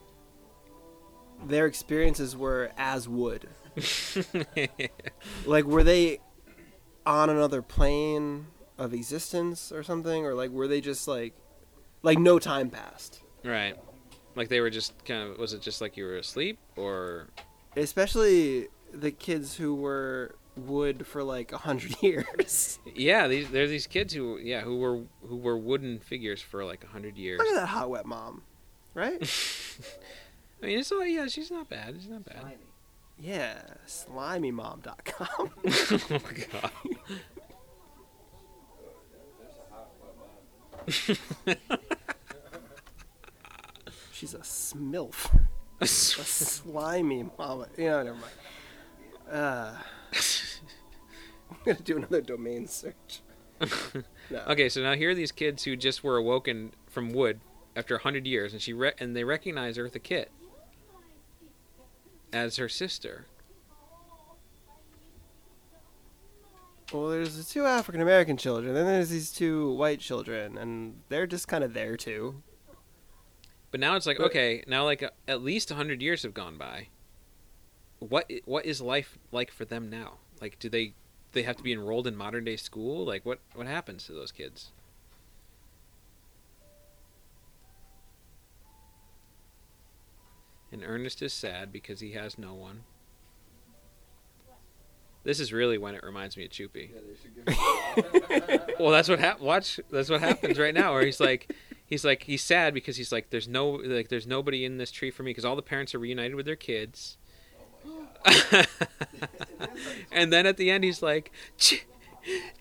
their 1.44 1.66
experiences 1.66 2.34
were 2.34 2.70
as 2.78 3.06
wood. 3.06 3.46
Like, 5.44 5.66
were 5.66 5.84
they 5.84 6.20
on 7.04 7.28
another 7.28 7.60
plane 7.60 8.46
of 8.78 8.94
existence 8.94 9.70
or 9.70 9.82
something, 9.82 10.24
or 10.24 10.32
like 10.32 10.50
were 10.50 10.66
they 10.66 10.80
just 10.80 11.06
like, 11.06 11.34
like 12.02 12.18
no 12.18 12.38
time 12.38 12.70
passed? 12.70 13.20
right. 13.44 13.76
Like 14.34 14.48
they 14.48 14.60
were 14.60 14.70
just 14.70 15.04
kind 15.04 15.28
of. 15.30 15.38
Was 15.38 15.52
it 15.52 15.60
just 15.60 15.80
like 15.82 15.96
you 15.96 16.04
were 16.04 16.16
asleep, 16.16 16.58
or 16.76 17.28
Especially 17.76 18.68
the 18.92 19.10
kids 19.10 19.56
who 19.56 19.74
were 19.74 20.36
wood 20.56 21.06
for 21.06 21.22
like 21.22 21.52
a 21.52 21.58
hundred 21.58 21.94
years. 22.02 22.78
yeah? 22.94 23.28
These 23.28 23.50
there's 23.50 23.68
these 23.70 23.86
kids 23.86 24.14
who 24.14 24.38
yeah 24.38 24.62
who 24.62 24.78
were 24.78 25.02
who 25.28 25.36
were 25.36 25.58
wooden 25.58 25.98
figures 25.98 26.40
for 26.40 26.64
like 26.64 26.82
a 26.82 26.86
hundred 26.86 27.16
years. 27.18 27.38
Look 27.40 27.48
at 27.48 27.54
that 27.56 27.66
hot 27.66 27.90
wet 27.90 28.06
mom, 28.06 28.42
right? 28.94 29.20
I 30.62 30.66
mean, 30.66 30.78
it's 30.78 30.90
all 30.92 31.04
yeah. 31.04 31.26
She's 31.26 31.50
not 31.50 31.68
bad. 31.68 31.96
She's 32.00 32.08
not 32.08 32.24
bad. 32.24 32.40
Slimy. 32.40 32.56
yeah, 33.18 33.62
slimymom.com. 33.86 35.50
oh 35.66 35.98
my 36.10 36.18
god. 36.52 36.70
Oh, 36.72 36.88
yeah, 36.90 36.96
there's 39.38 39.56
a 39.56 39.74
hot 39.74 39.90
wet 40.00 40.14
mom. 40.18 40.26
she's 44.12 44.34
a 44.34 44.38
smilf, 44.38 45.28
a 45.80 45.86
slimy 45.86 47.24
mama. 47.38 47.66
Yeah, 47.76 48.02
never 48.02 48.16
mind. 48.16 48.32
Uh, 49.30 49.74
I'm 51.50 51.56
gonna 51.64 51.78
do 51.80 51.96
another 51.96 52.20
domain 52.20 52.66
search. 52.66 53.22
No. 54.30 54.42
Okay, 54.48 54.68
so 54.68 54.82
now 54.82 54.94
here 54.94 55.10
are 55.10 55.14
these 55.14 55.30
kids 55.32 55.64
who 55.64 55.76
just 55.76 56.02
were 56.02 56.16
awoken 56.16 56.72
from 56.88 57.10
wood 57.10 57.40
after 57.76 57.98
hundred 57.98 58.26
years, 58.26 58.52
and 58.52 58.60
she 58.60 58.72
re- 58.72 58.94
and 58.98 59.14
they 59.14 59.24
recognize 59.24 59.78
Eartha 59.78 60.02
Kitt 60.02 60.30
as 62.32 62.56
her 62.56 62.68
sister. 62.68 63.26
Well, 66.92 67.08
there's 67.08 67.36
the 67.36 67.44
two 67.44 67.64
African 67.64 68.02
American 68.02 68.36
children, 68.36 68.74
then 68.74 68.84
there's 68.86 69.08
these 69.08 69.32
two 69.32 69.72
white 69.74 70.00
children, 70.00 70.58
and 70.58 71.00
they're 71.08 71.26
just 71.26 71.48
kind 71.48 71.64
of 71.64 71.72
there 71.72 71.96
too. 71.96 72.42
But 73.70 73.80
now 73.80 73.96
it's 73.96 74.06
like 74.06 74.18
But- 74.18 74.26
okay, 74.26 74.62
now 74.66 74.84
like 74.84 75.02
uh, 75.02 75.10
at 75.26 75.42
least 75.42 75.70
hundred 75.70 76.02
years 76.02 76.22
have 76.22 76.34
gone 76.34 76.58
by. 76.58 76.88
What 77.98 78.30
what 78.44 78.66
is 78.66 78.80
life 78.80 79.16
like 79.30 79.50
for 79.50 79.64
them 79.64 79.88
now? 79.88 80.18
Like, 80.40 80.58
do 80.58 80.68
they 80.68 80.94
they 81.32 81.44
have 81.44 81.56
to 81.56 81.62
be 81.62 81.72
enrolled 81.72 82.06
in 82.06 82.16
modern 82.16 82.44
day 82.44 82.56
school? 82.56 83.06
Like, 83.06 83.24
what 83.24 83.38
what 83.54 83.66
happens 83.66 84.04
to 84.06 84.12
those 84.12 84.32
kids? 84.32 84.72
And 90.70 90.82
Ernest 90.82 91.20
is 91.22 91.32
sad 91.32 91.70
because 91.72 92.00
he 92.00 92.12
has 92.12 92.38
no 92.38 92.54
one. 92.54 92.84
This 95.24 95.38
is 95.40 95.52
really 95.52 95.78
when 95.78 95.94
it 95.94 96.02
reminds 96.02 96.36
me 96.36 96.44
of 96.44 96.50
Choopy. 96.50 96.90
Yeah, 96.92 97.00
they 97.06 97.16
should 97.22 97.34
give 97.34 98.58
me 98.68 98.74
Well, 98.80 98.90
that's 98.90 99.08
what 99.08 99.18
hap- 99.20 99.40
watch. 99.40 99.78
That's 99.90 100.10
what 100.10 100.20
happens 100.20 100.58
right 100.58 100.74
now. 100.74 100.92
Where 100.92 101.04
he's 101.04 101.20
like, 101.20 101.54
he's 101.86 102.04
like, 102.04 102.24
he's 102.24 102.42
sad 102.42 102.74
because 102.74 102.96
he's 102.96 103.12
like, 103.12 103.30
there's 103.30 103.46
no, 103.48 103.70
like, 103.70 104.08
there's 104.08 104.26
nobody 104.26 104.64
in 104.64 104.78
this 104.78 104.90
tree 104.90 105.10
for 105.10 105.22
me 105.22 105.30
because 105.30 105.44
all 105.44 105.54
the 105.56 105.62
parents 105.62 105.94
are 105.94 105.98
reunited 106.00 106.34
with 106.34 106.46
their 106.46 106.56
kids. 106.56 107.18
Oh 107.86 108.06
and 110.12 110.32
then 110.32 110.46
at 110.46 110.56
the 110.56 110.70
end, 110.70 110.84
he's 110.84 111.02
like, 111.02 111.30
Ch- 111.56 111.86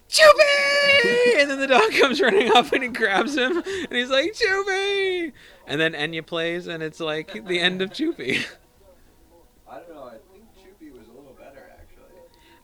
Choopy! 0.10 1.40
And 1.40 1.50
then 1.50 1.60
the 1.60 1.68
dog 1.68 1.92
comes 1.94 2.20
running 2.22 2.52
up 2.52 2.72
and 2.74 2.84
he 2.84 2.90
grabs 2.90 3.36
him, 3.38 3.58
and 3.58 3.92
he's 3.92 4.10
like, 4.10 4.34
Choopy! 4.34 5.32
And 5.68 5.80
then 5.80 5.94
Enya 5.94 6.26
plays, 6.26 6.68
and 6.68 6.84
it's 6.84 7.00
like 7.00 7.46
the 7.48 7.60
end 7.60 7.82
of 7.82 7.92
Choopy. 7.92 8.46
I 9.70 9.80
don't 9.80 9.90
know. 9.96 10.04
I 10.04 10.18
think 10.34 10.44
Choopy 10.58 10.92
was 10.92 11.08
a 11.08 11.12
little 11.12 11.36
better 11.40 11.72
actually. 11.80 12.20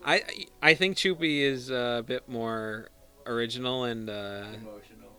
I 0.07 0.23
I 0.61 0.73
think 0.73 0.95
Choopy 0.97 1.41
is 1.41 1.69
a 1.69 2.03
bit 2.07 2.27
more 2.29 2.89
original 3.25 3.83
and 3.83 4.09
uh, 4.09 4.45
Emotional. 4.53 5.11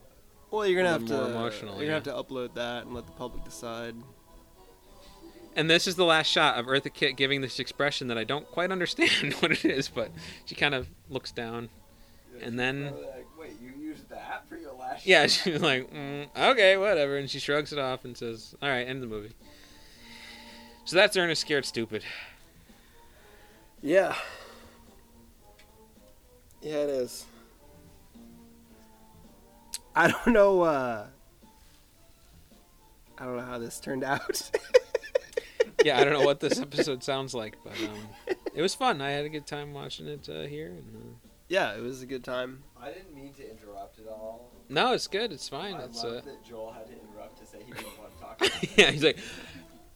Well, 0.51 0.67
you're 0.67 0.83
gonna 0.83 0.93
have 0.93 1.03
little 1.03 1.27
to 1.27 1.31
emotional, 1.31 1.75
you're 1.75 1.85
yeah. 1.85 2.01
gonna 2.01 2.17
have 2.17 2.27
to 2.29 2.35
upload 2.35 2.55
that 2.55 2.87
and 2.87 2.95
let 2.95 3.05
the 3.07 3.13
public 3.13 3.45
decide. 3.45 3.95
And 5.55 5.69
this 5.69 5.87
is 5.87 5.97
the 5.97 6.05
last 6.05 6.29
shot 6.29 6.57
of 6.59 6.67
Eartha 6.67 6.93
Kitt 6.93 7.17
giving 7.17 7.41
this 7.43 7.59
expression 7.59 8.09
that 8.09 8.17
I 8.17 8.25
don't 8.25 8.47
quite 8.51 8.71
understand 8.73 9.35
what 9.41 9.51
it 9.51 9.65
is, 9.65 9.89
but 9.89 10.11
she 10.47 10.55
kind 10.55 10.75
of 10.75 10.89
looks 11.11 11.33
down. 11.33 11.69
Yeah, 12.39 12.47
And 12.47 12.59
then- 12.59 12.85
like, 12.85 13.27
Wait, 13.39 13.53
you 13.61 13.73
used 13.81 14.09
that 14.09 14.49
for 14.49 14.57
your 14.57 14.73
last? 14.73 15.07
Yeah, 15.07 15.27
shot?" 15.27 15.31
she's 15.45 15.61
like, 15.61 15.93
mm, 15.93 16.29
okay, 16.37 16.77
whatever, 16.77 17.19
and 17.19 17.29
she 17.29 17.39
shrugs 17.41 17.73
it 17.73 17.79
off 17.79 18.05
and 18.05 18.17
says, 18.17 18.55
"All 18.63 18.69
right, 18.69 18.87
end 18.89 19.03
the 19.03 19.07
movie." 19.07 19.33
So 20.85 20.97
that's 20.97 21.17
Ernest 21.17 21.43
Scared 21.43 21.67
Stupid. 21.67 22.03
Yeah. 23.83 24.17
Yeah, 26.63 26.75
it 26.77 26.91
is. 26.91 27.25
I 29.95 30.09
don't 30.09 30.29
know. 30.29 30.63
uh 30.63 31.07
I 33.19 33.25
don't 33.25 33.37
know 33.37 33.43
how 33.45 33.59
this 33.59 33.81
turned 33.81 34.05
out. 34.05 34.51
Yeah, 35.85 36.01
I 36.01 36.03
don't 36.05 36.13
know 36.13 36.25
what 36.27 36.41
this 36.41 36.59
episode 36.61 37.05
sounds 37.05 37.35
like, 37.35 37.57
but 37.63 37.73
um, 37.85 37.99
it 38.53 38.61
was 38.61 38.75
fun. 38.75 39.01
I 39.01 39.11
had 39.11 39.25
a 39.25 39.29
good 39.29 39.47
time 39.47 39.73
watching 39.73 40.09
it 40.09 40.29
uh, 40.29 40.43
here. 40.43 40.67
And, 40.67 41.15
uh, 41.15 41.29
yeah, 41.49 41.77
it 41.77 41.81
was 41.81 42.03
a 42.03 42.07
good 42.07 42.25
time. 42.25 42.65
I 42.83 42.89
didn't 42.91 43.15
mean 43.15 43.33
to 43.35 43.49
interrupt 43.49 44.01
at 44.01 44.09
all. 44.09 44.51
no, 44.69 44.93
it's 44.93 45.07
good. 45.07 45.31
It's 45.31 45.49
fine. 45.49 45.77
I 45.77 45.85
It's 45.85 46.03
love 46.03 46.15
uh, 46.15 46.21
that 46.23 46.45
Joel 46.45 46.73
had 46.73 46.87
to 46.89 46.93
interrupt 46.95 47.39
to 47.39 47.47
say 47.47 47.59
he 47.65 47.71
didn't 47.73 47.97
want 47.97 48.13
to 48.13 48.21
talk 48.21 48.41
about 48.41 48.63
it. 48.65 48.71
yeah. 48.77 48.91
He's 48.91 49.05
like, 49.05 49.19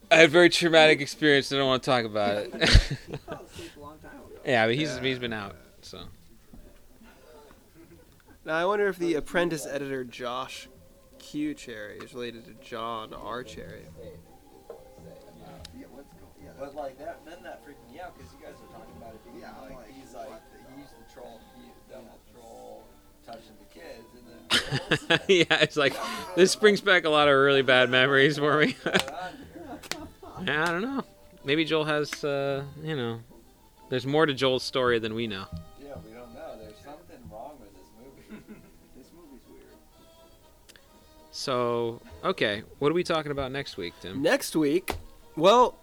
I 0.09 0.17
had 0.19 0.27
a 0.27 0.29
very 0.29 0.49
traumatic 0.49 1.01
experience. 1.01 1.51
I 1.53 1.57
don't 1.57 1.67
want 1.67 1.83
to 1.83 1.91
talk 1.91 2.05
about 2.05 2.37
it. 2.37 2.55
I 2.55 2.67
fell 2.67 3.43
asleep 3.53 3.71
a 3.77 3.81
long 3.81 3.99
time 3.99 4.13
ago. 4.13 4.41
yeah, 4.47 4.67
but 4.67 4.77
he's 4.77 4.97
he's 4.99 5.19
been 5.19 5.33
out. 5.33 5.57
So 5.81 5.99
Now 8.45 8.57
I 8.57 8.65
wonder 8.65 8.89
if 8.89 8.99
the 8.99 9.15
apprentice 9.15 9.67
editor 9.67 10.03
Josh 10.03 10.69
Q 11.19 11.55
Cherry 11.55 11.99
is 11.99 12.13
related 12.13 12.45
to 12.47 12.55
John 12.55 13.15
R 13.15 13.45
Cherry. 13.45 13.87
Yeah, 15.79 15.85
what's 15.91 16.09
going? 16.09 16.33
Yeah, 16.43 16.51
but 16.59 16.75
like 16.75 16.99
that, 16.99 17.21
then 17.25 17.43
that 17.45 17.65
freaked 17.65 17.89
me 17.91 18.01
out 18.01 18.17
because 18.19 18.33
you 18.33 18.45
guys 18.45 18.55
were 18.61 18.77
talking 18.77 18.95
about 18.97 19.15
it 19.15 19.25
being 19.25 19.41
Yeah, 19.41 19.53
like, 19.63 19.77
like, 19.77 19.93
he's 19.93 20.13
like 20.13 20.29
what 20.29 20.43
he's 20.77 20.89
the 20.89 21.15
troll, 21.15 21.41
he's 21.57 21.73
the 21.87 21.95
devil 21.95 22.19
troll, 22.33 22.85
touching 23.25 23.55
the 23.61 23.81
kids, 23.81 24.09
and 24.17 25.09
then 25.09 25.21
yeah, 25.29 25.63
it's 25.63 25.77
like 25.77 25.95
this 26.35 26.57
brings 26.57 26.81
back 26.81 27.05
a 27.05 27.11
lot 27.11 27.29
of 27.29 27.37
really 27.37 27.63
bad 27.63 27.91
memories 27.91 28.39
for 28.39 28.59
me. 28.59 28.77
What's 28.83 29.05
going 29.05 29.15
on 29.21 29.33
here? 29.55 30.55
yeah, 30.55 30.63
I 30.65 30.67
don't 30.67 30.83
know. 30.83 31.05
Maybe 31.45 31.65
Joel 31.65 31.85
has, 31.85 32.25
uh, 32.25 32.65
you 32.83 32.97
know, 32.97 33.21
there's 33.89 34.07
more 34.07 34.27
to 34.27 34.35
Joel's 34.35 34.65
story 34.65 34.99
than 34.99 35.15
we 35.15 35.29
know. 35.29 35.47
So, 41.43 42.01
okay, 42.23 42.63
what 42.79 42.93
are 42.93 42.95
we 42.95 43.03
talking 43.03 43.33
about 43.33 43.51
next 43.51 43.77
week, 43.77 43.95
Tim? 44.01 44.23
Next 44.23 44.55
week, 44.55 44.95
well, 45.35 45.77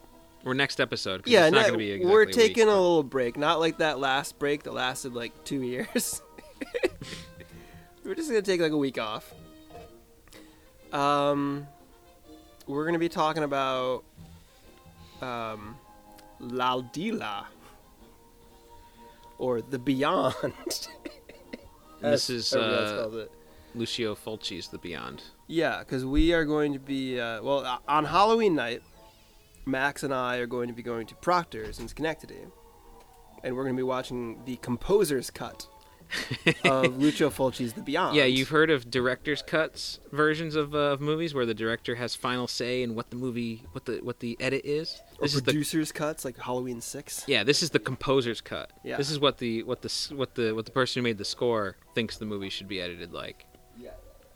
Or 0.45 0.53
next 0.53 0.80
episode. 0.80 1.23
yeah, 1.26 1.48
it's 1.48 1.53
not 1.53 1.64
no, 1.64 1.68
going 1.68 1.73
to 1.73 1.77
be 1.80 1.91
exactly 1.91 2.14
we're 2.14 2.23
a 2.23 2.26
week, 2.27 2.36
taking 2.36 2.64
a 2.64 2.68
little 2.68 3.03
break. 3.03 3.38
Not 3.38 3.60
like 3.60 3.80
that 3.80 3.99
last 3.99 4.40
break 4.40 4.64
that 4.64 4.73
lasted 4.73 5.14
like 5.14 5.34
two 5.44 5.61
years. 5.61 6.22
we're 8.06 8.15
just 8.15 8.30
gonna 8.30 8.41
take 8.41 8.61
like 8.61 8.72
a 8.72 8.77
week 8.77 8.98
off. 8.98 9.34
Um, 10.94 11.68
we're 12.65 12.86
gonna 12.86 12.98
be 12.98 13.10
talking 13.10 13.44
about 13.44 14.06
um, 15.22 15.76
L'aldilà 16.40 17.44
or 19.38 19.61
the 19.61 19.80
Beyond. 19.80 20.34
This 22.02 22.30
is 22.30 22.53
uh. 22.53 23.26
Lucio 23.76 24.15
Fulci's 24.15 24.69
The 24.69 24.77
Beyond. 24.77 25.22
Yeah, 25.50 25.80
because 25.80 26.06
we 26.06 26.32
are 26.34 26.46
going 26.46 26.74
to 26.74 26.80
be 26.80 27.20
uh, 27.20 27.42
well 27.42 27.66
uh, 27.66 27.80
on 27.88 28.06
Halloween 28.06 28.54
night. 28.54 28.84
Max 29.66 30.04
and 30.04 30.14
I 30.14 30.38
are 30.38 30.46
going 30.46 30.68
to 30.68 30.74
be 30.74 30.84
going 30.84 31.08
to 31.08 31.16
Proctor's 31.16 31.80
in 31.80 31.88
Schenectady, 31.88 32.38
and 33.44 33.56
we're 33.56 33.64
going 33.64 33.76
to 33.76 33.80
be 33.80 33.84
watching 33.84 34.44
the 34.46 34.58
composer's 34.58 35.32
cut 35.32 35.68
of 36.64 36.98
Lucio 37.02 37.32
Fulci's 37.32 37.74
The 37.74 37.82
Beyond. 37.82 38.16
Yeah, 38.16 38.26
you've 38.26 38.50
heard 38.50 38.70
of 38.70 38.92
director's 38.92 39.42
cuts 39.42 40.00
versions 40.12 40.56
of, 40.56 40.76
uh, 40.76 40.78
of 40.78 41.02
movies 41.02 41.34
where 41.34 41.48
the 41.48 41.54
director 41.56 41.96
has 41.96 42.16
final 42.16 42.48
say 42.48 42.84
in 42.84 42.94
what 42.94 43.10
the 43.10 43.16
movie, 43.16 43.64
what 43.72 43.86
the 43.86 44.00
what 44.04 44.20
the 44.20 44.38
edit 44.40 44.66
is. 44.66 45.02
or 45.18 45.24
This 45.24 45.34
is 45.34 45.42
the 45.42 45.52
producers' 45.52 45.92
cuts 45.92 46.26
like 46.26 46.38
Halloween 46.38 46.80
Six. 46.80 47.24
yeah, 47.28 47.44
this 47.44 47.64
is 47.64 47.72
the 47.72 47.80
composer's 47.80 48.40
cut. 48.40 48.72
Yeah. 48.84 48.98
This 48.98 49.10
is 49.10 49.20
what 49.20 49.40
the 49.40 49.64
what 49.64 49.82
the 49.82 50.14
what 50.16 50.36
the 50.36 50.54
what 50.54 50.66
the 50.66 50.72
person 50.72 51.00
who 51.00 51.04
made 51.04 51.18
the 51.18 51.26
score 51.26 51.76
thinks 51.96 52.18
the 52.18 52.26
movie 52.26 52.50
should 52.50 52.68
be 52.68 52.80
edited 52.80 53.14
like. 53.14 53.46
Yeah, 53.78 53.92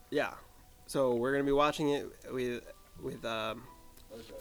Yeah, 0.10 0.34
so 0.94 1.15
we're 1.15 1.32
going 1.32 1.44
to 1.44 1.49
be 1.49 1.52
watching 1.53 1.90
it 1.90 2.07
with 2.32 2.64
with 3.02 3.24
um. 3.26 3.64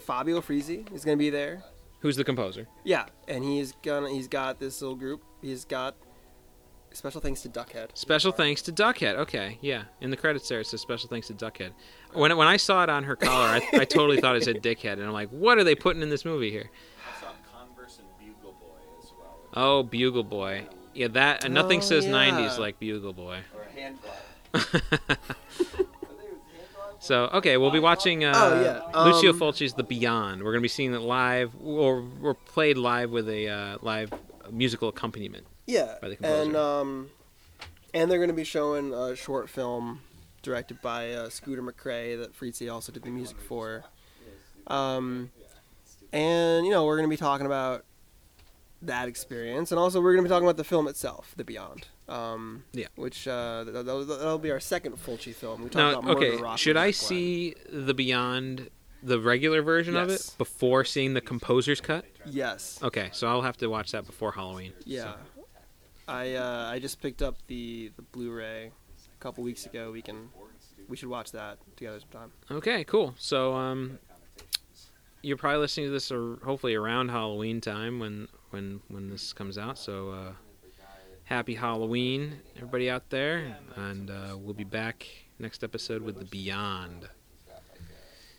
Fabio 0.01 0.43
Frizzi. 0.43 0.85
He's 0.91 1.03
going 1.03 1.17
to 1.17 1.23
be 1.23 1.31
there. 1.31 1.63
Who's 2.01 2.17
the 2.17 2.25
composer? 2.25 2.67
Yeah, 2.85 3.07
and 3.27 3.43
he's 3.43 3.73
gonna 3.83 4.11
he's 4.11 4.29
got 4.29 4.59
this 4.61 4.83
little 4.83 4.97
group. 4.97 5.23
He's 5.41 5.65
got 5.65 5.95
special 6.93 7.21
thanks 7.23 7.41
to 7.43 7.49
Duckhead. 7.49 7.97
Special 7.97 8.33
thanks 8.33 8.61
to 8.63 8.73
Duckhead. 8.73 9.15
Okay, 9.15 9.57
yeah. 9.63 9.85
In 10.03 10.11
the 10.11 10.17
credits 10.17 10.47
there, 10.49 10.61
it 10.61 10.67
says 10.67 10.81
special 10.83 11.09
thanks 11.09 11.29
to 11.29 11.33
Duckhead. 11.35 11.71
When 12.13 12.37
when 12.37 12.49
I 12.49 12.57
saw 12.59 12.83
it 12.83 12.91
on 12.91 13.05
her 13.05 13.17
collar, 13.17 13.47
I, 13.47 13.63
I 13.73 13.85
totally 13.87 14.21
thought 14.21 14.37
it 14.37 14.43
said 14.45 14.57
Dickhead, 14.63 14.95
and 14.95 15.05
I'm 15.05 15.13
like, 15.13 15.31
what 15.31 15.57
are 15.59 15.65
they 15.65 15.75
putting 15.77 16.03
in 16.03 16.11
this 16.11 16.25
movie 16.27 16.51
here? 16.51 16.69
I 17.09 17.21
saw 17.21 17.29
Converse 17.51 17.99
and 18.01 18.09
Bugle 18.19 18.53
Boy 18.61 18.81
as 19.03 19.11
well. 19.19 19.39
Oh, 19.55 19.83
Bugle 19.85 20.25
Boy. 20.25 20.67
Yeah, 20.95 21.09
that 21.09 21.45
and 21.45 21.55
nothing 21.55 21.79
Oh, 21.79 21.83
says 21.83 22.05
yeah. 22.05 22.13
'90s 22.13 22.59
like 22.59 22.79
Bugle 22.79 23.15
Boy. 23.15 23.39
Or 23.57 23.65
hand 23.75 23.97
glove. 24.03 24.21
I 24.55 24.59
think 24.59 24.75
it 24.75 24.93
was 24.93 26.43
hand 26.53 26.69
glove. 26.75 26.92
So 27.03 27.25
okay, 27.35 27.57
we'll 27.57 27.71
be 27.71 27.79
watching 27.81 28.25
uh, 28.25 28.33
Oh, 28.35 28.63
yeah. 28.95 29.05
Lucio 29.05 29.31
Um, 29.33 29.39
Fulci's 29.39 29.75
The 29.75 29.83
Beyond. 29.83 30.43
We're 30.43 30.53
gonna 30.53 30.63
be 30.63 30.69
seeing 30.69 30.95
it 30.95 31.01
live, 31.01 31.53
or 31.63 32.03
we're 32.03 32.35
played 32.35 32.79
live 32.79 33.11
with 33.11 33.29
a 33.29 33.49
uh, 33.49 33.79
live 33.83 34.13
musical 34.51 34.89
accompaniment. 34.89 35.47
Yeah, 35.67 35.97
by 36.01 36.09
the 36.11 36.17
composer. 36.17 36.43
and 36.43 36.57
um, 36.57 37.11
and 37.95 38.11
they're 38.11 38.19
going 38.19 38.31
to 38.31 38.35
be 38.35 38.45
showing 38.45 38.93
a 38.93 39.15
short 39.15 39.49
film 39.49 40.01
directed 40.43 40.81
by 40.83 41.13
uh, 41.13 41.29
Scooter 41.29 41.63
McCrae 41.63 42.19
that 42.19 42.35
Frizzi 42.35 42.69
also 42.69 42.91
did 42.91 43.03
the 43.05 43.11
music 43.11 43.39
for. 43.41 43.85
Um, 44.67 45.31
and 46.13 46.65
you 46.67 46.73
know 46.73 46.85
we're 46.85 46.97
going 46.97 47.09
to 47.09 47.13
be 47.13 47.17
talking 47.19 47.47
about 47.47 47.85
that 48.83 49.07
experience, 49.09 49.71
and 49.71 49.79
also 49.79 50.01
we're 50.01 50.15
going 50.15 50.25
to 50.25 50.29
be 50.29 50.33
talking 50.33 50.47
about 50.47 50.57
the 50.57 50.65
film 50.65 50.89
itself, 50.89 51.35
The 51.37 51.45
Beyond. 51.45 51.87
Um, 52.09 52.65
Yeah. 52.73 52.87
Which 52.97 53.27
uh, 53.29 53.65
that'll, 53.65 54.05
that'll 54.05 54.39
be 54.39 54.51
our 54.51 54.61
second 54.61 54.97
Fulci 54.97 55.35
film. 55.35 55.63
We 55.63 55.69
talked 55.71 56.03
about 56.05 56.17
okay, 56.17 56.37
Rock 56.37 56.59
should 56.59 56.77
I 56.77 56.87
Black. 56.87 56.95
see 56.95 57.55
The 57.71 57.95
Beyond 57.95 58.69
the 59.03 59.19
regular 59.21 59.63
version 59.63 59.97
of 59.97 60.11
it 60.11 60.35
before 60.39 60.85
seeing 60.85 61.15
the 61.15 61.21
composer's 61.21 61.81
cut? 61.81 62.05
Yes. 62.27 62.79
Okay, 62.83 63.09
so 63.13 63.27
I'll 63.29 63.43
have 63.43 63.57
to 63.59 63.69
watch 63.69 63.93
that 63.93 64.07
before 64.07 64.33
Halloween. 64.33 64.73
Yeah. 64.85 65.15
I 66.09 66.35
uh, 66.35 66.69
I 66.71 66.79
just 66.81 67.01
picked 67.01 67.23
up 67.23 67.37
the 67.47 67.91
the 67.97 68.03
Blu-ray 68.03 68.67
a 68.67 69.23
couple 69.23 69.45
weeks 69.45 69.67
ago. 69.67 69.93
We 69.93 70.03
can 70.03 70.29
we 70.89 70.97
should 70.97 71.09
watch 71.09 71.31
that 71.33 71.59
together 71.77 72.01
sometime. 72.01 72.33
Okay, 72.51 72.85
cool. 72.85 73.15
So 73.19 73.55
um, 73.55 73.99
you're 75.23 75.37
probably 75.37 75.61
listening 75.61 75.87
to 75.87 75.93
this 75.93 76.11
or 76.11 76.39
hopefully 76.45 76.75
around 76.75 77.11
Halloween 77.11 77.61
time 77.61 77.99
when 78.01 78.29
when 78.51 78.81
when 78.89 79.09
this 79.11 79.33
comes 79.33 79.57
out. 79.59 79.79
So 79.79 80.11
uh, 80.11 80.33
happy 81.33 81.55
Halloween, 81.55 82.35
everybody 82.57 82.91
out 82.91 83.09
there, 83.09 83.57
and 83.77 84.11
uh, 84.11 84.37
we'll 84.37 84.53
be 84.53 84.65
back 84.65 85.07
next 85.39 85.65
episode 85.65 86.03
with 86.03 86.19
the 86.19 86.27
Beyond. 86.27 87.09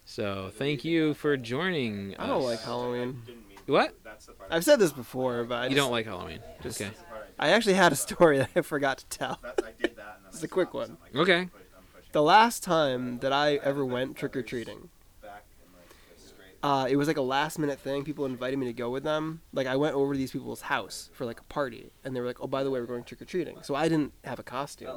So 0.06 0.52
thank 0.54 0.86
you 0.86 1.16
for 1.16 1.36
joining. 1.36 2.16
I 2.20 2.28
don't 2.28 2.40
us. 2.42 2.44
like 2.46 2.62
Halloween. 2.62 3.24
what? 3.66 3.96
That's 4.04 4.28
the 4.28 4.34
part. 4.34 4.52
I've 4.54 4.64
said 4.64 4.78
this 4.78 4.92
before, 4.92 5.44
but 5.44 5.56
I 5.56 5.64
You 5.64 5.70
just- 5.72 5.78
don't 5.78 5.92
like 5.92 6.06
Halloween? 6.06 6.40
Just- 6.62 6.80
Okay. 6.80 6.90
That's 6.92 7.00
the 7.02 7.06
part 7.08 7.30
I 7.40 7.50
actually 7.50 7.74
had 7.74 7.92
a 7.92 7.96
story 7.96 8.38
that 8.40 8.50
I 8.56 8.62
forgot 8.62 9.00
to 9.00 9.06
tell. 9.08 9.40
I, 9.44 9.48
that, 9.48 9.62
I 9.66 9.72
did 9.82 9.96
that. 9.96 10.18
And 10.18 10.26
then 10.26 10.30
It's 10.32 10.44
a 10.44 10.48
quick 10.48 10.76
one. 10.76 10.88
so 10.90 10.94
I'm 10.94 11.18
like, 11.18 11.22
Okay. 11.28 11.40
I'm 11.40 11.48
push- 11.50 11.62
I'm 11.76 11.84
pushing 11.96 12.10
The 12.12 12.22
last 12.22 12.62
time 12.62 13.18
that 13.20 13.34
I 13.34 13.56
ever 13.56 13.84
went 13.84 14.18
trick 14.18 14.36
or 14.36 14.44
treating, 14.44 14.90
back 15.20 15.46
and 15.66 15.74
like 15.76 15.90
go 15.90 16.24
straight. 16.24 16.53
Uh, 16.64 16.88
it 16.90 16.96
was 16.96 17.08
like 17.08 17.18
a 17.18 17.22
last 17.22 17.60
minute 17.60 17.78
thing. 17.80 18.04
People 18.04 18.26
invited 18.26 18.58
me 18.58 18.66
to 18.68 18.74
go 18.74 18.90
with 18.90 19.04
them. 19.04 19.42
Like 19.52 19.68
I 19.68 19.76
went 19.76 19.96
over 19.96 20.14
to 20.14 20.18
these 20.18 20.32
people's 20.32 20.62
house 20.62 21.10
for 21.14 21.26
like 21.26 21.40
a 21.40 21.44
party, 21.44 21.92
and 22.04 22.16
they 22.16 22.22
were 22.22 22.28
like, 22.28 22.40
"Oh, 22.42 22.48
by 22.48 22.64
the 22.64 22.72
way, 22.72 22.80
we're 22.80 22.86
going 22.88 23.04
trick 23.04 23.22
or 23.22 23.26
treating." 23.26 23.58
So 23.64 23.76
I 23.76 23.88
didn't 23.90 24.14
have 24.24 24.40
a 24.40 24.44
costume. 24.44 24.88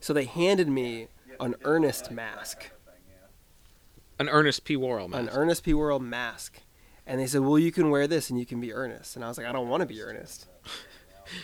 So 0.00 0.12
they 0.12 0.24
handed 0.24 0.68
me 0.68 1.08
an 1.40 1.54
Ernest 1.64 2.10
mask, 2.10 2.70
An 4.18 4.28
Ernest 4.28 4.64
P. 4.64 4.74
Worrell 4.76 5.08
mask. 5.08 5.22
an. 5.22 5.28
Ernest 5.38 5.64
P. 5.64 5.74
Worrell 5.74 6.00
mask, 6.00 6.60
and 7.06 7.20
they 7.20 7.26
said, 7.26 7.42
"Well, 7.42 7.58
you 7.58 7.70
can 7.70 7.90
wear 7.90 8.06
this 8.06 8.30
and 8.30 8.38
you 8.38 8.46
can 8.46 8.60
be 8.60 8.72
Ernest." 8.72 9.16
And 9.16 9.24
I 9.24 9.28
was 9.28 9.36
like, 9.38 9.46
"I 9.46 9.52
don't 9.52 9.68
want 9.68 9.82
to 9.82 9.86
be 9.86 10.02
Ernest." 10.02 10.46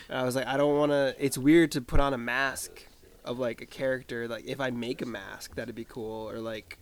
And 0.09 0.17
I 0.17 0.23
was 0.23 0.35
like, 0.35 0.47
"I 0.47 0.57
don't 0.57 0.77
want 0.77 0.91
to." 0.91 1.15
It's 1.19 1.37
weird 1.37 1.71
to 1.73 1.81
put 1.81 1.99
on 1.99 2.13
a 2.13 2.17
mask 2.17 2.87
of 3.23 3.37
like 3.39 3.61
a 3.61 3.65
character. 3.67 4.27
Like 4.27 4.45
if 4.45 4.59
I 4.59 4.71
make 4.71 5.01
a 5.01 5.05
mask, 5.05 5.55
that'd 5.55 5.75
be 5.75 5.85
cool. 5.85 6.27
Or 6.29 6.39
like, 6.39 6.79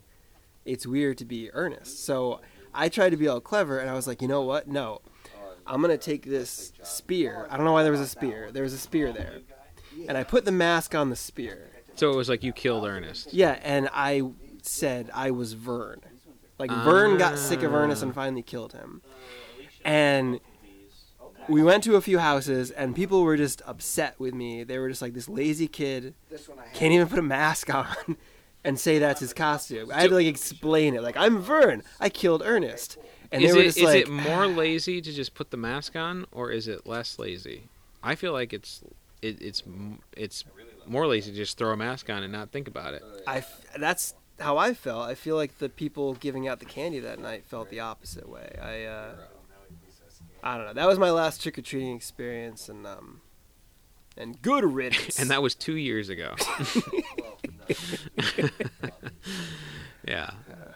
it's 0.65 0.85
weird 0.87 1.17
to 1.19 1.25
be 1.25 1.49
Ernest. 1.53 2.03
So 2.05 2.41
I 2.73 2.89
tried 2.89 3.09
to 3.09 3.17
be 3.17 3.27
all 3.27 3.41
clever, 3.41 3.79
and 3.79 3.89
I 3.89 3.93
was 3.93 4.07
like, 4.07 4.21
you 4.21 4.27
know 4.27 4.41
what? 4.41 4.67
No, 4.67 5.01
I'm 5.67 5.81
gonna 5.81 5.97
take 5.97 6.25
this 6.25 6.73
spear. 6.83 7.47
I 7.49 7.57
don't 7.57 7.65
know 7.65 7.73
why 7.73 7.83
there 7.83 7.91
was 7.91 8.01
a 8.01 8.07
spear. 8.07 8.51
There 8.51 8.63
was 8.63 8.73
a 8.73 8.77
spear 8.77 9.11
there, 9.11 9.39
and 10.07 10.17
I 10.17 10.23
put 10.23 10.45
the 10.45 10.51
mask 10.51 10.95
on 10.95 11.09
the 11.09 11.15
spear. 11.15 11.69
so 11.95 12.11
it 12.11 12.15
was 12.15 12.29
like 12.29 12.43
you 12.43 12.51
killed 12.53 12.85
Ernest. 12.85 13.33
Yeah, 13.33 13.59
and 13.63 13.89
I 13.93 14.23
said 14.61 15.09
I 15.13 15.31
was 15.31 15.53
Vern. 15.53 16.01
Like 16.59 16.71
Vern 16.71 17.17
got 17.17 17.37
sick 17.37 17.63
of 17.63 17.73
Ernest 17.73 18.03
and 18.03 18.13
finally 18.13 18.43
killed 18.43 18.73
him. 18.73 19.01
And 19.83 20.39
we 21.49 21.61
went 21.61 21.83
to 21.83 21.95
a 21.95 22.01
few 22.01 22.19
houses 22.19 22.71
and 22.71 22.95
people 22.95 23.23
were 23.23 23.35
just 23.35 23.61
upset 23.65 24.17
with 24.19 24.33
me. 24.33 24.63
They 24.63 24.77
were 24.77 24.87
just 24.87 25.01
like 25.01 25.13
this 25.13 25.27
lazy 25.27 25.67
kid 25.67 26.13
can't 26.73 26.93
even 26.93 27.07
put 27.09 27.19
a 27.19 27.23
mask 27.23 27.73
on 27.75 28.15
and 28.63 28.79
say 28.79 28.99
that's 28.99 29.19
his 29.19 29.33
costume. 29.33 29.91
I 29.91 30.01
had 30.01 30.09
to 30.09 30.15
like 30.15 30.27
explain 30.27 30.95
it. 30.95 31.03
Like 31.03 31.17
I'm 31.17 31.39
Vern. 31.39 31.83
I 31.99 32.09
killed 32.09 32.41
Ernest. 32.45 32.97
And 33.31 33.41
is 33.41 33.51
they 33.51 33.57
were 33.57 33.63
it 33.63 33.65
just 33.65 33.77
is 33.77 33.83
like 33.83 34.03
it 34.03 34.09
more 34.09 34.45
lazy 34.47 35.01
to 35.01 35.11
just 35.11 35.33
put 35.33 35.49
the 35.49 35.57
mask 35.57 35.95
on, 35.95 36.25
or 36.31 36.51
is 36.51 36.67
it 36.67 36.85
less 36.85 37.17
lazy? 37.17 37.69
I 38.03 38.15
feel 38.15 38.31
like 38.31 38.53
it's 38.53 38.83
it, 39.21 39.41
it's 39.41 39.63
it's 40.15 40.43
more 40.85 41.07
lazy 41.07 41.31
to 41.31 41.37
just 41.37 41.57
throw 41.57 41.71
a 41.71 41.77
mask 41.77 42.09
on 42.09 42.23
and 42.23 42.31
not 42.31 42.51
think 42.51 42.67
about 42.67 42.93
it. 42.93 43.03
I 43.25 43.37
f- 43.37 43.65
that's 43.77 44.13
how 44.39 44.57
I 44.57 44.73
felt. 44.73 45.07
I 45.07 45.15
feel 45.15 45.35
like 45.35 45.57
the 45.57 45.69
people 45.69 46.13
giving 46.13 46.47
out 46.47 46.59
the 46.59 46.65
candy 46.65 46.99
that 46.99 47.19
night 47.19 47.45
felt 47.45 47.69
the 47.69 47.79
opposite 47.79 48.29
way. 48.29 48.55
I 48.61 48.83
uh, 48.83 49.15
I 50.43 50.57
don't 50.57 50.67
know. 50.67 50.73
That 50.73 50.87
was 50.87 50.99
my 50.99 51.09
last 51.09 51.41
trick 51.41 51.57
or 51.57 51.61
treating 51.61 51.95
experience, 51.95 52.69
and 52.69 52.85
um, 52.85 53.21
and 54.17 54.41
good 54.41 54.63
riddance. 54.63 55.19
And 55.19 55.29
that 55.29 55.41
was 55.41 55.55
two 55.55 55.75
years 55.75 56.09
ago. 56.09 56.35
yeah. 60.07 60.31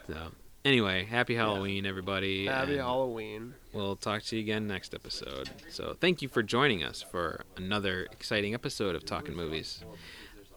So 0.07 0.31
anyway, 0.65 1.05
happy 1.05 1.35
Halloween, 1.35 1.85
everybody. 1.85 2.45
happy 2.45 2.73
and 2.73 2.81
Halloween. 2.81 3.53
We'll 3.73 3.95
talk 3.95 4.23
to 4.23 4.35
you 4.35 4.41
again 4.41 4.67
next 4.67 4.93
episode. 4.93 5.49
So 5.69 5.95
thank 5.99 6.21
you 6.21 6.27
for 6.29 6.41
joining 6.43 6.83
us 6.83 7.01
for 7.01 7.41
another 7.57 8.07
exciting 8.11 8.53
episode 8.53 8.95
of 8.95 9.05
Talking 9.05 9.35
Movies. 9.35 9.83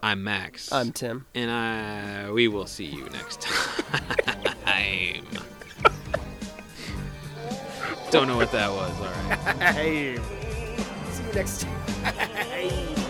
I'm 0.03 0.23
Max. 0.23 0.71
I'm 0.71 0.91
Tim. 0.91 1.27
and 1.35 1.51
I 1.51 2.31
we 2.31 2.47
will 2.47 2.65
see 2.65 2.85
you 2.85 3.05
next 3.09 3.41
time. 3.41 5.25
Don't 8.09 8.27
know 8.27 8.35
what 8.35 8.51
that 8.51 8.69
was. 8.71 8.91
All 8.99 9.53
right. 9.59 10.19
Next 11.33 11.61
time. 11.61 12.95